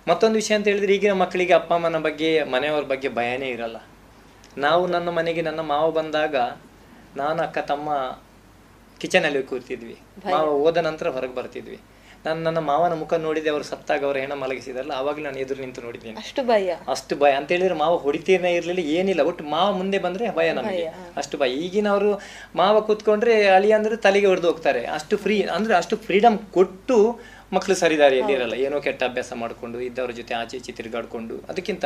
ಮತ್ತೊಂದು 0.09 0.35
ವಿಷಯ 0.35 0.55
ಅಂತ 0.55 0.69
ಹೇಳಿದ್ರೆ 0.69 0.95
ಈಗಿನ 0.95 1.13
ಮಕ್ಕಳಿಗೆ 1.13 1.53
ಅಪ್ಪ 1.53 1.75
ಅಮ್ಮನ 1.75 1.99
ಬಗ್ಗೆ 1.99 2.45
ಮನೆಯವ್ರ 2.45 2.85
ಬಗ್ಗೆ 2.85 3.09
ಭಯನೇ 3.09 3.49
ಇರಲ್ಲ. 3.49 3.77
ನಾವು 4.59 4.87
ನನ್ನ 4.87 5.09
ಮನೆಗೆ 5.09 5.43
ನನ್ನ 5.43 5.61
ಮಾವ 5.61 5.91
ಬಂದಾಗ 5.91 6.37
ನಾನು 7.17 7.43
ಅಕ್ಕ 7.43 7.59
ತಮ್ಮ 7.59 8.19
ಕಿಚನಲ್ಲಿ 8.99 9.43
ಕೂರ್ತಿದ್ವಿ 9.43 9.99
ಮಾವ 10.31 10.51
ಹೋದ 10.51 10.77
ನಂತರ 10.77 11.09
ಹೊರಗೆ 11.09 11.35
ಬರ್ತಿದ್ವಿ. 11.35 11.81
ನಾನು 12.27 12.43
ನನ್ನ 12.43 12.59
ಮಾವನ 12.59 12.95
ಮುಖ 12.95 13.15
ನೋಡಿದೆ 13.15 13.51
ಅವರು 13.51 13.65
ಸತ್ತಾಗ 13.65 14.05
ಅವ್ರ 14.05 14.17
ಹೆಣ 14.17 14.33
ಮಲಗಿಸಿದಾರಲ್ಲ 14.33 14.93
ಆವಾಗಲೂ 14.93 15.23
ನಾನು 15.25 15.39
ಎದುರು 15.39 15.61
ನಿಂತು 15.61 15.81
ನೋಡಿದ್ದೇನೆ. 15.81 16.17
ಅಷ್ಟು 16.17 16.43
ಭಯ. 16.43 16.75
ಅಷ್ಟು 16.89 17.17
ಭಯ. 17.17 17.33
ಅಂತ 17.33 17.53
ಹೇಳಿದ್ರೆ 17.53 17.75
ಮಾವ 17.75 17.97
ಹೊಡಿತೀರ್ನೇ 17.97 18.55
ಇರಲಿಲ್ಲ 18.55 18.91
ಏನಿಲ್ಲ. 18.91 19.21
ಒಟ್ಟು 19.21 19.45
ಮಾವ 19.45 19.73
ಮುಂದೆ 19.73 19.99
ಬಂದ್ರೆ 19.99 20.37
ಭಯ 20.37 20.53
ನಮಗೆ. 20.53 20.87
ಅಷ್ಟು 21.17 21.39
ಭಯ. 21.39 21.51
ಈಗಿನವರು 21.51 22.21
ಮಾವ 22.57 22.81
ಕೂತ್ಕೊಂಡ್ರೆ 22.81 23.47
ಅಳಿ 23.47 23.73
ಅಂದ್ರೆ 23.73 23.97
ತಲೆಗೆ 23.97 24.27
ಹೊಡೆದು 24.27 24.47
ಹೋಗ್ತಾರೆ. 24.47 24.87
ಅಷ್ಟು 24.87 25.17
ಫ್ರೀ 25.17 25.43
ಅಂದ್ರೆ 25.43 25.75
ಅಷ್ಟು 25.75 25.97
ಫ್ರೀಡಮ್ 25.97 26.39
ಕೊಟ್ಟು 26.39 27.21
ಮಕ್ಕಳು 27.55 27.75
ಸರಿದಾರಿಯಲ್ಲಿ 27.75 28.33
ಇರಲ್ಲ 28.33 28.55
ಏನೋ 28.67 28.77
ಕೆಟ್ಟ 28.81 29.03
ಅಭ್ಯಾಸ 29.11 29.33
ಮಾಡಿಕೊಂಡು 29.43 29.79
ಇದ್ದವ್ರ 29.87 30.13
ಜೊತೆ 30.19 30.35
ಆಚೆ 30.35 30.57
ಈಚೆ 30.57 30.73
ತಿರುಗಾಡಿಕೊಂಡು 30.73 31.37
ಅದಕ್ಕಿಂತ 31.51 31.85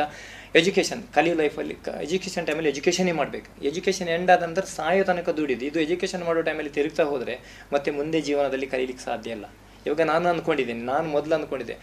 ಎಜುಕೇಶನ್ 0.59 1.01
ಕಲಿ 1.15 1.33
ಲೈಫಲ್ಲಿ 1.33 1.75
ಎಜುಕೇಶನ್ 2.07 2.47
ಟೈಮಲ್ಲಿ 2.47 2.69
ಎಜುಕೇಷನೇ 2.69 3.11
ಮಾಡಬೇಕು. 3.11 3.49
ಎಜುಕೇಷನ್ 3.69 4.09
ಎಂಡ್ 4.09 4.31
ಆದ 4.31 4.43
ನಂತರ 4.43 4.65
ಸಾಯೋ 4.77 5.03
ತನಕ 5.03 5.29
ದುಡಿದು 5.29 5.65
ಇದು 5.65 5.79
ಎಜುಕೇಷನ್ 5.79 6.23
ಮಾಡೋ 6.23 6.41
ಟೈಮಲ್ಲಿ 6.41 6.73
ತಿರುಗ್ತಾ 6.77 7.03
ಹೋದರೆ 7.03 7.35
ಮತ್ತೆ 7.73 7.91
ಮುಂದೆ 7.91 8.21
ಜೀವನದಲ್ಲಿ 8.21 8.67
ಕಲೀಲಿಕ್ಕೆ 8.67 9.03
ಸಾಧ್ಯ 9.03 9.37
ಇಲ್ಲ. 9.37 9.45
ಇವಾಗ 9.87 10.01
ನಾನು 10.01 10.29
ಅಂದ್ಕೊಂಡಿದ್ದೀನಿ 10.29 10.83
ನಾನು 10.93 11.07
ಮೊದಲು 11.09 11.35
ಅಂದ್ಕೊಂಡಿದ್ದೆ 11.35 11.77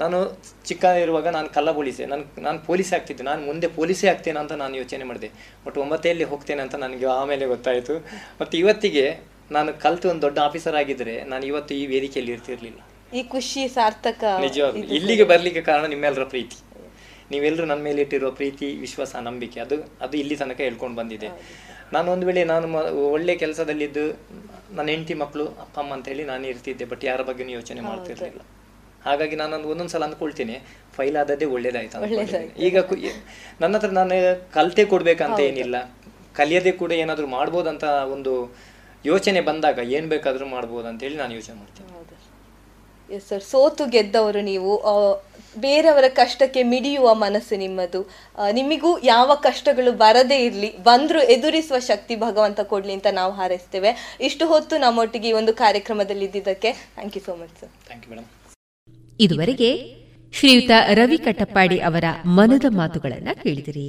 ನಾನು 0.00 0.18
ಚಿಕ್ಕ 0.64 0.84
ಇರುವಾಗ 1.04 1.28
ನಾನು 1.36 1.48
ಕಲ್ಲ 1.48 1.70
ಪೊಲೀಸೆ 1.72 2.06
ನಾನು 2.06 2.24
ನಾನು 2.42 2.58
ಪೊಲೀಸ್ 2.66 2.92
ಆಗ್ತಿದ್ದೆ 2.94 3.24
ನಾನು 3.30 3.40
ಮುಂದೆ 3.46 3.68
ಪೊಲೀಸೇ 3.78 4.08
ಆಗ್ತೇನೆ 4.08 4.38
ಅಂತ 4.40 4.52
ನಾನು 4.64 4.76
ಯೋಚನೆ 4.76 5.04
ಮಾಡಿದೆ. 5.04 5.30
ಬಟ್ 5.66 5.78
ಒಂಬತ್ತೆಯಲ್ಲಿ 5.78 6.24
ಹೋಗ್ತೇನೆ 6.24 6.62
ಅಂತ 6.62 6.74
ನನಗೆ 6.74 7.06
ಆಮೇಲೆ 7.20 7.46
ಗೊತ್ತಾಯಿತು. 7.46 7.96
ಮತ್ತು 8.40 8.56
ಇವತ್ತಿಗೆ 8.58 9.06
ನಾನು 9.56 9.72
ಕಲಿತು 9.84 10.08
ಒಂದು 10.08 10.22
ದೊಡ್ಡ 10.22 10.38
ಆಫೀಸರ್ 10.38 10.76
ಆಗಿದ್ರೆ 10.76 11.24
ನಾನು 11.24 11.46
ಇವತ್ತು 11.46 11.74
ಈ 11.74 11.86
ವೇದಿಕೆಯಲ್ಲಿ 11.86 12.32
ಇರ್ತಿರ್ಲಿಲ್ಲ. 12.32 12.80
ಈ 13.16 13.20
ಖುಷಿ 13.34 13.62
ಸಾರ್ಥಕ 13.76 14.22
ನಿಜವಾಗ್ಲು. 14.46 14.82
ಇಲ್ಲಿಗೆ 14.96 15.24
ಬರ್ಲಿಕ್ಕೆ 15.30 15.62
ಕಾರಣ 15.68 15.84
ನಿಮ್ಮೆಲ್ಲರ 15.92 16.24
ಪ್ರೀತಿ. 16.34 16.58
ನೀವೆಲ್ಲರೂ 17.32 17.64
ನನ್ನ 17.70 17.82
ಮೇಲೆ 17.88 18.00
ಇಟ್ಟಿರುವ 18.04 18.30
ಪ್ರೀತಿ 18.40 18.66
ವಿಶ್ವಾಸ 18.84 19.12
ನಂಬಿಕೆ 19.28 19.58
ಅದು 19.64 19.76
ಅದು 20.04 20.14
ಇಲ್ಲಿ 20.22 20.36
ತನಕ 20.42 20.60
ಹೇಳ್ಕೊಂಡು 20.66 20.96
ಬಂದಿದೆ. 21.00 21.28
ನಾನು 21.94 22.08
ಒಂದು 22.14 22.24
ವೇಳೆ 22.28 22.42
ನಾನು 22.52 22.66
ಒಳ್ಳೆ 23.16 23.34
ಕೆಲಸದಲ್ಲಿದ್ದು 23.42 24.04
ನನ್ನ 24.76 24.88
ಹೆಂಡತಿ 24.94 25.14
ಮಕ್ಕಳು 25.22 25.44
ಅಪ್ಪ 25.64 25.76
ಅಮ್ಮ 25.82 25.92
ಅಂತ 25.96 26.06
ಹೇಳಿ 26.12 26.24
ನಾನು 26.32 26.46
ಇರ್ತಿದ್ದೆ 26.52 26.86
ಬಟ್ 26.92 27.04
ಯಾರ 27.10 27.20
ಬಗ್ಗೆನೂ 27.28 27.52
ಯೋಚನೆ 27.58 27.82
ಮಾಡ್ತಿರ್ಲಿಲ್ಲ. 27.88 28.40
ಹಾಗಾಗಿ 29.06 29.36
ನಾನು 29.42 29.52
ಒಂದು 29.58 29.68
ಒಂದೊಂದ್ಸಲ 29.72 30.04
ಅಂದ್ಕೊಳ್ತೀನಿ 30.08 30.56
ಫೈಲ್ 30.96 31.16
ಆದದ್ದೇ 31.22 31.46
ಒಳ್ಳೇದಾಯ್ತು 31.56 31.98
ಈಗ 32.68 32.76
ನನ್ನ 33.62 33.72
ಹತ್ರ 33.78 33.90
ನಾನು 34.00 34.16
ಕಲ್ತೆ 34.56 34.84
ಕೊಡ್ಬೇಕಂತ 34.92 35.40
ಏನಿಲ್ಲ. 35.50 35.76
ಕಲಿಯದೆ 36.40 36.72
ಕೂಡ 36.82 36.92
ಏನಾದರೂ 37.04 37.28
ಮಾಡ್ಬೋದಂತ 37.38 37.84
ಒಂದು 38.16 38.34
ಯೋಚನೆ 39.10 39.40
ಬಂದಾಗ 39.48 39.78
ಏನು 39.96 40.08
ಬೇಕಾದರೂ 40.14 40.46
ಮಾಡ್ಬೋದು 40.56 40.86
ಅಂತ 40.90 41.00
ಹೇಳಿ 41.06 41.18
ನಾನು 41.22 41.32
ಯೋಚನೆ 41.38 41.56
ಮಾಡ್ತೀನಿ. 41.62 41.88
ಎಸ್ 43.08 43.26
ಸರ್ 43.28 43.44
ಸೋತು 43.44 43.84
ಗೆದ್ದವರು 43.86 44.40
ನೀವು 44.42 44.72
ಆ, 44.84 44.94
ಬೇರೆಯವರ 45.56 46.06
ಕಷ್ಟಕ್ಕೆ 46.14 46.62
ಮಿಡಿಯುವ 46.64 47.14
ಮನಸ್ಸು 47.16 47.54
ನಿಮ್ಮದು. 47.56 48.00
ನಿಮಗೂ 48.38 48.56
ನಿಮಿಗೂ 48.58 48.90
ಯಾವ 49.04 49.30
ಕಷ್ಟಗಳು 49.42 49.92
ಬರದೇ 50.02 50.38
ಇರಲಿ 50.44 50.70
ಬಂದ್ರು 50.82 51.20
ಎದುರಿಸುವ 51.34 51.78
ಶಕ್ತಿ 51.86 52.16
ಭಗವಂತ 52.16 52.60
ಕೊಡಲಿ 52.70 52.92
ಅಂತ 52.92 53.06
ನಾವು 53.12 53.32
ಹಾರೈಸ್ತೇವೆ. 53.32 53.90
ಇಷ್ಟು 54.20 54.46
ಹೊತ್ತು 54.46 54.76
ನಮ್ಮೊಟ್ಟಿಗೆ 54.78 55.28
ಈ 55.28 55.32
ಒಂದು 55.32 55.54
ಕಾರ್ಯಕ್ರಮದಲ್ಲಿ 55.54 56.24
ಇದ್ದಿದ್ದಕ್ಕೆ 56.24 56.72
thank 56.94 57.16
you 57.16 57.24
so 57.24 57.34
much 57.36 57.56
sir 57.60 57.72
thank 57.86 58.04
you 58.06 58.12
madam 58.12 58.28
ಇದುವರೆಗೆ 59.20 59.70
ಶ್ರೀಯುತ 60.34 60.70
ರವಿ 60.92 61.18
ಕಟ್ಟಪ್ಪಾಡಿ 61.18 61.78
ಅವರ 61.80 62.04
ಮನದ 62.38 62.66
ಮಾತುಗಳನ್ನು 62.72 63.34
ಕೇಳಿದಿರಿ. 63.42 63.88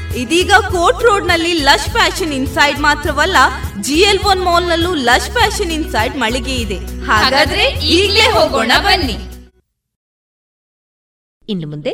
ಇದೀಗ 0.15 0.51
ಕೋರ್ಟ್ 0.51 1.03
ರೋಡ್ನಲ್ಲಿ 1.03 1.53
ಲಶ್ 1.53 1.89
ಫ್ಯಾಷನ್ 1.89 2.33
ಇನ್ಸೈಡ್ 2.33 2.79
ಮಾತ್ರವಲ್ಲ 2.79 3.37
ಜಿ 3.81 3.93
ಎಲ್ 3.93 4.19
ಒನ್ 4.19 4.43
ಮಾಲ್ 4.43 4.67
ನಲ್ಲೂ 4.67 4.95
ಲಶ್ 4.95 5.31
ಫ್ಯಾಷನ್ 5.31 5.71
ಇನ್ಸೈಡ್ 5.71 6.15
ಮಳಿಗೆ 6.15 6.55
ಇದೆ. 6.55 7.05
ಹಾಗಾದ್ರೆ 7.05 7.63
ಈಗಲೇ 7.69 8.31
ಹೋಗೋಣ 8.31 8.71
ಬನ್ನಿ. 8.79 9.17
ಇನ್ನು 11.49 11.67
ಮುಂದೆ 11.67 11.93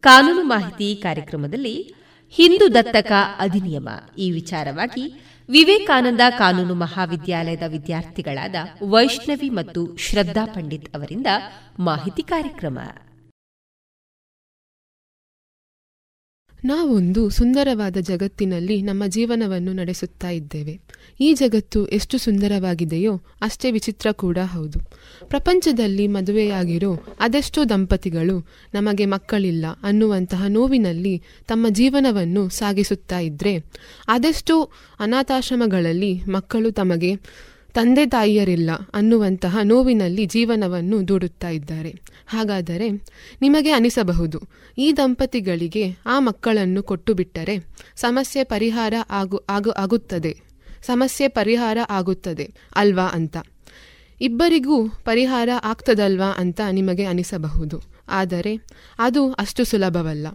ಕಾನೂನು 0.00 0.42
ಮಾಹಿತಿ 0.42 1.00
ಕಾರ್ಯಕ್ರಮದಲ್ಲಿ 1.02 1.94
ಹಿಂದೂ 2.30 2.74
ದತ್ತಕ 2.74 3.12
ಅಧಿನಿಯಮ. 3.38 3.88
ಈ 4.18 4.30
ವಿಚಾರವಾಗಿ 4.30 5.34
ವಿವೇಕಾನಂದ 5.48 6.20
ಕಾನೂನು 6.38 6.74
ಮಹಾವಿದ್ಯಾಲಯದ 6.74 7.62
ವಿದ್ಯಾರ್ಥಿಗಳಾದ 7.68 8.54
ವೈಷ್ಣವಿ 8.82 9.50
ಮತ್ತು 9.50 9.96
ಶ್ರದ್ಧಾ 9.96 10.46
ಪಂಡಿತ್ 10.46 10.96
ಅವರಿಂದ 10.96 11.26
ಮಾಹಿತಿ 11.78 12.22
ಕಾರ್ಯಕ್ರಮ. 12.22 12.78
ನಾವೊಂದು 16.66 17.30
ಸುಂದರವಾದ 17.30 17.96
ಜಗತ್ತಿನಲ್ಲಿ 18.00 18.82
ನಮ್ಮ 18.82 19.02
ಜೀವನವನ್ನು 19.06 19.72
ನಡೆಸುತ್ತಾ 19.72 20.30
ಇದ್ದೇವೆ. 20.30 20.74
ಈ 21.20 21.34
ಜಗತ್ತು 21.34 21.86
ಎಷ್ಟು 21.86 22.18
ಸುಂದರವಾಗಿದೆಯೋ 22.18 23.12
ಅಷ್ಟೇ 23.40 23.70
ವಿಚಿತ್ರ 23.70 24.12
ಕೂಡ 24.12 24.38
ಹೌದು. 24.44 24.78
ಪ್ರಪಂಚದಲ್ಲಿ 25.28 26.06
ಮದುವೆಯಾಗಿರೋ 26.06 26.92
ಅದೆಷ್ಟೋ 27.20 27.64
ದಂಪತಿಗಳು 27.64 28.36
ನಮಗೆ 28.74 29.04
ಮಕ್ಕಳಿಲ್ಲ 29.04 29.66
ಅನ್ನುವಂತಹ 29.82 30.44
ನೋವಿನಲ್ಲಿ 30.48 31.22
ತಮ್ಮ 31.46 31.66
ಜೀವನವನ್ನು 31.70 32.48
ಸಾಗಿಸುತ್ತಾ 32.48 33.18
ಇದ್ದರೆ 33.18 33.54
ಅದೆಷ್ಟೋ 34.08 34.56
ಅನಾಥಾಶ್ರಮಗಳಲ್ಲಿ 35.00 36.12
ಮಕ್ಕಳು 36.28 36.70
ತಮಗೆ 36.72 37.12
ತಂದೆ 37.76 38.04
ತಾಯಿಯರಿಲ್ಲ 38.06 38.70
ಅನ್ನುವಂತಹ 38.94 39.58
ನೋವಿನಲ್ಲಿ 39.62 40.24
ಜೀವನವನ್ನು 40.26 40.98
ದೂಡುತ್ತಾ 41.08 41.48
ಇದ್ದಾರೆ. 41.48 41.90
ಹಾಗಾದರೆ 42.26 42.86
ನಿಮಗೆ 43.40 43.70
ಅನಿಸಬಹುದು, 43.70 44.38
ಈ 44.78 44.86
ದಂಪತಿಗಳಿಗೆ 44.96 45.84
ಆ 46.06 46.16
ಮಕ್ಕಳನ್ನು 46.20 46.82
ಕೊಟ್ಟು 46.82 47.14
ಬಿಟ್ಟರೆ 47.14 47.56
ಸಮಸ್ಯೆ 47.96 48.44
ಪರಿಹಾರ 48.44 48.94
ಆಗು 49.10 49.38
ಆಗು, 49.48 49.70
ಆಗುತ್ತದೆ. 49.70 50.32
ಸಮಸ್ಯೆ 50.86 51.28
ಪರಿಹಾರ 51.28 51.78
ಆಗುತ್ತದೆ, 51.90 52.46
ಅಲ್ವಾ 52.76 53.06
ಅಂತ. 53.12 53.36
ಇಬ್ಬರಿಗೂ 54.20 54.76
ಪರಿಹಾರ 54.88 55.48
ಆಗ್ತದಲ್ವಾ 55.64 56.30
ಅಂತ 56.38 56.60
ನಿಮಗೆ 56.72 57.04
ಅನಿಸಬಹುದು. 57.04 57.78
ಆದರೆ 58.08 58.52
ಅದು 58.98 59.22
ಅಷ್ಟು 59.32 59.64
ಸುಲಭವಲ್ಲ. 59.64 60.26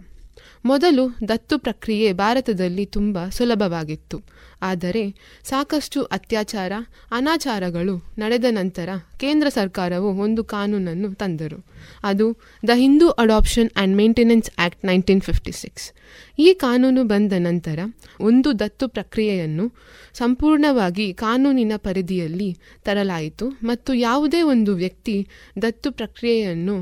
ಮೊದಲು 0.64 1.04
ದತ್ತು 1.28 1.58
ಪ್ರಕ್ರಿಯೆ 1.58 2.12
ಭಾರತದಲ್ಲಿ 2.12 2.86
ತುಂಬ 2.86 3.28
ಸುಲಭವಾಗಿತ್ತು. 3.28 4.18
ಆದರೆ 4.62 5.02
ಸಾಕಷ್ಟು 5.44 6.02
ಅತ್ಯಾಚಾರ, 6.02 6.72
ಅನಾಚಾರಗಳು 7.12 7.94
ನಡೆದ 8.18 8.44
ನಂತರ 8.50 8.88
ಕೇಂದ್ರ 9.18 9.48
ಸರ್ಕಾರವು 9.48 10.08
ಒಂದು 10.18 10.44
ಕಾನೂನನ್ನು 10.44 11.14
ತಂದರು. 11.14 11.58
ಅದು 12.02 12.26
the 12.66 12.70
Hindu 12.74 13.08
adoption 13.08 13.70
and 13.76 13.96
maintenance 13.96 14.50
act 14.58 14.84
nineteen 14.84 15.20
fifty 15.20 15.52
six. 15.52 15.92
ಈ 16.38 16.54
ಕಾನೂನು 16.54 17.04
ಬಂದ 17.04 17.32
ನಂತರ 17.38 17.78
ಒಂದು 18.20 18.58
ದತ್ತು 18.58 18.88
ಪ್ರಕ್ರಿಯೆಯನ್ನು 18.88 19.66
ಸಂಪೂರ್ಣವಾಗಿ 20.14 21.14
ಕಾನೂನಿನ 21.14 21.72
ಪರಿಧಿಯಲ್ಲಿ 21.76 22.56
ತರಲಾಯಿತು 22.84 23.48
ಮತ್ತು 23.48 23.94
ಯಾವುದೇ 23.94 24.42
ಒಂದು 24.42 24.74
ವ್ಯಕ್ತಿ 24.74 25.28
ದತ್ತು 25.62 25.92
ಪ್ರಕ್ರಿಯೆಯನ್ನು 25.92 26.76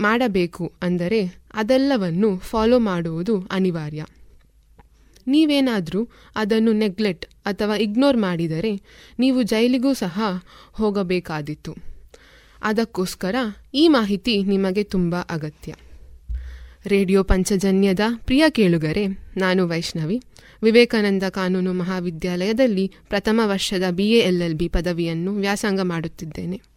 ಮಾಡಬೇಕು 0.00 0.72
ಅಂದರೆ 0.82 1.46
ಅದೆಲ್ಲವನ್ನು 1.54 2.38
ಫಾಲೋ 2.38 2.78
ಮಾಡುವುದು 2.78 3.48
ಅನಿವಾರ್ಯ. 3.50 4.04
ನೀವೇನಾದರೂ 5.26 6.08
ಅದನ್ನು 6.36 6.72
ನೆಗ್ಲೆಕ್ಟ್ 6.72 7.26
ಅಥವಾ 7.26 7.76
ಇಗ್ನೋರ್ 7.76 8.16
ಮಾಡಿದರೆ 8.16 8.80
ನೀವು 9.18 9.42
ಜೈಲಿಗೂ 9.42 9.92
ಸಹ 9.92 10.22
ಹೋಗಬೇಕಾದಿತ್ತು. 10.72 11.74
ಅದಕ್ಕೋಸ್ಕರ 12.62 13.36
ಈ 13.74 13.88
ಮಾಹಿತಿ 13.88 14.42
ನಿಮಗೆ 14.42 14.84
ತುಂಬ 14.84 15.16
ಅಗತ್ಯ. 15.16 15.74
ರೇಡಿಯೋ 16.86 17.22
ಪಂಚಜನ್ಯದ 17.22 18.00
ಪ್ರಿಯ 18.24 18.44
ಕೇಳುಗರೆ, 18.50 19.06
ನಾನು 19.36 19.68
ವೈಷ್ಣವಿ. 19.68 20.22
ವಿವೇಕಾನಂದ 20.62 21.22
ಕಾನೂನು 21.22 21.72
ಮಹಾವಿದ್ಯಾಲಯದಲ್ಲಿ 21.72 22.92
ಪ್ರಥಮ 23.08 23.40
ವರ್ಷದ 23.44 23.82
B 23.90 24.10
A 24.10 24.18
L 24.18 24.42
L 24.42 24.54
B 24.54 24.68
ಪದವಿಯನ್ನು 24.68 25.34
ವ್ಯಾಸಂಗ 25.34 25.80
ಮಾಡುತ್ತಿದ್ದೇನೆ. 25.80 26.75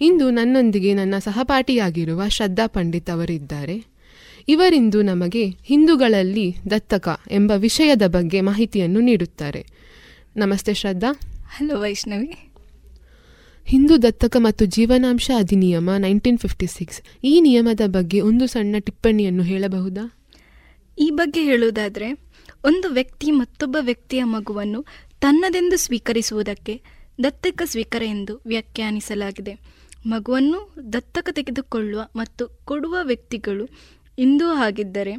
ಇಂದು 0.00 0.30
ನನ್ನೊಂದಿಗೆ 0.30 0.94
ನನ್ನ 0.94 1.14
ಸಹಪಾಠಿಯಾಗಿರುವ 1.18 2.28
ಶ್ರದ್ಧಾ 2.28 2.66
ಪಂಡಿತ್ 2.66 3.10
ಅವರಿದ್ದಾರೆ. 3.10 3.84
ಇವರಿಂದು 4.48 5.02
ನಮಗೆ 5.02 5.46
ಹಿಂದೂಗಳಲ್ಲಿ 5.46 6.56
ದತ್ತಕ 6.70 7.20
ಎಂಬ 7.30 7.52
ವಿಷಯದ 7.56 8.02
ಬಗ್ಗೆ 8.06 8.40
ಮಾಹಿತಿಯನ್ನು 8.40 9.00
ನೀಡುತ್ತಾರೆ. 9.00 9.66
ನಮಸ್ತೆ 10.36 10.74
ಶ್ರದ್ಧಾ. 10.74 11.20
ಹಲೋ 11.48 11.80
ವೈಷ್ಣವಿ 11.80 12.34
ಹಿಂದೂ 13.64 13.96
ದತ್ತಕ 13.96 14.36
ಮತ್ತು 14.40 14.64
ಜೀವನಾಂಶ 14.64 15.30
ಅಧಿನಿಯಮ 15.38 15.90
ನೈನ್ಟೀನ್ 15.98 16.38
ಫಿಫ್ಟಿ 16.38 16.66
ಸಿಕ್ಸ್ 16.66 17.02
ಈ 17.24 17.40
ನಿಯಮದ 17.40 17.80
ಬಗ್ಗೆ 17.86 18.20
ಒಂದು 18.20 18.46
ಸಣ್ಣ 18.46 18.76
ಟಿಪ್ಪಣಿಯನ್ನು 18.78 19.42
ಹೇಳಬಹುದಾ? 19.42 20.18
ಈ 20.98 21.10
ಬಗ್ಗೆ 21.10 21.42
ಹೇಳುವುದಾದರೆ 21.42 22.12
ಒಂದು 22.64 22.88
ವ್ಯಕ್ತಿ 22.88 23.30
ಮತ್ತೊಬ್ಬ 23.30 23.76
ವ್ಯಕ್ತಿಯ 23.80 24.24
ಮಗುವನ್ನು 24.24 24.84
ತನ್ನದೆಂದು 25.20 25.76
ಸ್ವೀಕರಿಸುವುದಕ್ಕೆ 25.76 26.82
ದತ್ತಕ 27.24 27.62
ಸ್ವೀಕಾರ 27.64 28.02
ಎಂದು 28.02 28.40
ವ್ಯಾಖ್ಯಾನಿಸಲಾಗಿದೆ. 28.46 29.77
ಮಗುವನ್ನು 30.06 30.74
ದತ್ತಕ 30.92 31.28
ತೆಗೆದುಕೊಳ್ಳುವ 31.32 32.00
ಮತ್ತು 32.16 32.48
ಕೊಡುವ 32.64 32.96
ವ್ಯಕ್ತಿಗಳು 33.02 33.64
ಹಿಂದೂ 34.18 34.48
ಆಗಿದ್ದರೆ 34.48 35.14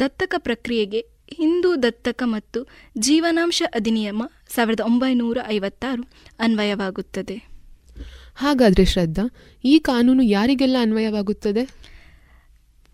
ದತ್ತಕ 0.00 0.34
ಪ್ರಕ್ರಿಯೆಗೆ 0.38 1.00
ಹಿಂದೂ 1.32 1.82
ದತ್ತಕ 1.82 2.22
ಮತ್ತು 2.26 2.68
ಜೀವನಾಂಶ 2.98 3.62
ಅಧಿನಿಯಮ 3.74 4.22
ಸಾವಿರದ 4.48 4.80
ಒಂಬೈನೂರ 4.80 5.38
ಐವತ್ತಾರು 5.46 6.02
ಅನ್ವಯವಾಗುತ್ತದೆ. 6.38 7.54
ಹಾಗಾದರೆ 8.34 8.84
ಶ್ರದ್ಧಾ 8.84 9.30
ಈ 9.64 9.78
ಕಾನೂನು 9.78 10.22
ಯಾರಿಗೆಲ್ಲ 10.22 10.76
ಅನ್ವಯವಾಗುತ್ತದೆ? 10.80 11.64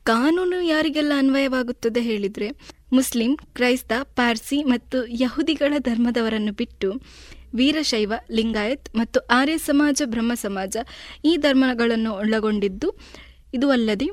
ಕಾನೂನು 0.04 0.62
ಯಾರಿಗೆಲ್ಲ 0.62 1.12
ಅನ್ವಯವಾಗುತ್ತದೆ 1.16 2.00
ಹೇಳಿದರೆ 2.00 2.50
ಮುಸ್ಲಿಂ 2.92 3.36
ಕ್ರೈಸ್ತ 3.36 3.92
ಪಾರ್ಸಿ 4.02 4.62
ಮತ್ತು 4.62 5.06
ಯಹುದಿಗಳ 5.06 5.74
ಧರ್ಮದವರನ್ನು 5.78 6.52
ಬಿಟ್ಟು 6.52 7.02
ವೀರಶೈವ 7.55 8.12
ಲಿಂಗಾಯತ್ 8.31 8.97
ಮತ್ತು 8.97 9.20
ಆರ್ಯ 9.20 9.59
ಸಮಾಜ 9.59 10.02
ಬ್ರಹ್ಮ 10.05 10.35
ಸಮಾಜ 10.35 10.77
ಈ 11.24 11.36
ಧರ್ಮಗಳನ್ನು 11.36 12.12
ಒಳಗೊಂಡಿದ್ದು 12.12 12.98
ಇದು 13.55 13.70
ಅಲ್ಲದೆ 13.70 14.09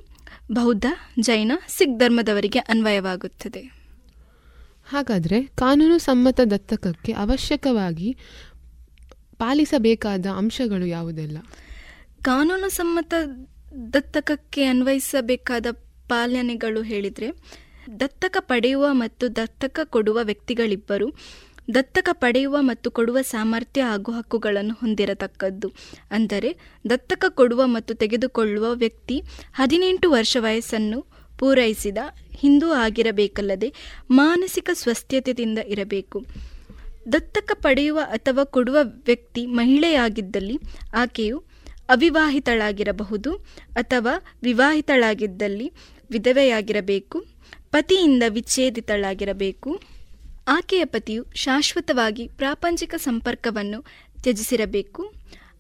ಬೌದ್ಧ 0.51 0.85
ಜೈನ 1.19 1.51
ಸಿಖ್ 1.68 1.99
ಧರ್ಮದವರಿಗೆ 1.99 2.59
ಅನ್ವಯವಾಗುತ್ತದೆ. 2.59 3.61
ಹಾಗಾದರೆ 4.89 5.43
ಕಾನೂನು 5.43 5.97
ಸಮ್ಮತ 5.97 6.39
ದತ್ತಕಕ್ಕೆ 6.41 7.11
ಅವಶ್ಯಕವಾಗಿ 7.11 8.18
ಪಾಲಿಸಬೇಕಾದ 9.39 10.26
ಅಂಶಗಳು 10.38 10.85
ಯಾವುದೆಲ್ಲ? 10.85 11.38
ಕಾನೂನು 12.23 12.69
ಸಮ್ಮತ 12.69 13.14
ದತ್ತಕಕ್ಕೆ 13.93 14.64
ಅನ್ವಯಿಸಬೇಕಾದ 14.64 15.65
ಪಾಲನೆಗಳು 16.07 16.81
ಹೇಳಿದರೆ 16.81 17.31
ದತ್ತಕ 17.99 18.38
ಪಡೆಯುವ 18.39 18.88
ಮತ್ತು 18.91 19.35
ದತ್ತಕ 19.35 19.80
ಕೊಡುವ 19.84 20.19
ವ್ಯಕ್ತಿಗಳಿಬ್ಬರು 20.23 21.07
ದತ್ತಕ 21.73 22.10
ಪಡೆಯುವ 22.11 22.57
ಮತ್ತು 22.60 22.91
ಕೊಡುವ 22.91 23.22
ಸಾಮರ್ಥ್ಯ 23.22 23.81
ಹಾಗೂ 23.81 24.11
ಹಕ್ಕುಗಳನ್ನು 24.11 24.73
ಹೊಂದಿರತಕ್ಕದ್ದು. 24.73 25.72
ಅಂದರೆ, 26.11 26.57
ದತ್ತಕ 26.89 27.26
ಕೊಡುವ 27.30 27.68
ಮತ್ತು 27.68 27.94
ತೆಗೆದುಕೊಳ್ಳುವ 27.94 28.73
ವ್ಯಕ್ತಿ 28.73 29.22
ಹದಿನೆಂಟು 29.53 30.11
ವರ್ಷ 30.11 30.38
ವಯಸ್ಸನ್ನು 30.39 31.06
ಪೂರೈಸಿದ 31.39 31.98
ಹಿಂದೂ 32.35 32.72
ಆಗಿರಬೇಕಲ್ಲದೆ 32.72 33.73
ಮಾನಸಿಕ 34.11 34.69
ಸ್ವಸ್ಥತೆಯಿಂದ 34.73 35.60
ಇರಬೇಕು. 35.60 36.26
ದತ್ತಕ 37.14 37.52
ಪಡೆಯುವ 37.53 37.99
ಅಥವಾ 38.03 38.44
ಕೊಡುವ 38.44 38.77
ವ್ಯಕ್ತಿ 38.84 39.45
ಮಹಿಳೆಯಾಗಿದ್ದಲ್ಲಿ 39.45 40.60
ಆಕೆಯು 40.94 41.44
ಅವಿವಾಹಿತಳಾಗಿರಬಹುದು 41.89 43.35
ಅಥವಾ 43.73 44.38
ವಿವಾಹಿತಳಾಗಿದ್ದಲ್ಲಿ 44.44 45.72
ವಿಧವೆಯಾಗಿರಬೇಕು, 46.11 47.26
ಪತಿಯಿಂದ 47.72 48.23
ವಿಚ್ಛೇದಿತಳಾಗಿರಬೇಕು. 48.30 49.97
ಆಕೆಯ 50.48 50.86
ಪತಿಯು 50.86 51.26
ಶಾಶ್ವತವಾಗಿ 51.36 52.28
ಪ್ರಾಪಂಚಿಕ 52.28 52.95
ಸಂಪರ್ಕವನ್ನು 52.98 53.86
ತ್ಯಜಿಸಿರಬೇಕು. 54.24 55.14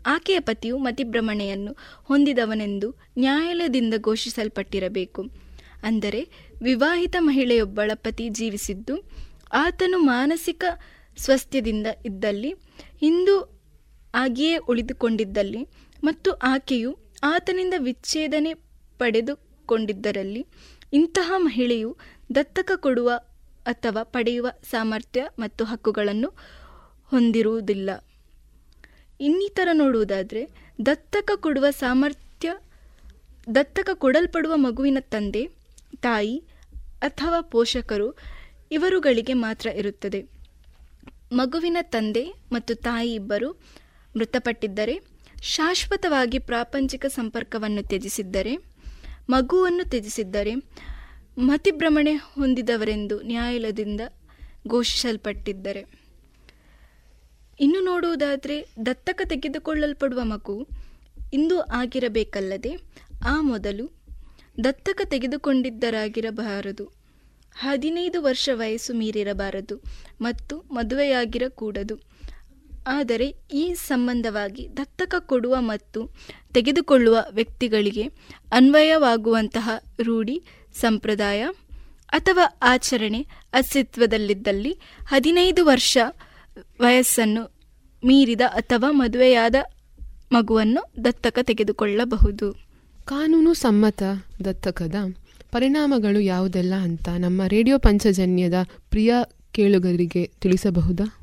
ಆಕೆಯ 0.05 0.39
ಪತಿಯು 0.39 0.77
ಮತಿಭ್ರಮಣೆಯನ್ನು 0.77 1.75
ಹೊಂದಿದವನೆಂದು 2.05 2.95
ನ್ಯಾಯಾಲಯದಿಂದ 3.17 3.93
ಘೋಷಿಸಲ್ಪಟ್ಟಿರಬೇಕು. 3.97 5.21
ಅಂದರೆ, 5.83 6.21
ವಿವಾಹಿತ 6.61 7.15
ಮಹಿಳೆಯೊಬ್ಬಳ 7.19 7.91
ಪತಿ 7.95 8.29
ಜೀವಿಸಿದ್ದು, 8.29 8.95
ಆತನು 9.53 9.97
ಮಾನಸಿಕ 9.97 10.63
ಸ್ವಾಸ್ಥ್ಯದಿಂದ 11.17 11.87
ಇದ್ದಲ್ಲಿ, 12.05 12.51
ಹಿಂದೂ 12.99 13.35
ಆಗಿಯೇ 14.13 14.57
ಉಳಿದುಕೊಂಡಿದ್ದಲ್ಲಿ 14.57 15.67
ಮತ್ತು 16.03 16.31
ಆಕೆಯು 16.31 16.97
ಆತನಿಂದ 17.23 17.73
ವಿಚ್ಛೇದನೆ 17.77 18.53
ಪಡೆದುಕೊಂಡಿದ್ದರಲ್ಲಿ 18.97 20.45
ಇಂತಹ 20.93 21.33
ಮಹಿಳೆಯು 21.37 21.97
ದತ್ತಕ 22.35 22.71
ಕೊಡುವ 22.75 23.11
ಅಥವಾ 23.67 24.03
ಪಡೆಯುವ 24.03 24.47
ಸಾಮರ್ಥ್ಯ 24.69 25.29
ಮತ್ತು 25.39 25.65
ಹಕ್ಕುಗಳನ್ನು 25.65 26.29
ಹೊಂದಿರುವುದಿಲ್ಲ. 27.05 27.89
ಇನ್ನಿತರ 29.19 29.69
ನೋಡುವುದಾದರೆ, 29.73 30.41
ದತ್ತಕ 30.85 31.31
ಕೊಡುವ 31.35 31.65
ಸಾಮರ್ಥ್ಯ, 31.69 32.49
ದತ್ತಕ 33.55 33.89
ಕೊಡಲ್ಪಡುವ 33.93 34.53
ಮಗುವಿನ 34.55 34.97
ತಂದೆ, 35.01 35.43
ತಾಯಿ 36.01 36.35
ಅಥವಾ 37.01 37.41
ಪೋಷಕರು 37.41 38.17
ಇವರುಗಳಿಗೆ 38.71 39.33
ಮಾತ್ರ 39.33 39.67
ಇರುತ್ತದೆ. 39.67 40.19
ಮಗುವಿನ 41.31 41.77
ತಂದೆ 41.81 42.23
ಮತ್ತು 42.51 42.75
ತಾಯಿ 42.75 43.13
ಇಬ್ಬರು 43.13 43.51
ಮೃತಪಟ್ಟಿದ್ದರೆ, 44.17 44.95
ಶಾಶ್ವತವಾಗಿ 45.41 46.39
ಪ್ರಾಪಂಚಿಕ 46.39 47.05
ಸಂಪರ್ಕವನ್ನು 47.05 47.83
ತ್ಯಜಿಸಿದ್ದರೆ, 47.83 48.53
ಮಗುವನ್ನು 49.29 49.89
ತ್ಯಜಿಸಿದ್ದರೆ 49.89 50.53
ಮತಿಭ್ರಮಣೆ 51.37 52.13
ಹೊಂದಿದವರೆಂದು 52.13 53.21
ನ್ಯಾಯಾಲಯದಿಂದ 53.21 54.01
ಘೋಷಿಸಲ್ಪಟ್ಟಿದ್ದರೆ. 54.67 55.81
ಇನ್ನು 57.59 57.79
ನೋಡುವುದಾದರೆ 57.79 58.67
ದತ್ತಕ 58.85 59.21
ತೆಗೆದುಕೊಳ್ಳಲ್ಪಡುವ 59.29 60.19
ಮಗು 60.23 60.67
ಇಂದು 61.33 61.59
ಆಗಿರಬೇಕಲ್ಲದೆ 61.59 62.71
ಆ 63.25 63.41
ಮೊದಲು 63.41 63.91
ದತ್ತಕ 64.63 65.01
ತೆಗೆದುಕೊಂಡಿದ್ದರಾಗಿರಬಾರದು. 65.05 66.85
ಹದಿನೈದು 67.55 68.21
ವರ್ಷ 68.21 68.49
ವಯಸ್ಸು 68.53 68.93
ಮೀರಿರಬಾರದು 68.93 69.81
ಮತ್ತು 70.21 70.57
ಮದುವೆಯಾಗಿರಕೂಡದು. 70.71 72.17
ಆದರೆ 72.87 73.33
ಈ 73.53 73.73
ಸಂಬಂಧವಾಗಿ 73.73 74.77
ದತ್ತಕ 74.77 75.15
ಕೊಡುವ 75.19 75.55
ಮತ್ತು 75.59 76.09
ತೆಗೆದುಕೊಳ್ಳುವ 76.53 77.25
ವ್ಯಕ್ತಿಗಳಿಗೆ 77.31 78.03
ಅನ್ವಯವಾಗುವಂತಹ 78.51 79.69
ರೂಢಿ 80.01 80.43
ಸಂಪ್ರದಾಯ 80.79 81.47
ಅಥವಾ 82.07 82.57
ಆಚರಣೆ 82.63 83.25
ಅಸ್ತಿತ್ವದಲ್ಲಿದ್ದಲ್ಲಿ 83.53 84.79
ಹದಿನೈದು 85.07 85.65
ವರ್ಷ 85.65 85.97
ವಯಸ್ಸನ್ನು 86.79 87.43
ಮೀರಿದ 88.05 88.41
ಅಥವಾ 88.41 88.91
ಮದುವೆಯಾದ 88.91 89.55
ಮಗುವನ್ನು 90.31 91.05
ದತ್ತಕ 91.05 91.39
ತೆಗೆದುಕೊಳ್ಳಬಹುದು. 91.41 92.51
ಕಾನೂನು 93.05 93.53
ಸಮ್ಮತ 93.53 94.03
ದತ್ತಕದ 94.45 94.95
ಪರಿಣಾಮಗಳು 95.51 96.19
ಯಾವುದೆಲ್ಲ 96.19 96.73
ಅಂತ 96.73 97.09
ನಮ್ಮ 97.09 97.41
ರೇಡಿಯೋ 97.47 97.77
ಪಂಚಜನ್ಯದ 97.77 98.53
ಪ್ರಿಯ 98.89 99.13
ಕೇಳುಗರಿಗೆ 99.51 100.31
ತಿಳಿಸಬಹುದಾ? 100.41 101.17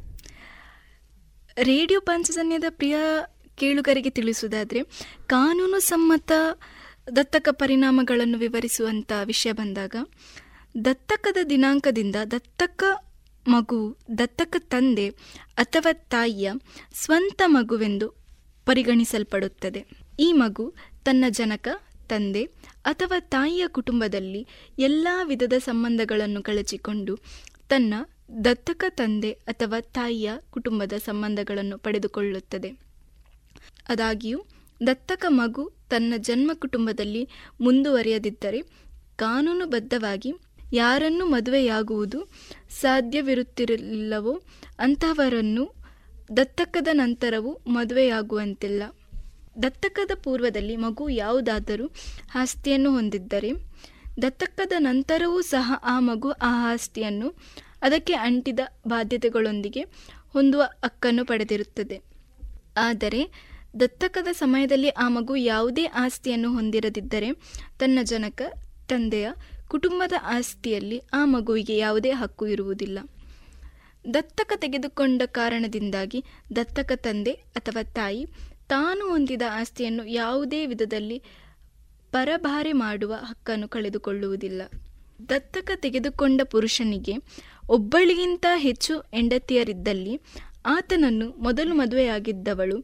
ರೇಡಿಯೋ 1.63 2.01
ಪಂಚಜನ್ಯದ 2.01 2.65
ಪ್ರಿಯ 2.69 2.97
ಕೇಳುಗರಿಗೆ 3.57 4.11
ತಿಳಿಸುವುದಾದರೆ 4.11 4.83
ಕಾನೂನು 5.27 5.81
ಸಮ್ಮತ 5.81 6.33
ದತ್ತಕ 7.17 7.49
ಪರಿಣಾಮಗಳನ್ನು 7.51 8.39
ವಿವರಿಸುವಂಥ 8.39 9.13
ವಿಷಯ 9.25 9.53
ಬಂದಾಗ, 9.53 9.97
ದತ್ತಕದ 10.85 11.37
ದಿನಾಂಕದಿಂದ 11.51 12.17
ದತ್ತಕ 12.31 12.85
ಮಗು, 13.49 13.97
ದತ್ತಕ 14.19 14.57
ತಂದೆ 14.59 15.09
ಅಥವಾ 15.57 15.93
ತಾಯಿಯ 15.93 16.53
ಸ್ವಂತ 16.95 17.43
ಮಗುವೆಂದು 17.47 18.09
ಪರಿಗಣಿಸಲ್ಪಡುತ್ತದೆ. 18.67 19.87
ಈ 20.21 20.33
ಮಗು 20.33 20.75
ತನ್ನ 21.05 21.25
ಜನಕ, 21.29 21.69
ತಂದೆ 22.09 22.45
ಅಥವಾ 22.85 23.21
ತಾಯಿಯ 23.21 23.69
ಕುಟುಂಬದಲ್ಲಿ 23.69 24.47
ಎಲ್ಲ 24.79 25.09
ವಿಧದ 25.25 25.53
ಸಂಬಂಧಗಳನ್ನು 25.59 26.43
ಕಳಚಿಕೊಂಡು 26.43 27.19
ತನ್ನ 27.69 27.95
ದತ್ತಕ 28.45 28.85
ತಂದೆ 28.89 29.33
ಅಥವಾ 29.33 29.81
ತಾಯಿಯ 29.81 30.33
ಕುಟುಂಬದ 30.51 30.93
ಸಂಬಂಧಗಳನ್ನು 30.93 31.79
ಪಡೆದುಕೊಳ್ಳುತ್ತದೆ. 31.79 32.73
ಆದಾಗ್ಯೂ, 33.89 34.45
ದತ್ತಕ 34.87 35.25
ಮಗು 35.29 35.74
ತನ್ನ 35.89 36.15
ಜನ್ಮ 36.17 36.51
ಕುಟುಂಬದಲ್ಲಿ 36.55 37.29
ಮುಂದುವರಿಯದಿದ್ದರೆ 37.61 38.63
ಕಾನೂನುಬದ್ಧವಾಗಿ 39.17 40.33
ಯಾರನ್ನು 40.73 41.27
ಮದುವೆಯಾಗುವುದು 41.27 42.31
ಸಾಧ್ಯವಿರುತ್ತಿರಲಿಲ್ಲವೋ 42.71 44.43
ಅಂತಹವರನ್ನು 44.79 45.75
ದತ್ತಕದ 46.37 46.89
ನಂತರವೂ 46.93 47.61
ಮದುವೆಯಾಗುವಂತಿಲ್ಲ. 47.67 48.83
ದತ್ತಕದ 49.63 50.11
ಪೂರ್ವದಲ್ಲಿ 50.15 50.77
ಮಗು 50.77 51.09
ಯಾವುದಾದರೂ 51.09 51.91
ಆಸ್ತಿಯನ್ನು 52.35 52.91
ಹೊಂದಿದ್ದರೆ 52.91 53.51
ದತ್ತಕದ 54.23 54.73
ನಂತರವೂ 54.79 55.41
ಸಹ 55.41 55.73
ಆ 55.83 56.01
ಮಗು 56.01 56.31
ಆ 56.31 56.73
ಆಸ್ತಿಯನ್ನು 56.73 57.29
ಅದಕ್ಕೆ 57.83 58.13
ಅಂಟಿದ 58.13 58.61
ಬಾಧ್ಯತೆಗಳೊಂದಿಗೆ 58.89 59.83
ಹೊಂದುವ 60.33 60.63
ಹಕ್ಕನ್ನು 60.85 61.25
ಪಡೆದಿರುತ್ತದೆ. 61.25 62.03
ಆದರೆ 62.77 63.54
ದತ್ತಕದ 63.81 64.29
ಸಮಯದಲ್ಲಿ 64.33 64.89
ಆ 64.89 65.09
ಮಗು 65.09 65.37
ಯಾವುದೇ 65.37 65.85
ಆಸ್ತಿಯನ್ನು 65.85 66.53
ಹೊಂದಿರದಿದ್ದರೆ 66.53 67.33
ತನ್ನ 67.79 67.99
ಜನಕ, 68.03 68.43
ತಂದೆಯ 68.89 69.29
ಕುಟುಂಬದ 69.69 70.13
ಆಸ್ತಿಯಲ್ಲಿ 70.23 70.99
ಆ 71.13 71.25
ಮಗುವಿಗೆ 71.25 71.77
ಯಾವುದೇ 71.77 72.11
ಹಕ್ಕು 72.11 72.47
ಇರುವುದಿಲ್ಲ. 72.47 72.99
ದತ್ತಕ 74.15 74.53
ತೆಗೆದುಕೊಂಡ 74.57 75.23
ಕಾರಣದಿಂದಾಗಿ 75.27 76.25
ದತ್ತಕ 76.57 76.93
ತಂದೆ 76.95 77.33
ಅಥವಾ 77.33 77.83
ತಾಯಿ 77.83 78.27
ತಾನು 78.69 79.09
ಹೊಂದಿದ 79.11 79.43
ಆಸ್ತಿಯನ್ನು 79.51 80.07
ಯಾವುದೇ 80.07 80.67
ವಿಧದಲ್ಲಿ 80.67 81.23
ಪರಭಾರೆ 82.13 82.73
ಮಾಡುವ 82.73 83.15
ಹಕ್ಕನ್ನು 83.15 83.69
ಕಳೆದುಕೊಳ್ಳುವುದಿಲ್ಲ. 83.69 84.63
ದತ್ತಕ 85.29 85.71
ತೆಗೆದುಕೊಂಡ 85.75 86.41
ಪುರುಷನಿಗೆ 86.43 87.15
ಒಬ್ಬಳಿಗಿಂತ 87.69 88.47
ಹೆಚ್ಚು 88.57 88.99
ಹೆಂಡತಿಯರಿದ್ದಲ್ಲಿ 88.99 90.21
ಆತನನ್ನು 90.67 91.31
ಮೊದಲು 91.31 91.75
ಮದುವೆಯಾಗಿದ್ದವಳು 91.75 92.77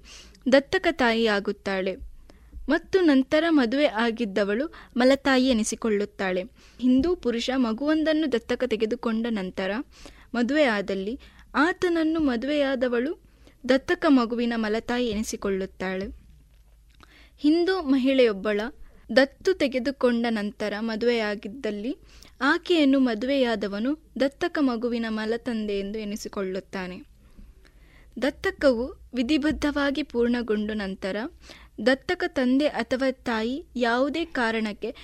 ದತ್ತಕ 0.53 0.87
ತಾಯಿಯಾಗುತ್ತಾಳೆ 0.91 1.97
ಮತ್ತು 2.69 3.01
ನಂತರ 3.01 3.45
ಮದುವೆ 3.49 3.87
ಆಗಿದ್ದವಳು 3.87 4.75
ಮಲತಾಯಿ 4.97 5.49
ಎನಿಸಿಕೊಳ್ಳುತ್ತಾಳೆ. 5.49 6.43
ಹಿಂದೂ 6.81 7.17
ಪುರುಷ 7.17 7.51
ಮಗುವೊಂದನ್ನು 7.57 8.33
ದತ್ತಕ 8.33 8.65
ತೆಗೆದುಕೊಂಡ 8.65 9.27
ನಂತರ 9.31 9.71
ಮದುವೆಯಾದಲ್ಲಿ 10.35 11.21
ಆತನನ್ನು 11.55 12.21
ಮದುವೆಯಾದವಳು 12.21 13.21
ದತ್ತಕ 13.69 14.07
ಮಗುವಿನ 14.09 14.53
ಮಲತಾಯಿ 14.57 15.07
ಎನಿಸಿಕೊಳ್ಳುತ್ತಾಳೆ. 15.07 16.07
ಹಿಂದೂ 17.39 17.83
ಮಹಿಳೆಯೊಬ್ಬಳ 17.83 18.61
ದತ್ತು 19.17 19.53
ತೆಗೆದುಕೊಂಡ 19.55 20.27
ನಂತರ 20.31 20.73
ಮದುವೆಯಾಗಿದ್ದಲ್ಲಿ 20.81 21.97
ಆಕೆಯನ್ನು 22.41 23.01
ಮದುವೆಯಾದವನು 23.01 23.99
ದತ್ತಕ 24.21 24.59
ಮಗುವಿನ 24.61 25.07
ಮಲತಂದೆ 25.09 25.79
ಎಂದು 25.79 25.99
ಎನಿಸಿಕೊಳ್ಳುತ್ತಾನೆ. 25.99 26.99
ದತ್ತಕವು 28.23 29.00
ವಿಧಿಬದ್ಧವಾಗಿ 29.15 30.03
ಪೂರ್ಣಗೊಂಡ 30.03 30.71
ನಂತರ 30.71 31.17
ದತ್ತಕ 31.87 32.25
ತಂದೆ 32.27 32.67
ಅಥವಾ 32.67 33.11
ತಾಯಿ 33.11 33.65
ಯಾವುದೇ 33.77 34.25
ಕಾರಣಕ್ಕೆ 34.25 34.95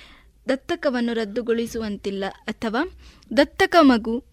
ದತ್ತಕವನ್ನು 0.49 1.13
ರದ್ದುಗೊಳಿಸುವಂತಿಲ್ಲ 1.13 2.23
ಅಥವಾ 2.29 2.97
ದತ್ತಕ 3.37 3.75
ಮಗು 3.81 4.23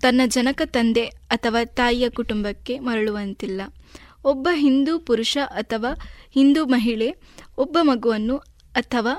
ತನ್ನ 0.00 0.20
ಜನಕ 0.26 0.62
ತಂದೆ 0.64 1.04
ಅಥವಾ 1.04 1.64
ತಾಯಿಯ 1.64 2.10
ಕುಟುಂಬಕ್ಕೆ 2.10 2.78
ಮರಳುವಂತಿಲ್ಲ. 2.78 3.60
ಒಬ್ಬ 4.24 4.48
ಹಿಂದೂ 4.52 4.98
ಪುರುಷ 4.98 5.38
ಅಥವಾ 5.44 5.94
ಹಿಂದೂ 6.30 6.66
ಮಹಿಳೆ 6.66 7.16
ಒಬ್ಬ 7.58 7.78
ಮಗುವನ್ನು 7.82 8.36
ಅಥವಾ 8.74 9.14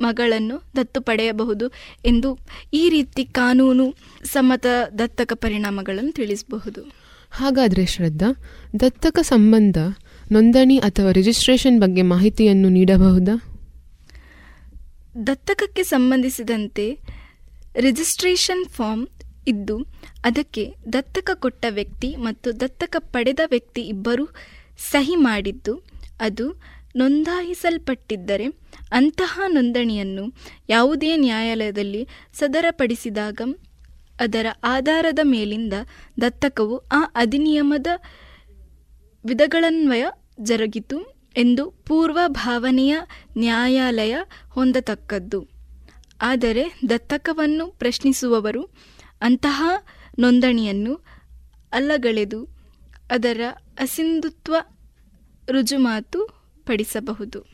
ಮಗಳನ್ನು 0.00 0.62
ದತ್ತು 0.76 1.00
ಪಡೆಯಬಹುದು 1.00 1.72
ಎಂದು 2.04 2.38
ಈ 2.72 2.88
ರೀತಿ 2.88 3.24
ಕಾನೂನು 3.24 3.94
ಸಮ್ಮತ 4.24 4.66
ದತ್ತಕ 4.98 5.32
ಪರಿಣಾಮಗಳನ್ನು 5.32 6.12
ತಿಳಿಸಬಹುದು. 6.12 7.05
ಹಾಗಾದರೆ 7.36 7.86
ಶ್ರದ್ಧಾ, 7.86 8.28
ದತ್ತಕ 8.80 9.18
ಸಂಬಂಧ, 9.22 9.78
ನೋಂದಣಿ 10.32 10.78
ಅಥವಾ 10.78 11.10
ರಿಜಿಸ್ಟ್ರೇಷನ್ 11.10 11.80
ಬಗ್ಗೆ 11.80 12.02
ಮಾಹಿತಿಯನ್ನು 12.02 12.68
ನೀಡಬಹುದಾ? 12.68 13.34
ದತ್ತಕಕ್ಕೆ 15.26 15.82
ಸಂಬಂಧಿಸಿದಂತೆ 15.82 16.86
ರಿಜಿಸ್ಟ್ರೇಷನ್ 17.80 18.64
ಫಾರ್ಮ್ 18.66 19.06
ಇದ್ದು, 19.48 19.76
ಅದಕ್ಕೆ 20.24 20.64
ದತ್ತಕ 20.92 21.30
ಕೊಟ್ಟ 21.34 21.64
ವ್ಯಕ್ತಿ 21.68 22.16
ಮತ್ತು 22.16 22.60
ದತ್ತಕ 22.60 22.96
ಪಡೆದ 22.98 23.40
ವ್ಯಕ್ತಿ 23.46 23.82
ಇಬ್ಬರೂ 23.82 24.24
ಸಹಿ 24.92 25.16
ಮಾಡಿದ್ದು, 25.16 25.74
ಅದು 26.20 26.46
ನೋಂದಾಯಿಸಲ್ಪಟ್ಟಿದ್ದರೆ 26.96 28.46
ಅಂತಹ 28.92 29.40
ನೋಂದಣಿಯನ್ನು 29.48 30.24
ಯಾವುದೇ 30.68 31.16
ನ್ಯಾಯಾಲಯದಲ್ಲಿ 31.16 32.02
ಸದರಪಡಿಸಿದಾಗ 32.34 33.40
ಅದರ 34.20 34.46
ಆಧಾರದ 34.64 35.18
ಮೇಲಿಂದ 35.22 35.72
ದತ್ತಕವು 36.20 36.78
ಆ 36.78 37.04
ಅಧಿನಿಯಮದ 37.14 37.86
ವಿಧಗಳನ್ವಯ 39.26 40.04
ಜರುಗಿತು 40.40 41.16
ಎಂದು 41.36 41.70
ಪೂರ್ವ 41.70 42.18
ಭಾವನೆಯ 42.26 42.96
ನ್ಯಾಯಾಲಯ 43.36 44.16
ಹೊಂದತಕ್ಕದ್ದು. 44.48 45.48
ಆದರೆ 46.22 46.80
ದತ್ತಕವನ್ನು 46.88 47.66
ಪ್ರಶ್ನಿಸುವವರು 47.66 48.70
ಅಂತಹ 49.20 49.72
ನೋಂದಣಿಯನ್ನು 50.18 50.94
ಅಲ್ಲಗಳೆದು 51.72 52.48
ಅದರ 53.10 53.40
ಅಸಿಂಧುತ್ವ 53.78 54.56
ರುಜುಮಾತು 55.50 56.28
ಪಡಿಸಬಹುದು. 56.64 57.46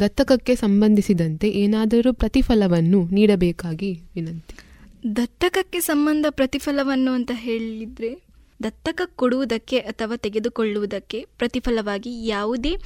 ದತ್ತಕಕ್ಕೆ 0.00 0.56
ಸಂಬಂಧಿಸಿದಂತೆ 0.56 1.48
ಏನಾದರೂ 1.50 2.12
ಪ್ರತಿಫಲವನ್ನು 2.12 3.04
ನೀಡಬೇಕಾಗಿ 3.04 3.92
ವಿನಂತಿ. 4.14 4.69
ದತ್ತಕಕ್ಕೆ 5.16 5.80
ಸಂಬಂಧ 5.80 6.26
ಪ್ರತಿಫಲವನ್ನು 6.30 7.10
ಅಂತ 7.10 7.30
ಹೇಳಿದರೆ 7.34 8.22
ದತ್ತಕ 8.62 9.00
ಕೊಡುವುದಕ್ಕೆ 9.16 9.78
ಅಥವಾ 9.78 10.16
ತೆಗೆದುಕೊಳ್ಳುವುದಕ್ಕೆ 10.16 11.26
ಪ್ರತಿಫಲವಾಗಿ 11.38 12.26
ಯಾವುದೇ 12.26 12.76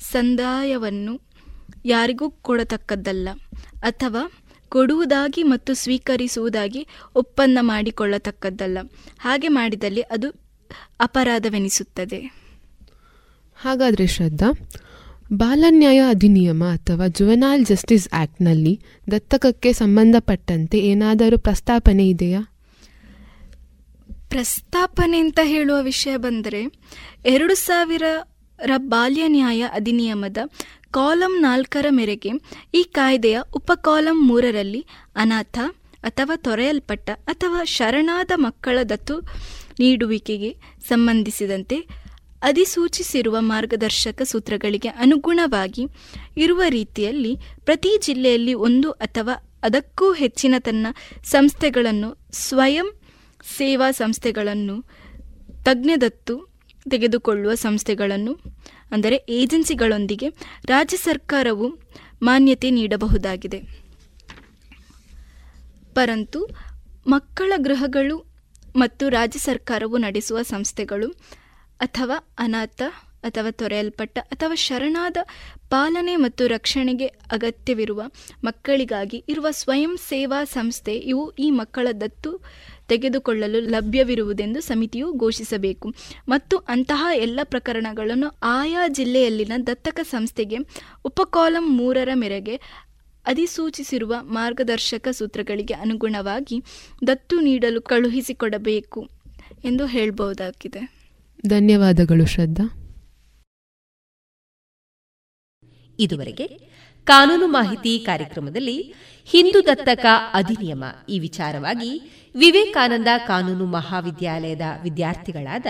ಸಂದಾಯವನ್ನು 0.00 1.20
ಯಾರಿಗೂ 1.84 2.30
ಕೊಡತಕ್ಕದ್ದಲ್ಲ. 2.30 3.28
ಅಥವಾ 3.82 4.32
ಕೊಡುವುದಾಗಿ 4.68 5.42
ಮತ್ತು 5.42 5.74
ಸ್ವೀಕರಿಸುವುದಾಗಿ 5.74 6.86
ಒಪ್ಪಂದ 7.14 7.58
ಮಾಡಿಕೊಳ್ಳತಕ್ಕದ್ದಲ್ಲ. 7.60 8.78
ಹಾಗೆ 9.18 9.48
ಮಾಡಿದಲ್ಲಿ 9.48 10.00
ಅದು 10.00 10.30
ಅಪರಾಧವೆನಿಸುತ್ತದೆ. 11.00 12.20
ಹಾಗಾದರೆ 13.56 14.06
ಶ್ರದ್ಧಾ 14.06 14.52
ಬಾಲನ್ಯಾಯ 15.32 16.02
ಅಧಿನಿಯಮ 16.08 16.64
ಅಥವಾ 16.64 17.06
ಜುವೆನಾಲ್ 17.06 17.66
ಜಸ್ಟಿಸ್ 17.66 18.08
ಆ್ಯಕ್ಟ್ನಲ್ಲಿ 18.12 18.80
ದತ್ತಕಕ್ಕೆ 19.10 19.72
ಸಂಬಂಧಪಟ್ಟಂತೆ 19.72 20.78
ಏನಾದರೂ 20.78 21.38
ಪ್ರಸ್ತಾಪನೆ 21.38 22.08
ಇದೆಯಾ? 22.08 22.40
ಪ್ರಸ್ತಾಪನೆ 24.28 25.18
ಅಂತ 25.18 25.38
ಹೇಳುವ 25.42 25.82
ವಿಷಯ 25.82 26.16
ಬಂದರೆ, 26.16 26.62
ಎರಡು 27.26 27.54
ಸಾವಿರ 27.54 28.02
ಬಾಲ್ಯ 28.76 29.28
ನ್ಯಾಯ 29.28 29.64
ಅಧಿನಿಯಮದ 29.72 30.36
ಕಾಲಂ 30.90 31.40
ನಾಲ್ಕರ 31.40 31.86
ಮೇರೆಗೆ 31.90 32.30
ಈ 32.74 32.82
ಕಾಯ್ದೆಯ 32.82 33.38
ಉಪಕಾಲಂ 33.54 34.28
ಮೂರರಲ್ಲಿ 34.28 34.86
ಅನಾಥ 35.16 35.58
ಅಥವಾ 36.02 36.36
ತೊರೆಯಲ್ಪಟ್ಟ 36.36 37.10
ಅಥವಾ 37.10 37.64
ಶರಣಾದ 37.64 38.30
ಮಕ್ಕಳ 38.36 38.78
ದತ್ತು 38.82 39.20
ನೀಡುವಿಕೆಗೆ 39.78 40.56
ಸಂಬಂಧಿಸಿದಂತೆ 40.88 42.05
ಅಧಿಸೂಚಿಸಿರುವ 42.46 43.36
ಮಾರ್ಗದರ್ಶಕ 43.40 44.22
ಸೂತ್ರಗಳಿಗೆ 44.22 44.88
ಅನುಗುಣವಾಗಿ 44.88 45.84
ಇರುವ 46.36 46.62
ರೀತಿಯಲ್ಲಿ 46.68 47.32
ಪ್ರತಿ 47.64 47.92
ಜಿಲ್ಲೆಯಲ್ಲಿ 48.02 48.54
ಒಂದು 48.66 48.90
ಅಥವಾ 48.90 49.34
ಅದಕ್ಕೂ 49.62 50.06
ಹೆಚ್ಚಿನ 50.12 50.54
ತನ್ನ 50.58 50.86
ಸಂಸ್ಥೆಗಳನ್ನು, 51.24 52.10
ಸ್ವಯಂ 52.32 52.88
ಸೇವಾ 53.56 53.88
ಸಂಸ್ಥೆಗಳನ್ನು, 53.90 54.76
ತಜ್ಞದತ್ತು 55.64 56.34
ತೆಗೆದುಕೊಳ್ಳುವ 56.90 57.54
ಸಂಸ್ಥೆಗಳನ್ನು, 57.54 58.32
ಅಂದರೆ 58.92 59.16
ಏಜೆನ್ಸಿಗಳೊಂದಿಗೆ 59.28 60.28
ರಾಜ್ಯ 60.66 60.96
ಸರ್ಕಾರವು 60.96 61.68
ಮಾನ್ಯತೆ 62.22 62.70
ನೀಡಬಹುದಾಗಿದೆ. 62.70 63.60
ಪರಂತು 65.94 66.40
ಮಕ್ಕಳ 67.06 67.52
ಗೃಹಗಳು 67.56 68.16
ಮತ್ತು 68.76 69.04
ರಾಜ್ಯ 69.08 69.38
ಸರ್ಕಾರವು 69.38 69.96
ನಡೆಸುವ 69.98 70.38
ಸಂಸ್ಥೆಗಳು 70.42 71.08
ಅಥವಾ 71.80 72.16
ಅನಾಥ 72.38 72.80
ಅಥವಾ 73.24 73.50
ತೊರೆಯಲ್ಪಟ್ಟ 73.50 74.18
ಅಥವಾ 74.18 74.54
ಶರಣಾದ 74.54 75.16
ಪಾಲನೆ 75.68 76.16
ಮತ್ತು 76.16 76.46
ರಕ್ಷಣೆಗೆ 76.46 77.06
ಅಗತ್ಯವಿರುವ 77.06 78.00
ಮಕ್ಕಳಿಗಾಗಿ 78.44 79.24
ಇರುವ 79.28 79.46
ಸ್ವಯಂ 79.50 79.96
ಸೇವಾ 80.08 80.44
ಸಂಸ್ಥೆ, 80.44 80.94
ಇವು 80.94 81.32
ಈ 81.38 81.50
ಮಕ್ಕಳ 81.50 81.88
ದತ್ತು 81.92 82.30
ತೆಗೆದುಕೊಳ್ಳಲು 82.88 83.60
ಲಭ್ಯವಿರುವುದೆಂದು 83.60 84.60
ಸಮಿತಿಯು 84.60 85.12
ಘೋಷಿಸಬೇಕು. 85.12 85.88
ಮತ್ತು 86.28 86.56
ಅಂತಹ 86.68 87.06
ಎಲ್ಲ 87.16 87.40
ಪ್ರಕರಣಗಳನ್ನು 87.44 88.38
ಆಯಾ 88.42 88.88
ಜಿಲ್ಲೆಯಲ್ಲಿನ 88.88 89.52
ದತ್ತಕ 89.66 90.00
ಸಂಸ್ಥೆಗೆ 90.04 90.60
ಉಪಕಾಲಂ 91.04 91.76
ಮೂರರ 91.76 92.08
ಮೇರೆಗೆ 92.14 92.56
ಅಧಿಸೂಚಿಸಿರುವ 93.24 94.14
ಮಾರ್ಗದರ್ಶಕ 94.22 95.08
ಸೂತ್ರಗಳಿಗೆ 95.10 95.74
ಅನುಗುಣವಾಗಿ 95.74 96.58
ದತ್ತು 97.06 97.40
ನೀಡಲು 97.40 97.80
ಕಳುಹಿಸಿಕೊಡಬೇಕು 97.82 99.02
ಎಂದು 99.64 99.86
ಹೇಳಬಹುದಾಗಿದೆ 99.86 100.95
ಧನ್ಯವಾದಗಳು, 101.46 102.26
ಶ್ರದ್ಧಾ. 102.26 102.82
ಇದುವರೆಗೆ 105.98 106.46
ಕಾನೂನು 107.04 107.46
ಮಾಹಿತಿ 107.46 107.98
ಕಾರ್ಯಕ್ರಮದಲ್ಲಿ 107.98 108.94
ಹಿಂದೂ 109.24 109.62
ದತ್ತಕ 109.62 110.06
ಅಧಿನಿಯಮ 110.34 110.84
ಈ 111.08 111.18
ವಿಚಾರವಾಗಿ 111.18 112.02
ವಿವೇಕಾನಂದ 112.36 113.08
ಕಾನೂನು 113.26 113.66
ಮಹಾವಿದ್ಯಾಲಯದ 113.66 114.60
ವಿದ್ಯಾರ್ಥಿಗಳಾದ 114.82 115.66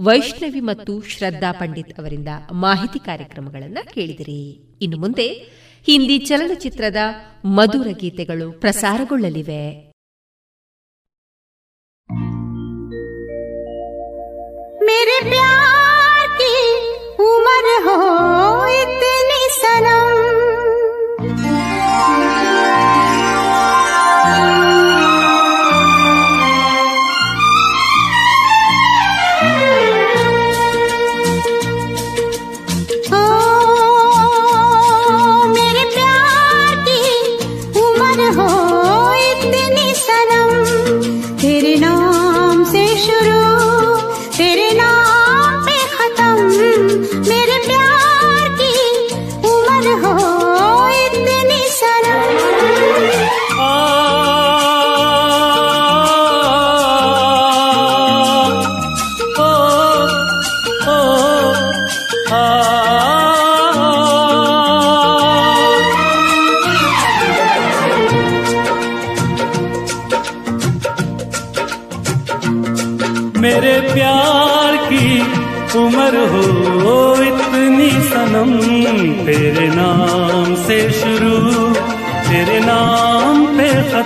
ವೈಷ್ಣವಿ 0.00 0.60
ಮತ್ತು 0.60 1.02
ಶ್ರದ್ಧಾ 1.02 1.52
ಪಂಡಿತ್ 1.52 2.00
ಅವರಿಂದ 2.00 2.28
ಮಾಹಿತಿ 2.52 2.98
ಕಾರ್ಯಕ್ರಮಗಳನ್ನು 2.98 3.94
ಕೇಳಿದಿರಿ. 3.94 4.58
ಇನ್ನು 4.82 4.96
ಮುಂದೆ 4.96 5.28
ಹಿಂದಿ 5.82 6.18
ಚಲನಚಿತ್ರದ 6.18 6.96
ಮಧುರ 7.44 7.86
ಗೀತೆಗಳು 7.86 8.52
ಪ್ರಸಾರಗೊಳ್ಳಲಿವೆ. 8.52 9.91
मेरे 15.02 15.20
प्यार 15.30 16.26
की 16.32 16.58
उम्र 17.24 17.72
हो 17.86 17.96
इतनी 18.72 19.48
सनम। 19.52 20.21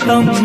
không 0.06 0.35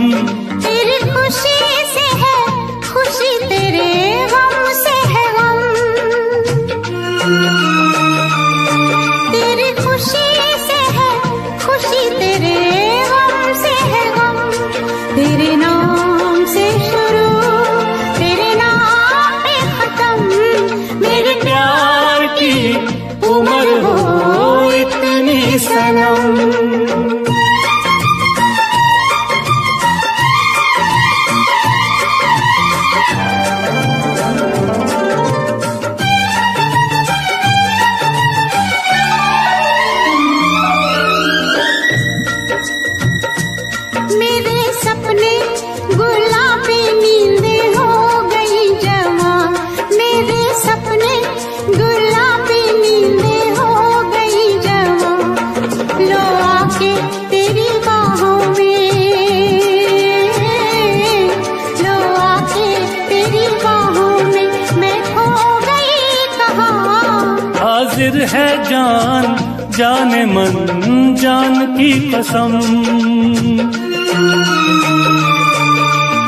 कसम। 72.13 72.53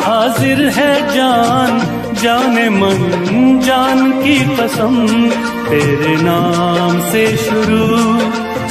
हाजिर 0.03 0.69
है 0.69 1.13
जान, 1.15 1.81
जाने 2.21 2.69
मन, 2.69 2.97
जान 3.65 4.11
की 4.11 4.39
कसम। 4.39 5.07
तेरे 5.69 6.15
नाम 6.21 7.11
से 7.11 7.37
शुरू, 7.37 8.17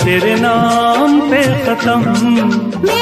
तेरे 0.04 0.34
नाम 0.34 1.20
पे 1.20 1.42
खत्म। 1.42 3.01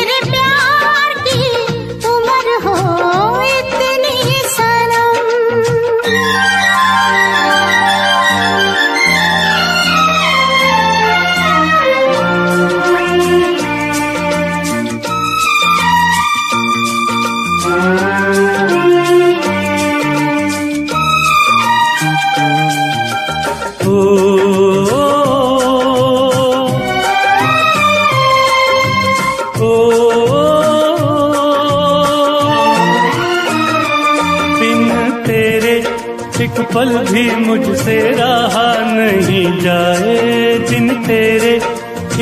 पल 36.74 36.90
भी 37.06 37.24
मुझसे 37.36 37.98
रहा 38.10 38.66
नहीं 38.86 39.46
जाए। 39.60 40.58
दिन 40.68 40.88
तेरे 41.06 41.54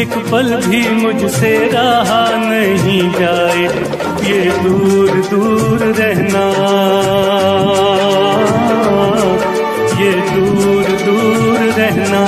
एक 0.02 0.12
पल 0.30 0.48
भी 0.66 0.82
मुझसे 0.94 1.52
रहा 1.72 2.24
नहीं 2.38 3.02
जाए, 3.12 3.64
ये 4.24 4.40
दूर 4.62 5.10
दूर 5.30 5.84
रहना। 5.98 6.44
ये 10.00 10.12
दूर 10.30 10.86
दूर 11.04 11.58
रहना 11.78 12.22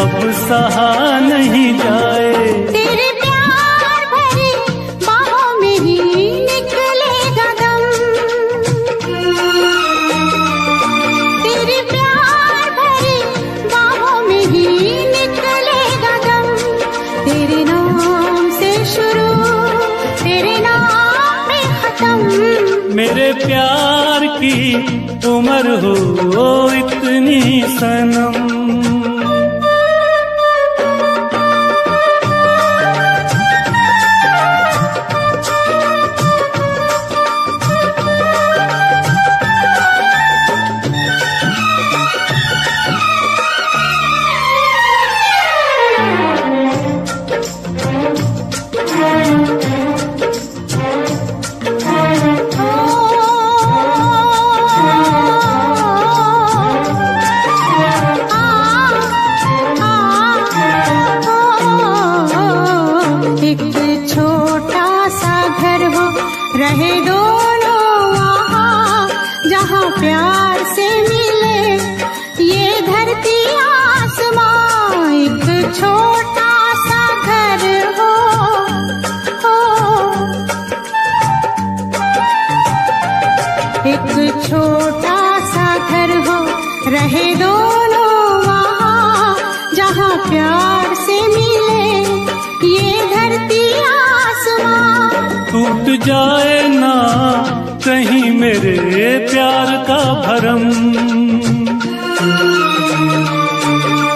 अब 0.00 0.30
सहा 0.40 0.90
नहीं 1.20 1.72
जाए। 1.78 2.29
उम्र 25.32 25.66
हो 25.82 26.48
इतनी 26.72 27.40
सनम। 27.78 28.29
जाए 96.10 96.56
ना 96.68 96.94
कहीं 97.84 98.30
मेरे 98.30 98.76
प्यार 99.30 99.68
का 99.88 99.98
भरम। 100.24 100.62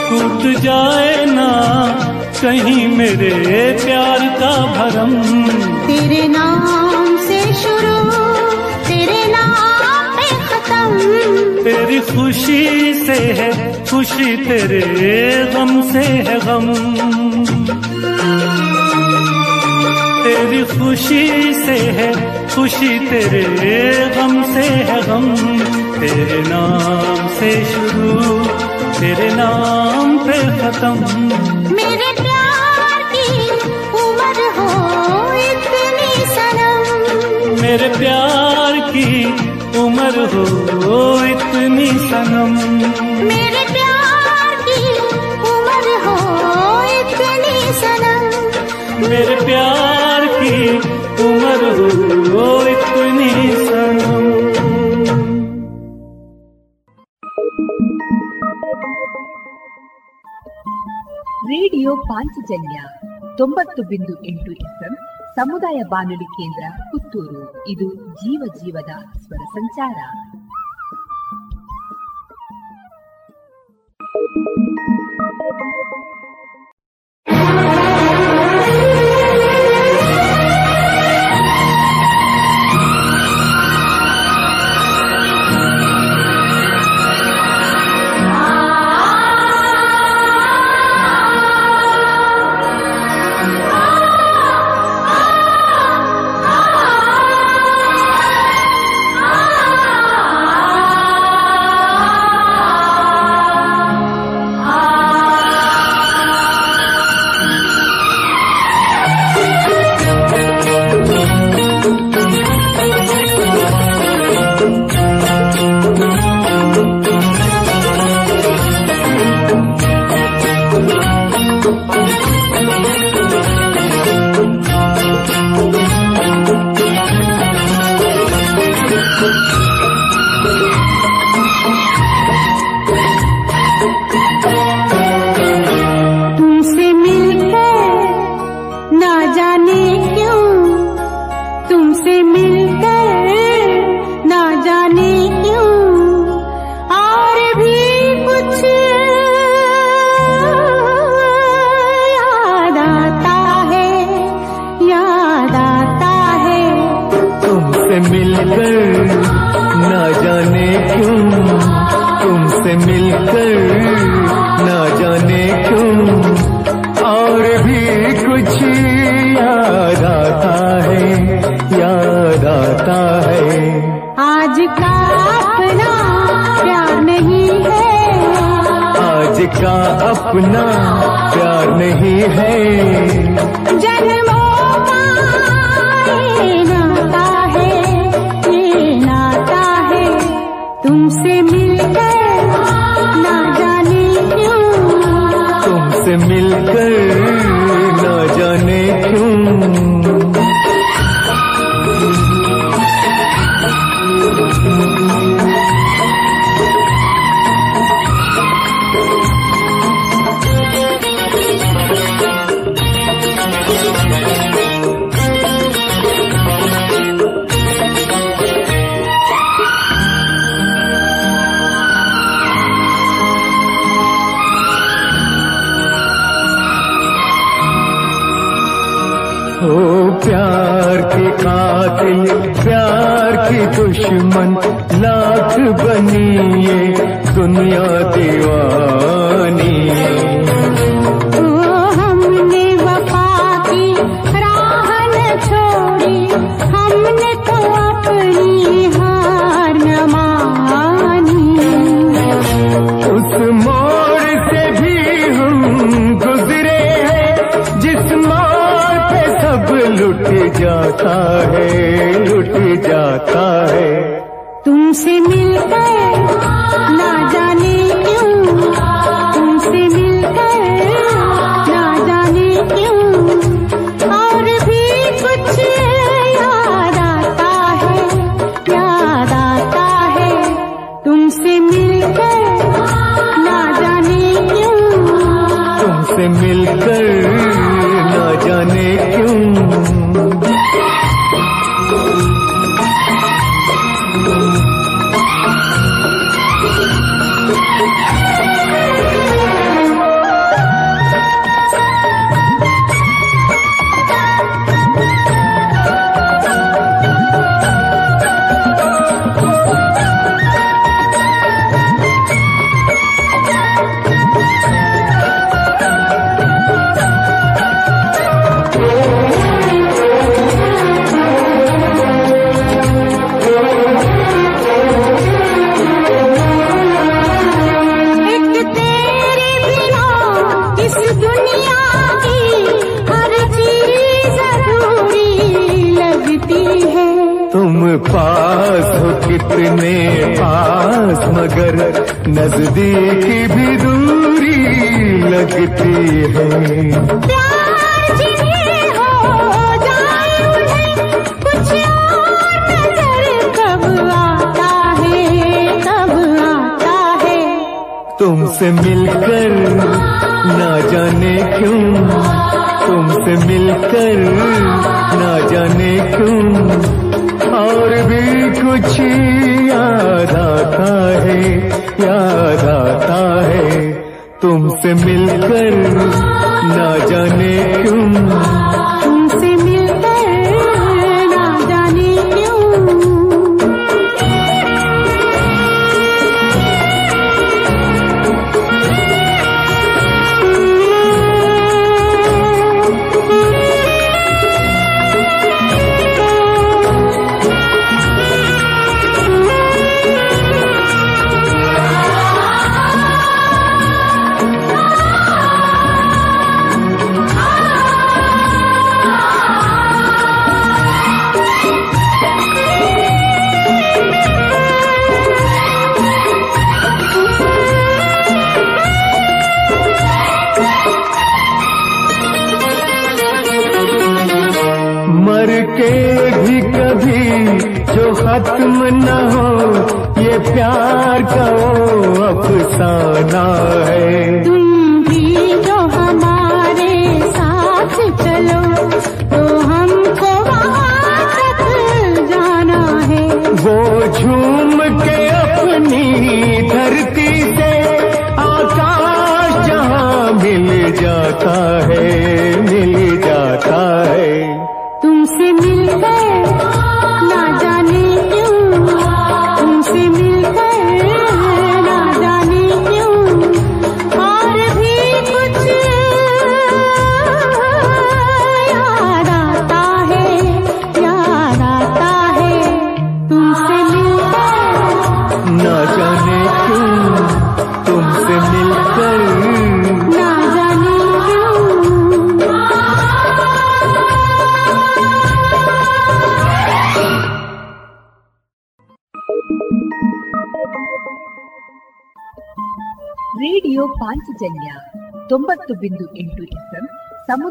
टूट 0.08 0.42
जाए 0.62 1.24
ना 1.26 1.48
कहीं 2.42 2.86
मेरे 2.88 3.32
प्यार 3.84 4.26
का 4.40 4.52
भरम। 4.76 5.12
तेरे 5.86 6.22
नाम 6.28 7.16
से 7.26 7.40
शुरू 7.62 7.96
तेरे 8.88 9.22
नाम 9.32 10.16
पे 10.16 10.28
खत्म। 10.50 11.62
तेरी 11.64 12.00
खुशी 12.10 12.94
से 13.04 13.18
है 13.40 13.50
खुशी 13.84 14.36
तेरे 14.46 14.82
गम 15.54 15.80
से 15.92 16.06
है 16.28 16.38
गम। 16.40 17.23
खुशी 20.74 21.54
से 21.54 21.76
है 21.96 22.10
खुशी 22.54 22.98
तेरे 22.98 23.78
गम 24.16 24.42
से 24.54 24.66
है 24.88 25.00
गम। 25.02 25.26
तेरे 26.00 26.42
नाम 26.48 27.28
से 27.28 27.50
शुरू 27.64 28.44
तेरे 29.00 29.28
नाम 29.34 30.18
पे 30.18 30.38
खत्म। 30.60 30.96
मेरे 31.74 32.10
प्यार 32.22 33.00
की 33.14 33.50
उम्र 34.02 34.38
हो 34.56 34.68
इतनी 35.50 36.12
सनम। 36.34 37.62
मेरे 37.62 37.88
प्यार 37.98 38.80
की 38.90 39.24
उम्र 39.78 40.26
हो 40.34 41.00
इतनी 41.24 41.90
सनम। 42.10 42.73
ಪಾಂಚಜನ್ಯ 62.44 62.78
ತೊಂಬತ್ತು 63.36 63.82
ಬಿಂದು 63.82 64.24
ಎಂಟು 64.24 64.52
ಎಸ್ಎಂ 64.52 64.96
ಸಮುದಾಯ 65.36 65.82
ಬಾನುಲಿ 65.88 66.24
ಕೇಂದ್ರ 66.24 66.82
ಪುತ್ತೂರು. 66.82 67.68
ಇದು 67.68 67.94
ಜೀವ 67.94 68.42
ಜೀವದ 68.56 68.92
ಸ್ವರ 69.18 69.44
ಸಂಚಾರ. 69.44 69.98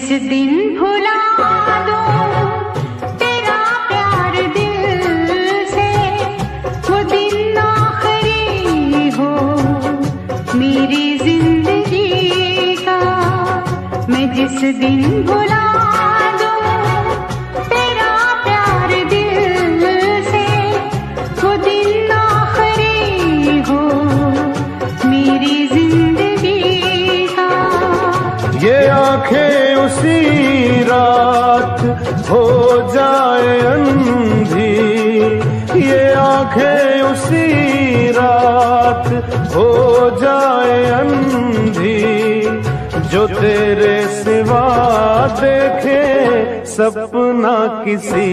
किस 0.00 0.20
दिन 0.22 0.50
भुला 0.78 1.16
दो 1.86 2.02
तेरा 3.20 3.56
प्यार 3.88 4.34
दिल 4.54 5.02
से। 5.70 5.88
वो 6.88 7.02
दिन 7.10 7.58
आखिरी 7.58 9.08
हो, 9.16 9.30
मेरी 10.58 11.06
ज़िंदगी 11.18 12.76
का। 12.84 12.98
मैं 14.08 14.26
जिस 14.34 14.60
दिन 14.80 15.02
भुला 15.26 15.64
हो 32.30 32.44
जाए 32.94 33.58
अंधी, 33.58 34.72
ये 35.80 36.12
आँखें 36.14 37.02
उसी 37.02 38.10
रात 38.10 39.06
हो 39.54 39.70
जाए 40.22 40.84
अंधी, 40.90 42.42
जो 43.08 43.26
तेरे 43.26 43.96
सिवा 44.14 44.66
देखे 45.40 46.02
सपना 46.66 47.84
किसी 47.84 48.30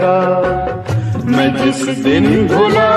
का। 0.00 0.18
मैं 1.26 1.50
जिस 1.56 1.82
दिन 1.98 2.46
भुला 2.48 2.92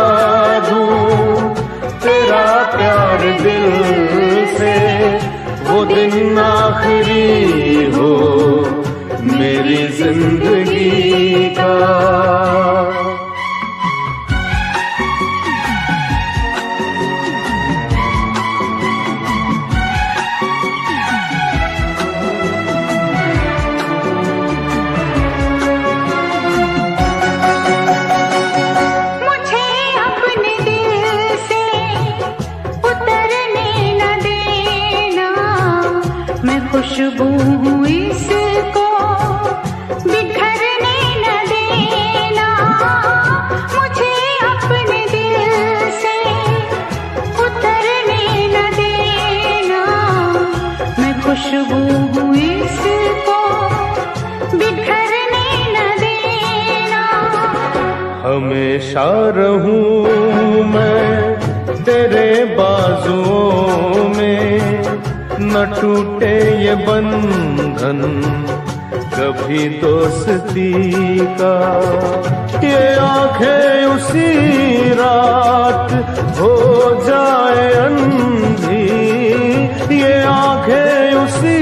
दूँ, 0.70 1.56
तेरा 2.04 2.46
प्यार 2.76 3.20
दिल 3.42 3.66
से, 4.58 4.76
वो 5.70 5.86
दिन 5.86 6.40
आखिरी 6.40 7.92
हो। 7.92 8.12
मेरी 9.22 9.88
ज़िंदगी 9.98 11.50
का 11.56 11.72
हमेशा 58.92 59.32
रहूँ 59.36 60.64
मैं 60.68 61.84
तेरे 61.84 62.32
बाजुओं 62.56 64.04
में। 64.16 64.60
न 65.40 65.54
टूटे 65.80 66.36
ये 66.60 66.76
बंधन, 66.76 68.02
कभी 69.16 69.64
दोस्ती 69.80 70.72
का। 71.40 71.56
ये 72.64 72.84
आँखें 73.00 73.86
उसी 73.96 74.30
रात 75.00 75.90
हो 76.40 76.56
जाए 77.08 77.68
अंधी। 77.86 78.86
ये 79.96 80.14
आँखें 80.24 81.14
उसी 81.16 81.58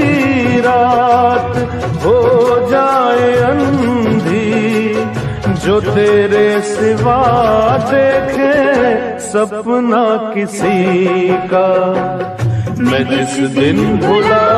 रात 0.60 1.49
जो 5.70 5.80
तेरे 5.80 6.46
सिवा 6.66 7.16
देखे 7.90 8.54
सपना 9.22 10.02
किसी 10.34 11.28
का। 11.52 11.68
मैं 12.80 13.02
जिस 13.10 13.36
दिन 13.54 13.78
भुला 13.98 14.48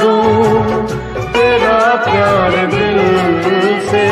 दूँ, 0.00 0.86
तेरा 1.34 1.78
प्यार 2.04 2.56
दिल 2.72 2.98
से, 3.90 4.06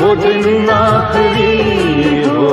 वो 0.00 0.14
दिन 0.24 0.70
आखिरी 0.70 2.22
हो 2.26 2.50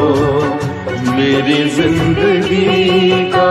मेरी 1.10 1.61
ज़िंदगी 1.69 3.23
का। 3.34 3.49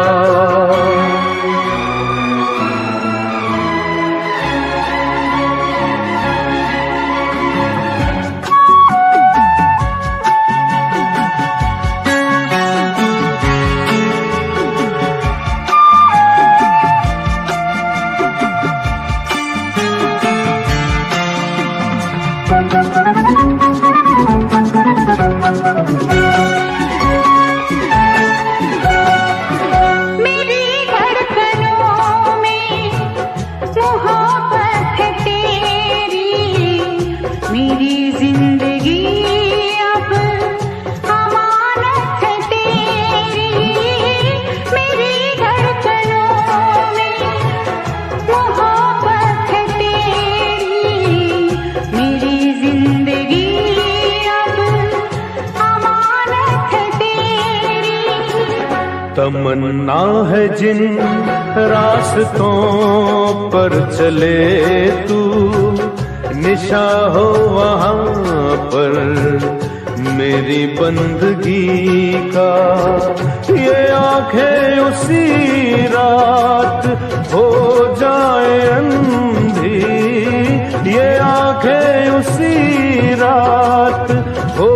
तमन्ना 59.30 60.28
है 60.30 60.56
जिन 60.56 60.98
रास्तों 61.72 62.54
पर 63.50 63.92
चले 63.98 64.90
तू। 64.90 65.20
निशा 66.34 66.86
हो 67.14 67.24
वहाँ 67.56 67.94
पर 68.72 68.92
मेरी 69.98 70.66
बंदगी 70.66 72.12
का। 72.36 72.52
ये 73.50 73.88
आँखें 73.88 74.78
उसी 74.78 75.26
रात 75.86 76.86
हो 77.34 77.48
जाए 78.00 78.58
अंधी। 78.68 79.80
ये 80.96 81.18
आँखें 81.18 82.10
उसी 82.10 82.54
रात 83.14 84.10
हो 84.58 84.72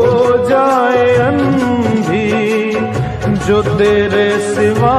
जाए 0.49 1.15
अंधी। 1.15 1.64
जो 3.47 3.61
तेरे 3.63 4.29
सिवा 4.43 4.99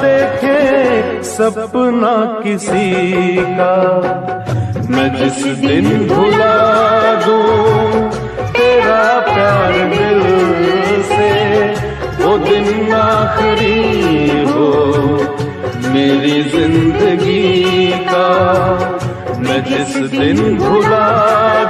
देखे 0.00 1.22
सपना 1.26 2.12
किसी 2.42 3.36
का। 3.56 3.74
मैं 4.90 5.08
जिस 5.16 5.40
दिन 5.60 5.86
भुला 6.08 6.54
दूँ 7.24 8.10
तेरा 8.56 9.02
प्यार 9.28 9.72
दिल 9.94 10.22
से 11.10 11.32
वो 12.22 12.36
दिन 12.46 12.92
आखिरी 12.94 13.82
हो 14.52 14.70
मेरी 15.94 16.42
ज़िंदगी 16.54 17.90
का। 18.10 18.28
मैं 19.46 19.62
जिस 19.64 19.96
दिन 20.12 20.56
भुला 20.58 21.08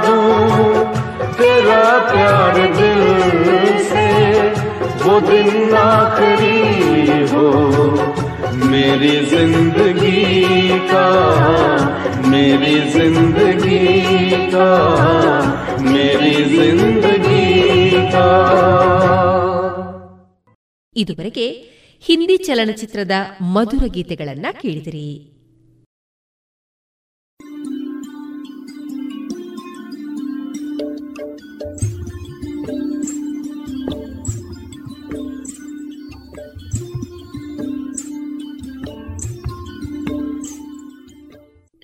दूँ 0.05 0.85
तेरा 1.39 1.83
प्यार 2.11 2.55
दिल 2.77 3.03
से 3.89 4.04
वो 5.04 5.14
दिन 5.20 5.74
आखिरी 5.76 6.56
हो 7.32 7.44
मेरी 8.70 9.14
जिंदगी 9.26 10.18
का 10.90 11.04
मेरी 12.30 12.76
जिंदगी 12.92 13.82
का 14.54 14.68
मेरी 15.90 16.34
जिंदगी 16.56 17.46
का 18.14 18.28
ಇದುವರೆಗೆ 20.96 21.44
ಹಿಂದಿ 22.04 22.36
ಚಲನಚಿತ್ರದ 22.38 23.14
ಮಧುರ 23.54 23.84
ಗೀತೆಗಳನ್ನ 23.86 24.46
ಕೇಳಿದಿರಿ 24.60 25.06